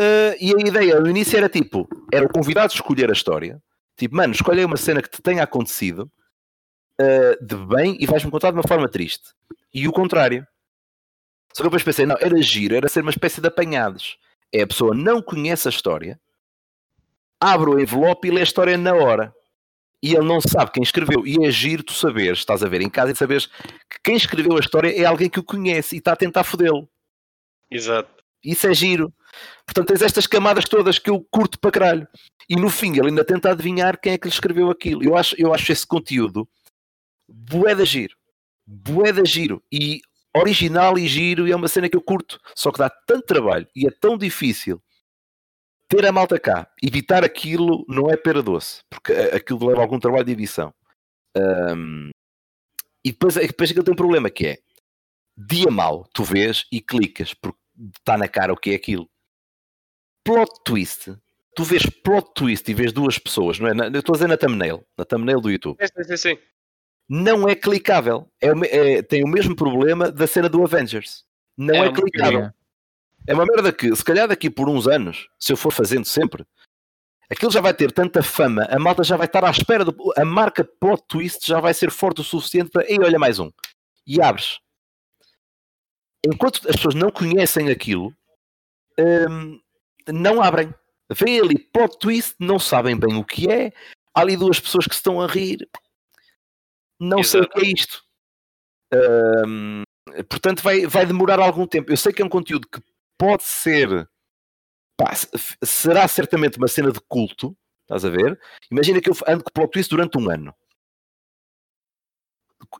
[0.00, 3.62] Ah, e a ideia no início era tipo: era o convidado escolher a história.
[3.98, 6.10] Tipo, mano, escolhe uma cena que te tenha acontecido
[6.98, 9.34] ah, de bem e vais-me contar de uma forma triste.
[9.74, 10.46] E o contrário.
[11.52, 14.16] Só que depois pensei, não, era giro, era ser uma espécie de apanhados.
[14.50, 16.18] É a pessoa não conhece a história,
[17.38, 19.34] abre o envelope e lê a história na hora.
[20.02, 21.26] E ele não sabe quem escreveu.
[21.26, 24.56] E é giro tu saberes, estás a ver em casa e saberes que quem escreveu
[24.56, 26.88] a história é alguém que o conhece e está a tentar fodê-lo.
[27.74, 28.22] Exato.
[28.44, 29.12] Isso é giro.
[29.66, 32.08] Portanto, tens estas camadas todas que eu curto para caralho.
[32.48, 35.02] E no fim ele ainda tenta adivinhar quem é que lhe escreveu aquilo.
[35.02, 36.48] Eu acho, eu acho esse conteúdo
[37.28, 38.14] bué da giro.
[38.66, 39.62] Bué da giro.
[39.72, 40.02] E
[40.36, 42.38] original e giro e é uma cena que eu curto.
[42.54, 44.80] Só que dá tanto trabalho e é tão difícil
[45.88, 46.70] ter a malta cá.
[46.82, 48.82] Evitar aquilo não é pera doce.
[48.90, 50.72] Porque aquilo leva algum trabalho de edição.
[51.36, 52.10] Ahm,
[53.04, 54.58] e depois, depois aquilo tem um problema que é
[55.36, 57.58] dia mal, tu vês e clicas porque
[57.98, 59.08] está na cara o que é aquilo.
[60.24, 61.14] Plot twist.
[61.56, 63.74] Tu vês plot twist e vês duas pessoas, não é?
[63.74, 65.76] Na- Eu estou a dizer na thumbnail, na thumbnail do YouTube.
[65.80, 66.38] Sim, sim, sim.
[67.08, 68.28] Não é clicável.
[68.40, 68.48] É,
[68.96, 71.24] é- tem o mesmo problema da cena do Avengers.
[71.56, 72.50] Não É é, clicável.
[73.26, 76.44] É uma merda que, se calhar daqui por uns anos, se eu for fazendo sempre,
[77.30, 80.24] aquilo já vai ter tanta fama, a malta já vai estar à espera, do, a
[80.24, 83.50] marca plot twist já vai ser forte o suficiente para, ei, olha mais um.
[84.06, 84.58] E abres.
[86.24, 88.14] Enquanto as pessoas não conhecem aquilo,
[88.98, 89.60] hum,
[90.08, 90.72] não abrem.
[91.12, 93.72] Vêm ali plot twist, não sabem bem o que é,
[94.14, 95.68] há ali duas pessoas que estão a rir,
[96.98, 97.60] não sei o Exato.
[97.60, 98.04] que é isto.
[99.46, 99.82] Hum,
[100.28, 101.90] portanto, vai, vai demorar algum tempo.
[101.92, 102.80] Eu sei que é um conteúdo que
[103.18, 104.08] pode ser.
[104.96, 105.28] pá, se-
[105.64, 107.56] será certamente uma cena de culto.
[107.82, 108.40] Estás a ver?
[108.70, 110.54] Imagina que eu ando com plot twist durante um ano.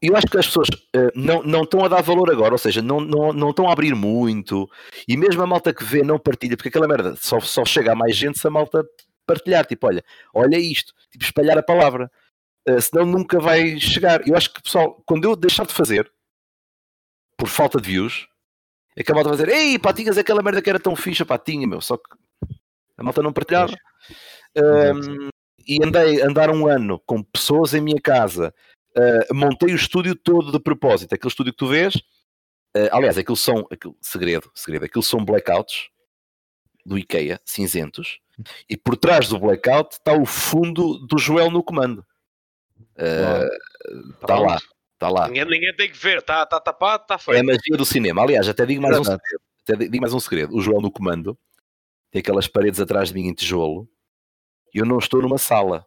[0.00, 2.82] Eu acho que as pessoas eh, não, não estão a dar valor agora, ou seja,
[2.82, 4.68] não, não, não estão a abrir muito,
[5.08, 7.96] e mesmo a malta que vê não partilha, porque aquela merda só, só chega a
[7.96, 8.84] mais gente se a malta
[9.26, 9.66] partilhar.
[9.66, 12.10] Tipo, olha, olha isto, tipo, espalhar a palavra.
[12.66, 14.26] Eh, senão nunca vai chegar.
[14.26, 16.10] Eu acho que, pessoal, quando eu deixar de fazer,
[17.36, 18.26] por falta de views,
[18.96, 21.26] é que a malta vai dizer: Ei, pá, tinhas aquela merda que era tão fixa,
[21.26, 21.80] pá, tinha, meu.
[21.80, 22.04] Só que
[22.96, 23.74] a malta não partilhava.
[24.56, 25.28] Um,
[25.66, 28.54] e andei andar um ano com pessoas em minha casa.
[28.96, 31.14] Uh, montei o estúdio todo de propósito.
[31.14, 35.88] Aquele estúdio que tu vês, uh, aliás, aquilo são aquilo, segredo, segredo, aquilo são blackouts
[36.84, 38.20] do IKEA, cinzentos,
[38.68, 42.04] e por trás do blackout está o fundo do Joel no comando.
[42.96, 44.58] Está lá,
[44.92, 45.28] está lá.
[45.28, 48.22] Ninguém, ninguém tem que ver, está tá tapado, está É a magia do cinema.
[48.22, 49.42] Aliás, até digo mais um segredo.
[49.62, 50.54] Até digo mais um segredo.
[50.54, 51.38] O Joel no comando
[52.10, 53.88] tem aquelas paredes atrás de mim em tijolo
[54.74, 55.86] e eu não estou numa sala.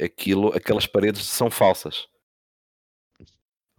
[0.00, 2.08] Aquilo, aquelas paredes são falsas.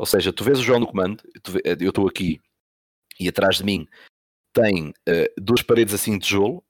[0.02, 2.42] Ou seja, tu vês o João no comando, tu vê- eu estou aqui
[3.20, 3.88] e atrás de mim
[4.52, 6.64] tem eh, duas paredes assim de tijolo,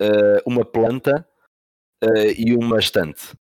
[0.00, 1.28] eh, uma planta
[2.00, 3.36] eh, e uma estante.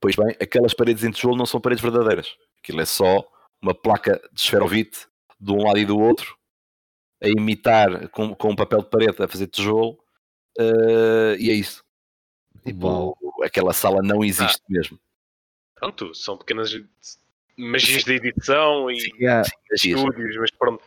[0.00, 2.36] Pois bem, aquelas paredes em tijolo não são paredes verdadeiras.
[2.58, 3.24] Aquilo é só
[3.62, 5.06] uma placa de esferovite
[5.38, 6.36] de um lado e do outro,
[7.22, 9.96] a imitar com, com um papel de parede a fazer tijolo,
[10.58, 11.84] eh, e é isso.
[12.64, 14.98] Tipo, aquela sala não existe mesmo.
[15.76, 16.68] Pronto, são pequenas
[17.60, 19.48] magias de edição e Yeah.
[19.70, 19.98] Magias.
[19.98, 20.82] estúdios, mas pronto.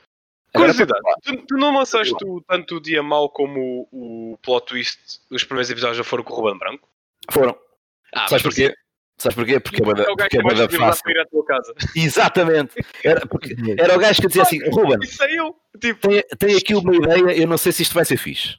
[0.55, 2.13] Curiosidade, tu, tu não lançaste
[2.47, 4.99] tanto o dia mau como o, o plot twist,
[5.31, 6.87] os primeiros episódios já foram com o Ruben Branco?
[7.31, 7.57] Foram.
[8.13, 8.71] Ah, Sabes porquê?
[9.17, 9.59] Sabes porquê?
[9.59, 11.21] Porque é bué da- É porque que é mais da fácil.
[11.21, 11.73] à tua casa.
[11.95, 12.75] Exatamente.
[13.03, 15.79] Era, porque era o gajo que dizia assim, Ruben, é.
[15.79, 18.57] Tipo, tem, tem aqui uma ideia, eu não sei se isto vai ser fixe.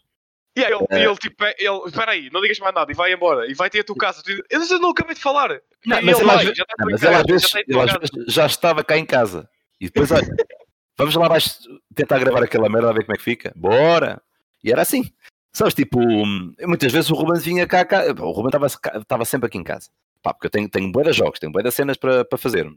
[0.57, 1.05] E aí ele, É.
[1.05, 3.51] ele tipo, é- ele, espera aí, não digas mais nada e vai embora.
[3.51, 4.23] E vai ter a tua casa.
[4.23, 5.49] Tu Eu não, acabei de falar.
[5.85, 8.97] Não, mas ele vai, já Não, mas casa, às vezes, ele às já estava cá
[8.97, 9.49] em casa.
[9.81, 10.23] E depois, olha,
[10.97, 11.59] vamos lá abaixo
[11.95, 13.53] tentar gravar aquela merda a ver como é que fica.
[13.57, 14.23] Bora!
[14.63, 15.11] E era assim.
[15.53, 18.51] Sabes, tipo, hum, muitas vezes o Ruben vinha cá, cá o Ruben
[18.99, 19.89] estava, sempre aqui em casa.
[20.23, 22.75] Pá, porque eu tenho, tenho bué de jogos, tenho bué de cenas para, para fazermos.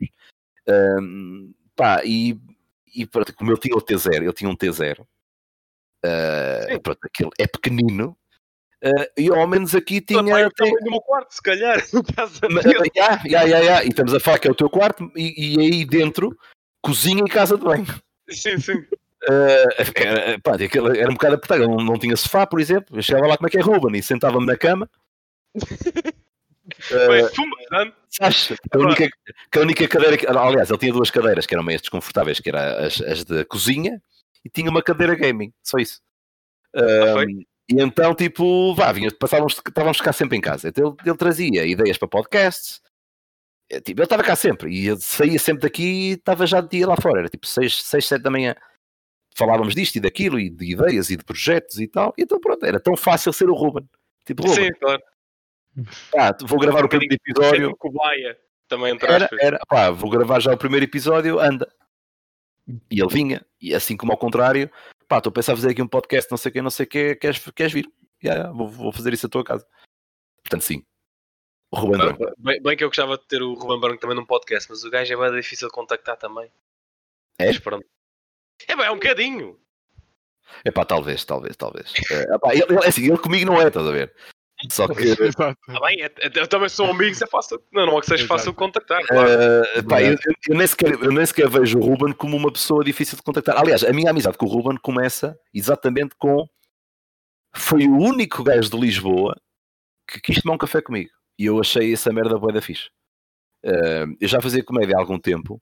[0.68, 2.38] Hum, pá, e,
[2.94, 5.06] e como eu tinha o T0, eu tinha um T0.
[6.06, 8.16] Uh, pronto, aquele é pequenino.
[8.84, 10.24] uh, e ao menos aqui tinha.
[10.24, 11.84] pai, o tem- tamanho do meu quarto, se calhar.
[12.96, 13.84] Ya, ya, ya.
[13.84, 16.38] E estamos a falar que é o teu quarto e, e aí dentro,
[16.82, 17.88] cozinha e casa de banho.
[18.30, 18.78] Sim, sim.
[19.24, 22.98] Uh, era, pá, aquilo era um bocado apertado, eu não, não tinha sofá, por exemplo.
[22.98, 24.90] Eu chegava lá como é que é Ruben e sentava-me na cama.
[26.92, 27.94] Uh, fumando.
[28.10, 29.08] sabes, a única,
[29.52, 32.50] que a única cadeira, que, aliás, ele tinha duas cadeiras que eram meio desconfortáveis, que
[32.50, 34.02] eram as, as da cozinha
[34.48, 36.02] e tinha uma cadeira gaming, só isso.
[36.74, 37.20] Ah?
[37.20, 40.70] Um, e então, tipo, vá, vinha, passávamos, estávamos cá sempre em casa.
[40.70, 42.82] Então ele, ele trazia ideias para podcasts.
[43.70, 46.70] Eh, Tipo, ele estava cá sempre e eu saía sempre daqui e estava já de
[46.70, 47.20] dia lá fora.
[47.20, 48.56] Era tipo 6, 6 7 da manhã.
[49.36, 52.14] Falávamos disto e daquilo e de ideias e de projetos e tal.
[52.18, 53.88] E então, pronto, era tão fácil ser o Ruben.
[54.26, 55.04] Tipo, Ruben, Sim, claro.
[56.12, 57.76] pá, vou gravar o primeiro episódio.
[57.76, 58.38] Cobaia.
[58.70, 61.70] Também entre Era, era, pá, vou gravar já o primeiro episódio, anda.
[62.92, 64.70] E ele vinha, e assim como ao contrário,
[65.08, 66.86] pá, estou a pensar em fazer aqui um podcast, não sei o que, não sei
[66.86, 67.88] o que, queres, queres vir?
[68.24, 69.66] Ya, vou, vou fazer isso à tua casa.
[70.44, 70.84] Portanto, sim.
[71.72, 72.34] O Ruben Branco.
[72.38, 74.90] Bem, bem que eu gostava de ter o Ruben Branco também num podcast, mas o
[74.90, 76.52] gajo é bem difícil de contactar também.
[77.40, 77.48] É?
[77.48, 77.86] Mas pronto.
[78.68, 79.60] É bem, é um bocadinho.
[80.66, 81.94] É pá, talvez, talvez, talvez.
[82.10, 84.14] É, epá, ele, ele- é assim, ele comigo não é, estás a ver?
[84.70, 85.58] Só que, Exato.
[85.68, 87.62] Bem, é- é- eu também sou amigos, é fácil.
[87.72, 88.28] Não, não é que seja Exato.
[88.40, 89.30] fácil de contactar, claro.
[89.30, 90.16] eh, pá, eu,
[90.50, 93.58] eu- nem sequer, eu nem sequer vejo o Ruben como uma pessoa difícil de contactar.
[93.58, 96.48] Aliás, a minha amizade com o Ruben começa exatamente com.
[97.56, 99.36] Foi o único gajo de Lisboa
[100.10, 101.10] que quis tomar um café comigo.
[101.40, 102.90] E eu achei essa merda boa da fixe.
[103.64, 105.62] Eh, eu já fazia comédia há algum tempo.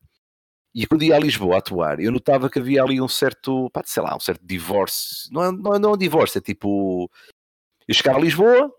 [0.73, 3.81] E quando ia a Lisboa a atuar, eu notava que havia ali um certo, pá,
[3.85, 5.31] sei lá, um certo divórcio.
[5.31, 7.09] Não é, não é, não é um divórcio, é tipo.
[7.87, 8.69] Eu chegava a Lisboa,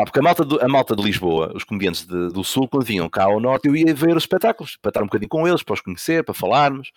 [0.00, 2.86] Pá, porque a malta, do- a malta de Lisboa, os comediantes de- do Sul, quando
[2.86, 5.62] vinham cá ao Norte, eu ia ver os espetáculos, para estar um bocadinho com eles,
[5.62, 6.90] para os conhecer, para falarmos,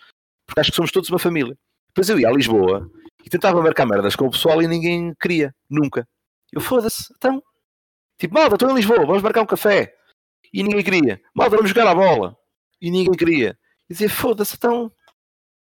[0.46, 1.54] porque acho que somos todos uma família.
[1.88, 2.90] Depois eu ia a Lisboa
[3.22, 6.08] e tentava marcar merdas com o pessoal e ninguém queria, nunca.
[6.50, 7.42] Eu foda-se, então.
[8.18, 9.94] Tipo, malta, estou em Lisboa, vamos marcar um café.
[10.50, 11.20] E ninguém queria.
[11.34, 12.34] Malta, vamos jogar a bola.
[12.80, 13.58] E ninguém queria.
[13.90, 14.90] E dizia, foda-se, então.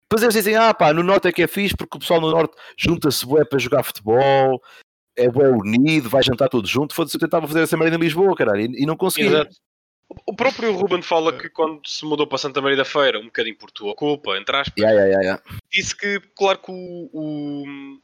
[0.08, 2.30] Depois eles dizem, ah pá, no Norte é que é fixe, porque o pessoal no
[2.30, 4.62] Norte junta-se bué para jogar futebol,
[5.18, 6.94] é bué unido, vai jantar todos juntos.
[6.96, 9.28] Foda-se, eu tentava fazer essa merda em Lisboa, caralho, e, e não conseguia.
[9.30, 9.56] Exato.
[10.26, 13.58] O próprio Ruben fala que quando se mudou para Santa Maria da Feira, um bocadinho
[13.58, 15.42] por tua culpa, entre aspas, ya, ya, ya.
[15.70, 18.00] disse que, claro que o, o-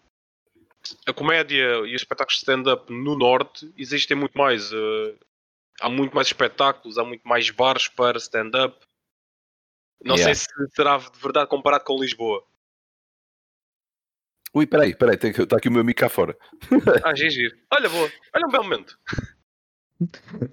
[1.06, 4.70] a comédia e os espetáculos de stand-up no Norte existem muito mais.
[4.70, 5.14] eh,
[5.80, 8.76] há muito mais espetáculos, há muito mais bares para stand-up.
[10.04, 10.34] Não Yeah.
[10.34, 12.44] sei se será de verdade comparado com Lisboa.
[14.54, 16.36] Ui, peraí, peraí, está aqui o meu amigo cá fora.
[17.04, 17.56] Ah, giro.
[17.72, 18.10] Olha, boa.
[18.34, 18.98] Olha um belo momento.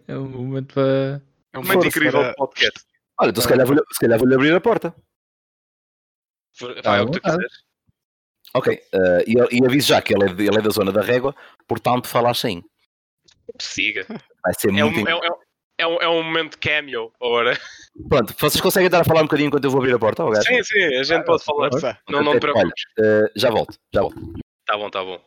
[0.07, 1.22] É um momento para.
[1.53, 2.86] É um momento incrível para- de podcast.
[3.19, 4.95] Olha, então se calhar vou-lhe se calhar vou-lhe abrir a porta.
[6.84, 7.53] Vai à o que tu quiseres.
[8.53, 11.02] Ok, eh, e, e aviso já que ele é, de- ele é da zona da
[11.02, 11.36] régua,
[11.68, 12.64] portanto falar sem.
[13.60, 14.06] Siga.
[14.44, 15.07] Vai ser É um, muito.
[15.07, 15.19] é, um,
[15.82, 17.60] é, um, é um momento cameo agora.
[18.08, 20.30] Pronto, vocês conseguem estar a falar um bocadinho enquanto eu vou abrir a porta, ó,
[20.30, 20.45] gajo?
[20.48, 21.70] Sim, sim, a gente pode falar.
[21.72, 21.98] Força.
[22.10, 22.84] Não, não te preocupes.
[22.99, 24.22] eh, já volto, já volto.
[24.66, 25.20] Tá bom, tá bom.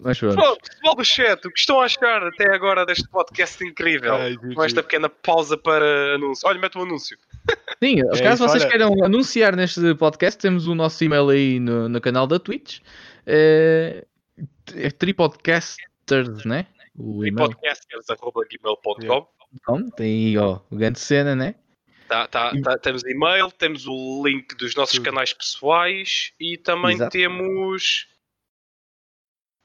[0.00, 0.34] Mas pronto.
[0.36, 4.14] Pessoal, pessoal do chat, o que estão a achar até agora deste podcast incrível?
[4.14, 6.48] Ai, Com esta pequena pausa para anúncio.
[6.48, 7.16] Olha, mete o anúncio.
[7.82, 8.70] Sim, É caso isso, vocês olha.
[8.70, 12.80] queiram anunciar neste podcast, temos o nosso e-mail aí no, no canal da Twitch.
[13.26, 14.04] É,
[14.74, 16.66] é Tripodcasters, né?
[16.96, 17.48] O E e-mail.
[17.50, 21.54] podcasters.gmail.com Então, tem aí, ó, o grande cena, né?
[22.08, 27.10] Tá, tá, tá, temos e-mail, temos o link dos nossos canais pessoais e também Exato.
[27.10, 28.06] temos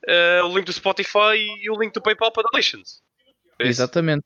[0.08, 3.02] eh, o link do Spotify e o link do PayPal para donations.
[3.60, 3.68] É.
[3.68, 4.26] Exatamente.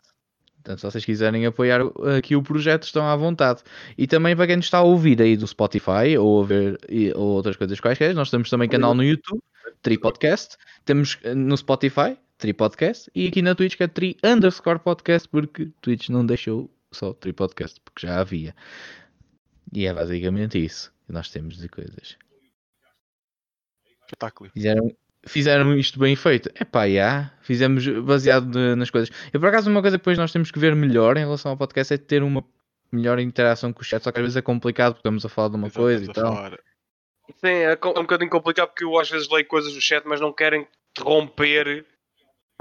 [0.56, 1.82] Portanto, se vocês quiserem apoiar
[2.18, 3.62] aqui o projeto, estão à vontade.
[3.98, 6.80] E também para quem nos está a ouvir aí do Spotify ou a ver
[7.16, 9.42] ou outras coisas quaisquer, nós temos também canal no YouTube,
[9.82, 10.56] Tri Podcast.
[10.86, 13.10] Temos eh, no Spotify, Tri Podcast.
[13.16, 17.32] E aqui na Twitch que é Tri underscore podcast, porque Twitch não deixou só Tri
[17.32, 18.54] Podcast, porque já havia.
[19.72, 22.18] E é basicamente isso que nós temos de coisas.
[24.06, 24.50] Espetáculo.
[24.52, 24.94] Fizeram,
[25.26, 26.50] fizeram isto bem feito.
[26.56, 27.32] É pá, já.
[27.44, 29.10] Fizemos baseado de- nas coisas.
[29.32, 31.58] Eu, por acaso, uma coisa que depois nós temos que ver melhor em relação ao
[31.58, 32.44] podcast é ter uma
[32.92, 34.04] melhor interação com o chat.
[34.04, 36.14] Só que às vezes é complicado porque estamos a falar de uma Exato, coisa e
[36.14, 36.36] tal.
[36.36, 36.60] falar.
[37.38, 40.20] Sim, é é um bocadinho complicado porque eu às vezes leio coisas no chat, mas
[40.20, 41.86] não querem interromper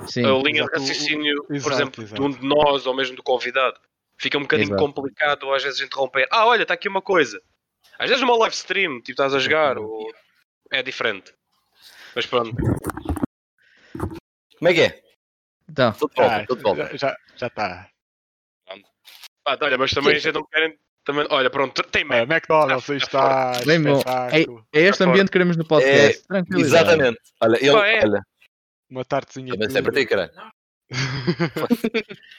[0.06, 2.20] Sim, a linha exato, de raciocínio, por exato, exemplo, exato.
[2.20, 3.78] de um de nós ou mesmo do convidado.
[4.19, 4.82] Fica um bocadinho Exato.
[4.82, 6.27] complicado às vezes interromper.
[6.31, 7.40] Ah, olha, está aqui uma coisa.
[7.98, 10.12] Às vezes numa live stream, tipo, estás a jogar, ou...
[10.70, 11.32] é diferente.
[12.14, 12.55] Mas pronto.
[14.59, 15.02] Como é que é?
[15.69, 16.85] então, Estou de volta, Ah, de volta.
[16.97, 17.89] já- já já está.
[19.44, 20.78] Ah, olha, mas também a gente não querem.
[21.05, 22.31] Também, olha, pronto, tem É, Mac.
[22.31, 23.52] McDonald's, Ah, aí está.
[23.66, 23.98] Bem bom.
[23.98, 24.66] espetáculo.
[24.73, 26.27] é este Tá ambiente que queremos no podcast.
[26.28, 26.74] Tranquilidade.
[26.77, 27.20] Exatamente.
[27.40, 28.05] Olha, ele, Pá, é.
[28.05, 28.23] olha,
[28.93, 29.52] Uma tartezinha.
[29.55, 30.31] também sempre tem, caralho.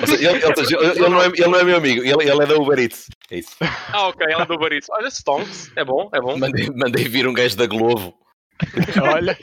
[0.00, 2.54] Ele, ele- ele- ele não é, ele não é meu amigo, ele, ele é da
[2.54, 3.08] Uber Eats.
[3.30, 3.56] É isso.
[3.92, 4.86] Ah, ok, ela do Barito.
[4.90, 6.38] Olha, Stonks, é bom, é bom.
[6.38, 8.16] Mandei, mandei vir um gajo da Globo.
[9.12, 9.36] Olha,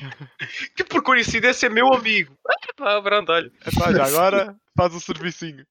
[0.78, 2.36] Que por coincidência é meu amigo.
[2.48, 3.52] Ah, pá, pronto, olha.
[3.68, 5.66] epá, já agora faz o servicinho.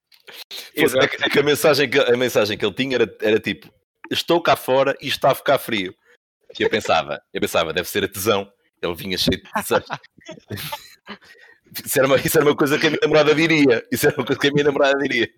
[0.76, 3.72] É que, é que a, mensagem que, a mensagem que ele tinha era, era tipo:
[4.10, 5.94] Estou cá fora e está a ficar frio.
[6.58, 8.52] E eu pensava, eu pensava, deve ser a tesão.
[8.82, 9.48] Ele vinha cheio de.
[11.84, 13.86] Isso era, uma, isso era uma coisa que a minha namorada diria.
[13.90, 15.28] Isso era uma coisa que a minha namorada diria.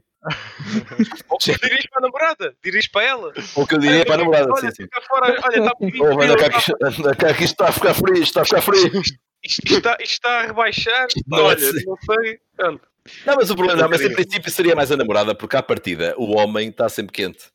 [1.29, 3.33] Ou que diriges para a namorada, diriges para ela.
[3.55, 4.83] Ou que eu diria para a namorada, Olha, sim, sim.
[4.85, 6.03] fica fora, olha, está bonito.
[6.03, 8.63] Oh, anda cá, anda cá que isto está a ficar frio, isto está a ficar
[8.63, 9.01] frio.
[9.01, 11.07] Isto, isto está, isto está a rebaixar.
[11.27, 11.85] Não olha, assim.
[11.85, 12.39] não sei.
[12.57, 12.89] Pronto.
[13.27, 16.15] Não, mas o problema, não, mas em princípio seria mais a namorada, porque à partida
[16.17, 17.51] o homem está sempre quente.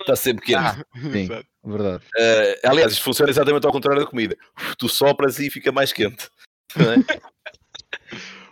[0.00, 0.58] Está sempre quente.
[0.58, 1.46] Ah, sim, Exato.
[1.64, 2.04] Verdade.
[2.16, 4.36] Eh, aliás, isto funciona exatamente ao contrário da comida.
[4.78, 6.28] Tu sopras e fica mais quente.
[6.76, 6.96] Não é?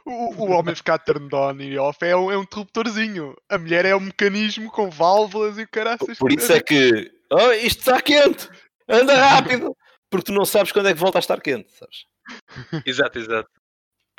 [0.09, 3.36] O, o homem ficar turned on e off é um, é um interruptorzinho.
[3.47, 6.16] A mulher é um mecanismo com válvulas e o caraças.
[6.16, 8.48] Por isso é que oh, isto está quente,
[8.89, 9.76] anda rápido,
[10.09, 11.70] porque tu não sabes quando é que volta a estar quente.
[11.74, 12.06] Sabes?
[12.86, 13.51] Exato, exato.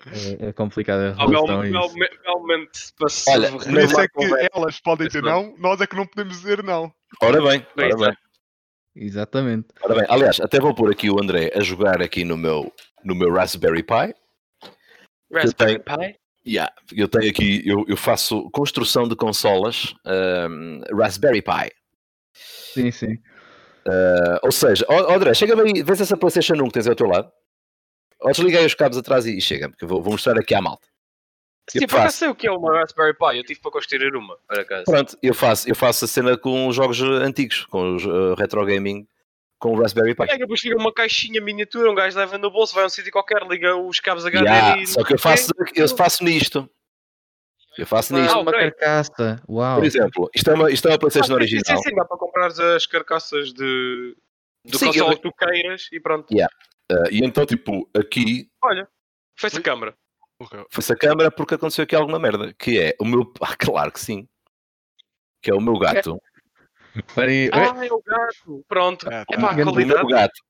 [0.06, 1.26] É, é complicado a.
[1.26, 5.88] Realmente, realmente para se Olha, Por isso é que elas podem dizer não, nós é
[5.88, 6.94] que não podemos dizer não.
[7.20, 8.04] Ora bem, ora Exato.
[8.04, 8.18] bem,
[8.96, 9.68] Exatamente.
[9.84, 10.06] ora bem.
[10.10, 12.72] Aliás, até vou pôr aqui o André a jogar aqui no meu,
[13.04, 14.14] no meu Raspberry Pi.
[15.32, 16.20] Raspberry tenho- Pi?
[16.48, 21.72] Yeah, eu tenho aqui, eu, eu faço construção de consolas ahm, Raspberry Pi.
[22.34, 23.18] Sim, sim.
[23.88, 27.08] Ah, ou seja, ó, André, chega-me aí, vês essa PlayStation 1 que tens ao teu
[27.08, 27.32] lado?
[28.22, 30.62] Ou desliguei os cabos atrás e, e chega-me, que eu vou, vou mostrar aqui à
[30.62, 30.88] malta.
[31.72, 32.18] Sim, Eu acaso faço.
[32.18, 33.38] sei o que é uma Raspberry Pi.
[33.38, 34.84] Eu tive para construir uma, por acaso.
[34.86, 38.66] Pronto, eu faço, eu faço a cena com os jogos antigos, com os ah, retro
[38.66, 39.08] gaming,
[39.60, 40.26] com o Raspberry Pi.
[40.26, 43.12] Pega, depois chega uma caixinha miniatura, um gajo leva no bolso, vai a um sítio
[43.12, 44.88] qualquer, liga os cabos HDMI Yeah, e...
[44.88, 46.70] só que eu faço, eu faço nisto.
[47.78, 48.40] Eu faço Ah, nisto.
[48.40, 48.72] uma ok.
[48.72, 49.42] carcaça.
[49.48, 49.76] Uau.
[49.78, 51.78] Por exemplo, isto é uma, isto é uma Ah, PlayStation sim, original.
[51.78, 54.16] Sim, sim, dá para comprar as carcaças de...
[54.66, 56.28] do Sim, console eu- que tu queiras e pronto.
[56.92, 58.88] Ah, e então, tipo, aqui Olha,
[59.38, 59.96] foi-se a câmara.
[60.40, 60.66] Ok.
[60.72, 62.54] foi-se a câmara porque aconteceu aqui alguma merda.
[62.58, 63.32] Que é o meu.
[63.42, 64.28] Ah, claro que sim.
[65.42, 66.20] Que é o meu gato.
[67.16, 68.66] Peraí, Ah, é o gato.
[68.68, 69.08] Pronto.
[69.10, 69.42] Ah, É tá.
[69.42, 70.42] pá, a O gato.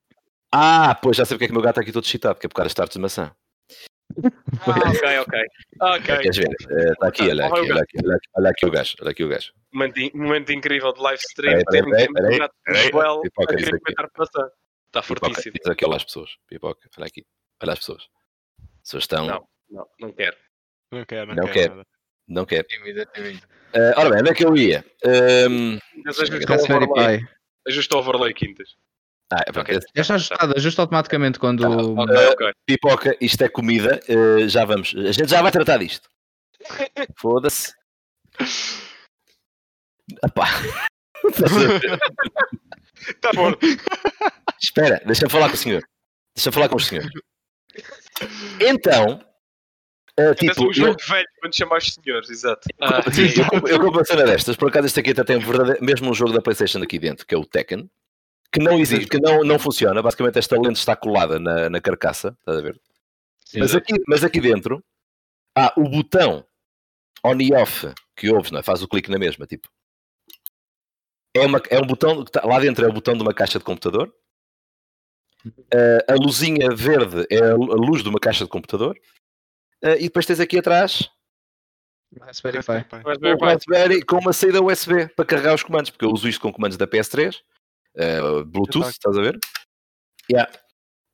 [0.51, 2.45] Ah, pois já sei porque é que o meu gato está aqui todo excitado, que
[2.45, 3.31] é por causa das tartes de maçã.
[4.65, 5.39] Ah, ok, ok.
[5.81, 6.17] Ok.
[6.17, 6.49] Queres ver?
[6.91, 8.95] Está aqui, olha Ah, vai aqui, o olha aqui, olha aqui, olha aqui o gajo,
[9.01, 9.53] olha aqui o gajo.
[9.71, 11.63] Momento, momento incrível de live Peraí, stream.
[11.63, 12.89] peraí, Ter um- peraí, peraí, gato peraí.
[12.91, 13.79] Joel a querer aqui.
[13.79, 14.49] comentar maçã.
[14.87, 15.53] Está fortíssimo.
[15.55, 16.31] diz aqui, olha as pessoas.
[16.47, 17.23] Pipoca, olha aqui.
[17.61, 18.01] Olha as pessoas.
[18.01, 19.27] As pessoas estão.
[19.27, 19.47] Não.
[19.69, 20.35] Não, não quero.
[20.91, 21.53] Não quero, não, Não quero.
[21.53, 21.69] quer.
[21.69, 21.87] nada.
[22.27, 22.63] Não quer.
[22.63, 23.41] tímido, tímido.
[23.73, 24.85] Ah, ora bem, onde é que eu ia?
[25.05, 26.19] Ahm, Mas
[27.67, 28.33] ajusta o overlay.
[28.33, 28.75] Quintas.
[29.31, 31.65] ah, é, está ajustado, ajusta automaticamente quando.
[31.65, 32.53] Ah, Ok, Eh, ok.
[32.65, 33.99] pipoca, isto é comida.
[34.09, 34.93] ah, já vamos.
[34.95, 36.09] A gente já vai tratar disto.
[37.17, 37.73] Foda-se.
[40.23, 40.45] Epá.
[41.25, 41.99] Estás a ver?
[43.21, 43.51] Tá bom.
[44.61, 45.83] Espera, deixa-me falar com o senhor.
[46.35, 47.05] Deixa-me falar com o senhor.
[48.59, 49.23] Então,
[50.19, 52.67] ah, Tipo, um jogo eu, velho quando chamaste senhores, exato.
[52.79, 54.55] Ah, sim, eu, compro- eu compro uma cena destas.
[54.55, 57.25] Por acaso, este aqui até tem um verdade- mesmo um jogo da PlayStation aqui dentro,
[57.25, 57.89] que é o Tekken,
[58.51, 60.01] que não existe, que não, não funciona.
[60.01, 62.79] Basicamente, esta lente está colada na, na carcaça, estás a ver?
[63.45, 63.59] Sim.
[63.59, 64.83] Mas aqui, mas aqui dentro
[65.55, 66.45] há o botão
[67.23, 68.63] on e off que ouves, não é?
[68.63, 69.67] Faz o clique na mesma, tipo.
[71.35, 73.57] é, uma, é um botão, que tá- lá dentro é o botão de uma caixa
[73.59, 74.13] de computador.
[75.45, 78.97] Uh, a luzinha verde é a a luz de uma caixa de computador.
[79.83, 81.09] Uh, e depois tens aqui atrás
[82.19, 82.85] Raspberry Pi.
[83.41, 86.77] Raspberry com uma saída USB para carregar os comandos, porque eu uso isto com comandos
[86.77, 87.35] da PS3,
[87.95, 88.89] uh, Bluetooth, Exato.
[88.89, 89.39] estás a ver?
[90.31, 90.51] Yeah.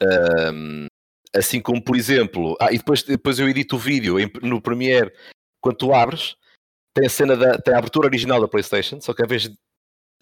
[0.02, 0.88] Um,
[1.35, 5.14] assim como, por exemplo, ah, e depois, depois eu edito o vídeo em- no Premiere,
[5.61, 6.35] quando tu abres,
[6.94, 9.56] tem a cena da tem a abertura original da PlayStation, só que em vez de,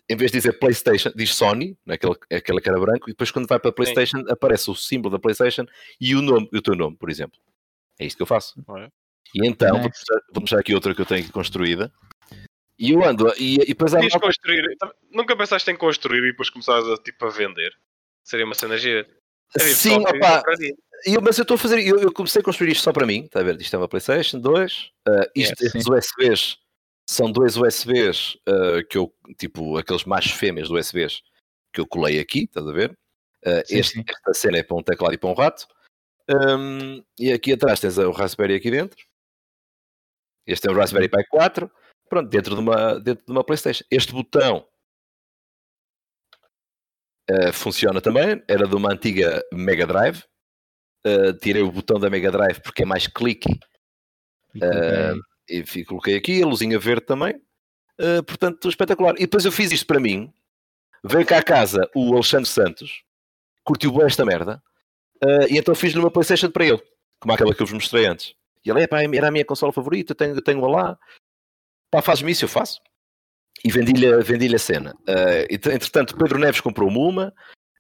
[0.09, 3.47] em vez de dizer PlayStation, diz Sony, naquele, aquele que era branco, e depois quando
[3.47, 5.65] vai para a PlayStation aparece o símbolo da PlayStation
[6.01, 7.39] e o nome, e o teu nome, por exemplo.
[7.99, 8.61] É isto que eu faço.
[8.67, 8.91] Olha.
[9.35, 11.91] E então, vou mostrar, vou mostrar aqui outra que eu tenho aqui construída.
[12.77, 14.77] E eu ando, e, e depois há construir.
[15.11, 17.71] Nunca pensaste em construir e depois começares a, tipo, a vender?
[18.23, 19.07] Seria uma cena gira.
[19.57, 20.73] Sim, que opá, compraria.
[21.05, 23.05] e eu- mas eu estou a fazer, eu, eu comecei a construir isto só para
[23.05, 23.59] mim, está a ver?
[23.61, 26.57] Isto é uma PlayStation 2, uh, isto, Yeah, estes USBs
[27.07, 31.21] são dois USBs uh, que eu, tipo, aqueles mais fêmeas do USBs
[31.71, 32.91] que eu colei aqui, estás a ver?
[33.45, 34.03] Uh, Sim, este- sim.
[34.07, 35.67] Esta cena é para um teclado e para um rato.
[36.29, 38.97] Um, e aqui atrás tens o Raspberry aqui dentro.
[40.45, 41.69] Este é o Raspberry Pi 4.
[42.09, 43.83] Pronto, dentro de uma, dentro de uma PlayStation.
[43.89, 44.67] Este botão
[47.29, 48.43] uh, funciona também.
[48.47, 50.23] Era de uma antiga Mega Drive.
[51.05, 53.59] Uh, tirei o botão da Mega Drive porque é mais clicky.
[54.55, 57.35] E coloquei- E fi- coloquei aqui a luzinha verde também.
[57.99, 59.15] Uh, portanto, espetacular.
[59.17, 60.33] E depois eu fiz isto para mim.
[61.03, 63.03] Veio cá a casa o Alexandre Santos,
[63.61, 64.63] curtiu bem esta merda,
[65.23, 66.81] uh, e então fiz-lhe uma Playstation para ele,
[67.19, 68.35] como aquela que eu vos mostrei antes.
[68.65, 70.99] E ele, "Epá, era a minha consola favorita, tenho, tenho-a lá.
[71.91, 72.81] Pá, faz-me isso, eu faço.
[73.63, 74.95] E vendi-lhe vendi a cena.
[75.07, 77.33] Uh, ent- entretanto, Pedro Neves comprou-me uma,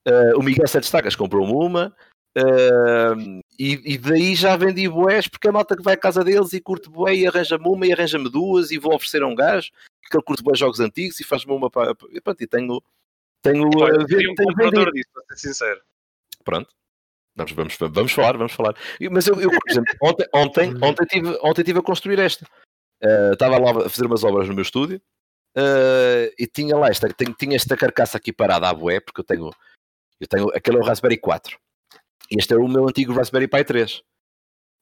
[0.07, 1.93] uh, o Miguel Sete Estacas comprou-me uma,
[2.37, 6.53] uh, e, e daí já vendi boés, porque a malta que vai à casa deles
[6.53, 9.71] e curte boé e arranja-me uma e arranja-me duas e vou oferecer a um gajo,
[10.09, 11.95] que ele curte boé jogos antigos e faz-me uma para.
[12.11, 12.81] E pronto, e tenho.
[13.41, 15.81] Tenho, Olha, uh, seria um tenho comprador disso, para ser sincero.
[16.45, 16.69] Pronto.
[17.35, 18.75] Vamos, vamos, vamos falar, vamos falar.
[19.11, 22.45] Mas eu, eu, por exemplo, ontem, ontem, ontem, tive, ontem tive a construir esta.
[23.03, 25.01] Uh, estava lá a fazer umas obras no meu estúdio
[25.57, 29.25] uh, e tinha lá esta, tenho, tinha esta carcaça aqui parada à bué, porque eu
[29.25, 29.49] tenho,
[30.19, 31.57] eu tenho aquele é o Raspberry 4
[32.31, 34.01] e este é o meu antigo Raspberry Pi 3.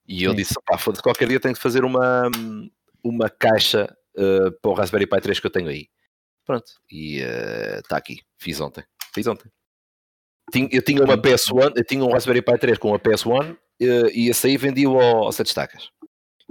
[0.07, 0.37] E eu Sim.
[0.37, 2.29] disse, pá, foda-se, qualquer dia tenho que fazer uma,
[3.03, 3.85] uma caixa
[4.17, 5.87] uh, para o Raspberry Pi 3 que eu tenho aí.
[6.45, 7.19] Pronto, e
[7.77, 9.49] está aqui, fiz ontem, fiz ontem.
[10.71, 14.29] Eu tinha uma PS1, eu tinha um Raspberry Pi 3 com uma PS1 eh, e
[14.29, 15.89] esse aí vendi-o ao, ao 7 estacas.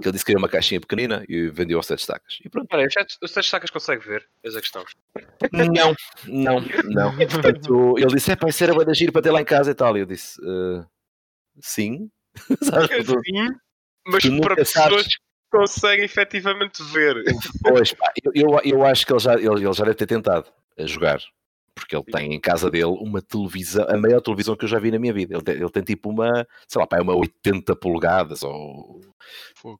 [0.01, 2.39] Que ele disse que era uma caixinha pequenina e vendi-o ao 7 estacas.
[2.43, 2.67] E pronto.
[2.71, 2.87] Olha,
[3.21, 4.27] os sete sacas consegue ver?
[4.43, 4.83] Essa é a questão.
[5.51, 5.95] Não,
[6.27, 7.21] não, não.
[7.21, 9.71] E, portanto, ele disse: é pá, isso era da giro para ter lá em casa
[9.71, 9.95] e tal.
[9.95, 10.85] E eu disse: "Eh,
[11.61, 12.09] sim.
[13.27, 13.47] Sim,
[14.07, 15.07] mas para pessoas sabes.
[15.07, 15.21] que
[15.51, 17.23] conseguem efetivamente ver.
[17.61, 20.49] Pois, pá, eu, eu, eu acho que ele já, ele, ele já deve ter tentado
[20.77, 21.19] a jogar.
[21.81, 24.91] Porque ele tem em casa dele uma televisão, a maior televisão que eu já vi
[24.91, 25.33] na minha vida.
[25.33, 29.01] Ele tem, ele tem tipo uma, sei lá, pá, é uma 80 polegadas ou,
[29.63, 29.79] ou,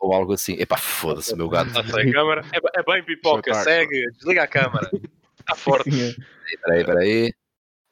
[0.00, 0.54] ou algo assim.
[0.54, 1.70] Epá, foda-se, meu gato.
[1.92, 2.42] Sem câmara.
[2.52, 4.90] É, é bem pipoca, segue, desliga a câmara.
[5.38, 5.88] Está forte.
[6.64, 7.32] Peraí, peraí.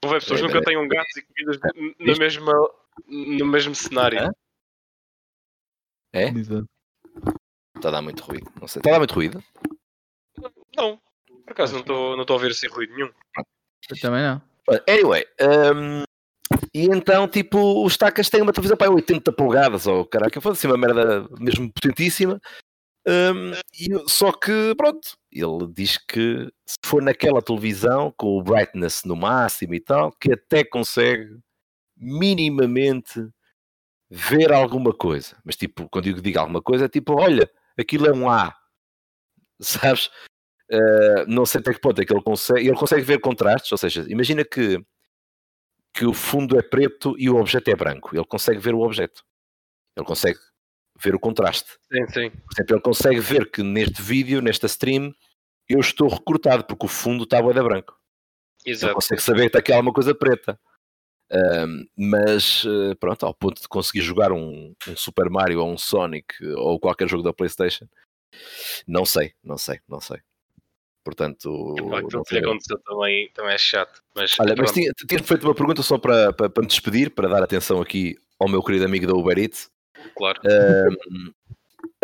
[0.02, 0.64] Vou ver pessoas Peraí, nunca peraí.
[0.64, 2.52] tenham gatos e comidas n- na Isto- mesma,
[3.08, 4.20] no mesmo cenário.
[4.20, 4.32] Hã?
[6.12, 6.28] É?
[7.76, 8.50] Está a dar muito ruído.
[8.64, 9.42] Está a dar muito ruído?
[10.76, 11.00] Não,
[11.46, 13.10] por acaso não estou não a ouvir sem ruído nenhum.
[13.88, 14.42] Eu também não.
[14.88, 16.02] Anyway, um,
[16.74, 20.66] e então, tipo, os tacas têm uma televisão para 80 polegadas, ou caraca, foi assim
[20.66, 22.40] uma merda mesmo potentíssima.
[23.06, 29.04] Um, e, só que, pronto, ele diz que se for naquela televisão, com o brightness
[29.04, 31.38] no máximo e tal, que até consegue
[31.96, 33.28] minimamente
[34.10, 35.36] ver alguma coisa.
[35.44, 38.52] Mas, tipo, quando eu digo alguma coisa, é tipo, olha, aquilo é um A,
[39.60, 40.10] sabes?
[40.70, 43.78] Uh, não sei até que ponto é que ele consegue, ele consegue ver contrastes, ou
[43.78, 44.84] seja, imagina que,
[45.94, 49.24] que o fundo é preto e o objeto é branco, ele consegue ver o objeto,
[49.96, 50.38] ele consegue
[51.00, 51.70] ver o contraste.
[51.92, 52.30] Sim, sim.
[52.30, 55.14] Por exemplo, ele consegue ver que neste vídeo, nesta stream,
[55.68, 57.96] eu estou recortado porque o fundo está a branco.
[58.64, 58.94] Ele Exato.
[58.94, 60.58] consegue saber que está aqui alguma coisa preta.
[61.30, 65.78] Ahm, mas eh, pronto, ao ponto de conseguir jogar um, um Super Mario ou um
[65.78, 67.86] Sonic ou qualquer jogo da Playstation,
[68.86, 70.20] não sei, não sei, não sei.
[71.06, 71.48] Portanto,
[71.92, 74.02] Aquilo não que lhe aconteceu também, também é chato.
[74.12, 77.28] Mas, Olha, mas tinha, tinha feito uma pergunta só para, para, para me despedir, para
[77.28, 79.70] dar atenção aqui ao meu querido amigo da Uber Eats.
[80.16, 80.40] claro.
[80.44, 81.30] Ahm,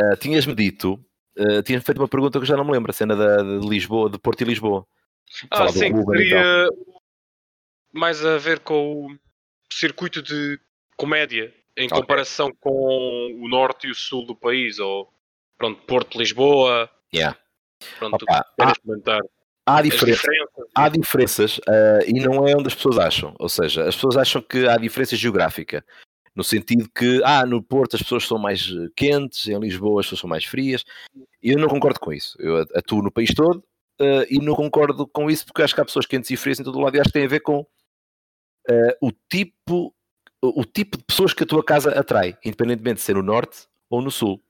[0.00, 1.04] ah, Tinhas-me dito,
[1.36, 3.68] ah, tinhas feito uma pergunta que eu já não me lembro, a cena da, de
[3.68, 4.86] Lisboa, de Porto e Lisboa.
[5.50, 6.68] Ah, sim, seria
[7.92, 9.16] mais a ver com o
[9.68, 10.60] circuito de
[10.96, 11.98] comédia em Ok.
[11.98, 15.12] comparação com o norte e o sul do país, ou
[15.58, 17.38] pronto, Porto, Lisboa, Yeah.
[17.98, 19.20] Pronto, Opa, ah, comentar?
[19.66, 20.24] há As diferenças.
[20.74, 23.34] há diferenças ah, e não é onde as pessoas acham.
[23.38, 25.84] Ou seja, as pessoas acham que há diferença geográfica.
[26.34, 30.06] No sentido que, ah, no Porto as pessoas são mais eh, quentes, em Lisboa as
[30.06, 30.82] pessoas são mais frias.
[31.42, 32.36] E eu não concordo com isso.
[32.40, 33.62] Eu atuo no país todo
[34.00, 36.64] ah, e não concordo com isso porque acho que há pessoas quentes e frias em
[36.64, 37.66] todo o lado e acho que tem a ver com
[38.68, 39.94] ah, o tipo
[40.44, 44.02] o tipo de pessoas que a tua casa atrai, independentemente de ser no norte ou
[44.02, 44.42] no sul.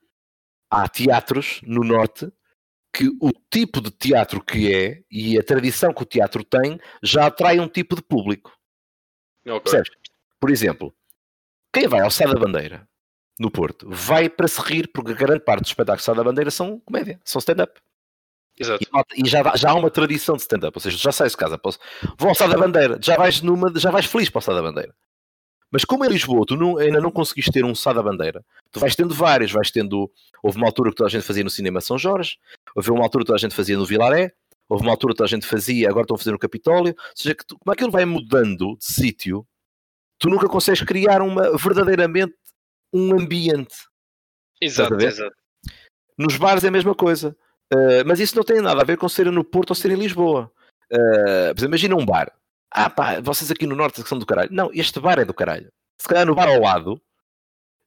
[0.71, 2.33] Há teatros no norte
[2.93, 7.27] que o tipo de teatro que é e a tradição que o teatro tem já
[7.27, 8.53] atrai um tipo de público.
[9.47, 9.61] Ok.
[9.61, 9.91] Percebes?
[10.39, 10.95] Por exemplo,
[11.73, 12.87] quem vai ao Sá da Bandeira
[13.39, 16.23] no Porto vai para se rir, porque a grande parte dos espetáculos do Sá da
[16.25, 17.81] Bandeira são comédia, são stand-up.
[18.59, 18.85] Exato.
[19.17, 21.79] E, já, já há uma tradição de stand-up, ou seja, já sais de casa, posso,
[22.19, 24.61] vou ao Sá da Bandeira, já vais, numa, já vais feliz para o Sá da
[24.61, 24.95] Bandeira.
[25.71, 28.79] Mas como em Lisboa tu não- ainda não conseguiste ter um Sá da Bandeira, tu
[28.79, 30.13] vais tendo vários, vais tendo.
[30.43, 32.37] Houve uma altura que toda a gente fazia no Cinema São Jorge,
[32.75, 34.33] houve uma altura que toda a gente fazia no Vilaré,
[34.69, 36.95] houve uma altura que toda a gente fazia, agora estão a fazer no Capitólio.
[36.97, 39.47] Ou seja, que tu, como aquilo vai mudando de sítio,
[40.19, 42.35] tu nunca consegues criar uma, verdadeiramente
[42.93, 43.75] um ambiente.
[44.61, 45.35] Exato, exato.
[46.17, 47.37] Nos bares é a mesma coisa.
[47.73, 49.97] Uh, mas isso não tem nada a ver com ser no Porto ou ser em
[49.97, 50.53] Lisboa.
[50.93, 52.31] Uh, exemplo, imagina um bar.
[52.71, 54.51] Ah pá, vocês aqui no Norte são do caralho.
[54.53, 55.71] Não, este bar é do caralho.
[56.01, 57.01] Se calhar no bar ao lado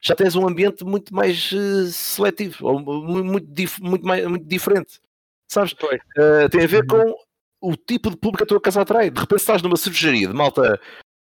[0.02, 4.46] já tens um ambiente muito mais uh, seletivo, ou mu- muito, dif- muito, mais, muito
[4.46, 5.00] diferente.
[5.50, 5.74] Sabes?
[5.74, 7.16] Uh, tem a ver com
[7.62, 9.10] o tipo de público que a tua casa atrai.
[9.10, 10.80] De repente estás numa cervejaria de malta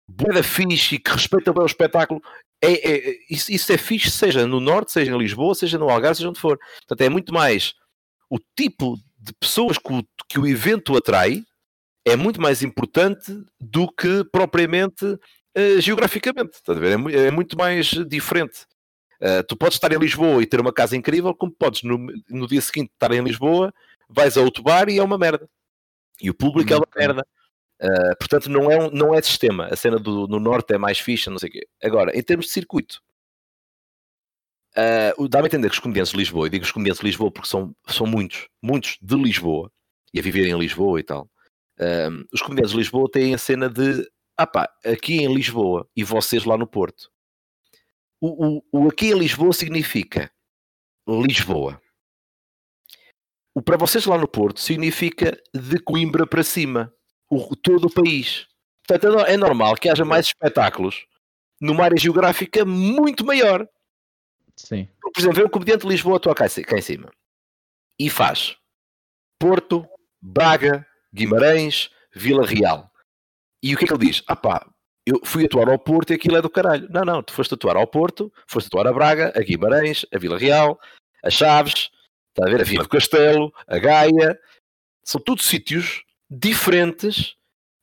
[0.10, 2.22] boa da fixe e que respeita bem o espetáculo.
[2.64, 5.90] É, é- é- isso, isso é fixe, seja no Norte, seja em Lisboa, seja no
[5.90, 6.58] Algarve, seja onde for.
[6.80, 7.74] Portanto, é muito mais
[8.30, 11.44] o tipo de pessoas que o, que o evento atrai
[12.06, 15.18] é muito mais importante do que propriamente
[15.56, 16.54] eh, geograficamente.
[16.56, 16.98] Estás a ver?
[17.14, 18.66] É, é muito mais diferente.
[19.20, 21.98] Eh, tu podes estar em Lisboa e ter uma casa incrível, como podes no,
[22.30, 23.74] no dia seguinte estar em Lisboa,
[24.10, 25.48] vais a outro bar e é uma merda.
[26.22, 27.00] E o público é uma Ok.
[27.00, 27.26] merda.
[27.80, 29.66] Eh, portanto, não é, um, não é sistema.
[29.68, 31.68] A cena do, no Norte é mais fixa, não sei o quê.
[31.84, 33.02] Agora, em termos de circuito,
[35.18, 37.32] o- dá-me a entender que os comediantes de Lisboa, eu digo os comediantes de Lisboa
[37.32, 39.72] porque são, são muitos, muitos de Lisboa,
[40.14, 41.30] e a viverem em Lisboa e tal.
[41.80, 44.08] Um, os comediantes de Lisboa têm a cena de
[44.42, 47.12] ah pá, aqui em Lisboa e vocês lá no Porto.
[48.20, 50.32] O, o, o aqui em Lisboa significa
[51.08, 51.82] Lisboa.
[53.54, 56.94] O para vocês lá no Porto significa de Coimbra para cima,
[57.30, 58.48] o, todo o país.
[58.88, 61.06] Portanto, é é normal que haja mais espetáculos
[61.60, 63.68] numa área geográfica muito maior.
[64.56, 64.88] Sim.
[65.02, 67.12] Por exemplo, um comediante de Lisboa atuar cá, cá em cima
[68.00, 68.56] e faz
[69.40, 69.88] Porto,
[70.22, 72.91] Braga, Guimarães, Vila Real.
[73.64, 74.24] E o que é que ele diz?
[74.28, 74.66] Ah pá,
[75.06, 76.88] eu fui atuar ao Porto e aquilo é do caralho.
[76.90, 80.38] Não, não, tu foste atuar ao Porto, foste atuar a Braga, a Guimarães, a Vila
[80.38, 80.80] Real,
[81.24, 81.90] a Chaves,
[82.30, 82.62] está a ver?
[82.62, 84.40] A Vila do Castelo, a Gaia.
[85.04, 87.36] São todos sítios diferentes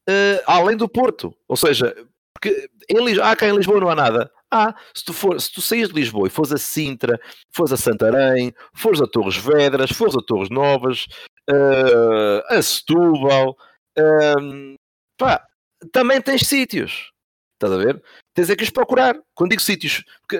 [0.08, 1.34] eh, além do Porto.
[1.46, 1.94] Ou seja,
[2.34, 4.30] porque em ah, cá em Lisboa não há nada.
[4.50, 7.20] Ah, se tu, for, se tu saís de Lisboa e fores a Sintra,
[7.52, 11.06] fores a Santarém, fores a Torres Vedras, fores a Torres Novas,
[11.50, 13.56] eh, a Setúbal,
[13.96, 14.74] ehm,
[15.18, 15.46] pá,
[15.92, 17.12] também tens sítios.
[17.54, 18.02] Estás a ver?
[18.34, 19.16] Tens é que os procurar.
[19.34, 20.36] Quando digo sítios, porque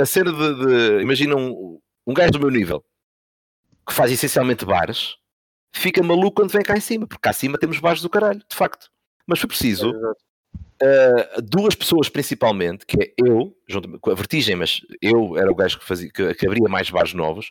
[0.00, 2.84] a, cena de, de- Imagina um, um gajo do meu nível
[3.86, 5.16] que faz essencialmente bares,
[5.74, 8.54] fica maluco quando vem cá em cima, porque cá acima temos bares do caralho, de
[8.54, 8.90] facto.
[9.26, 14.82] Mas foi preciso uh, duas pessoas principalmente, que é eu, junto com a Vertigem, mas
[15.00, 17.50] eu era o gajo que, fazia, que, que abria mais bares novos,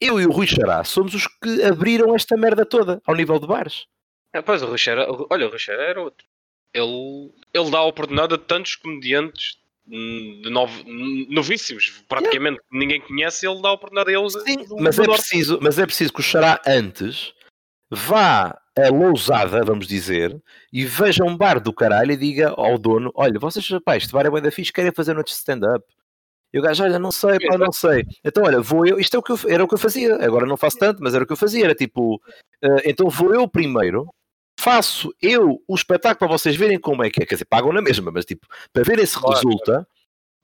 [0.00, 3.46] eu e o Rui Xará somos os que abriram esta merda toda ao nível de
[3.46, 3.86] bares.
[4.32, 6.26] Ah, pois, o Rochera, olha, o Rochera era outro.
[6.72, 10.84] Ele, ele dá a oportunidade a tantos comediantes de novo,
[11.28, 14.32] novíssimos, praticamente que ninguém conhece, ele dá a oportunidade a eles.
[14.44, 17.32] Sim, mas é, preciso, mas é preciso que o Xará antes
[17.90, 20.40] vá a Lousada, vamos dizer,
[20.72, 24.26] e veja um bar do caralho e diga ao dono: Olha, vocês, rapaz, este bar
[24.26, 25.84] é bem da fixe, querem fazer noite de stand-up.
[26.52, 28.04] E o gajo, olha, não sei, pá, não sei.
[28.24, 30.46] Então, olha, vou eu, isto é o que eu, era o que eu fazia, agora
[30.46, 32.20] não faço tanto, mas era o que eu fazia, era tipo,
[32.60, 34.12] eh, então vou eu primeiro,
[34.60, 37.80] faço eu o espetáculo para vocês verem como é que é, quer dizer, pagam na
[37.80, 39.88] mesma, mas tipo, para verem se Claro, resulta,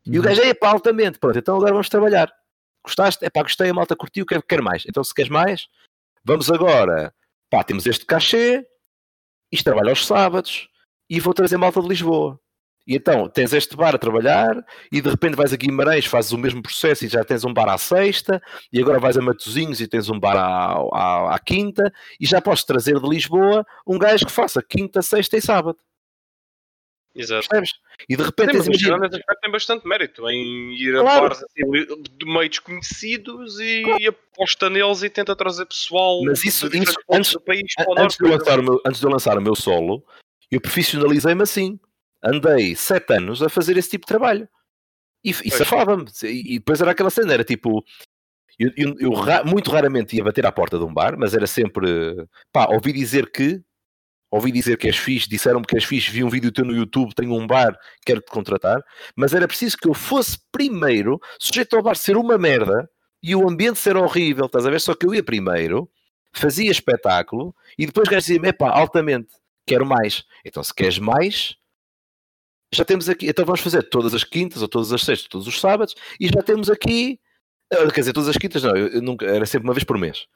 [0.07, 0.23] e o Uhum.
[0.23, 2.33] gajo é pá, altamente, pronto, então agora vamos trabalhar.
[2.85, 3.25] Gostaste?
[3.25, 4.85] É pá, gostei, a malta curtiu, quero, quero mais.
[4.89, 5.67] Então se queres mais,
[6.25, 7.13] vamos agora,
[7.51, 8.67] pá, temos este cachê,
[9.53, 10.69] isto trabalha aos sábados,
[11.11, 12.41] e vou trazer malta de Lisboa.
[12.87, 16.39] E então tens este bar a trabalhar, e de repente vais a Guimarães, fazes o
[16.39, 18.41] mesmo processo e já tens um bar à sexta,
[18.73, 22.41] e agora vais a Matozinhos e tens um bar à, à, à quinta, e já
[22.41, 25.77] podes trazer de Lisboa um gajo que faça quinta, sexta e sábado.
[27.15, 27.49] Exato.
[27.49, 27.71] Percebes?
[28.09, 31.01] E de repente Sim, mas imagina, Girona nesse aspecto tem bastante mérito em ir a
[31.01, 31.21] Claro.
[31.23, 31.63] bares assim,
[32.19, 37.33] de meio desconhecidos e, e aposta neles e tenta trazer pessoal Mas isso- isso, antes-
[37.33, 38.19] do país para o antes norte.
[38.19, 40.05] de, eu lançar o meu, antes de eu lançar o meu solo,
[40.53, 41.81] eu profissionalizei-me assim.
[42.23, 44.49] Andei sete anos a fazer esse tipo de trabalho.
[45.25, 46.05] E, e safava-me.
[46.25, 47.85] E, e depois era aquela cena, era tipo...
[48.59, 51.47] Eu, eu- eu ra- muito raramente ia bater à porta de um bar, mas era
[51.47, 52.17] sempre...
[52.53, 53.61] Pá, ouvi dizer que...
[54.31, 57.15] Ouvi dizer que és fixe, disseram-me que és fixe, vi um vídeo teu no YouTube,
[57.15, 58.83] tenho um bar, quero-te contratar.
[59.15, 62.91] Mas era preciso que eu fosse primeiro, sujeito ao bar ser uma merda,
[63.23, 64.81] e o ambiente ser horrível, estás a ver?
[64.81, 65.89] Só que eu ia primeiro,
[66.35, 69.29] fazia espetáculo, e depois o gajo dizia-me, epá, altamente,
[69.65, 70.25] quero mais.
[70.45, 71.55] Então se queres mais,
[72.73, 75.61] já temos aqui, então vamos fazer todas as quintas, ou todas as sextas, todos os
[75.61, 77.21] sábados, e já temos aqui,
[77.73, 79.99] eh, quer dizer, todas as quintas não, eu, eu nunca, era sempre uma vez por
[79.99, 80.27] mês.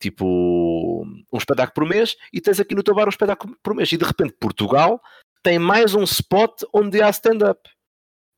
[0.00, 3.92] Tipo, um espetáculo por mês, e tens aqui no teu bar um espetáculo por mês.
[3.92, 5.00] E de repente Portugal
[5.42, 7.60] tem mais um spot onde há stand-up.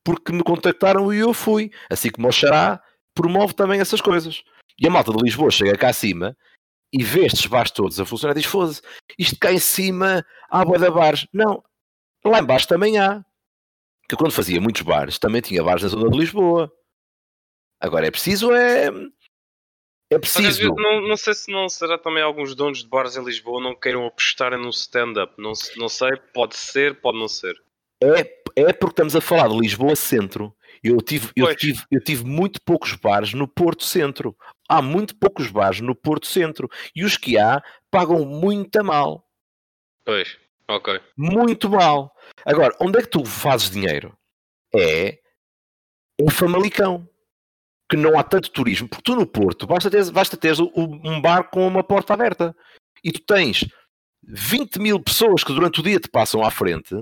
[0.03, 1.71] Porque me contactaram e eu fui.
[1.89, 2.81] Assim como o Xará
[3.15, 4.43] promove também essas coisas.
[4.77, 6.35] E a malta de Lisboa chega cá acima
[6.91, 8.81] e vê estes bares todos a funcionar e diz: foda-se,
[9.17, 11.25] isto cá em cima há boa da bares.
[11.31, 11.63] Não,
[12.25, 13.23] lá embaixo também há.
[14.13, 16.71] Eu, quando fazia muitos bares, também tinha bares na zona de Lisboa.
[17.79, 18.85] Agora é preciso, é.
[18.85, 18.91] É
[20.11, 20.75] Mas preciso.
[20.75, 24.05] não, não sei se não será também alguns donos de bares em Lisboa não queiram
[24.05, 25.33] apostar no stand-up.
[25.39, 27.55] Não, não sei, pode ser, pode não ser.
[28.03, 28.19] É,
[28.55, 30.55] é porque estamos a falar de Lisboa Centro.
[30.83, 31.57] Eu tive, eu, Pois.
[31.57, 34.37] tive, eu tive muito poucos bares no Porto Centro.
[34.69, 36.69] Há muito poucos bares no Porto Centro.
[36.95, 39.27] E os que há pagam muito a mal.
[40.05, 40.37] Pois,
[40.75, 40.99] ok.
[41.17, 42.11] Muito mal.
[42.45, 44.15] Agora, onde é que tu fazes dinheiro?
[44.75, 45.17] É
[46.19, 47.07] em Famalicão.
[47.89, 48.87] Que não há tanto turismo.
[48.87, 52.13] Porque tu no Porto basta teres, basta teres o- o- um bar com uma porta
[52.13, 52.55] aberta.
[53.03, 53.65] E tu tens
[54.23, 56.95] 20 mil pessoas que durante o dia te passam à frente.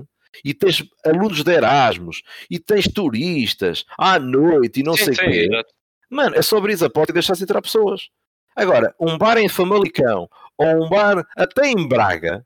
[0.44, 2.22] E tens alunos de Erasmus.
[2.50, 5.46] E tens turistas à noite e não sim, sei o quê.
[5.50, 5.72] exato.
[6.10, 8.08] Mano, é só abrir a porta e deixar-se entrar pessoas.
[8.54, 10.28] Agora, um bar em Famalicão
[10.58, 12.44] ou um bar até em Braga,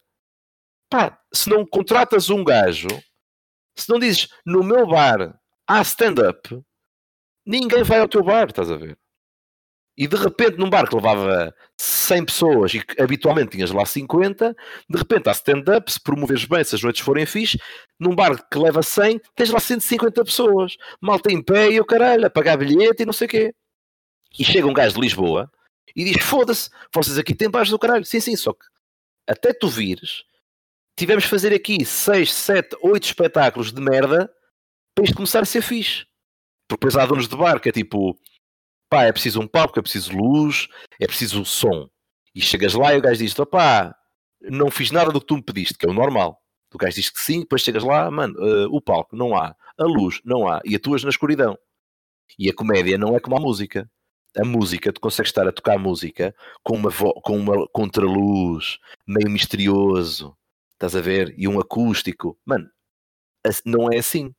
[0.96, 2.88] pá, se não contratas um gajo,
[3.76, 6.58] se não dizes no meu bar há stand-up,
[7.44, 8.98] ninguém vai ao teu bar, estás a ver?
[9.98, 14.54] E de repente, num bar que levava 100 pessoas e que habitualmente tinhas lá 50,
[14.88, 17.58] de repente há stand-up, se promoveres bem, se as noites forem fixe,
[17.98, 20.76] num bar que leva 100, tens lá 150 pessoas.
[21.00, 23.54] Malta em pé e o caralho, a pagar bilhete e não sei o quê.
[24.38, 25.50] E chega um gajo de Lisboa
[25.94, 28.04] e diz: Foda-se, vocês aqui têm baixo do caralho.
[28.04, 28.66] Sim, sim, só que
[29.26, 30.24] até tu vires,
[30.96, 34.30] tivemos de fazer aqui 6, 7, 8 espetáculos de merda
[34.94, 36.06] para isto começar a ser fixe.
[36.66, 38.18] Porque depois há donos de bar que é tipo:
[38.88, 40.68] pá, é preciso um palco, é preciso luz,
[41.00, 41.88] é preciso som.
[42.34, 43.94] E chegas lá e o gajo diz: opá,
[44.40, 46.42] não fiz nada do que tu me pediste, que é o normal.
[46.74, 49.84] O gajo diz que sim, depois chegas lá, mano, eh, o palco não há, a
[49.84, 51.56] luz não há, e atuas na escuridão.
[52.38, 53.90] E a comédia não é como a música.
[54.36, 60.36] A música, tu consegues estar a tocar música com uma, com uma contraluz, meio misterioso,
[60.76, 61.34] estás a ver?
[61.36, 62.38] E um acústico.
[62.44, 62.70] Mano,
[63.64, 64.34] não é assim.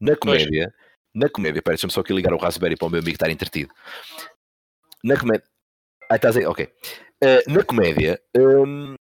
[0.00, 0.72] Na comédia,
[1.14, 3.72] na comédia, pera, deixa-me só aqui ligar o Raspberry para o meu amigo estar entretido.
[5.02, 5.46] Na comédia.
[6.10, 6.68] Ah, estás aí, ok.
[7.22, 8.94] Eh, na comédia, hum,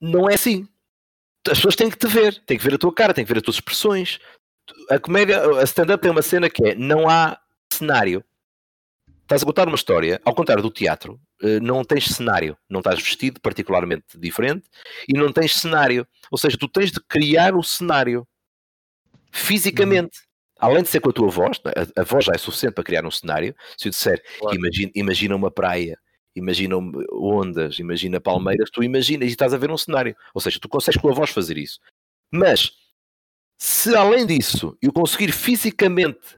[0.00, 0.68] não é assim.
[1.48, 3.38] As pessoas têm que te ver, têm que ver a tua cara, têm que ver
[3.38, 4.18] as tuas expressões.
[4.90, 7.40] A comédia, a stand-up tem uma cena que é: não há
[7.72, 8.24] cenário.
[9.26, 13.02] Estás a contar uma história, ao contrário do teatro, eh, não tens cenário, não estás
[13.02, 14.68] vestido particularmente diferente
[15.08, 16.06] e não tens cenário.
[16.30, 18.24] Ou seja, tu tens de criar o cenário
[19.32, 20.20] fisicamente.
[20.60, 21.80] Além de ser com a tua voz, é?
[21.80, 23.52] a, a voz já é suficiente para criar um cenário.
[23.76, 24.56] Se eu disser, Claro.
[24.56, 25.98] imagina, imagina uma praia,
[26.36, 26.76] imagina
[27.12, 30.14] ondas, imagina palmeiras, tu imaginas e estás a ver um cenário.
[30.34, 31.80] Ou seja, tu consegues com a voz fazer isso.
[32.32, 32.70] Mas,
[33.58, 36.36] se além disso eu conseguir fisicamente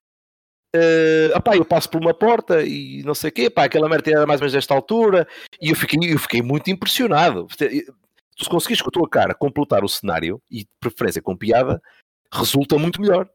[0.74, 4.26] Uh, opá, eu passo por uma porta e não sei o quê, aquela merda era
[4.26, 5.26] mais ou menos desta altura
[5.60, 7.46] e eu fiquei, eu fiquei muito impressionado.
[7.46, 11.80] Tu se conseguires com a tua cara completar o cenário e de preferência com piada,
[12.32, 13.28] resulta muito melhor.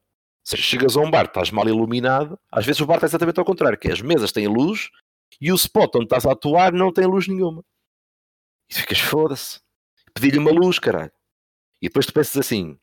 [0.44, 3.46] Seja, chegas a um bar, estás mal iluminado, às vezes o bar está exatamente ao
[3.46, 4.90] contrário, que é, as mesas têm luz
[5.40, 7.64] e o spot onde estás a atuar não tem luz nenhuma.
[8.70, 9.60] E ficas, foda-se,
[10.14, 11.12] pedi-lhe uma luz, caralho.
[11.82, 12.78] E depois tu pensas assim,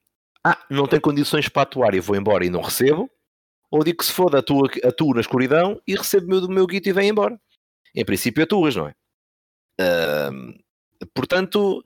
[0.44, 3.10] ah, não tem condições para atuar e vou embora e não recebo,
[3.70, 6.92] ou digo que se foda, atuo, atuo na escuridão e recebo do meu guito e
[6.92, 7.40] venho embora.
[7.94, 8.94] Em princípio atuas, não é?
[9.80, 10.54] Ahm,
[11.14, 11.84] portanto,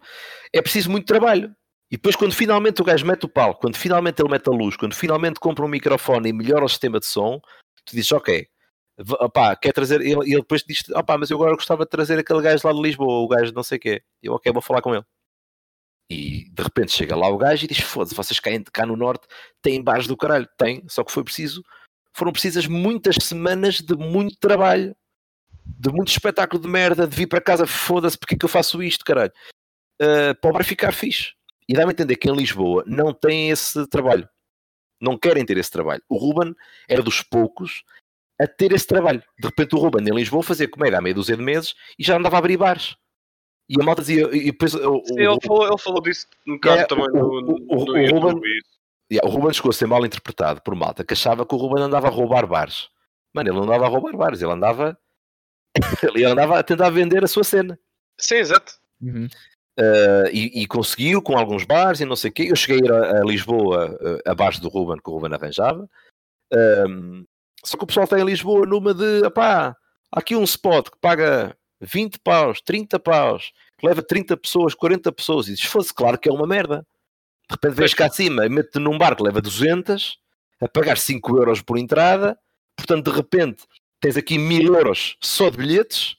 [0.53, 1.55] é preciso muito trabalho.
[1.91, 4.77] E depois quando finalmente o gajo mete o palco, quando finalmente ele mete a luz,
[4.77, 7.41] quando finalmente compra um microfone e melhora o sistema de som,
[7.85, 8.49] tu dizes, ok,
[9.21, 11.91] opá, quer trazer, e ele, e ele depois diz, opá, mas eu agora gostava de
[11.91, 14.03] trazer aquele gajo lá de Lisboa, o gajo não sei o quê.
[14.23, 15.05] Eu, ok, vou falar com ele.
[16.11, 19.27] E de repente chega lá o gajo e diz: Foda-se, vocês cá, cá no Norte
[19.63, 20.49] têm bares do caralho.
[20.59, 21.63] Tem, só que foi preciso,
[22.13, 24.95] foram precisas muitas semanas de muito trabalho,
[25.65, 28.83] de muito espetáculo de merda, de vir para casa, foda-se, porque é que eu faço
[28.83, 29.33] isto, caralho?
[30.01, 31.33] Uh, para o bar ficar fixe.
[31.69, 34.29] E dá-me a entender que em Lisboa não tem esse trabalho.
[35.01, 36.03] Não querem ter esse trabalho.
[36.09, 36.55] O Ruben
[36.89, 37.83] era dos poucos
[38.41, 39.23] a ter esse trabalho.
[39.39, 42.17] De repente o Ruben em Lisboa fazia comédia há meia dúzia de meses e já
[42.17, 42.97] andava a abrir bares.
[43.69, 46.55] E a malta dizia, e depois o, Sim, o- ele, falou, ele falou disso um
[46.55, 48.21] bocado É, também o- no, o- no, o- no o.
[48.21, 48.61] Ruben-.
[49.13, 51.83] Yeah, o Ruben chegou a ser mal interpretado por malta que achava que o Ruben
[51.85, 52.89] andava a roubar bares.
[53.35, 54.99] Mano, ele não andava a roubar bares, ele andava,
[56.03, 57.79] ele andava a tentar vender a sua cena.
[58.21, 58.75] Sim, exato.
[59.03, 59.27] Uhum.
[59.79, 62.47] Uh, e, e conseguiu com alguns bares e não sei o quê.
[62.49, 65.89] Eu cheguei a ir a, a Lisboa uh, abaixo do Ruben que o Ruben arranjava.
[66.53, 67.25] Um,
[67.65, 69.77] só que o pessoal está em Lisboa numa de apá,
[70.13, 75.13] há aqui um spot que paga 20 paus, 30 paus, que leva 30 pessoas, 40
[75.13, 76.87] pessoas, e diz: fosse claro que é uma merda.
[77.49, 80.19] De repente vens cá acima e mete-te num bar que leva 200,
[80.61, 82.39] a pagar 5 euros por entrada,
[82.77, 83.65] portanto, de repente
[84.01, 86.17] tens aqui 1000 euros só de bilhetes.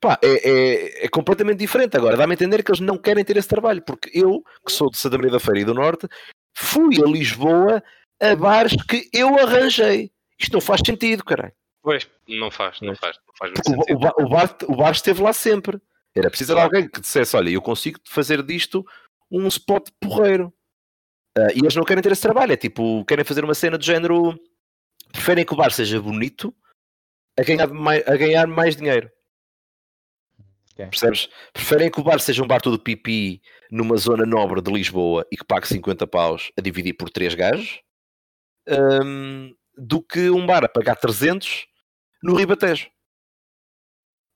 [0.00, 2.16] Pá, é, é, é completamente diferente agora.
[2.16, 4.96] Dá-me a entender que eles não querem ter esse trabalho, porque eu, que sou de
[4.96, 6.08] Santa Maria da Feira e do Norte,
[6.54, 7.82] fui a Lisboa
[8.20, 10.10] a bares que eu arranjei.
[10.38, 11.52] Isto não faz sentido, caralho.
[11.82, 13.96] Pois, não faz, não faz, o, sentido.
[13.96, 15.80] o, ba- o bar, o bar esteve lá sempre.
[16.14, 18.84] Era preciso de alguém que dissesse: Olha, eu consigo fazer disto
[19.30, 20.52] um spot porreiro.
[21.38, 22.52] Ah, e eles não querem ter esse trabalho.
[22.52, 24.38] É tipo, querem fazer uma cena do género.
[25.12, 26.54] Preferem que o bar seja bonito
[27.38, 29.10] a ganhar mais, a ganhar mais dinheiro.
[30.72, 30.86] Ok.
[30.86, 31.28] Percebes?
[31.52, 35.36] Preferem que o bar seja um bar todo pipi numa zona nobre de Lisboa e
[35.36, 37.80] que pague 50 paus a dividir por três gajos
[38.68, 41.66] hum, do que um bar a pagar 300
[42.22, 42.88] no Ribatejo.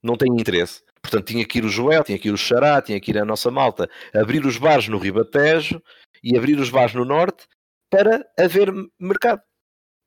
[0.05, 0.83] Não tem interesse.
[1.00, 3.24] Portanto, tinha que ir o Joel, tinha que ir o Xará, tinha que ir a
[3.24, 5.83] nossa malta abrir os bares no Ribatejo
[6.23, 7.47] e abrir os bares no Norte
[7.91, 9.42] para haver mercado.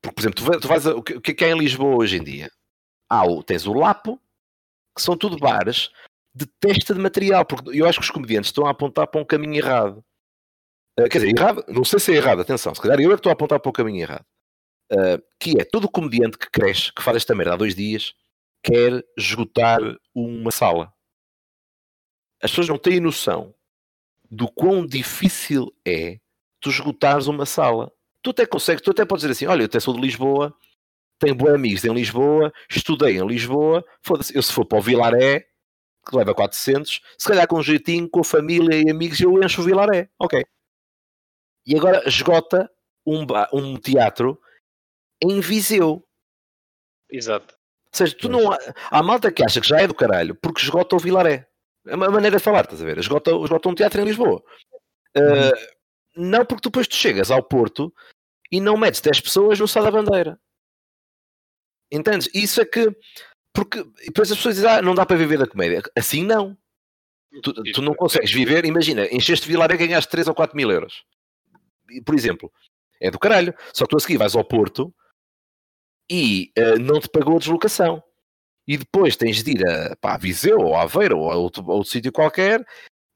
[0.02, 2.24] Porque, por exemplo, tu vai- tu vais a- o que é em Lisboa hoje em
[2.24, 2.52] dia?
[3.10, 4.22] Há o, tens o Lapo,
[4.96, 5.90] que são tudo bares
[6.36, 9.26] de testa de material, porque eu acho que os comediantes estão a apontar para um
[9.26, 10.04] caminho errado.
[11.00, 13.20] Uh, quer dizer, errado, não sei se é errado, atenção, se calhar eu é que
[13.20, 14.26] estou a apontar para o caminho errado.
[14.92, 18.14] Uh, que é todo comediante que cresce, que faz esta merda há dois dias,
[18.68, 19.80] quer esgotar
[20.14, 20.94] uma sala.
[22.44, 23.56] As pessoas não têm noção
[24.30, 26.20] do quão difícil é
[26.60, 27.92] tu esgotares uma sala.
[28.22, 30.54] Tu até consegues, tu até podes dizer assim: olha, eu até sou de Lisboa,
[31.18, 35.48] tenho bons amigos em Lisboa, estudei em Lisboa, foda-se, eu se for para o Vilaré,
[36.08, 39.62] que leva 400, se calhar com um jeitinho, com a família e amigos, eu encho
[39.62, 40.46] o Vilaré, ok.
[41.66, 42.70] E agora esgota
[43.06, 44.40] um, um teatro
[45.24, 46.06] em Viseu.
[47.10, 47.57] Exato.
[47.98, 48.58] Ou seja, tu não há,
[48.92, 51.48] há malta que acha que já é do caralho porque esgota o Vilaré.
[51.88, 53.00] É uma maneira de falar, estás a ver?
[53.00, 54.44] Esgota, esgota um teatro em Lisboa.
[55.18, 55.78] Uh,
[56.16, 57.92] não porque depois tu chegas ao Porto
[58.52, 60.40] e não metes 10 pessoas no Sá da Bandeira.
[61.92, 62.30] Entendes?
[62.34, 62.96] Isso é que.
[63.52, 65.82] Porque depois as pessoas dizem, ah, não dá para viver da comédia.
[65.96, 66.56] Assim não.
[67.42, 71.04] Tu, tu não consegues viver, imagina, encheste Vilaré e ganhaste 3 ou 4 mil euros.
[72.06, 72.52] Por exemplo,
[73.02, 73.56] é do caralho.
[73.74, 74.94] Só que tu a seguir vais ao Porto
[76.10, 78.04] e eh, não te pagou a deslocação.
[78.68, 81.66] E depois tens de ir a, pá, a Viseu ou a Aveiro ou a outro,
[81.70, 82.66] outro sítio qualquer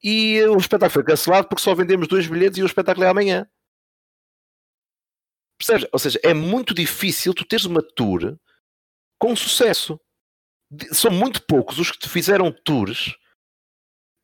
[0.02, 3.08] e eh, o espetáculo foi cancelado porque só vendemos dois bilhetes e o espetáculo é
[3.08, 3.46] amanhã.
[5.58, 5.86] Percebes?
[5.92, 8.36] Ou seja, é muito difícil tu teres uma tour
[9.18, 10.00] com sucesso.
[10.90, 13.16] São muito poucos os que te fizeram tours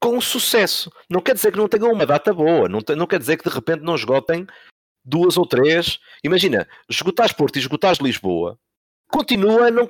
[0.03, 0.91] com sucesso.
[1.09, 3.49] Não quer dizer que não tenham uma data boa, não, te- não quer dizer que
[3.49, 4.47] de repente não esgotem
[5.09, 5.99] duas ou três.
[6.23, 8.59] Imagina, esgotares Porto e esgotares Lisboa,
[9.09, 9.87] continua a não,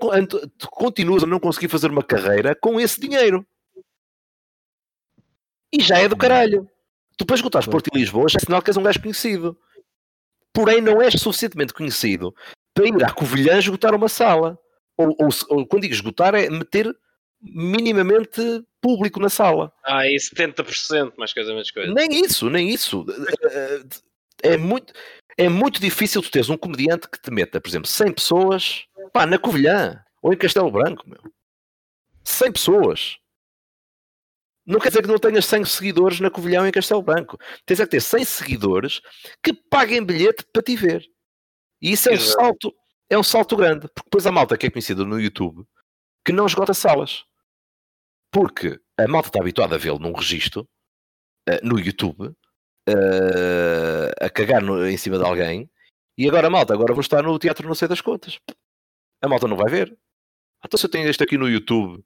[0.71, 3.47] continuas a não conseguir fazer uma carreira com esse dinheiro.
[5.73, 6.69] E já é do caralho.
[7.17, 9.59] Tu depois esgotares Porto e Lisboa, já é sinal que és um gajo conhecido.
[10.53, 12.35] Porém, não és suficientemente conhecido
[12.73, 14.59] para ir à Covilhã esgotar uma sala.
[14.97, 16.97] Ou, ou, ou quando digo esgotar, é meter
[17.41, 18.41] minimamente
[18.81, 19.73] público na sala.
[19.85, 21.93] Ah, e 70%, mais coisa, menos coisa.
[21.93, 23.05] Nem isso, nem isso.
[24.43, 24.93] É muito,
[25.37, 29.27] é muito difícil tu teres um comediante que te meta, por exemplo, 100 pessoas pá,
[29.27, 31.09] na Covilhã ou em Castelo Branco.
[31.09, 31.21] Meu.
[32.25, 33.17] 100 pessoas.
[34.67, 37.39] Não quer dizer que não tenhas 100 seguidores na Covilhã ou em Castelo Branco.
[37.65, 39.01] Tens é que ter 100 seguidores
[39.43, 41.07] que paguem bilhete para te ver.
[41.81, 42.75] E isso é um salto,
[43.09, 43.89] é um salto grande.
[43.89, 45.65] Porque depois a malta que é conhecida no YouTube
[46.25, 47.25] que não esgota salas.
[48.31, 50.69] Porque a malta está habituada a vê-lo num registro
[51.49, 52.37] eh, no YouTube
[52.89, 55.71] eh, a cagar no- em cima de alguém
[56.17, 58.39] e agora malta, agora vou estar no teatro não sei das contas.
[59.23, 59.97] A malta não vai ver.
[60.65, 62.03] Então se eu tenho este aqui no YouTube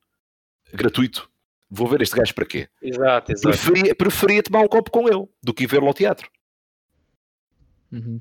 [0.73, 1.31] gratuito,
[1.71, 2.69] vou ver este gajo para quê?
[2.83, 3.49] Exato, exato.
[3.49, 6.31] Preferia, preferia tomar um copo com ele do que vê-lo ao teatro.
[7.91, 8.21] Uhum.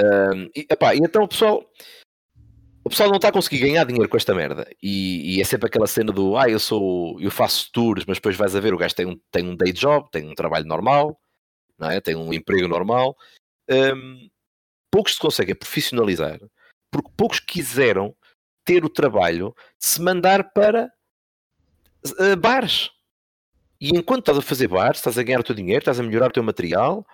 [0.00, 1.64] Um, e, epá, e então o pessoal
[2.84, 5.66] o pessoal não está a conseguir ganhar dinheiro com esta merda e, e, é sempre
[5.66, 8.78] aquela cena do ah, eu sou eu faço tours, mas depois vais a ver o
[8.78, 11.20] gajo tem um, tem um day job, tem um trabalho normal,
[11.82, 12.00] não é?
[12.00, 13.16] tem um emprego normal.
[13.68, 14.28] Um,
[14.90, 16.38] poucos se conseguem profissionalizar
[16.92, 18.14] porque poucos quiseram
[18.64, 20.92] ter o trabalho de se mandar para
[22.06, 22.90] uh, bares.
[23.80, 26.28] E enquanto estás a fazer bares, estás a ganhar o teu dinheiro, estás a melhorar
[26.28, 27.04] o teu material,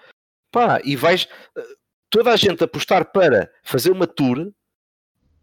[0.51, 1.25] pá, e vais
[1.57, 1.63] uh,
[2.11, 4.53] toda a gente apostar para fazer uma tour.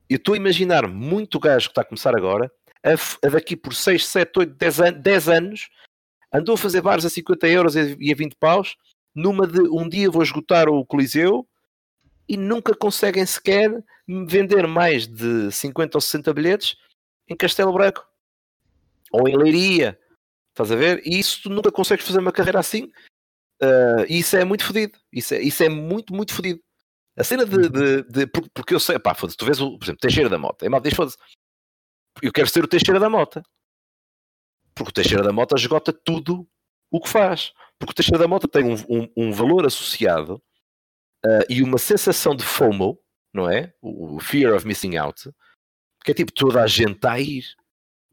[0.07, 2.51] Eu estou a imaginar muito gajo que está a começar agora,
[2.83, 5.69] a, a daqui por 6, 7, 8, 10, an 10 anos,
[6.31, 8.75] andou a fazer bares a 50 euros e a 20 paus,
[9.15, 11.47] numa de um dia vou esgotar o Coliseu
[12.27, 13.71] e nunca conseguem sequer
[14.27, 16.75] vender mais de 50 ou 60 bilhetes
[17.27, 18.05] em Castelo Branco
[19.11, 19.97] ou em Leiria.
[20.49, 21.01] Estás a ver?
[21.05, 22.91] E isso tu nunca consegues fazer uma carreira assim.
[23.61, 24.97] Uh, isso é muito fodido.
[25.11, 26.61] Isso é, isso é muito, muito fodido.
[27.17, 30.01] A cena de, de, de, Porque eu sei, pá, foda-se, tu vês o, por exemplo,
[30.01, 30.65] Teixeira da Mota.
[30.65, 31.17] E mal diz, foda-se,
[32.21, 33.41] eu quero ser o Teixeira da Mota.
[34.73, 36.47] Porque o Teixeira da Mota esgota tudo
[36.91, 37.53] o que faz.
[37.77, 40.41] Porque o Teixeira da Mota tem um, um, um valor associado
[41.25, 42.97] uh, e uma sensação de FOMO,
[43.33, 43.73] não é?
[43.81, 45.29] O, Fear of Missing Out,
[46.03, 47.43] que é tipo toda a gente está a ir.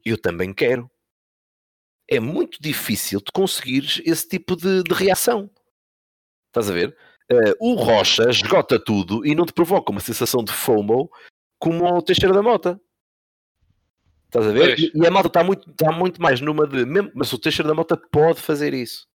[0.03, 0.89] Eu também quero.
[2.09, 5.49] É muito difícil de conseguires esse tipo de, de reação.
[6.47, 6.95] Estás a ver?
[7.31, 11.09] Uh, o Rocha esgota tudo e não te provoca uma sensação de FOMO
[11.57, 12.79] como o Teixeira da Mota.
[14.33, 14.79] Estás a ver?
[14.79, 16.87] E, e, a malta está muito, está muito mais numa de.
[16.87, 19.07] Mesmo, mas o Teixeira da Mota pode fazer isso.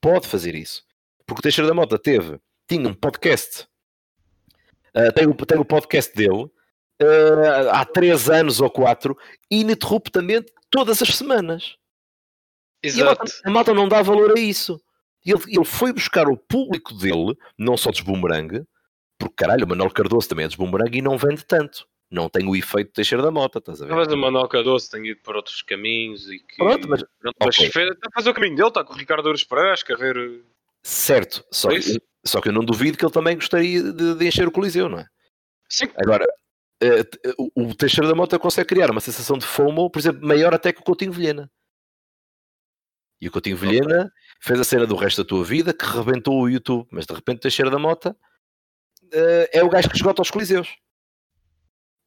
[0.00, 0.82] Pode fazer isso.
[1.26, 3.68] Porque o Teixeira da Mota teve tinha um podcast.
[4.96, 6.44] Uh, tem, o, tem o podcast dele
[7.02, 9.14] uh, há três anos ou quatro,
[9.50, 11.76] ininterruptamente, todas as semanas.
[12.82, 13.04] Exato.
[13.04, 14.80] A malta, a malta não dá valor a isso.
[15.22, 18.64] Ele, ele foi buscar o público dele, não só dos Boomerang,
[19.18, 21.86] porque caralho, o Manuel Cardoso também é dos Boomerang e não vende tanto.
[22.10, 23.94] Não tem o efeito de Teixeira da Mota, estás a ver?
[23.94, 26.56] Mas o Manuel Cardoso tem ido por outros caminhos e que.
[26.56, 27.02] Pronto, mas.
[27.18, 27.66] Pronto, mas okay.
[27.66, 30.44] está a fazer o caminho dele, está com o Ricardo Ouros Pereira a escrever.
[30.84, 34.46] Certo, só que, só que eu não duvido que ele também gostaria de, de encher
[34.46, 35.06] o Coliseu, não é?
[35.68, 35.88] Sim.
[35.96, 36.24] Agora,
[36.84, 40.72] uh, o Teixeira da Mota consegue criar uma sensação de FOMO, por exemplo, maior até
[40.72, 41.50] que o Coutinho Vilhena.
[43.20, 44.10] E o Coutinho Vilhena okay.
[44.40, 47.40] fez a cena do resto da tua vida que rebentou o YouTube, mas de repente
[47.40, 48.16] Teixeira da Mota
[49.06, 50.68] uh, é o gajo que esgota os Coliseus.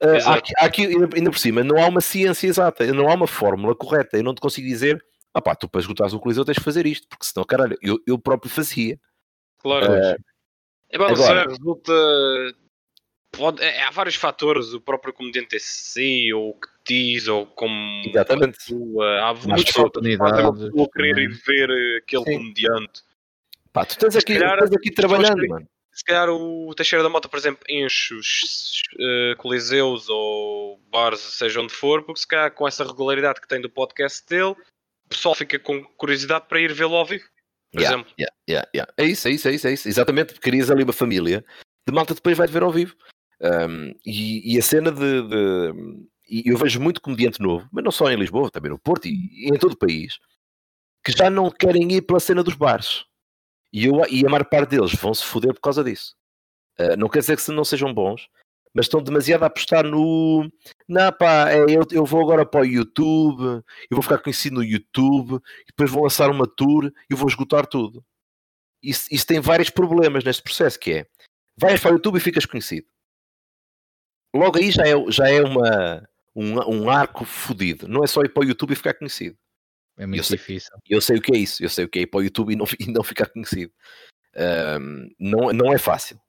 [0.02, 3.76] Uh, aqui, aqui, ainda por cima, não há uma ciência exata, não há uma fórmula
[3.76, 4.18] correta.
[4.18, 5.04] Eu não te consigo dizer,
[5.34, 8.00] ah pá, tu para esgotares o Coliseu tens de fazer isto, porque senão, caralho, eu,
[8.08, 8.98] eu próprio fazia.
[9.58, 9.92] Claro.
[9.92, 10.16] Uh,
[10.90, 11.94] é bom, agora, resulta.
[13.32, 17.46] Pode, é, há vários fatores, o próprio comediante em si, ou o que diz, ou
[17.46, 18.02] como.
[18.06, 18.58] Exatamente.
[18.74, 20.70] Atua, há muitas oportunidades.
[20.74, 22.38] Ou querer ir ver aquele Sim.
[22.38, 23.02] comediante.
[23.72, 25.68] Pá, tu estás aqui, calhar, estás aqui trabalhando, mano.
[26.00, 31.60] Se calhar o Teixeira da Mota, por exemplo, enche os uh, coliseus ou bares, seja
[31.60, 34.56] onde for, porque se calhar com essa regularidade que tem do podcast dele,
[35.06, 37.26] o pessoal fica com curiosidade para ir vê-lo ao vivo
[37.72, 38.14] por yeah, exemplo.
[38.20, 38.94] Yeah, yeah, yeah.
[38.98, 39.88] É isso, é isso, é isso, é isso.
[39.88, 41.46] Exatamente, querias ali uma família
[41.88, 42.96] de malta depois vai-te ver ao vivo.
[43.42, 47.92] Um, e, e, a cena de, de, E eu vejo muito comediante novo, mas não
[47.92, 50.18] só em Lisboa, também no Porto e, e em todo o país,
[51.04, 53.06] que já não querem ir pela cena dos bares.
[53.72, 56.16] E, eu, e a maior parte deles vão se foder por causa disso.
[56.80, 58.28] Uh, não quer dizer que não sejam bons,
[58.74, 60.50] mas estão demasiado a apostar no.
[60.88, 64.64] Não, pá, é, eu, eu vou agora para o YouTube, eu vou ficar conhecido no
[64.64, 68.04] YouTube, depois vou lançar uma tour e vou esgotar tudo.
[68.82, 71.08] Isso, isso tem vários problemas neste processo, que é,
[71.58, 72.88] vais para o YouTube e ficas conhecido.
[74.34, 77.88] Logo aí já é, já é uma, um, um arco fodido.
[77.88, 79.38] Não é só ir para o YouTube e ficar conhecido.
[80.00, 80.72] É muito eu difícil.
[80.72, 81.62] Sei, eu sei o que é isso.
[81.62, 83.72] Eu sei o que é ir para o YouTube e não, e não ficar conhecido.
[84.36, 86.20] Um, não, não é fácil.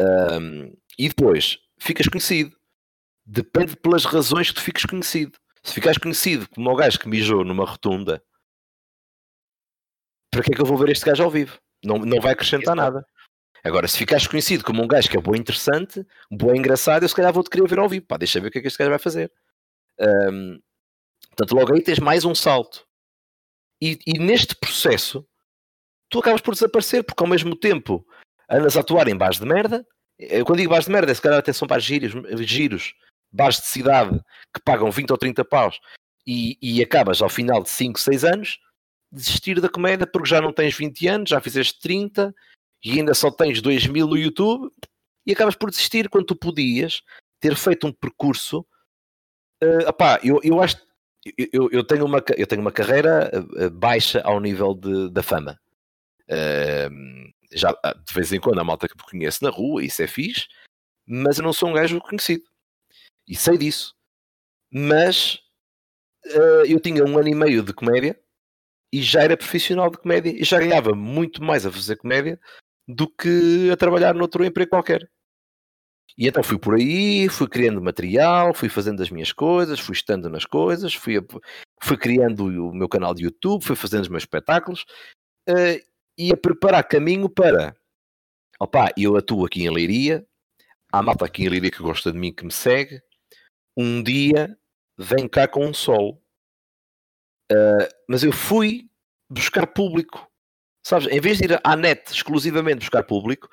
[0.00, 2.56] Um, e depois, ficas conhecido.
[3.26, 5.36] Depende pelas razões que tu fiques conhecido.
[5.62, 8.22] Se ficares conhecido como o gajo que mijou numa rotunda,
[10.30, 11.58] para que é que eu vou ver este gajo ao vivo?
[11.82, 13.04] Não, não vai acrescentar nada.
[13.64, 17.14] Agora, se ficares conhecido como um gajo que é bom interessante, bom engraçado, eu se
[17.14, 18.06] calhar vou-te querer ver ao vivo.
[18.06, 19.32] Pá, deixa ver o que é que este gajo vai fazer.
[19.98, 20.60] Um,
[21.34, 22.86] portanto, logo aí tens mais um salto.
[23.82, 25.26] E, e, neste processo,
[26.08, 28.06] tu acabas por desaparecer, porque ao mesmo tempo
[28.48, 29.86] andas a atuar em bares de merda,
[30.18, 32.94] eu, quando digo bares de merda, se calhar são bares giros, giros,
[33.32, 34.18] bares de cidade
[34.54, 35.80] que pagam 20 ou 30 paus
[36.26, 38.58] e, e acabas ao final de 5, 6 anos
[39.14, 42.34] desistir da comédia porque já não tens 20 anos, já fizeste 30
[42.82, 44.70] e ainda só tens 2 mil no YouTube
[45.26, 47.02] e acabas por desistir quando tu podias
[47.40, 48.66] ter feito um percurso.
[49.62, 50.76] Uh, opá, eu, eu, acho,
[51.52, 55.58] eu, eu- tenho uma, eu tenho uma carreira eh, baixa ao nível de- da fama.
[56.30, 60.02] Ahm, já, ah, de vez em quando a malta que me conhece na rua, isso
[60.02, 60.46] é fixe,
[61.06, 62.44] mas eu não sou um gajo conhecido.
[63.28, 63.94] E sei disso.
[64.72, 65.40] Mas
[66.26, 68.18] eh, eu tinha um ano e meio de comédia
[68.92, 72.40] e já era profissional de comédia e já ganhava muito mais a fazer comédia
[72.88, 75.08] do que a trabalhar noutro emprego qualquer.
[76.16, 80.30] E então fui por aí, fui criando material, fui fazendo as minhas coisas, fui estando
[80.30, 81.14] nas coisas, fui,
[81.82, 84.84] fui criando o meu canal de YouTube, fui fazendo os meus espetáculos
[85.48, 85.82] eh,
[86.16, 87.74] e a preparar caminho para
[88.60, 90.24] opá, eu atuo aqui em Leiria,
[90.92, 93.02] há malta aqui em Leiria que gosta de mim, que me segue,
[93.76, 94.56] um dia
[94.96, 96.22] vem cá com um solo.
[97.50, 98.88] Eh, mas eu fui
[99.28, 100.30] buscar público,
[100.86, 101.08] sabes?
[101.08, 103.48] Em vez de ir à net exclusivamente buscar público,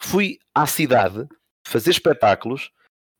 [0.00, 1.28] fui à cidade
[1.66, 2.70] fazer espetáculos.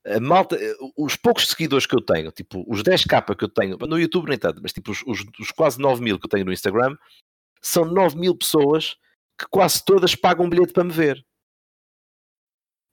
[0.07, 0.57] A malta,
[0.97, 4.39] os poucos seguidores que eu tenho, tipo os 10k que eu tenho, no YouTube nem
[4.39, 6.97] tanto, mas tipo os, os- os quase 9 mil que eu tenho no Instagram,
[7.61, 8.97] são 9 mil pessoas
[9.39, 11.25] que quase todas pagam um bilhete para me ver.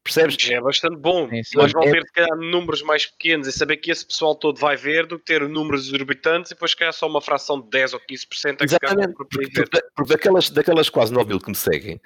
[0.03, 0.49] Percebes?
[0.49, 1.29] É bastante bom.
[1.55, 4.59] Mas vão É- ter, se calhar, números mais pequenos e saber que esse pessoal todo
[4.59, 7.69] vai ver do que ter números exorbitantes e depois, se calhar, só uma fração de
[7.69, 9.51] 10 ou 15% é Exatamente, porque, ver.
[9.69, 12.01] porque- porque daquelas, daquelas quase 9 mil que me seguem,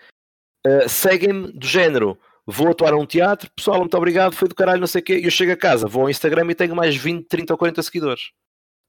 [0.65, 2.19] eh, seguem-me do género.
[2.49, 5.17] Vou atuar a um teatro, pessoal, muito obrigado, foi do caralho, não sei o quê.
[5.19, 7.83] E eu chego a casa, vou ao Instagram e tenho mais 20, 30 ou 40
[7.83, 8.31] seguidores.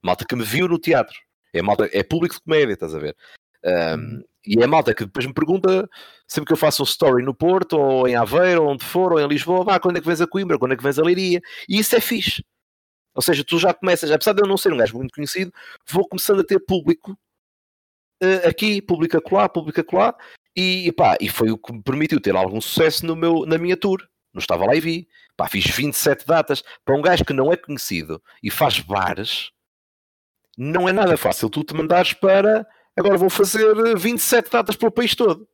[0.00, 1.18] Malta que me viu no teatro.
[1.52, 3.16] É, malta, é público de comédia, estás a ver?
[3.64, 5.88] Um, e é malta que depois me pergunta
[6.26, 9.20] sempre que eu faço um story no Porto, ou em Aveiro, ou onde for, ou
[9.20, 11.40] em Lisboa, vá, quando é que vens a Coimbra, quando é que vens a Leiria?
[11.68, 12.44] E isso é fixe.
[13.12, 15.52] Ou seja, tu já começas, apesar de eu não ser um gajo muito conhecido,
[15.90, 17.18] vou começando a ter público
[18.22, 20.14] eh, aqui, público acolá, público acolá,
[20.58, 23.76] e, pá, e foi o que me permitiu ter algum sucesso no meu, na minha
[23.76, 24.00] tour.
[24.32, 25.08] Não estava lá e vi.
[25.36, 26.62] Pá, fiz 27 datas.
[26.84, 29.50] Para um gajo que não é conhecido e faz bares,
[30.56, 32.66] não é nada fácil tu te mandares para
[32.98, 35.48] agora vou fazer 27 datas pelo país todo.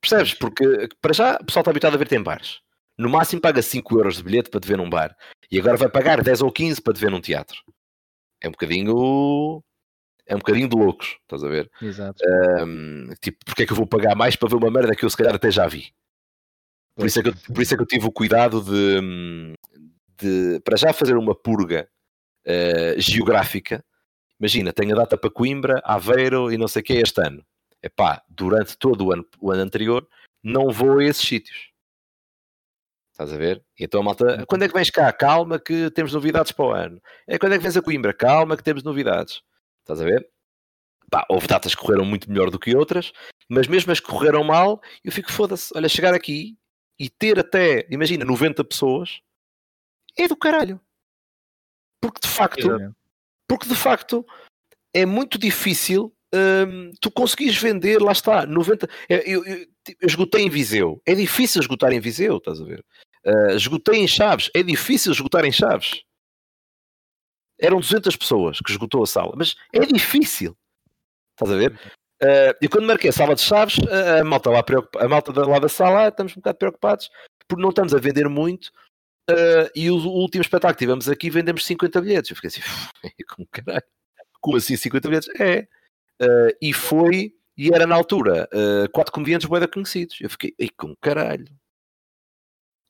[0.00, 0.34] Percebes?
[0.34, 2.60] Porque para já o pessoal está habituado a ver-te em bares.
[2.96, 5.14] No máximo paga 5 euros de bilhete para te ver num bar.
[5.50, 7.58] E agora vai pagar 10 ou 15 para te ver num teatro.
[8.40, 9.62] É um bocadinho.
[10.26, 11.70] É um bocadinho de loucos, estás a ver?
[11.80, 12.22] Exato.
[12.60, 15.10] Hum, tipo, porque é que eu vou pagar mais para ver uma merda que eu
[15.10, 15.92] se calhar até já vi?
[16.96, 19.54] Por isso é que eu, por isso é que eu tive o cuidado de,
[20.18, 21.88] de para já fazer uma purga
[22.44, 23.84] eh, geográfica.
[24.40, 27.44] Imagina, tenho a data para Coimbra, Aveiro e não sei o que este ano.
[27.82, 30.06] Epá, durante todo o ano, o ano anterior
[30.42, 31.70] não vou a esses sítios.
[33.12, 33.62] Estás a ver?
[33.78, 35.12] E então a malta, quando é que vens cá?
[35.12, 37.00] Calma que temos novidades para o ano.
[37.26, 38.12] É quando é que vens a Coimbra?
[38.12, 39.42] Calma que temos novidades.
[39.86, 40.28] Estás a ver?
[41.08, 43.12] Pá, houve datas que correram muito melhor do que outras,
[43.48, 45.72] mas mesmo as que correram mal, eu fico foda-se.
[45.76, 46.58] Olha, chegar aqui
[46.98, 49.20] e ter até, imagina, 90 pessoas
[50.18, 50.80] é do caralho.
[52.02, 52.96] Porque de facto, Exatamente.
[53.48, 54.26] porque de facto
[54.92, 58.88] é muito difícil hum, tu conseguires vender, lá está, 90.
[59.08, 59.66] Eu, eu- eu-
[60.00, 62.84] eu esgotei em Viseu, é difícil esgotar em Viseu, estás a ver?
[63.24, 66.02] Ah, esgotei em Chaves, é difícil esgotar em Chaves.
[67.58, 70.56] Eram 200 pessoas que esgotou a sala, mas é difícil,
[71.32, 71.78] estás a ver?
[72.22, 75.32] Ah, e quando marquei a sala de Chaves, a, a malta, lá preocupa- a malta
[75.32, 77.10] da- lá da sala, "Ah, estamos um bocado preocupados
[77.48, 78.70] porque não estamos a vender muito.
[79.30, 82.30] ah, e o, o último espetáculo que tivemos aqui vendemos 50 bilhetes.
[82.30, 82.60] Eu fiquei assim,
[83.28, 83.82] como caralho,
[84.40, 85.28] como assim 50 bilhetes?
[85.40, 85.66] É,
[86.18, 90.16] Uh, e foi, e era na altura, uh, quatro comediantes boeda conhecidos.
[90.18, 91.44] Eu fiquei, ei, com caralho.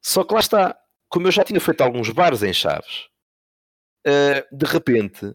[0.04, 0.78] Só que lá está,
[1.08, 3.08] como eu já tinha feito alguns bares em Chaves,
[4.06, 5.34] uh, de repente,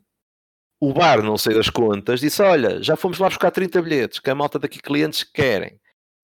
[0.79, 4.29] o bar, não sei das contas, disse: Olha, já fomos lá buscar 30 bilhetes, que
[4.29, 5.79] a malta daqui clientes querem.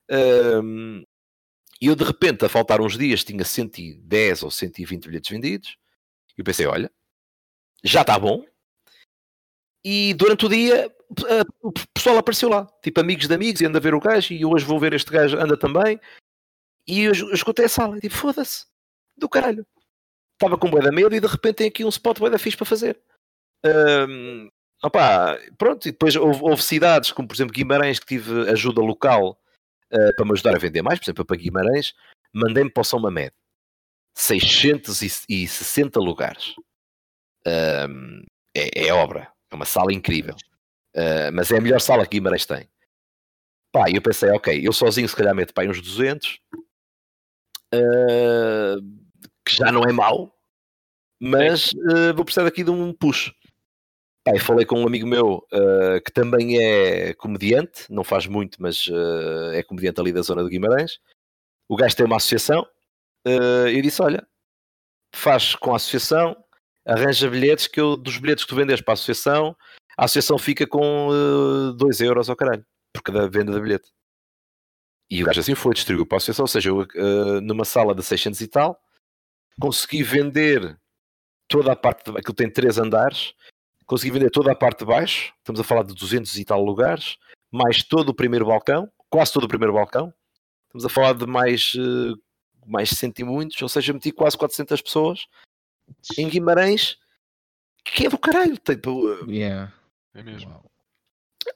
[0.09, 1.03] Um,
[1.81, 5.77] e eu, de repente, a faltar uns dias, tinha 110 ou 120 bilhetes vendidos.
[6.37, 6.91] E eu pensei: Olha,
[7.83, 8.45] já está bom.
[9.83, 10.91] E durante o dia
[11.61, 14.45] o pessoal apareceu lá, tipo amigos de amigos, e anda a ver o gajo, e
[14.45, 15.99] hoje vou ver este gajo, anda também.
[16.87, 18.65] E eu escutei a sala, e tipo, foda-se,
[19.15, 19.65] do caralho.
[20.37, 22.55] Estava com bué da medo e de repente tem aqui um spot bué da fixe
[22.55, 22.99] para fazer.
[23.65, 24.49] Ahm,
[24.83, 29.39] opá, pronto, e depois houve, houve cidades, como por exemplo Guimarães, que tive ajuda local
[29.91, 31.95] ah, para me ajudar a vender mais, por exemplo, para Guimarães,
[32.31, 33.33] mandei-me para o São Mamed.
[34.15, 36.53] 660 lugares.
[37.45, 38.23] Ahm,
[38.55, 40.35] é, é obra, é uma sala incrível.
[40.95, 42.67] Uh, mas é a melhor sala que Guimarães tem.
[43.71, 46.39] Pá, eu pensei, ok, eu sozinho se calhar meto para aí uns 200,
[47.75, 48.81] uh,
[49.47, 50.33] que já não é mau,
[51.19, 53.31] mas uh, vou precisar aqui de um push.
[54.33, 58.85] E falei com um amigo meu uh, que também é comediante, não faz muito, mas
[58.87, 60.99] uh, é comediante ali da zona de Guimarães.
[61.67, 62.67] O gajo tem uma associação,
[63.25, 64.27] uh, eu disse, olha,
[65.15, 66.35] faz com a associação,
[66.85, 69.55] arranja bilhetes que eu, dos bilhetes que tu vendes para a associação,
[69.97, 73.91] a associação fica com 2 euros ao caralho, por cada venda de bilhete.
[75.09, 78.03] E o gajo assim foi, distribuiu para a associação, ou seja, eu, numa sala de
[78.03, 78.79] 600 e tal,
[79.59, 80.79] consegui vender
[81.47, 83.33] toda a parte, de, aquilo tem três andares,
[83.85, 87.17] consegui vender toda a parte de baixo, estamos a falar de 200 e tal lugares,
[87.51, 90.13] mais todo o primeiro balcão, quase todo o primeiro balcão,
[90.65, 92.19] estamos a falar de mais, uh,
[92.65, 95.25] mais cento e muitos, ou seja, meti quase 400 pessoas
[96.17, 96.97] em Guimarães,
[97.83, 99.07] que é do caralho, tipo...
[99.29, 99.73] Yeah.
[100.13, 100.63] É mesmo.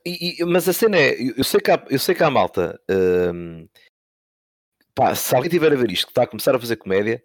[0.05, 2.29] E, e- mas a cena é, eu eu sei que há, eu sei que há
[2.31, 3.67] malta, hum,
[4.95, 7.21] pá, se alguém tiver a ver isto, que está a começar a fazer comédia,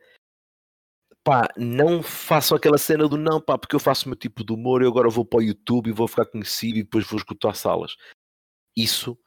[1.26, 4.52] pá, não façam aquela cena do não, pá, porque eu faço o meu tipo de
[4.52, 7.52] humor e agora vou para o YouTube e vou ficar conhecido e depois vou escutar
[7.54, 7.96] salas.
[8.78, 9.18] Isso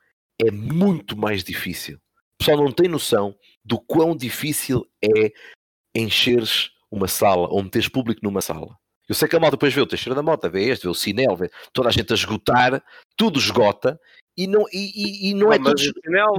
[0.41, 1.97] é muito mais difícil.
[1.97, 5.33] O pessoal não tem noção do quão difícil é
[5.93, 8.77] encheres uma sala ou meteres público numa sala.
[9.09, 10.93] Eu sei que a malta depois vê o Teixeira da Mota, vê este, vê o
[10.93, 12.81] Cinel, vê toda a gente a esgotar,
[13.17, 13.99] tudo esgota
[14.37, 15.91] e não, e, e- e não é Não, tudo.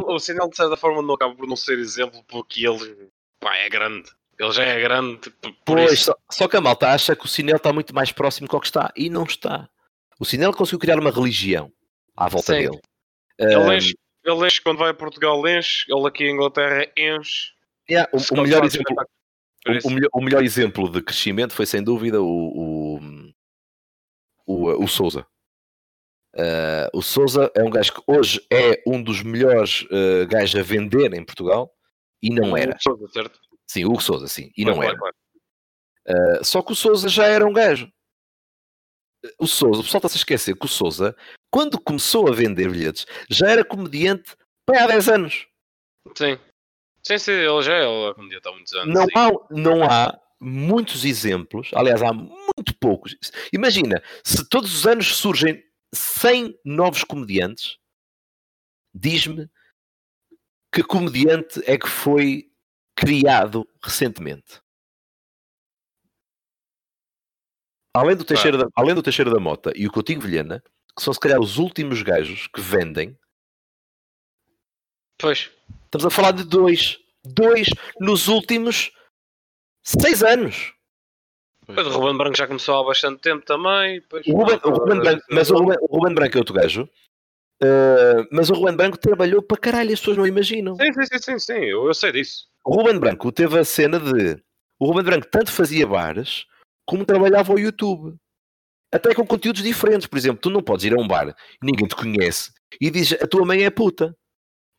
[0.07, 3.55] o, o sinal, de certa forma, não acaba por não ser exemplo porque ele pá,
[3.57, 4.09] é grande.
[4.41, 5.31] Ele já é grande
[5.67, 8.59] Pois, só, só que a malta acha que o Cinel está muito mais próximo do
[8.59, 9.69] que está e não está.
[10.19, 11.71] O Cinel conseguiu criar uma religião
[12.17, 12.61] à volta Sim.
[12.61, 12.81] dele.
[13.39, 13.95] Ele Ahm, enche,
[14.25, 15.85] ele enche quando vai a Portugal, enche.
[15.93, 17.53] Ele aqui em Inglaterra enche.
[17.91, 18.97] yeah, o- o, melhor exemplo,
[19.67, 23.01] o, o melhor, o melhor exemplo de crescimento foi sem dúvida o, o,
[24.47, 25.27] o, o Souza.
[26.35, 30.63] Ah, o Souza é um gajo que hoje é um dos melhores ah, gajos a
[30.63, 31.71] vender em Portugal
[32.23, 32.75] e não era.
[32.77, 33.39] O Sousa, certo?
[33.71, 34.99] Sim, o Hugo Souza, sim, e Claro, não era.
[34.99, 35.15] claro,
[36.09, 36.41] claro.
[36.41, 37.89] Uh, só que o Souza já era um gajo.
[39.39, 41.15] O Souza, o pessoal está-se a esquecer que o Souza,
[41.53, 44.35] quando começou a vender bilhetes, já era comediante
[44.67, 45.47] para há 10 anos.
[46.17, 46.37] Sim.
[47.05, 48.09] Sim, sim, ele já é.
[48.09, 48.93] É comediante há muitos anos.
[48.93, 49.13] Não sim.
[49.15, 53.17] há, não há muitos exemplos, aliás, há muito poucos.
[53.53, 55.63] Imagina, se todos os anos surgem
[55.95, 57.79] 100 novos comediantes,
[58.93, 59.49] diz-me
[60.75, 62.50] que comediante é que foi
[63.01, 64.61] criado recentemente.
[67.97, 70.63] Além do, Teixeira da, além do Teixeira da Mota e o Coutinho Vilhena,
[70.97, 73.19] que são se calhar os últimos gajos que vendem,
[75.19, 75.51] Pois.
[75.85, 76.99] estamos a falar de dois.
[77.25, 78.93] Dois nos últimos
[79.83, 80.73] seis anos.
[81.67, 84.01] Pois o Ruben Branco já começou há bastante tempo também.
[84.03, 86.89] Pois, O Ruben, o Ruben Branco, mas o Ruben, o Ruben Branco é outro gajo.
[87.63, 90.75] Uh, mas o Ruben Branco trabalhou para caralho, as pessoas não imaginam.
[90.77, 91.65] Sim, sim, sim, sim, sim.
[91.65, 92.47] Eu, eu sei disso.
[92.65, 94.43] O Ruben Branco teve a cena de.
[94.79, 96.47] O Ruben Branco tanto fazia bares
[96.87, 98.17] como trabalhava ao YouTube.
[98.93, 100.07] Até com conteúdos diferentes.
[100.07, 103.21] Por exemplo, tu não podes ir a um bar e ninguém te conhece e dizes
[103.21, 104.17] a tua mãe é puta.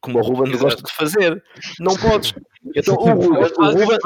[0.01, 0.64] Como o Ruben Exato.
[0.64, 1.43] gosta de fazer.
[1.80, 2.34] Não podes.
[2.76, 3.98] Então o Ruben, o Ruben.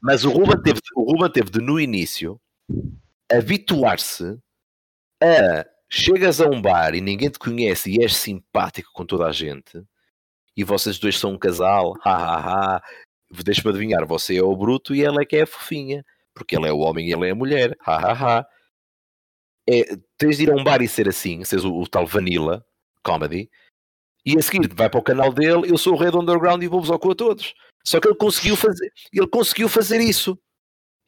[0.00, 2.40] Mas o Ruben teve, o Ruben teve de, no início,
[3.30, 4.38] habituar-se
[5.22, 9.32] a chegas a um bar e ninguém te conhece e és simpático com toda a
[9.32, 9.84] gente
[10.56, 12.82] e vocês dois são um casal, ha ha ha,
[13.44, 16.04] deixa-me adivinhar, você é o bruto e ela é que é a fofinha,
[16.34, 18.46] porque ele é o homem e ela é a mulher, ha ha ha.
[19.68, 22.64] É, tens de ir a um bar e ser assim, seres o, o tal Vanilla
[23.02, 23.50] Comedy,
[24.24, 26.68] e a seguir vai para o canal dele, eu sou o rei do underground e
[26.68, 27.54] vou-vos ao cu a todos.
[27.84, 30.38] Só que ele conseguiu fazer, ele conseguiu fazer isso.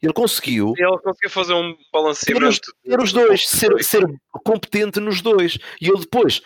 [0.03, 2.75] Ele conseguiu E ele conseguiu fazer um balanceamento.
[2.83, 4.03] ter os dois, ser, ser
[4.43, 5.57] competente nos dois.
[5.79, 6.41] E ele depois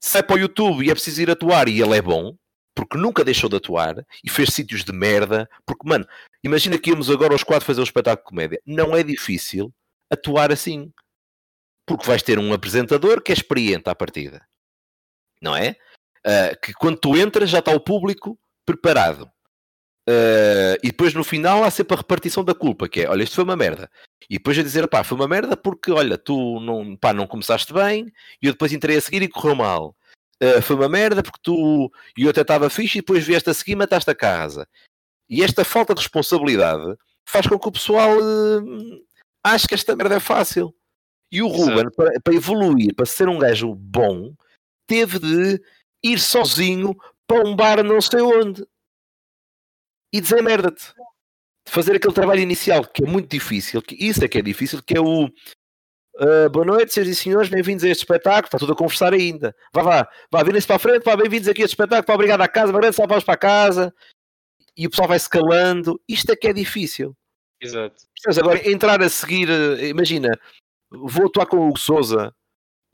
[0.00, 2.36] sai para o YouTube e é preciso ir atuar e ele é bom,
[2.74, 5.50] porque nunca deixou de atuar e fez sítios de merda.
[5.66, 6.06] Porque, mano,
[6.44, 8.62] imagina que íamos agora aos quatro fazer um espetáculo de comédia.
[8.64, 9.74] Não é difícil
[10.08, 10.92] atuar assim.
[11.84, 14.46] Porque vais ter um apresentador que é experiente à partida.
[15.40, 15.76] Não é?
[16.24, 19.28] Ah, que quando tu entras já está o público preparado.
[20.08, 23.36] Ah, e depois no final há sempre a repartição da culpa, que é, olha, isto
[23.36, 23.90] foi uma merda.
[24.28, 27.72] E depois a dizer, pá, foi uma merda porque, olha, tu não, pá, não começaste
[27.72, 29.96] bem e eu depois entrei a seguir e correu mal.
[30.42, 33.54] Ah, foi uma merda porque tu e eu até estava fixe e depois vieste a
[33.54, 34.66] seguir e mataste a casa.
[35.28, 39.00] E esta falta de responsabilidade faz com que o pessoal eh,
[39.44, 40.74] ache que esta merda é fácil.
[41.30, 41.48] E o.
[41.48, 44.34] Ruben, para, para evoluir, para ser um gajo bom,
[44.86, 45.62] teve de
[46.02, 46.94] ir sozinho
[47.26, 48.66] para um bar não sei onde
[50.12, 50.92] e dizer merda-te.
[51.68, 54.96] Fazer aquele trabalho inicial que é muito difícil, que isso é que é difícil, que
[54.96, 55.30] é o
[56.18, 59.54] "Ah, boa noite, senhoras e senhores, bem-vindos a este espetáculo, está tudo a conversar ainda.
[59.72, 62.40] Vá, vá, vá, virem-se para a frente, vá, bem-vindos aqui a este espetáculo, vá, obrigado
[62.42, 63.94] à casa, só vamos para casa.
[64.76, 67.16] E o pessoal vai escalando, isto é que é difícil.
[67.60, 68.02] Exato.
[68.22, 68.38] Percebes?
[68.38, 70.28] Agora, entrar a seguir, eh, imagina,
[70.90, 72.34] vou atuar com o Souza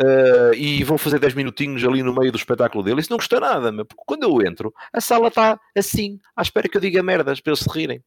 [0.01, 3.01] eh, e vou fazer 10 minutinhos ali no meio do espetáculo dele.
[3.01, 6.69] Isso não custa nada, meu, porque quando eu entro, a sala está assim, à espera
[6.69, 8.03] que eu diga merdas para eles se rirem.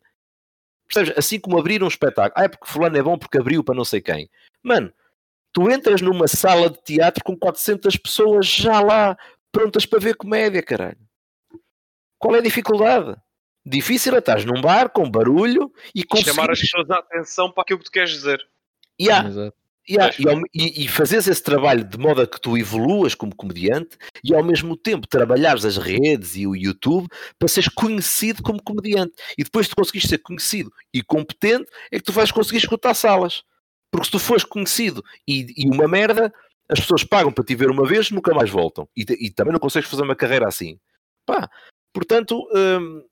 [0.88, 1.18] Percebes?
[1.18, 2.34] Assim como abrir um espetáculo.
[2.36, 4.30] Ah, é porque fulano é bom porque abriu para não sei quem.
[4.64, 4.92] Mano,
[5.52, 9.18] tu entras numa sala de teatro com 400 pessoas já lá
[9.52, 10.98] prontas para ver comédia, caralho.
[12.18, 13.16] Qual é a dificuldade?
[13.66, 16.32] Difícil é estar num bar com barulho e conseguir...
[16.32, 18.48] Chamar as pessoas a atenção para aquilo que tu queres dizer.
[19.00, 19.61] Yeah, Exato.
[19.90, 20.14] Yeah,
[20.54, 24.44] e, e, fazeres esse trabalho de modo a que tu evoluas como comediante e ao
[24.44, 27.08] mesmo tempo trabalhares as redes e o YouTube
[27.40, 29.14] para seres conhecido como comediante.
[29.38, 33.44] E depois de conseguires ser conhecido e competente é que tu vais conseguir escutar salas.
[33.92, 36.34] Porque se tu fores conhecido e, e uma merda,
[36.70, 38.88] as pessoas pagam para te ver uma vez nunca mais voltam.
[38.96, 40.80] E, e também não consegues fazer uma carreira assim.
[41.26, 41.50] Pá,
[41.94, 43.04] portanto, hum,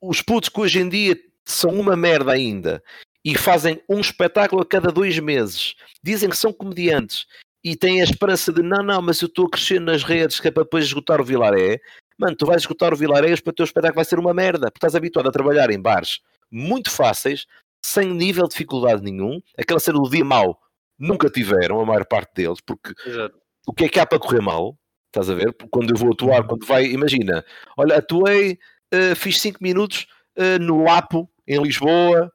[0.00, 2.82] os putos que hoje em dia são uma merda ainda
[3.26, 7.26] e fazem um espetáculo a cada dois meses, dizem que são comediantes
[7.64, 10.46] e têm a esperança de não, não, mas eu estou a crescer nas redes que
[10.46, 11.80] é para depois esgotar o Vilaré.
[12.16, 14.70] Mano, tu vais esgotar o Vilaré e para o teu espetáculo vai ser uma merda,
[14.70, 17.46] porque estás habituado a trabalhar em bares muito fáceis,
[17.84, 19.42] sem nível de dificuldade nenhum.
[19.58, 20.60] Aquela cena do dia mau
[20.96, 23.36] nunca tiveram, a maior parte deles, porque Exato.
[23.66, 24.78] o que é que há para correr mal?
[25.08, 25.52] Estás a ver?
[25.52, 27.44] Porque Quando eu vou atuar, quando vai, imagina,
[27.76, 28.56] olha, atuei,
[28.92, 30.06] eh, fiz 5 minutos
[30.36, 32.32] eh, no Lapo, em Lisboa,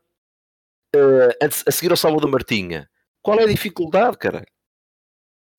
[1.42, 2.90] antes, a seguir ao Salvador Martinha.
[3.22, 4.46] Qual é a dificuldade, cara?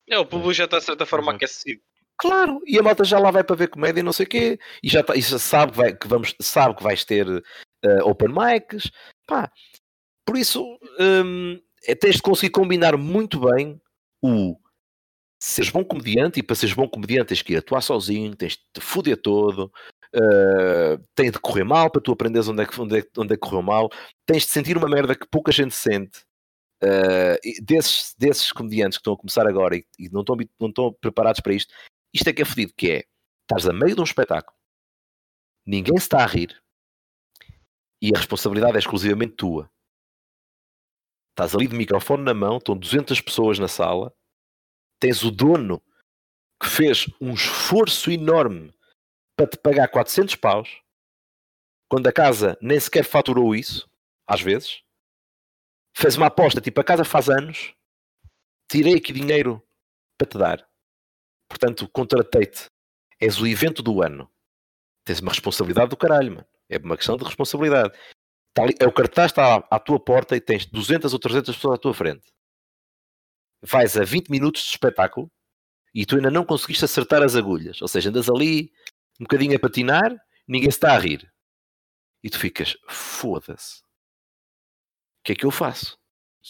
[0.08, 1.36] É, o público já está de certa forma Exato.
[1.44, 1.80] aquecido.
[2.18, 4.58] Claro, e a malta já lá vai para ver comédia e não sei o quê,
[4.82, 7.26] e já, tá, e já sabe, que vai- que vamos, sabe que vais ter
[7.84, 8.90] eh, open mics,
[9.26, 9.50] pá.
[10.24, 13.80] Por isso, hum, é, tens de conseguir combinar muito bem
[14.22, 14.56] o
[15.42, 18.62] seres bom comediante, e para seres bom comediante tens que ir atuar sozinho, tens de
[18.74, 19.72] te foder todo,
[20.14, 23.36] eh, tem de correr mal para tu aprenderes onde é, que, onde, é, onde é
[23.36, 23.90] que correu mal,
[24.26, 26.24] tens de sentir uma merda que pouca gente sente.
[27.44, 30.92] e desses, desses comediantes que estão a começar agora e, e não, estão, não estão
[31.00, 31.72] preparados para isto,
[32.12, 33.04] isto é que é fodido, que é,
[33.42, 34.56] estás a meio de um espetáculo,
[35.66, 36.60] ninguém se está a rir,
[38.02, 39.70] e a responsabilidade é exclusivamente tua.
[41.30, 44.12] Estás ali de microfone na mão, estão 200 pessoas na sala,
[45.00, 45.80] tens o dono
[46.60, 48.74] que fez um esforço enorme
[49.36, 50.80] para te pagar 400 paus,
[51.88, 53.88] quando a casa nem sequer faturou isso,
[54.26, 54.82] às vezes,
[55.96, 57.74] fez uma aposta, tipo, a casa faz anos,
[58.70, 59.62] tirei aqui dinheiro
[60.18, 60.68] para te dar.
[61.48, 62.70] Portanto, contratei-te.
[63.20, 64.28] És o evento do ano.
[65.04, 66.46] Tens uma responsabilidade do caralho, mano.
[66.68, 67.96] É uma questão de responsabilidade.
[68.48, 71.54] Está ali- é o cartaz está à, à tua porta e tens 200 ou 300
[71.54, 72.26] pessoas à tua frente.
[73.62, 75.30] Vais a 20 minutos de espetáculo
[75.94, 77.80] e tu ainda não conseguiste acertar as agulhas.
[77.82, 78.72] Ou seja, andas ali
[79.22, 80.12] um bocadinho a patinar,
[80.48, 81.32] ninguém se está a rir.
[82.24, 83.78] E tu ficas, foda-se.
[83.78, 85.96] O que é que eu faço?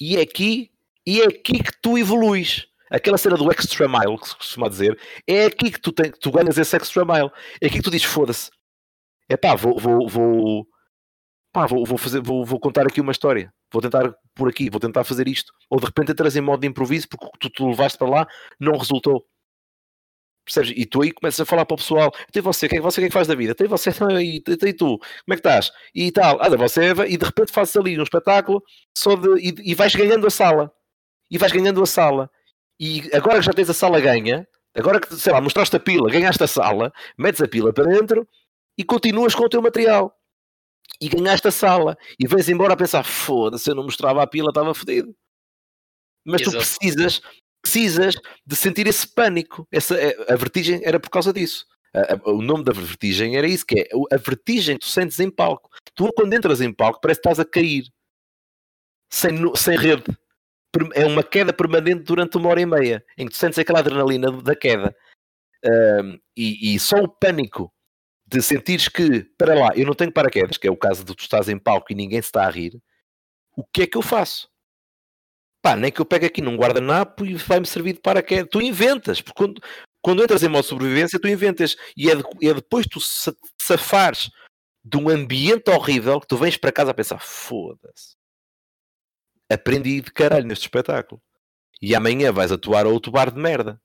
[0.01, 0.73] E é aqui,
[1.07, 2.67] e é aqui que tu evoluís.
[2.91, 6.31] Aquela cena do extra mile, que se costuma dizer, é aqui que tu, tem, tu
[6.33, 7.31] ganhas esse extra mile.
[7.61, 8.51] É aqui que tu dizes, foda-se.
[9.29, 10.67] É pá, vou, vou, vou,
[11.53, 13.53] pá, vou, vou, fazer, vou, vou contar aqui uma história.
[13.71, 15.53] Vou tentar por aqui, vou tentar fazer isto.
[15.69, 18.27] Ou de repente entras em modo de improviso porque tu, tu levaste para lá
[18.59, 19.27] não resultou.
[20.45, 20.73] Percebes?
[20.77, 23.01] E tu aí começas a falar para o pessoal: tem você, o que é você,
[23.01, 23.55] o que é que faz da vida?
[23.55, 23.91] Tem você,
[24.21, 25.71] e, e tu, como é que estás?
[25.95, 28.63] E tal, ah, você, e de repente fazes ali um espetáculo
[28.97, 30.73] só de, e, e vais ganhando a sala.
[31.31, 32.31] E vais ganhando a sala.
[32.79, 34.47] E agora que já tens a sala ganha,
[34.77, 38.29] agora que, sei lá, mostraste a pila, ganhaste a sala, metes a pila para dentro
[38.77, 40.17] e continuas com o teu material.
[41.01, 41.97] E ganhaste a sala.
[42.19, 45.15] E vens embora a pensar: foda-se, eu não mostrava a pila, estava fodido.
[46.25, 46.65] Mas tu Exato.
[46.65, 47.21] precisas,
[47.63, 49.67] precisas de sentir esse pânico.
[49.73, 49.97] Essa,
[50.29, 51.67] a vertigem era por causa disso.
[51.95, 55.31] A- a- o nome da vertigem era isso, que é a vertigem tu sentes em
[55.31, 55.71] palco.
[55.95, 57.85] Tu, quando entras em palco, parece que estás a cair.
[59.11, 60.05] Sem, sem rede.
[60.95, 64.33] É uma queda permanente durante uma hora e meia, em que tu sentes aquela adrenalina
[64.33, 64.97] da queda.
[65.65, 67.71] Ahm, e, e só o pânico
[68.27, 71.21] de sentires que, para lá, eu não tenho paraquedas, que é o caso de tu
[71.21, 72.81] estás em palco e ninguém se está a rir,
[73.55, 74.49] o que é que eu faço?
[75.63, 78.49] Pá, nem que eu pegue aqui num guardanapo e vai-me servir de paraquedas.
[78.51, 79.63] Tu inventas, porque quando,
[80.03, 81.77] quando entras em modo sobrevivência, tu inventas.
[81.97, 84.29] E é, de- é depois tu sa- safares
[84.85, 88.17] de um ambiente horrível que tu vens para casa a pensar: foda-se.
[89.51, 91.23] Aprendi de caralho neste espetáculo.
[91.81, 93.81] E amanhã vais atuar a outro bar de merda.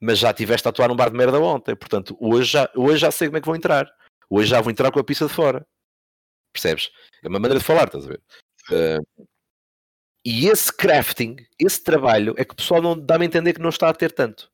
[0.00, 1.74] Mas já tiveste a atuar num bar de merda ontem.
[1.74, 3.90] Portanto, hoje já, hoje já sei como é que vou entrar.
[4.28, 5.66] Hoje já vou entrar com a pista de fora.
[6.52, 6.90] Percebes?
[7.24, 8.22] É uma maneira de falar, estás a ver?
[8.70, 8.98] Ah,
[10.28, 13.68] e esse crafting, esse trabalho, é que o pessoal não dá-me a entender que não
[13.68, 14.50] está a ter tanto.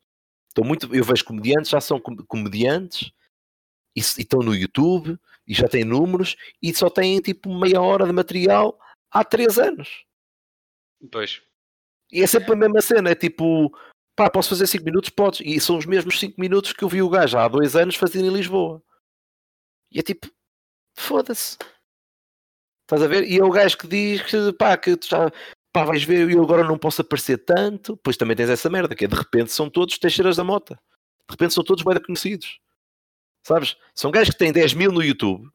[0.46, 3.10] Estou muito, eu vejo comediantes, já são com- comediantes
[3.96, 8.04] e, e estão no YouTube e já têm números e só têm tipo meia hora
[8.04, 8.78] de material
[9.10, 10.04] há três anos.
[11.10, 11.40] Pois.
[12.10, 13.74] E é sempre a mesma cena, é tipo,
[14.14, 15.08] pá, posso fazer 5 minutos?
[15.08, 15.40] Podes.
[15.40, 18.20] E são os mesmos 5 minutos que eu vi o gajo há dois anos fazer
[18.20, 18.82] em Lisboa.
[19.90, 20.30] E é tipo,
[20.98, 21.56] foda-se.
[22.82, 23.24] Estás a ver?
[23.24, 25.32] E é o gajo que diz que pá, que tu já
[25.72, 27.96] pá, vais ver, eu agora não posso aparecer tanto.
[27.96, 30.74] Pois também tens essa merda, que é de repente são todos Teixeiras da Mota.
[31.28, 32.60] De repente são todos bem conhecidos.
[33.46, 33.76] Sabes?
[33.94, 35.48] São gajos que têm 10 mil no YouTube.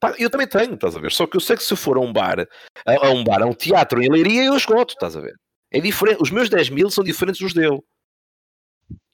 [0.00, 1.12] Pá, eu também tenho, estás a ver?
[1.12, 3.42] Só que eu sei que se eu for a um bar, a, a um bar,
[3.42, 5.34] a um teatro em Leiria, eu esgoto, estás a ver?
[5.70, 6.22] É diferente.
[6.22, 7.80] Os meus 10 mil são diferentes dos dele.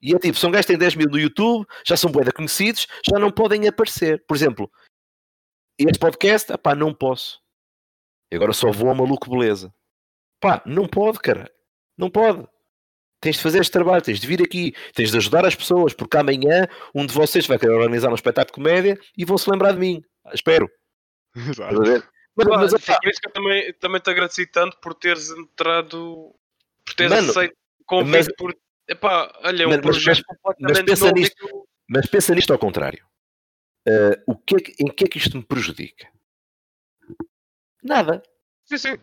[0.00, 2.86] E é tipo, são gajos que têm 10 mil no YouTube, já são bué conhecidos,
[3.08, 4.24] já não podem aparecer.
[4.26, 4.70] Por exemplo,
[5.78, 7.40] este podcast, pá, não posso.
[8.30, 9.72] E agora só vou a maluco beleza.
[10.42, 11.50] Pá, não pode, cara.
[11.96, 12.46] Não pode.
[13.20, 16.16] Tens de fazer este trabalho, tens de vir aqui, tens de ajudar as pessoas, porque
[16.16, 19.72] amanhã um de vocês vai querer organizar um espetáculo de comédia e vão se lembrar
[19.72, 20.02] de mim.
[20.34, 20.68] Espero.
[21.36, 21.80] Exato.
[22.34, 25.30] Mas, Pá, mas, é por isso que eu também, também te agradeci tanto por teres
[25.30, 26.34] entrado,
[26.84, 28.56] por teres Mano, aceito o convite, mas- por.
[28.88, 31.68] Epá, olha, é um Mas- mas- projeto completamente pensa novo nisto.
[31.88, 33.06] mas pensa nisto ao contrário.
[33.86, 36.08] Ah, o que é que- em que é que isto me prejudica?
[37.82, 38.22] Nada.
[38.64, 38.98] Sim, sim.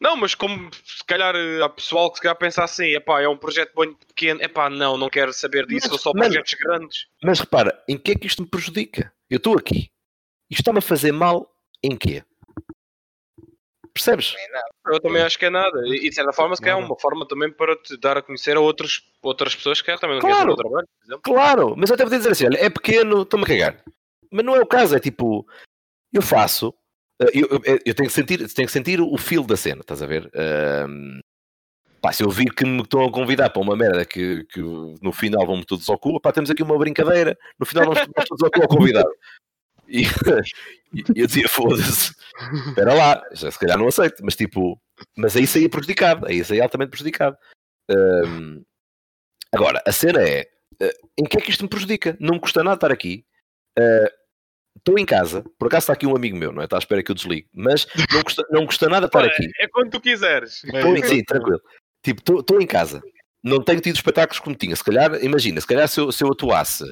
[0.00, 3.28] Não, mas como se calhar eh, há pessoal que se calhar pensa assim, epá, é
[3.28, 7.06] um projeto bem pequeno, epá, não, não quero saber disso, Mas, vou só projetos grandes.
[7.22, 9.12] Mas repara, em que é que isto me prejudica?
[9.28, 9.90] Eu estou aqui.
[10.48, 11.52] Isto está-me a fazer mal
[11.82, 12.22] em quê?
[13.92, 14.36] Percebes?
[14.86, 15.80] Eu também acho que é nada.
[15.88, 18.56] E de certa forma, se calhar é uma forma também para te dar a conhecer
[18.56, 20.36] a outros, outras pessoas que calhar também não Claro.
[20.36, 21.22] conhecem o teu trabalho, por exemplo.
[21.22, 23.84] Claro, mas eu até podia dizer assim: olha, é pequeno, estou-me a cagar.
[24.30, 25.44] Mas não é o caso, é tipo,
[26.12, 26.72] eu faço,
[27.32, 30.06] eu, eu- eu tenho, que sentir, tenho que sentir o feel da cena, estás a
[30.06, 30.30] ver?
[30.34, 31.20] Ahm,
[32.00, 35.12] pá, se eu vir que me estão a convidar para uma merda que, que no
[35.12, 38.50] final vão-me todos ao cu, pá, temos aqui uma brincadeira, no final vamos, todos ao
[38.50, 39.10] cu ao convidado.
[39.90, 40.02] E,
[41.16, 42.14] e eu dizia, foda-se,
[42.68, 44.78] espera lá, já se calhar não aceito, mas tipo,
[45.16, 47.36] mas aí saía prejudicado, aí saía altamente prejudicado.
[47.90, 48.62] Ahm,
[49.52, 50.46] agora, a cena é,
[50.80, 52.16] eh, em que é que isto me prejudica?
[52.20, 53.24] Não me custa nada estar aqui.
[53.78, 54.12] Eh,
[54.78, 56.64] Estou em casa, por acaso está aqui um amigo meu, não é?
[56.64, 59.48] Está à espera que eu desligue, mas não custa, não custa nada estar aqui.
[59.60, 60.62] É quando tu quiseres.
[60.64, 61.08] É Estou em, isso.
[61.08, 61.60] sim, tranquilo.
[62.02, 63.02] Tipo, estou em casa.
[63.42, 64.74] Não tenho tido espetáculos como tinha.
[64.74, 66.84] Se calhar, imagina, se calhar se eu, se eu atuasse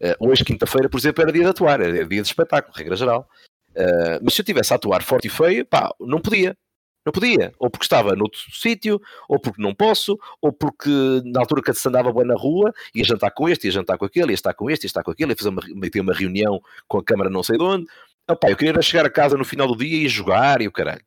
[0.00, 3.28] eh, hoje, quinta-feira, por exemplo, era dia de atuar, era dia de espetáculo, regra geral.
[3.74, 6.56] Eh, mas se eu tivesse a atuar forte e feio, pá, não podia.
[7.04, 7.52] Não podia.
[7.58, 10.90] Ou porque estava noutro sítio, ou porque não posso, ou porque
[11.24, 14.04] na altura que se andava bem na rua, ia jantar com este, ia jantar com
[14.04, 16.12] aquele, ia estar com este, ia estar com aquele, ia fazer uma, ia ter uma
[16.12, 17.86] reunião com a câmara não sei de onde.
[18.26, 21.04] Pá, eu queria chegar a casa no final do dia e jogar e o caralho.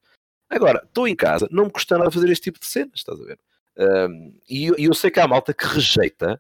[0.50, 3.24] Agora, estou em casa, não me custa nada fazer este tipo de cenas, estás a
[3.24, 3.40] ver?
[3.78, 6.40] Um, e eu, eu sei que há malta que rejeita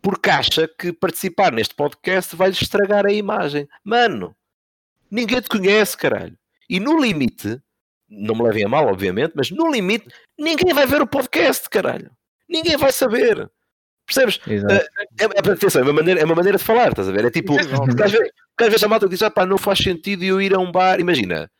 [0.00, 3.66] porque acha que participar neste podcast vai-lhe estragar a imagem.
[3.82, 4.36] Mano,
[5.10, 6.36] ninguém te conhece, caralho.
[6.68, 7.62] E no limite,
[8.16, 10.06] não me levem a mal, obviamente, mas no limite,
[10.38, 12.10] ninguém vai ver o podcast, caralho.
[12.48, 13.50] Ninguém vai saber.
[14.06, 14.38] Percebes?
[14.46, 14.74] Exato.
[14.74, 17.24] É, é, atenção, é uma, maneira, é uma maneira de falar, estás a ver?
[17.24, 20.40] É tipo, às vezes, às vezes a malta diz, ah pá, não faz sentido eu
[20.42, 21.00] ir a um bar.
[21.00, 21.50] Imagina,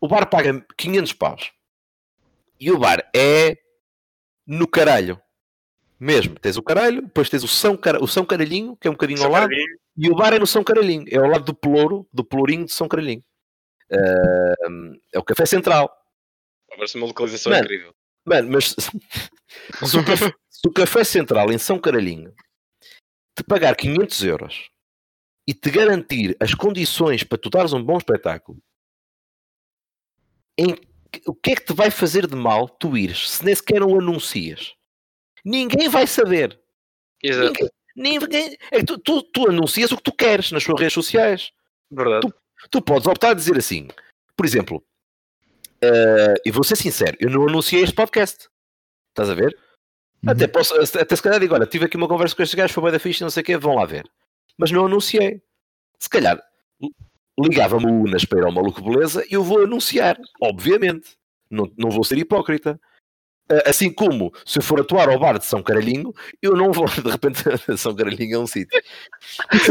[0.00, 1.50] o bar paga 500 paus
[2.60, 3.56] e o bar é
[4.46, 5.20] no caralho.
[5.98, 8.94] Mesmo, tens o caralho, depois tens o São, Cara- o São Caralhinho, que é um
[8.94, 9.78] bocadinho ao lado, Caralhinho.
[9.96, 12.72] e o bar é no São Caralhinho, é ao lado do Pelouro, do Pelourinho de
[12.72, 13.22] São Caralhinho.
[13.92, 14.54] Ah,
[15.12, 15.90] é o Café Central.
[16.68, 17.64] Parece uma localização Mano.
[17.64, 17.94] incrível.
[18.24, 22.34] Mano, mas se o, café, se o Café Central em São Caralhinho
[23.36, 24.70] te pagar 500 euros
[25.46, 28.58] e te garantir as condições para tu dares um bom espetáculo,
[30.58, 30.74] em,
[31.26, 33.98] o que é que te vai fazer de mal tu ires se nem sequer o
[33.98, 34.74] anuncias?
[35.44, 36.60] Ninguém vai saber.
[37.22, 37.52] Exato.
[37.94, 41.52] Ninguém, ninguém, é tu, tu, tu anuncias o que tu queres nas suas redes sociais
[41.90, 42.22] Verdade.
[42.22, 42.34] tu
[42.82, 43.88] podes optar a dizer assim,
[44.36, 44.82] por exemplo,
[45.80, 48.48] eh, e vou ser sincero, eu não anunciei este podcast.
[49.10, 49.56] Estás a ver?
[50.26, 52.82] Até posso, até se calhar digo, olha, tive aqui uma conversa com estes gajos, foi
[52.84, 54.08] bem da ficha, não sei o quê, vão lá ver.
[54.58, 55.40] Mas não anunciei.
[55.98, 56.42] Se calhar
[56.80, 56.92] li-
[57.38, 61.16] ligava-me o Unas para ir ao Maluco Beleza e eu vou anunciar, obviamente.
[61.50, 62.80] Não, não vou ser hipócrita.
[63.48, 66.86] Eh, Assim como, se eu for atuar ao bar de São Caralhinho, eu não vou,
[66.86, 67.38] de repente,
[67.78, 68.80] São Caralhinho é um sítio.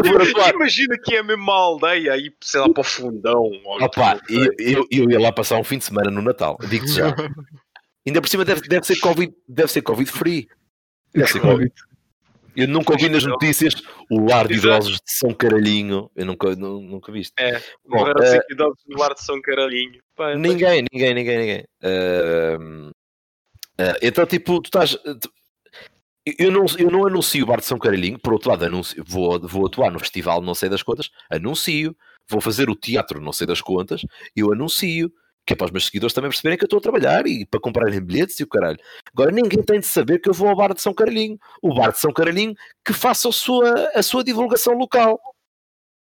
[0.04, 3.52] Eu atuar, Imagina que é mesmo uma aldeia e sei lá para o fundão.
[3.82, 4.56] Opa, então, não sei.
[4.60, 7.14] eu, eu, eu ia lá passar um fim de semana no Natal, digo-te já.
[8.08, 10.48] Ainda por cima deve, deve ser Covid, deve ser Covid free.
[11.14, 11.72] Deve ser Covid.
[12.56, 13.74] Eu nunca ouvi nas notícias
[14.10, 16.10] o lar de idosos de São Caralhinho.
[16.16, 17.34] Eu nunca, nu- nunca vi isto.
[17.38, 20.00] É, Bom, 5 idosos no lar de São Caralhinho.
[20.16, 21.66] Pá, Ninguém, ninguém, ninguém, ninguém.
[21.84, 22.92] Ahm,
[23.78, 24.92] ah, então, tipo, tu estás.
[24.96, 25.32] tu-
[26.40, 29.40] Eu não, eu não anuncio o Bar de São Caralhinho, por outro lado, anuncio, vou,
[29.48, 31.96] vou atuar no festival não sei das contas, anuncio,
[32.28, 34.02] vou fazer o teatro não sei das contas,
[34.36, 35.12] eu anuncio,
[35.46, 37.60] que é para os meus seguidores também perceberem que eu estou a trabalhar e para
[37.60, 38.80] comprarem bilhetes e o caralho.
[39.14, 41.38] Agora ninguém tem de saber que eu vou ao Bar de São Caralhinho.
[41.62, 45.20] O Bar de São Caralhinho que faça a sua, a sua divulgação local.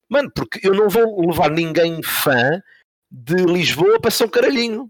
[0.08, 2.62] Mano, porque eu não vou levar ninguém fã
[3.10, 4.88] de Lisboa para São Caralhinho.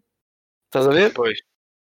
[0.67, 1.15] Estás a ver?
[1.15, 1.39] Pois.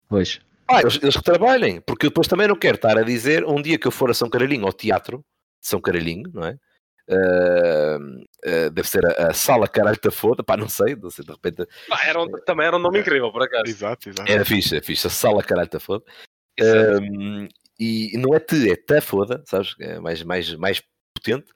[0.07, 0.39] Pois.
[0.69, 3.61] Ah, eles, eles que trabalhem, porque eu depois também não quero estar a dizer um
[3.61, 5.19] dia que eu for a São Caralhinho ao teatro
[5.61, 6.57] de São Caralhinho, não é?
[7.09, 7.97] Ah,
[8.45, 11.31] ah, deve ser a, a Sala Caralho da Foda, pá, não sei, não sei, de
[11.31, 13.63] repente Pá, era um- também era um nome incrível, por acaso.
[13.65, 14.29] Exato, exato.
[14.29, 16.03] era fixe, é fixe, a Sala Caralho da Foda.
[16.59, 17.47] Um,
[17.79, 19.75] e não é te, é ta foda, sabes?
[19.79, 20.81] É mais, mais, mais
[21.13, 21.51] potente.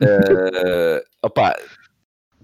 [0.00, 1.54] Uh, opá,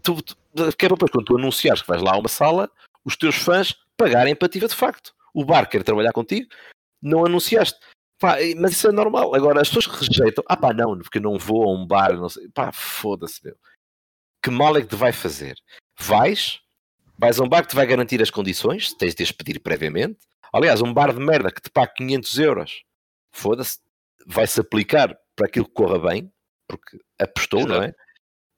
[0.03, 0.37] tu, tu,
[0.77, 2.69] que é para depois, quando tu anunciares que vais lá a uma sala,
[3.05, 5.15] os teus fãs pagarem para ti de facto.
[5.35, 6.49] O bar quer trabalhar contigo,
[7.03, 7.79] não anunciaste.
[8.19, 9.35] Pá, mas isso é normal.
[9.35, 12.29] Agora, as pessoas que rejeitam, ah pá, não, porque não vou a um bar, não
[12.29, 12.49] sei.
[12.51, 13.57] Pá, foda-se, meu.
[14.43, 15.57] Que mal é que te vai fazer?
[15.99, 16.61] Vais,
[17.19, 20.19] vais a um bar que te vai garantir as condições, tens de as pedir previamente.
[20.53, 22.83] Aliás, um bar de merda que te paga 500 euros,
[23.31, 23.79] foda-se,
[24.27, 26.33] vai-se aplicar para aquilo que corra bem,
[26.69, 27.95] porque apostou, não é?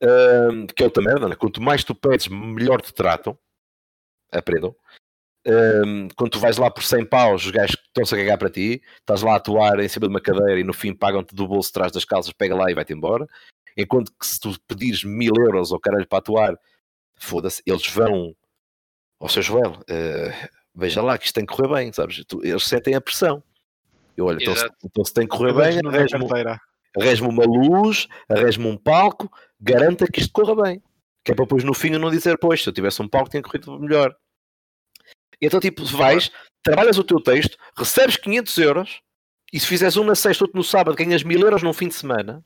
[0.02, 1.36] Ahm, que é outra merda, né?
[1.36, 3.39] quanto mais tu pedes, melhor te tratam.
[4.33, 4.75] Aprendam.
[5.46, 8.80] Ahm, quando tu vais lá por 100 paus, os gajos estão-se a cagar para ti,
[9.00, 11.68] estás lá a atuar em cima de uma cadeira e no fim pagam-te do bolso
[11.70, 13.26] de trás das calças, pega lá e vai-te embora.
[13.76, 16.56] Enquanto que se tu pedires mil euros ao caralho para atuar,
[17.16, 18.34] foda-se, eles vão
[19.18, 22.22] ao seu Joel, eh, veja lá que isto tem que correr bem, sabes?
[22.26, 23.42] Tu- eles sentem a pressão.
[24.16, 25.80] Eu, olha, então se, então se tem que correr bem,
[26.96, 29.30] arranja-me uma luz, arranja-me um palco,
[29.60, 30.82] garanta que isto corra bem.
[31.24, 33.30] Que é para depois no fim eu não dizer, pois, se eu tivesse um palco
[33.30, 34.14] tinha corrido melhor.
[35.42, 36.30] E então, tipo, vais,
[36.62, 39.00] trabalhas o teu texto, recebes 500 euros,
[39.52, 41.94] e se fizeres um na sexta, outro no sábado, ganhas 1000 euros num fim de
[41.94, 42.44] semana,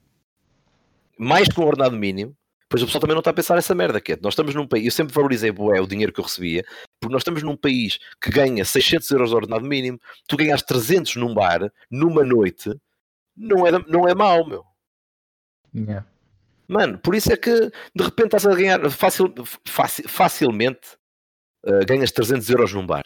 [1.19, 2.35] mais que um ordenado mínimo,
[2.71, 4.67] pois o pessoal também não está a pensar essa merda, que é, nós estamos num
[4.67, 6.65] país, eu sempre valorizei bué, o dinheiro que eu recebia,
[6.99, 11.17] porque nós estamos num país que ganha 600 euros de ordenado mínimo, tu ganhas 300
[11.17, 12.75] num bar, numa noite,
[13.37, 14.65] não é, não é mau, meu.
[15.75, 16.07] Yeah.
[16.67, 19.33] Mano, por isso é que de repente estás a ganhar facil,
[19.67, 20.97] faci- facilmente
[21.67, 23.05] uh, ganhas 300 euros num bar.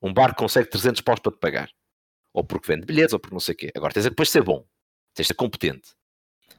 [0.00, 1.70] Um bar consegue 300 paus para te pagar.
[2.32, 3.72] Ou porque vende bilhetes, ou porque não sei o quê.
[3.74, 4.66] Agora tens é depois de ser bom.
[5.14, 5.94] Tens de ser competente.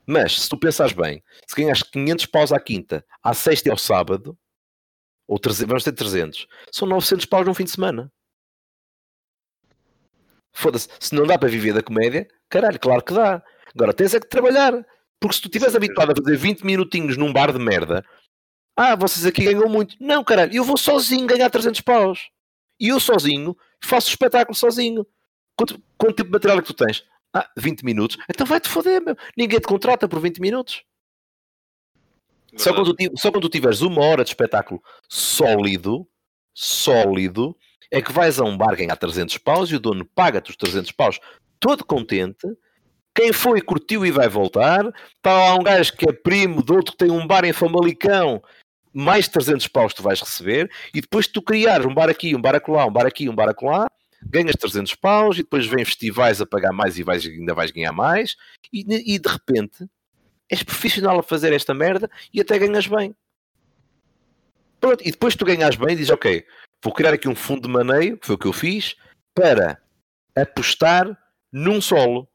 [0.06, 3.78] Mas, se tu pensares bem, se ganhas 500 paus à quinta, à sexta e ao
[3.78, 4.38] sábado,
[5.28, 8.12] ou 300, vamos ter 300, são 900 paus num fim de semana.
[10.52, 13.44] Foda-se, se não dá para viver da comédia, caralho, claro que dá.
[13.74, 14.74] Agora tens é que trabalhar.
[15.20, 18.04] Porque se tu estiveres habituado a fazer 20 minutinhos num bar de merda,
[18.82, 19.98] ah, vocês aqui ganham muito.
[20.00, 22.30] Não, caralho, eu vou sozinho ganhar 300 paus.
[22.80, 25.06] E eu sozinho faço o espetáculo sozinho.
[25.58, 27.04] Quanto, quanto tipo de material é que tu tens?
[27.34, 28.16] Ah, 20 minutos.
[28.30, 29.18] Então vai-te foder, meu.
[29.36, 30.82] Ninguém te contrata por 20 minutos.
[32.56, 36.08] Só quando, tu, só quando tu tiveres uma hora de espetáculo sólido,
[36.54, 37.58] sólido,
[37.92, 40.94] é que vais a um bar ganhar 300 paus e o dono paga-te os 300
[40.94, 41.20] paus
[41.60, 42.48] todo contente.
[43.14, 44.86] Quem foi curtiu e vai voltar.
[45.18, 48.42] Está lá um gajo que é primo de outro que tem um bar em Famalicão,
[48.94, 50.70] mais 300 paus tu vais receber.
[50.94, 53.50] E depois tu criares um bar aqui, um bar acolá, um bar aqui, um bar
[53.50, 53.88] acolá,
[54.24, 57.92] ganhas 300 paus e depois vem festivais a pagar mais e vais, ainda vais ganhar
[57.92, 58.36] mais.
[58.72, 59.88] E, e de repente
[60.50, 63.16] és profissional a fazer esta merda e até ganhas bem.
[64.80, 66.46] Pronto, e depois tu ganhas bem e dizes, ok,
[66.84, 68.96] vou criar aqui um fundo de maneio, que foi o que eu fiz,
[69.36, 69.80] para
[70.36, 71.18] apostar
[71.52, 72.28] num solo.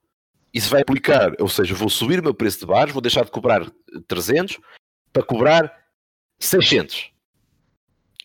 [0.52, 3.30] Isso vai aplicar, ou seja, vou subir o meu preço de bares, vou deixar de
[3.30, 3.68] cobrar
[4.06, 4.60] 300
[5.12, 5.83] para cobrar
[6.46, 7.10] 600.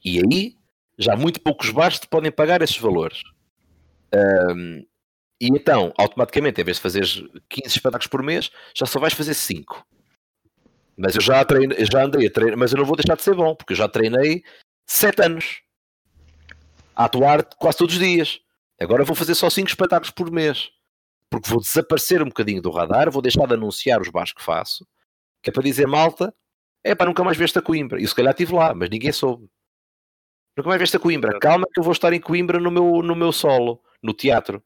[0.03, 0.55] E aí,
[0.97, 3.21] já muito poucos bares te podem pagar esses valores.
[4.13, 4.83] Ahm,
[5.41, 9.33] e então, automaticamente, em vez de fazeres 15 espetáculos por mês, já só vais fazer
[9.33, 9.85] 5.
[10.97, 13.23] Mas eu já, treino, eu já andei a treinar, mas eu não vou deixar de
[13.23, 14.43] ser bom, porque eu já treinei
[14.85, 15.61] 7 anos
[16.93, 18.41] a atuar quase todos os dias.
[18.77, 20.69] Agora vou fazer só 5 espetáculos por mês,
[21.29, 24.85] porque vou desaparecer um bocadinho do radar, vou deixar de anunciar os bares que faço,
[25.41, 26.33] que é para dizer malta,
[26.83, 28.01] é para nunca mais ver esta Coimbra.
[28.01, 29.49] E se calhar estive lá, mas ninguém soube.
[30.55, 31.39] Nunca mais ver esta Coimbra.
[31.39, 34.63] Calma que eu vou estar em Coimbra no meu, no meu solo, no teatro.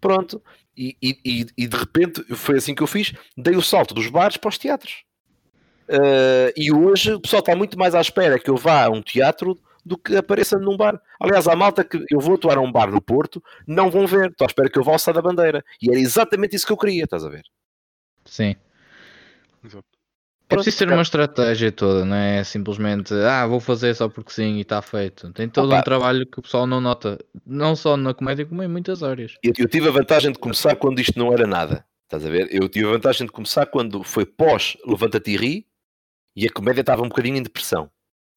[0.00, 0.42] Pronto.
[0.76, 3.12] E, e, e, de repente foi assim que eu fiz.
[3.36, 5.04] Dei o salto dos bares para os teatros.
[5.88, 9.00] Uh, e hoje o pessoal está muito mais à espera que eu vá a um
[9.00, 11.00] teatro do que apareça num bar.
[11.18, 14.30] Aliás, a malta que eu vou atuar a um bar no Porto não vão ver.
[14.30, 15.64] Estou à espera que eu vá ao Sá da Bandeira.
[15.82, 17.42] E era exatamente isso que eu queria, estás a ver?
[18.24, 18.54] Sim.
[19.64, 19.97] Exato.
[20.50, 24.56] É preciso ter uma estratégia toda, não é simplesmente ah, vou fazer só porque sim
[24.56, 25.30] e está feito.
[25.32, 25.80] Tem todo Opa.
[25.80, 29.34] um trabalho que o pessoal não nota, não só na comédia, como em muitas áreas.
[29.42, 31.84] Eu, eu tive a vantagem de começar quando isto não era nada.
[32.04, 32.48] Estás a ver?
[32.50, 35.66] Eu tive a vantagem de começar quando foi pós Levanta-te e Ri
[36.34, 37.90] e a comédia estava um bocadinho em depressão.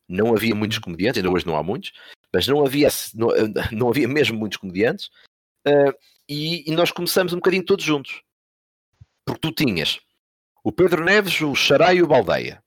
[0.09, 1.93] Não havia muitos comediantes, ainda hoje não há muitos,
[2.33, 3.29] mas não havia, não,
[3.71, 5.09] não havia mesmo muitos comediantes.
[5.65, 5.93] uh,
[6.27, 8.21] e, e nós começamos um bocadinho todos juntos.
[9.25, 9.99] Porque tu tinhas
[10.63, 12.63] o Pedro Neves, o Xará e o Baldeia,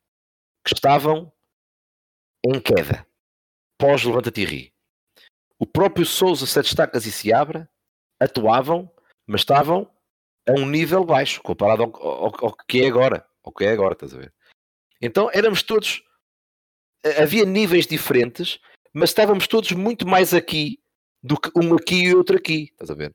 [0.64, 1.32] que estavam
[2.44, 3.06] em queda.
[3.78, 4.74] Pós levanta-te e ri.
[5.58, 7.68] O próprio Souza se destacas e se abra,
[8.20, 8.90] atuavam,
[9.26, 9.90] mas estavam
[10.46, 13.26] a um nível baixo comparado ao, ao, ao que é agora.
[13.42, 14.32] Ao que é agora, estás a ver?
[15.00, 16.02] Então éramos todos.
[17.20, 18.58] Havia níveis diferentes,
[18.92, 20.80] mas estávamos todos muito mais aqui
[21.22, 22.70] do que um aqui e outro aqui.
[22.72, 23.12] Estás a ver?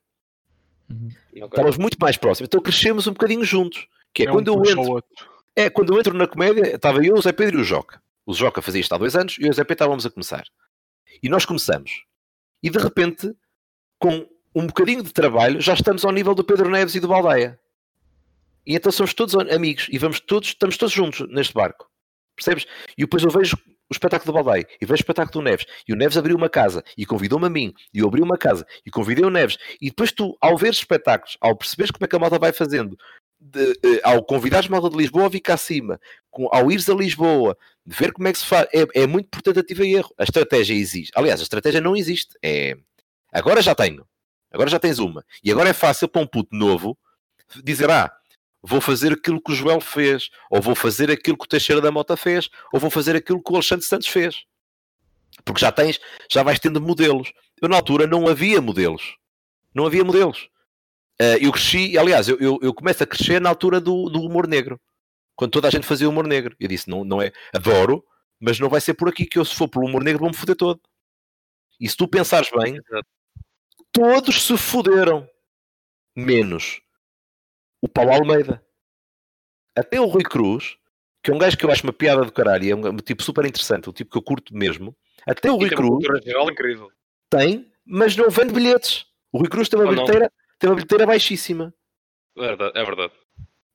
[0.88, 1.08] Uhum.
[1.32, 2.48] Estávamos muito mais próximos.
[2.48, 3.88] Então crescemos um bocadinho juntos.
[4.12, 5.30] Que é, É um quando eu puxa ao entro.
[5.56, 8.02] É, quando eu entro na comédia, estava eu, o Zé Pedro e o Joca.
[8.24, 10.10] O Joca fazia isto há dois anos e eu e o Zé Pedro estávamos a
[10.10, 10.44] começar.
[11.22, 12.04] E nós começamos.
[12.62, 13.34] E de repente,
[13.98, 17.58] com um bocadinho de trabalho, já estamos ao nível do Pedro Neves e do Baldeia.
[18.66, 21.88] E então somos todos amigos e vamos todos, estamos todos juntos neste barco.
[22.36, 22.66] Percebes?
[22.96, 25.66] E depois eu vejo o espetáculo do Baldeia e vejo o espetáculo do Neves.
[25.86, 27.72] E o Neves abriu uma casa e convidou-me a mim.
[27.92, 29.58] E eu abri uma casa e convidei o Neves.
[29.80, 32.96] E depois tu, ao ver espetáculos, ao perceberes como é que a malta vai fazendo,
[33.40, 35.98] de, eh, ao convidares malta de Lisboa a vir cá acima,
[36.30, 39.28] com, ao ires a Lisboa, de ver como é que se faz, é, é muito
[39.28, 40.14] por tentativa e erro.
[40.18, 41.12] A estratégia existe.
[41.14, 42.36] Aliás, a estratégia não existe.
[42.42, 42.76] É...
[43.32, 44.06] Agora já tenho.
[44.52, 45.24] Agora já tens uma.
[45.42, 46.98] E agora é fácil para um puto novo
[47.64, 48.12] dizer, ah,
[48.62, 51.90] vou fazer aquilo que o Joel fez, ou vou fazer aquilo que o Teixeira da
[51.90, 54.44] Mota fez, ou vou fazer aquilo que o Alexandre Santos fez.
[55.44, 55.98] Porque já tens,
[56.30, 57.32] já vais tendo modelos.
[57.60, 59.16] Eu na altura não havia modelos.
[59.74, 60.49] Não havia modelos.
[61.20, 64.48] Eh, eu cresci, aliás, eu, eu, eu começo a crescer na altura do, do humor
[64.48, 64.80] negro.
[65.36, 66.56] Quando toda a gente fazia humor negro.
[66.58, 68.02] Eu disse, não, não é, adoro,
[68.40, 70.56] mas não vai ser por aqui que eu, se for pelo humor negro, vou-me foder
[70.56, 70.80] todo.
[71.78, 72.78] E se tu pensares bem,
[73.92, 75.28] todos se fuderam.
[76.16, 76.80] Menos
[77.82, 78.62] o Paulo Almeida.
[79.76, 80.76] Até o Rui Cruz,
[81.22, 83.44] que é um gajo que eu acho uma piada do caralho, é um, tipo super
[83.46, 84.96] interessante, um tipo que eu curto mesmo.
[85.26, 86.90] Até o E Rui Cruz geral incrível.
[87.30, 89.06] tem, mas não vende bilhetes.
[89.32, 91.74] O Rui Cruz tem uma, bilheteira, tem uma bilheteira baixíssima.
[92.36, 92.78] É verdade.
[92.78, 93.12] É verdade.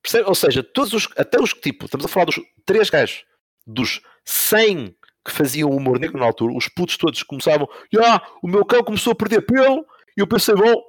[0.01, 0.30] Percebe?
[0.30, 3.25] Ou seja, todos os, até os que tipo, estamos a falar dos três gajos,
[3.67, 7.67] dos 100 que faziam humor negro na altura, os putos todos começavam,
[7.99, 9.83] ah, o meu cão começou a perder pelo,
[10.15, 10.83] e eu pensei, bom,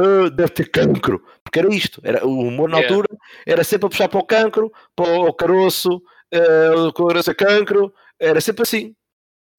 [0.00, 2.96] ah, deve ter cancro, porque era isto, era, o humor na Yeah.
[2.96, 3.08] altura
[3.46, 6.02] era sempre a puxar para o cancro, para o caroço,
[6.34, 8.96] ah, o caroço é cancro, era sempre assim.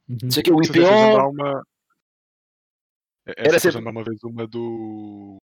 [0.09, 0.17] Uhum.
[0.23, 1.63] Não sei o que, o Isso IPO, uma.
[3.25, 5.37] Essa Era sempre- uma vez uma do.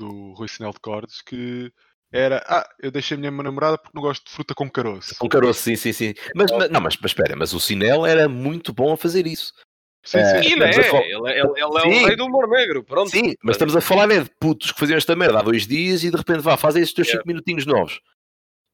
[0.00, 1.72] Do Rui Sinel de Cordes que
[2.12, 2.42] era.
[2.48, 5.14] Ah, eu deixei a minha namorada porque não gosto de fruta com caroço.
[5.18, 6.14] com caroço, sim, sim, sim.
[6.34, 9.52] Mas, mas- não, mas, mas espera, mas o Sinel era muito bom a fazer isso.
[10.04, 10.48] Sim, É, sim.
[10.48, 12.04] E ele é, falar- ele, é- ele, ele é Sim.
[12.04, 12.82] o rei do humor negro.
[12.82, 13.10] Pronto.
[13.10, 16.02] Sim, mas estamos a falar é de putos que faziam esta merda há dois dias
[16.02, 17.20] e de repente vá, fazem estes teus Yeah.
[17.22, 18.00] 5 minutinhos novos.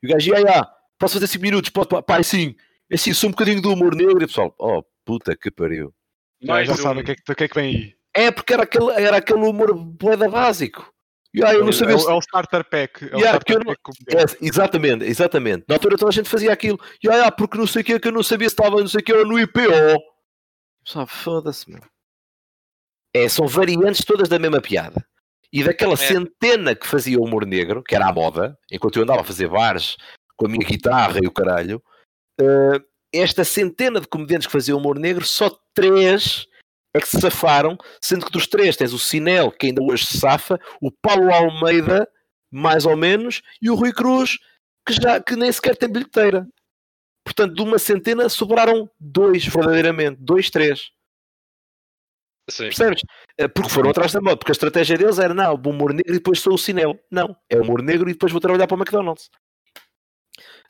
[0.02, 0.66] E o gajo, ia, ia,
[0.98, 1.70] posso fazer 5 minutos?
[1.70, 2.55] Pode, pá, pá, sim.
[2.88, 5.92] É assim, sou um bocadinho do humor negro e o pessoal, oh, puta que pariu.
[6.40, 6.76] Já, Mais já um.
[6.76, 7.94] sabem o que, é que, que é que vem aí.
[8.14, 10.88] É porque era aquele, era aquele humor boeda básico.
[11.36, 13.05] E aí, não é, sabia o- se- é o starter pack.
[13.05, 15.65] É o Yeah, starter não- pack É, exatamente, exatamente.
[15.68, 16.81] Na altura toda a gente fazia aquilo.
[17.02, 18.89] E aí, ah, porque não sei o que que eu não sabia se estava não
[18.89, 20.00] sei o que no IPO.
[20.82, 21.81] Só foda-se, meu.
[23.15, 25.05] É, são variantes todas da mesma piada.
[25.52, 25.97] E daquela É.
[25.97, 29.48] centena que fazia o humor negro, que era a moda, enquanto eu andava a fazer
[29.48, 29.97] bares
[30.36, 31.82] com a minha guitarra e o caralho,
[32.40, 32.81] eh,
[33.12, 36.47] esta centena de comediantes que faziam humor negro, só três
[36.97, 40.18] é que se safaram, sendo que dos três tens o Sinel, que ainda hoje se
[40.18, 42.08] safa, o Paulo Almeida,
[42.50, 44.39] mais ou menos, e o Rui Cruz,
[44.86, 46.47] que, já, que nem sequer tem bilheteira.
[47.25, 50.18] Portanto, de uma centena sobraram dois, verdadeiramente.
[50.20, 50.91] Dois, três.
[52.49, 52.65] Sim.
[52.65, 53.02] Percebes?
[53.36, 54.36] Eh, Porque foram atrás da moda.
[54.36, 56.97] Porque a estratégia deles era, não, o humor negro e depois sou o Sinel.
[57.10, 59.28] Não, é humor negro e depois vou trabalhar para o McDonald's.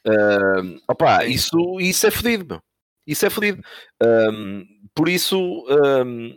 [0.07, 1.31] Ahm, opá, Sim.
[1.31, 2.66] isso, isso é fodido, meu.
[3.07, 3.63] Isso é fodido.
[4.03, 6.37] Ahm, por isso, ahm,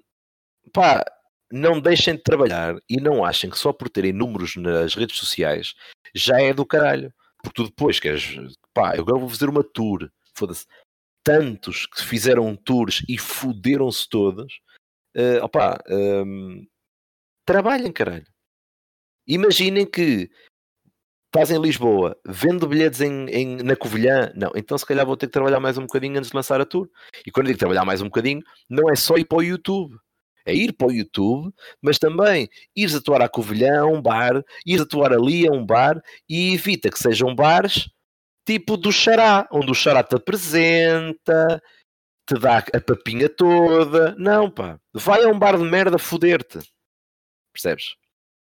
[0.74, 1.04] pá,
[1.52, 5.74] não deixem de trabalhar e não achem que só por terem números nas redes sociais
[6.14, 7.14] já é do caralho.
[7.42, 8.36] Porque tu depois queres,
[8.74, 10.12] pá, eu agora vou fazer uma tour.
[10.36, 10.66] Foda-se.
[11.24, 14.60] Tantos que fizeram tours e fuderam-se todos.
[15.16, 16.66] Uh, opá, um,
[17.46, 18.28] trabalhem, caralho.
[19.28, 20.30] Imaginem que
[21.30, 25.28] estás em Lisboa, vendo bilhetes em, em- na Covilhã, não, então se calhar vou ter
[25.28, 26.90] que trabalhar mais um bocadinho antes de lançar a tour.
[27.26, 29.96] E quando eu digo trabalhar mais um bocadinho, não é só ir para o YouTube.
[30.46, 34.82] É ir para o YouTube, mas também ires atuar à Covilhã, a um bar, ires
[34.82, 37.88] atuar ali a um bar e evita que sejam bares
[38.46, 41.62] tipo do Xará, onde o Xará te apresenta,
[42.28, 44.16] te dá a papinha toda.
[44.18, 44.80] Não, pá.
[44.92, 46.58] Vai a um bar de merda foder-te.
[47.54, 47.96] Percebes?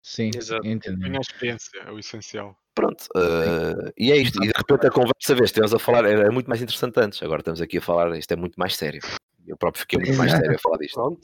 [0.02, 0.66] Sim, Exato.
[0.66, 0.98] entendo.
[0.98, 2.56] Ganhar experiência é o essencial.
[2.74, 3.04] Pronto.
[3.16, 4.42] eh, e é isto.
[4.42, 7.22] E de repente a conversa, vez, temos a falar, era muito mais interessante antes.
[7.22, 9.00] Agora estamos aqui a falar, isto é muito mais sério.
[9.46, 10.94] Eu próprio fiquei muito mais sério a falar disto.
[10.94, 11.20] Pronto.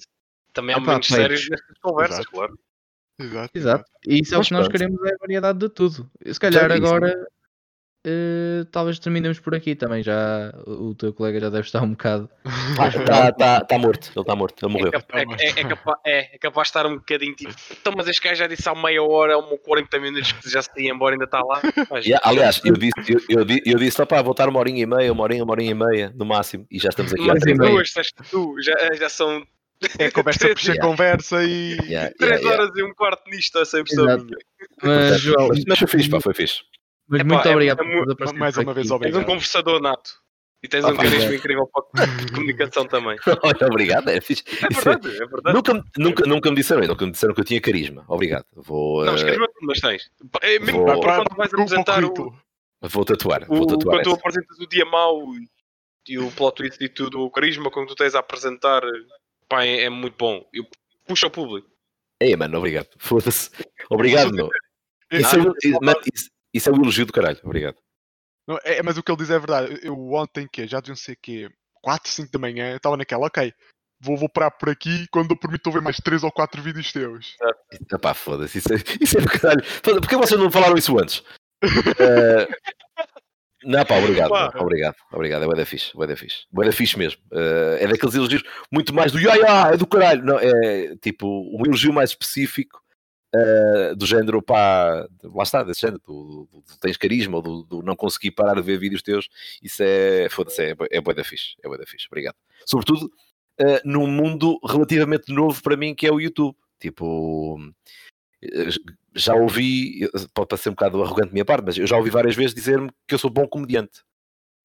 [0.53, 1.23] Também há Opa, momentos peitos.
[1.41, 2.31] sérios nestas conversas, Exato.
[2.31, 2.59] claro.
[3.19, 3.51] Exato.
[3.55, 3.85] Exato.
[4.07, 6.11] E isso é o que nós queremos é a variedade de tudo.
[6.25, 6.87] Se calhar é isso.
[6.87, 7.27] agora
[8.05, 10.03] eh, talvez terminemos por aqui também.
[10.03, 12.29] Já o teu colega já deve estar um bocado.
[13.01, 14.93] Está tá, tá morto, ele está morto, ele É, morreu.
[14.93, 17.53] capa- é- é- é capa- é- é capaz de estar um bocadinho tipo.
[17.81, 20.70] Então, mas este gajo já disse há meia hora, ou 40 minutos que já se
[20.79, 21.61] ia embora, ainda está lá.
[21.91, 24.87] Mas- Yeah, aliás, eu disse, eu, eu, eu disse, opá, vou estar uma horinha e
[24.87, 27.27] meia, uma horinha, uma horinha e meia, no máximo, e já estamos aqui.
[27.27, 27.93] Mas duas,
[28.31, 29.43] tu, já, já são
[29.99, 30.89] É conversa puxa Yeah.
[30.89, 31.73] conversa e.
[31.73, 32.51] Yeah, yeah, 3 yeah.
[32.62, 34.25] horas e um quarto nisto, Exato.
[34.25, 34.37] minha.
[34.83, 36.61] Mas, João, Mas, mas foi fixe, pá, foi fixe.
[37.11, 38.87] Mas Epá, muito é- obrigado é mais uma vez, aqui.
[38.87, 39.21] És obrigado.
[39.21, 40.11] um conversador nato.
[40.63, 41.37] E tens Ah, um carisma é.
[41.37, 43.17] incrível para de comunicação também.
[43.43, 44.45] Olha, obrigado, é fixe.
[44.47, 45.55] É Isso verdade, é verdade.
[45.57, 48.05] Nunca, me- nunca, nunca me disseram, nunca me disseram que eu tinha carisma.
[48.07, 48.45] Obrigado.
[48.55, 50.11] Vou, Não, eh, escreve mas tens.
[50.43, 52.35] É mesmo Vou- para quando vais apresentar o,
[52.83, 53.47] vou tatuar.
[53.47, 55.23] Vou tatuar quando tu apresentas o dia mau
[56.07, 58.83] e, o plot twist e tudo, o carisma, quando tu tens a apresentar,
[59.49, 60.47] pá, é, é muito bom.
[60.53, 60.67] Eu
[61.07, 61.69] puxo ao público.
[62.21, 62.89] Ei, mano, obrigado.
[62.99, 63.49] Foda-se.
[63.89, 64.51] Obrigado, meu.
[65.11, 66.01] Isso, é, Ah,
[66.53, 67.39] isso- é um elogio do caralho.
[67.43, 67.77] Obrigado.
[68.47, 69.79] Não, é, mas o que ele diz é verdade.
[69.83, 71.49] Eu ontem, que já deviam ser que
[71.83, 73.53] 4, 5 da manhã, eu estava naquela, ok,
[74.01, 77.37] vou, vou parar por aqui quando eu permito ouvir mais 3 ou 4 vídeos teus.
[77.93, 78.59] Epá, foda-se.
[78.59, 79.62] Isso, é, isso é do caralho.
[79.83, 81.23] Porquê vocês não falaram isso antes?
[81.99, 82.49] Eh,
[83.62, 84.31] não, pá, obrigado.
[84.31, 84.53] Pá.
[84.59, 84.97] Obrigado.
[85.12, 85.43] Obrigado.
[85.45, 85.93] É bué da fixe.
[85.95, 86.47] Bué da fixe.
[86.51, 87.20] Bué da fixe mesmo.
[87.33, 90.25] Eh, é daqueles elogios muito mais do ya, é do caralho.
[90.25, 92.81] Não, é tipo um elogio mais específico
[93.34, 97.62] eh, do género, pá, lá está, desse género, do, do- do tens carisma ou do,
[97.62, 99.28] do não conseguir parar de ver vídeos teus.
[99.62, 101.55] Isso é, foda-se, é, é bué da fixe.
[101.62, 102.07] É bué da fixe.
[102.09, 102.34] Obrigado.
[102.67, 103.10] Sobretudo
[103.59, 106.57] eh, num mundo relativamente novo para mim que é o YouTube.
[106.81, 107.59] Tipo,
[108.42, 108.68] eh,
[109.15, 112.34] já ouvi, pode parecer um bocado arrogante da minha parte, mas eu já ouvi várias
[112.36, 114.00] vezes dizer-me que eu sou bom comediante.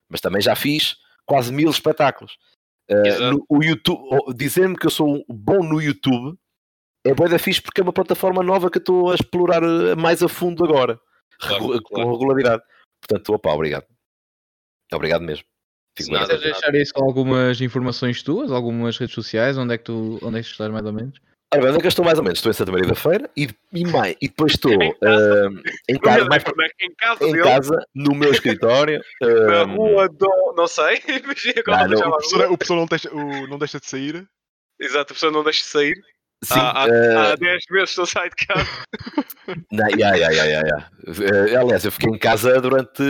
[0.09, 2.37] Mas também já fiz quase mil espetáculos.
[2.87, 3.31] Exato.
[3.31, 6.37] no- o YouTube, dizer-me que eu sou bom no YouTube
[7.05, 9.95] é boa da fixe porque é uma plataforma nova que eu estou a explorar eh,
[9.95, 10.99] mais a fundo agora,
[11.39, 12.11] Claro, com claro.
[12.11, 12.63] regularidade.
[13.01, 13.85] Portanto, opa, obrado.
[14.93, 15.45] Obrigado mesmo.
[15.97, 16.61] Fico Nada, Queres contente.
[16.61, 20.41] deixar isso com algumas informações tuas, algumas redes sociais, onde é que tu, onde é
[20.41, 21.19] que estás mais ou menos?
[21.53, 22.39] Ora bem, onde é que eu estou mais ou menos?
[22.39, 25.51] Estou em Santa Maria da Feira e, e, mais, e depois estou Em casa.
[25.89, 26.43] eh, em casa, mais
[26.81, 29.01] em casa em casa, no meu escritório.
[29.21, 30.53] na eh, rua do.
[30.57, 31.01] Não sei.
[31.65, 32.51] Agora Ah, não, deixava O professor, rua.
[32.51, 34.27] o professor não, deixa, o- não deixa de sair.
[34.79, 35.95] Exato, a pessoa não deixa de sair.
[36.43, 38.69] Sim, há, há, eh, há 10 meses não sai de casa.
[39.71, 41.61] Não, yeah, yeah, yeah, yeah, yeah.
[41.61, 43.03] Aliás, eu fiquei em casa durante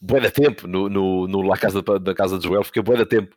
[0.00, 2.96] bué de tempo, no, no, no La Casa da, da Casa de Joel, fiquei bué
[2.96, 3.36] de tempo.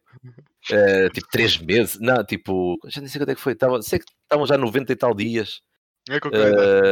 [0.72, 4.00] Eh, tipo, três meses, não, tipo, já nem sei quando é que foi, tava, sei
[4.00, 5.62] que estavam já 90 e tal dias,
[6.10, 6.92] É eh,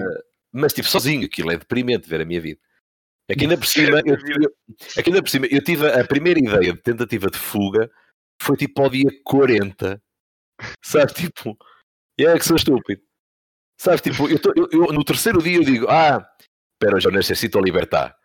[0.51, 2.59] mas tipo, sozinho, aquilo é deprimente ver a minha vida.
[3.27, 4.53] É que ainda por cima, eu, eu,
[4.95, 7.89] é que ainda por cima, eu tive a primeira ideia de tentativa de fuga,
[8.39, 9.99] foi tipo ao dia 40,
[10.83, 11.57] sabe, tipo,
[12.17, 13.01] e é que sou estúpido.
[13.79, 16.25] Sabes, tipo, eu, tô- eu- eu- no terceiro dia eu digo, ah,
[16.79, 18.15] pero eu necessito libertar.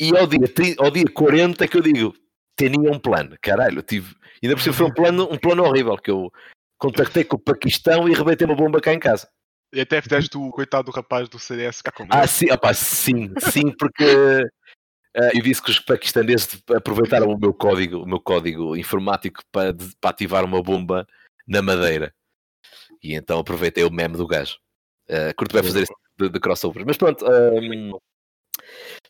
[0.00, 2.14] E ao dia, 30 ao dia 40 que eu digo,
[2.58, 6.10] tinha um plano, caralho, tive, ainda por cima foi um plano, um plano horrível, que
[6.10, 6.30] eu
[6.78, 9.28] contactei com o Paquistão e arrebentei uma bomba cá em casa.
[9.72, 13.32] E até fizeste o coitado do rapaz do CDS cá com Ah, sim, opá, sim,
[13.38, 14.04] sim, porque
[15.16, 19.72] ah, eu disse que os paquistaneses aproveitaram o meu código, o meu código informático para,
[20.00, 21.06] para ativar uma bomba
[21.46, 22.12] na madeira.
[23.02, 24.58] E então aproveitei o meme do gajo.
[25.08, 26.86] Uh, curto bem fazer isso de, de crossovers.
[26.86, 27.92] Mas pronto, ahm,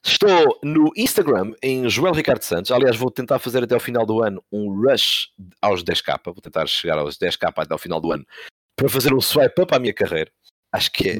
[0.05, 2.71] estou no Instagram em Joel Ricardo Santos.
[2.71, 5.29] Aliás, vou tentar fazer até ao final do ano um rush
[5.61, 6.21] aos 10k.
[6.25, 8.27] Vou tentar chegar aos 10k até ao final do ano
[8.75, 10.31] para fazer um swipe up à minha carreira.
[10.73, 11.17] Acho que é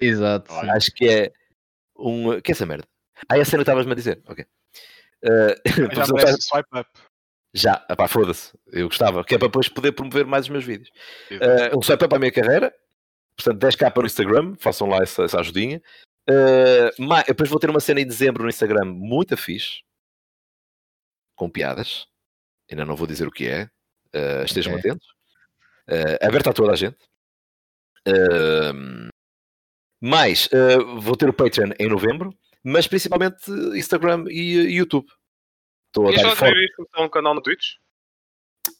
[0.00, 0.52] Exato.
[0.52, 0.70] sim.
[0.70, 1.32] Acho que é
[1.96, 2.40] um.
[2.40, 2.86] Que é essa merda?
[3.28, 4.22] Ah, é a cena que estavas-me a dizer.
[4.26, 4.44] Ok.
[5.22, 5.52] Uh,
[5.94, 6.88] Já merece swipe up.
[7.52, 8.52] Já, pá, foda-se.
[8.72, 9.24] Eu gostava.
[9.24, 10.90] Que é para depois poder promover mais os meus vídeos.
[11.30, 12.74] Uh, um swipe up para a minha carreira.
[13.36, 14.54] Portanto, 10k para o Instagram.
[14.58, 15.82] Façam lá essa, essa ajudinha.
[16.28, 19.82] Uh, depois vou ter uma cena em dezembro no Instagram muito fixe.
[21.34, 22.06] Com piadas.
[22.70, 23.64] Ainda não vou dizer o que é.
[24.14, 24.90] Uh, estejam Ok.
[24.90, 25.08] atentos.
[25.88, 26.98] Uh, aberto a toda a gente.
[28.06, 29.10] Uh,
[30.00, 32.32] mais, uh, vou ter o Patreon em novembro.
[32.62, 35.08] Mas principalmente Instagram e YouTube.
[35.90, 37.74] Estou a E dar viram começar um canal no Twitch?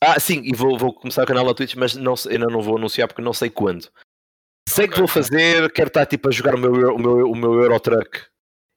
[0.01, 2.77] Ah, sim, e vou, vou começar o canal na Twitch, mas não, ainda não vou
[2.77, 3.89] anunciar porque não sei quando.
[4.69, 4.99] Sei que Ok.
[5.01, 8.23] vou fazer, quero estar tipo a jogar o meu, Euro- o meu, o meu Eurotruck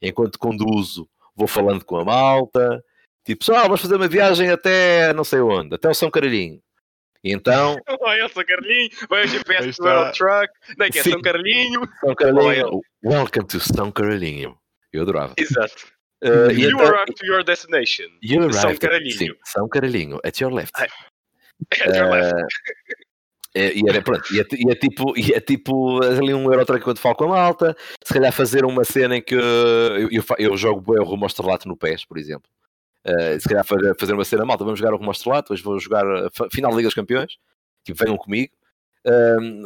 [0.01, 2.83] enquanto conduzo, vou falando com a malta,
[3.25, 6.59] tipo, só vamos fazer uma viagem até não sei onde, até o São Caralhinho.
[7.23, 9.87] E então, Vai ao São Carlinho, vai ao GPS do.
[9.87, 11.11] Eurotruck, daí que é Sim.
[11.11, 11.81] São Carlinho.
[12.01, 14.57] São Caralhinho, welcome to São Caralhinho.
[14.91, 15.33] Eu adorava.
[15.37, 15.92] Exato.
[16.23, 18.05] Uh, You então, arrive to your destination.
[18.21, 19.17] you São Caralhinho.
[19.17, 20.71] Sim, São Caralhinho, at your left.
[20.79, 20.89] At
[21.95, 22.33] your left.
[22.33, 22.45] Uh,
[23.55, 26.83] É, e, era, pronto, e, é, e é tipo, e é tipo ali um Eurotrack
[26.83, 30.37] quando falo com a malta, se calhar fazer uma cena em que eu, eu, fa-
[30.39, 32.49] eu jogo bem o rumo estrelato no PES, por exemplo.
[33.05, 35.79] Eh, se calhar fa- fazer uma cena malta, vamos jogar o rumo estrelato, hoje vou
[35.79, 37.37] jogar a final da Liga dos Campeões,
[37.85, 38.51] tipo, venham comigo.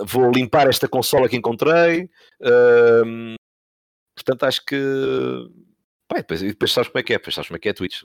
[0.06, 2.10] Vou limpar esta consola que encontrei.
[4.18, 4.76] portanto, acho que.
[6.10, 8.04] E depois, depois sabes como é que é, depois sabes como é que é Twitch.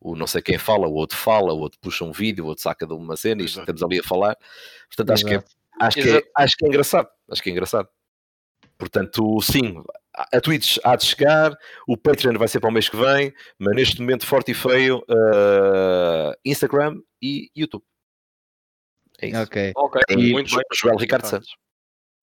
[0.00, 2.62] O, não sei quem fala, o outro fala, o outro puxa um vídeo, o outro
[2.62, 3.60] saca de uma cena e Exato.
[3.60, 4.36] estamos ali a falar.
[4.88, 5.50] Portanto, acho que, é, Exato.
[5.80, 7.08] acho, que é, acho que é engraçado.
[7.30, 7.88] Acho que é engraçado.
[8.76, 9.82] Portanto, sim,
[10.14, 13.32] a a Twitch há de chegar, o Patreon vai ser para o mês que vem,
[13.58, 17.84] mas neste momento forte e feio, ah, Instagram e YouTube.
[19.20, 19.42] É isso.
[19.42, 19.72] Ok.
[19.76, 20.64] Ok, E- muito bem.
[20.74, 21.56] Joel Ricardo Santos.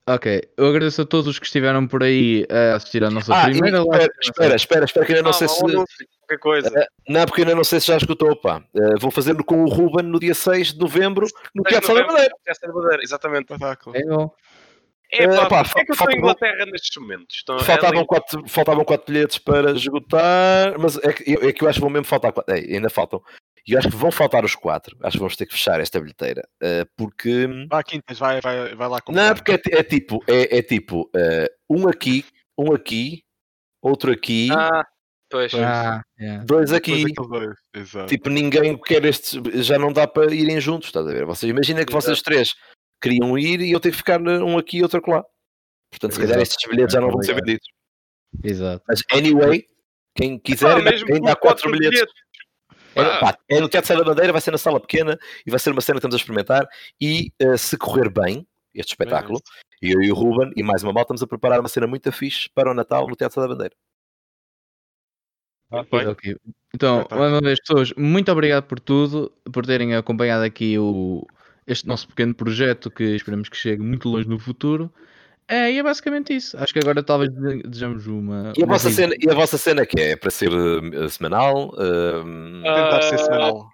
[0.08, 0.42] Ok.
[0.56, 3.84] Eu agradeço a todos os que estiveram por aí a assistir à nossa Ah, primeira
[3.84, 4.08] live.
[4.22, 5.64] espera, espera, espera, que ainda não sei Ah, se.
[5.64, 6.88] um anúncio, qualquer coisa.
[7.09, 8.64] Não, porque ainda não sei se já escutou, pá.
[8.75, 11.25] Eh, vou fazer com o Ruben no dia 6 de novembro
[11.56, 12.35] no Teatro da Madeira.
[12.43, 13.51] Teatro da Madeira, exatamente.
[13.51, 13.98] Espetáculo.
[13.98, 14.32] É bom.
[15.11, 17.43] É Eh, pá, pá, é que eu estou em Inglaterra nestes momentos?
[17.64, 21.77] Faltavam quatro, faltavam quatro bilhetes para esgotar, mas é que, eu- é que eu acho
[21.77, 22.53] que vão mesmo faltar quatro.
[22.53, 23.22] É, ainda faltam.
[23.68, 24.95] E eu acho que vão faltar os quatro.
[25.02, 26.48] Acho que vamos ter que fechar esta bilheteira.
[26.61, 27.48] eh, porque.
[27.69, 29.27] Vá, Quintas, vai, vai, vai lá comprar.
[29.30, 32.24] Não, porque é, é tipo, é, é tipo eh, um aqui,
[32.58, 33.24] um aqui,
[33.82, 34.84] outro aqui, Ah,
[35.30, 35.52] pois.
[35.56, 36.44] Ah, yeah.
[36.45, 37.14] dois Depois aqui.
[37.14, 38.10] dois.
[38.10, 39.40] Tipo, ninguém quer estes.
[39.66, 41.26] Já não dá para irem juntos, estás a ver?
[41.26, 42.06] Vocês imaginem que Exato.
[42.06, 42.50] vocês três
[43.02, 45.24] queriam ir e eu tenho que ficar um aqui e outro lá.
[45.92, 46.44] Portanto, se calhar Exato.
[46.44, 47.68] estes bilhetes já não vão ser vendidos.
[48.44, 48.84] Exato.
[48.88, 49.66] Mas, anyway,
[50.16, 52.03] quem quiser, Ah, ainda, mesmo ainda há quatro bilhetes.
[52.95, 53.19] É, Ah.
[53.19, 55.72] pá, é no Teatro Sá da Bandeira, vai ser na sala pequena e vai ser
[55.72, 56.67] uma cena que estamos a experimentar.
[56.99, 59.41] E eh, se correr bem, este espetáculo,
[59.82, 62.49] eu e o Ruben e mais uma mal, estamos a preparar uma cena muito fixe
[62.53, 63.75] para o Natal no Teatro Sá da Bandeira.
[65.72, 66.07] Muito bem.
[66.07, 66.35] Ok.
[66.74, 67.19] Então, Espetáculo.
[67.22, 71.25] mais uma vez, pessoas, muito obrigado por tudo, por terem acompanhado aqui o,
[71.65, 74.93] este nosso pequeno projeto que esperamos que chegue muito longe no futuro.
[75.48, 76.57] É, e é basicamente isso.
[76.57, 77.32] Acho que agora talvez
[77.65, 78.53] desejamos uma.
[78.57, 80.11] E a, uma vossa cena, e a vossa cena que é?
[80.11, 81.72] É para ser eh, semanal?
[81.77, 83.69] eh, Tentar ser Ah, semanal.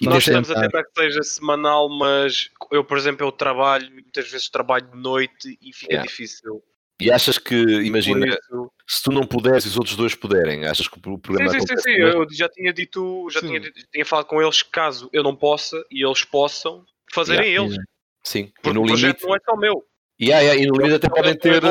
[0.00, 4.30] e Nós estamos a tentar que seja semanal, mas eu, por exemplo, eu trabalho, muitas
[4.30, 6.06] vezes trabalho de noite e fica Yeah.
[6.10, 6.62] difícil.
[7.00, 10.86] E achas que, imagina, isso- se tu não puderes e os outros dois puderem, achas
[10.86, 11.96] que o Sim, programa sim, sim, sim.
[11.98, 12.22] mesmo?
[12.22, 13.46] Eu já tinha dito, já Sim.
[13.46, 17.54] tinha, dito- tinha falado com eles que caso eu não possa e eles possam fazerem
[17.54, 17.74] eles.
[18.22, 19.82] Sim, e Porque no o projeto limite, não é só meu.
[20.20, 21.62] E, yeah, yeah, e no limite até Eles podem ter,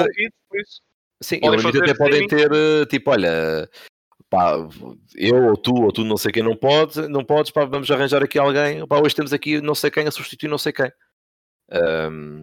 [1.21, 3.69] sim, e no limite até podem ter, eh, tipo, olha,
[4.29, 4.53] pá,
[5.15, 8.23] eu ou tu ou tu não sei quem não pode, não podes, pá, vamos arranjar
[8.23, 10.91] aqui alguém, pá, hoje temos aqui não sei quem a substituir não sei quem.
[11.71, 12.39] Ahm,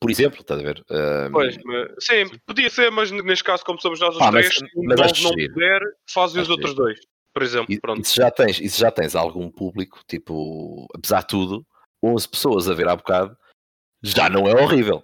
[0.00, 0.84] por exemplo, estás a ver?
[0.90, 4.48] Ahm, Pois, mas- sim, podia ser, mas neste caso, como somos nós os Pá, mas-
[4.48, 6.98] três, um mas deles acho não puder, fazem os outros dois.
[7.32, 8.00] Por exemplo, E, pronto.
[8.00, 11.66] e se já tens, e se já tens algum público, tipo, apesar de tudo,
[12.02, 13.36] 11 pessoas a ver há bocado,
[14.02, 15.02] já não é horrível.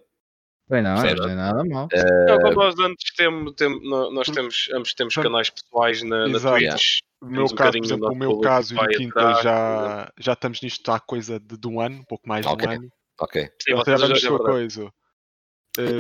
[0.69, 1.25] Bem, não, Percebes?
[1.27, 1.89] não é nada mal.
[2.27, 3.83] Não, como nós antes temos, temos,
[4.15, 6.39] nós temos, ambos temos canais pessoais na, na.
[6.41, 6.99] Twitch.
[7.21, 10.33] No temos meu um caso, por exemplo, o meu caso e do Quinta já, já
[10.33, 12.67] estamos nisto há coisa de, de um ano, um pouco mais de Ok.
[12.67, 12.89] um ano.
[13.21, 13.43] Ok.
[13.63, 14.53] Sim, Então já vamos já- com é a verdade.
[14.59, 14.93] coisa.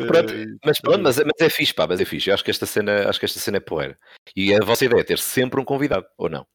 [0.06, 2.28] Pronto, Eh, mas pronto, mas, mas é fixe, pá, mas é fixe.
[2.30, 3.96] Eu acho que esta cena, acho que esta cena é poeira.
[4.36, 6.46] E a vossa ideia é ter sempre um convidado, ou não?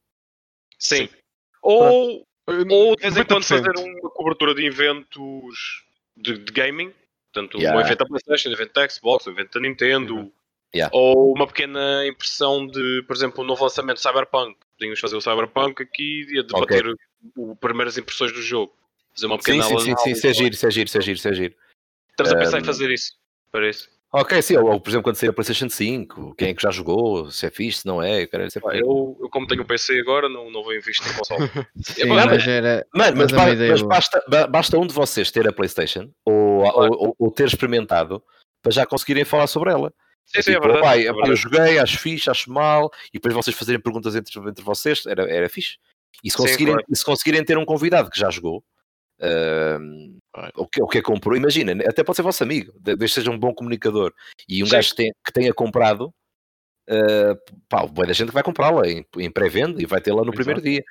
[0.80, 1.10] Sim.
[1.64, 3.48] Ou, eh, ou de vez em quando 90%.
[3.48, 5.84] fazer uma cobertura de eventos
[6.18, 6.94] de, de gaming.
[7.32, 7.78] Portanto, Yeah.
[7.78, 10.16] um evento da PlayStation, um evento da Xbox, um evento da Nintendo.
[10.16, 10.32] Uhum.
[10.76, 10.96] Yeah.
[10.96, 14.58] Ou uma pequena impressão de, por exemplo, um novo lançamento de Cyberpunk.
[14.78, 16.96] Podíamos fazer o Cyberpunk aqui e debater o,
[17.36, 18.74] o primeiras impressões do jogo.
[19.14, 21.18] Fazer uma Sim, pequena sim, sim, sim, é giro, isso é giro, isso é giro,
[21.18, 21.56] isso é giro.
[22.12, 23.14] Estamos a pensar Um, em fazer isso.
[23.52, 23.90] Para isso.
[24.14, 26.72] Ok, sim, ou, ou, por exemplo, quando sair a PlayStation 5, quem é que já
[26.72, 28.80] jogou, se é fixe, se não é, eu Pá, saber.
[28.82, 31.40] eu, eu, como tenho um PC agora, não, não vou investir em console.
[31.84, 32.88] Sim, mas- mas era.
[32.96, 36.62] Mano, mas, mas é mas basta, ba- basta um de vocês ter a PlayStation ou,
[36.72, 36.94] Claro.
[36.94, 38.24] ou, ou- ou ter experimentado
[38.64, 39.94] para já conseguirem falar sobre ela.
[40.26, 40.86] Sim, sim, é tipo, verdade.
[40.86, 44.64] "Pai, é eu joguei, acho fixe, acho mal, e depois vocês fazerem perguntas entre, entre
[44.64, 45.78] vocês, era, era fixe.
[46.24, 46.88] E se, Sim, conseguirem, claro.
[46.90, 48.64] e se conseguirem ter um convidado que já jogou,
[49.22, 50.52] ahm, Vai.
[50.56, 53.22] o, que, o que é comprou, imagina, até pode ser vosso amigo, de- desde que
[53.22, 54.14] seja um bom comunicador,
[54.48, 54.72] e um Sim.
[54.74, 56.14] gajo que tenha, que tenha comprado,
[56.88, 57.36] ah,
[57.68, 60.32] pá, boa da gente que vai comprá-la em, em pré-venda e vai ter lá no
[60.32, 60.84] primeiro dia.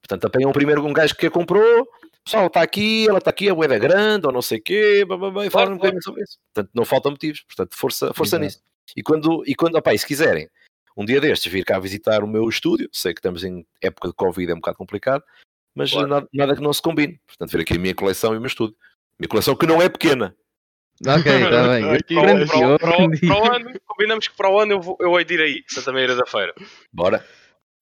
[0.00, 1.86] Portanto, apanham um primeiro um gajo que a comprou,
[2.24, 5.18] pessoal, está aqui, ela está aqui, a moeda grande, ou não sei o quê, blá,
[5.18, 6.38] blá, blá, e falar Claro, um bocadinho sobre isso.
[6.54, 8.44] Portanto, não faltam motivos, portanto, força, força Exato.
[8.44, 8.62] nisso.
[8.96, 10.48] E quando, e quando opá, e se quiserem,
[10.96, 14.14] um dia destes, vir cá visitar o meu estúdio, sei que estamos em época de
[14.14, 15.22] Covid, é um bocado complicado,
[15.76, 16.08] mas Claro.
[16.08, 17.20] nada, nada que não se combine.
[17.26, 18.74] Portanto, ver aqui a minha coleção e o meu estúdio.
[19.18, 20.34] Minha coleção que não é pequena.
[21.06, 21.90] Ok, está bem.
[21.94, 25.18] Aqui, Para, para, para, para o ano, combinamos que para o ano eu, vou, eu
[25.18, 26.54] hei de ir aí, Santa Meira da Feira.
[26.92, 27.24] Bora.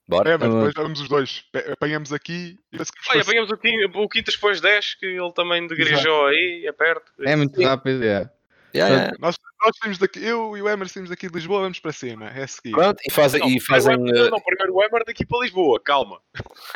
[0.07, 0.31] Bora.
[0.31, 1.45] É, mas Tá depois vamos os dois.
[1.73, 2.77] Apanhamos aqui e
[3.11, 7.11] Olha, apanhamos o, o Quintas depois 10, que ele também de Grijó aí, é perto.
[7.21, 8.31] É muito rápido, é.
[8.75, 9.17] Yeah, yeah.
[9.21, 12.26] Nós, nós saímos daqui, eu e o Emer saímos daqui de Lisboa, vamos para cima.
[12.31, 12.73] É a seguir.
[12.73, 13.41] Pronto, e fazem.
[13.41, 16.20] Não, e fazem primeiro, o Emer- não, primeiro o Emer daqui para Lisboa, calma.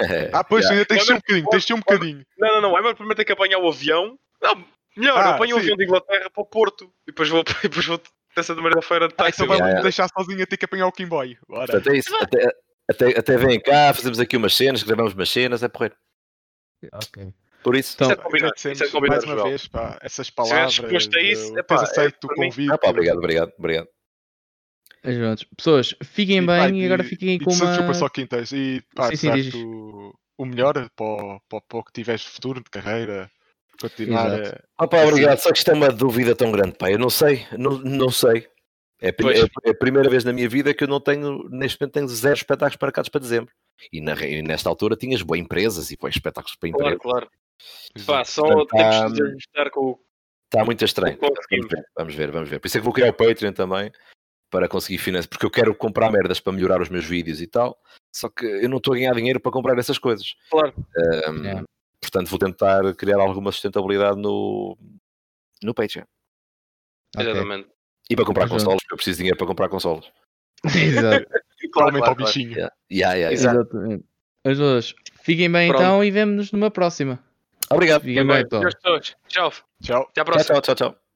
[0.01, 0.73] eh, Ah, pois, yeah.
[0.81, 2.27] ainda tens de ser um bocadinho, tens de ser um bocadinho.
[2.39, 4.19] Não, não, não, o Emer primeiro tem que apanhar o avião.
[4.43, 4.65] Não,
[4.97, 6.85] melhor, Ah, eu apanho o avião de Inglaterra para o Porto.
[7.07, 8.01] E depois vou, e depois vou
[8.35, 9.43] dessa de feira de Ah, táxi.
[9.43, 9.83] então vai Yeah, me yeah.
[9.83, 11.37] deixar sozinho a ter que apanhar o Kimboy.
[11.49, 11.67] Bora.
[11.67, 12.15] Portanto, é isso.
[12.17, 12.53] Até,
[12.89, 15.97] até, até vem cá, fazemos aqui umas cenas, gravamos umas cenas, é porreiro.
[16.93, 17.33] Ok.
[17.63, 17.95] Por isso.
[17.97, 19.49] Então, Isso é combinado, isso é combinado, mais uma João.
[19.49, 20.73] vez, pá, essas palavras.
[20.75, 22.73] disposto a isso, de epá, teres aceito é, o convite.
[22.73, 23.89] Ah, pá, obrigado, obrigado, obrigado.
[25.03, 27.95] Pronto, Pessoas, fiquem E, bem pá, e agora fiquem e com desculpa uma.
[27.95, 28.53] só quintas.
[28.53, 32.23] E pá, Sim, sim, o, o melhor para, o- para, o- para o que tiveres
[32.23, 33.31] de futuro, de carreira,
[33.81, 34.57] continuar Exato.
[34.79, 34.85] a.
[34.85, 35.39] Ah, pá, obrigado.
[35.39, 36.91] Só que isto é uma dúvida tão grande, pá.
[36.91, 38.49] Eu não sei, não, não sei.
[39.01, 39.39] É, Pois.
[39.65, 42.35] é a primeira vez na minha vida que eu não tenho, neste momento, tenho zero
[42.35, 43.55] espetáculos marcados para dezembro.
[43.93, 47.03] E, na, e nesta altura tinhas boas empresas e boas espetáculos para Claro, empresas.
[47.03, 47.31] claro.
[48.07, 50.01] Pá, só Portanto, temos há- de ajustar com o.
[50.53, 51.19] Está muito estranho.
[51.21, 52.59] Vamos ver, vamos ver, vamos ver.
[52.59, 53.93] Por isso é que vou criar o Patreon também
[54.51, 57.79] para conseguir financiar, porque eu quero comprar merdas para melhorar os meus vídeos e tal.
[58.15, 60.35] Só que eu não estou a ganhar dinheiro para comprar essas coisas.
[60.51, 60.73] Claro.
[61.29, 61.63] Um, É.
[62.01, 64.79] Portanto, vou tentar criar alguma sustentabilidade no,
[65.63, 66.05] no Patreon.
[67.17, 67.29] Ok.
[67.29, 67.69] Exatamente.
[68.09, 68.59] E para comprar pronto.
[68.61, 70.11] consoles, porque eu preciso de dinheiro para comprar consoles.
[70.65, 71.27] Exato.
[71.73, 72.53] Claramente claro, ao bichinho.
[72.53, 72.75] Yeah.
[72.91, 73.33] Yeah, yeah.
[73.35, 73.59] Exato.
[73.61, 74.05] Exatamente.
[74.45, 74.95] As duas.
[75.23, 75.83] Fiquem bem Pronto.
[75.83, 77.23] então e vemos-nos numa próxima.
[77.71, 78.03] Obrigado.
[78.03, 78.73] Fiquem bem, Bem, pessoal.
[78.83, 79.17] todos.
[79.29, 79.53] Tchau.
[79.83, 80.03] Tchau.
[80.11, 80.61] Até à Tchau, próxima.
[80.61, 81.08] tchau, tchau, tchau.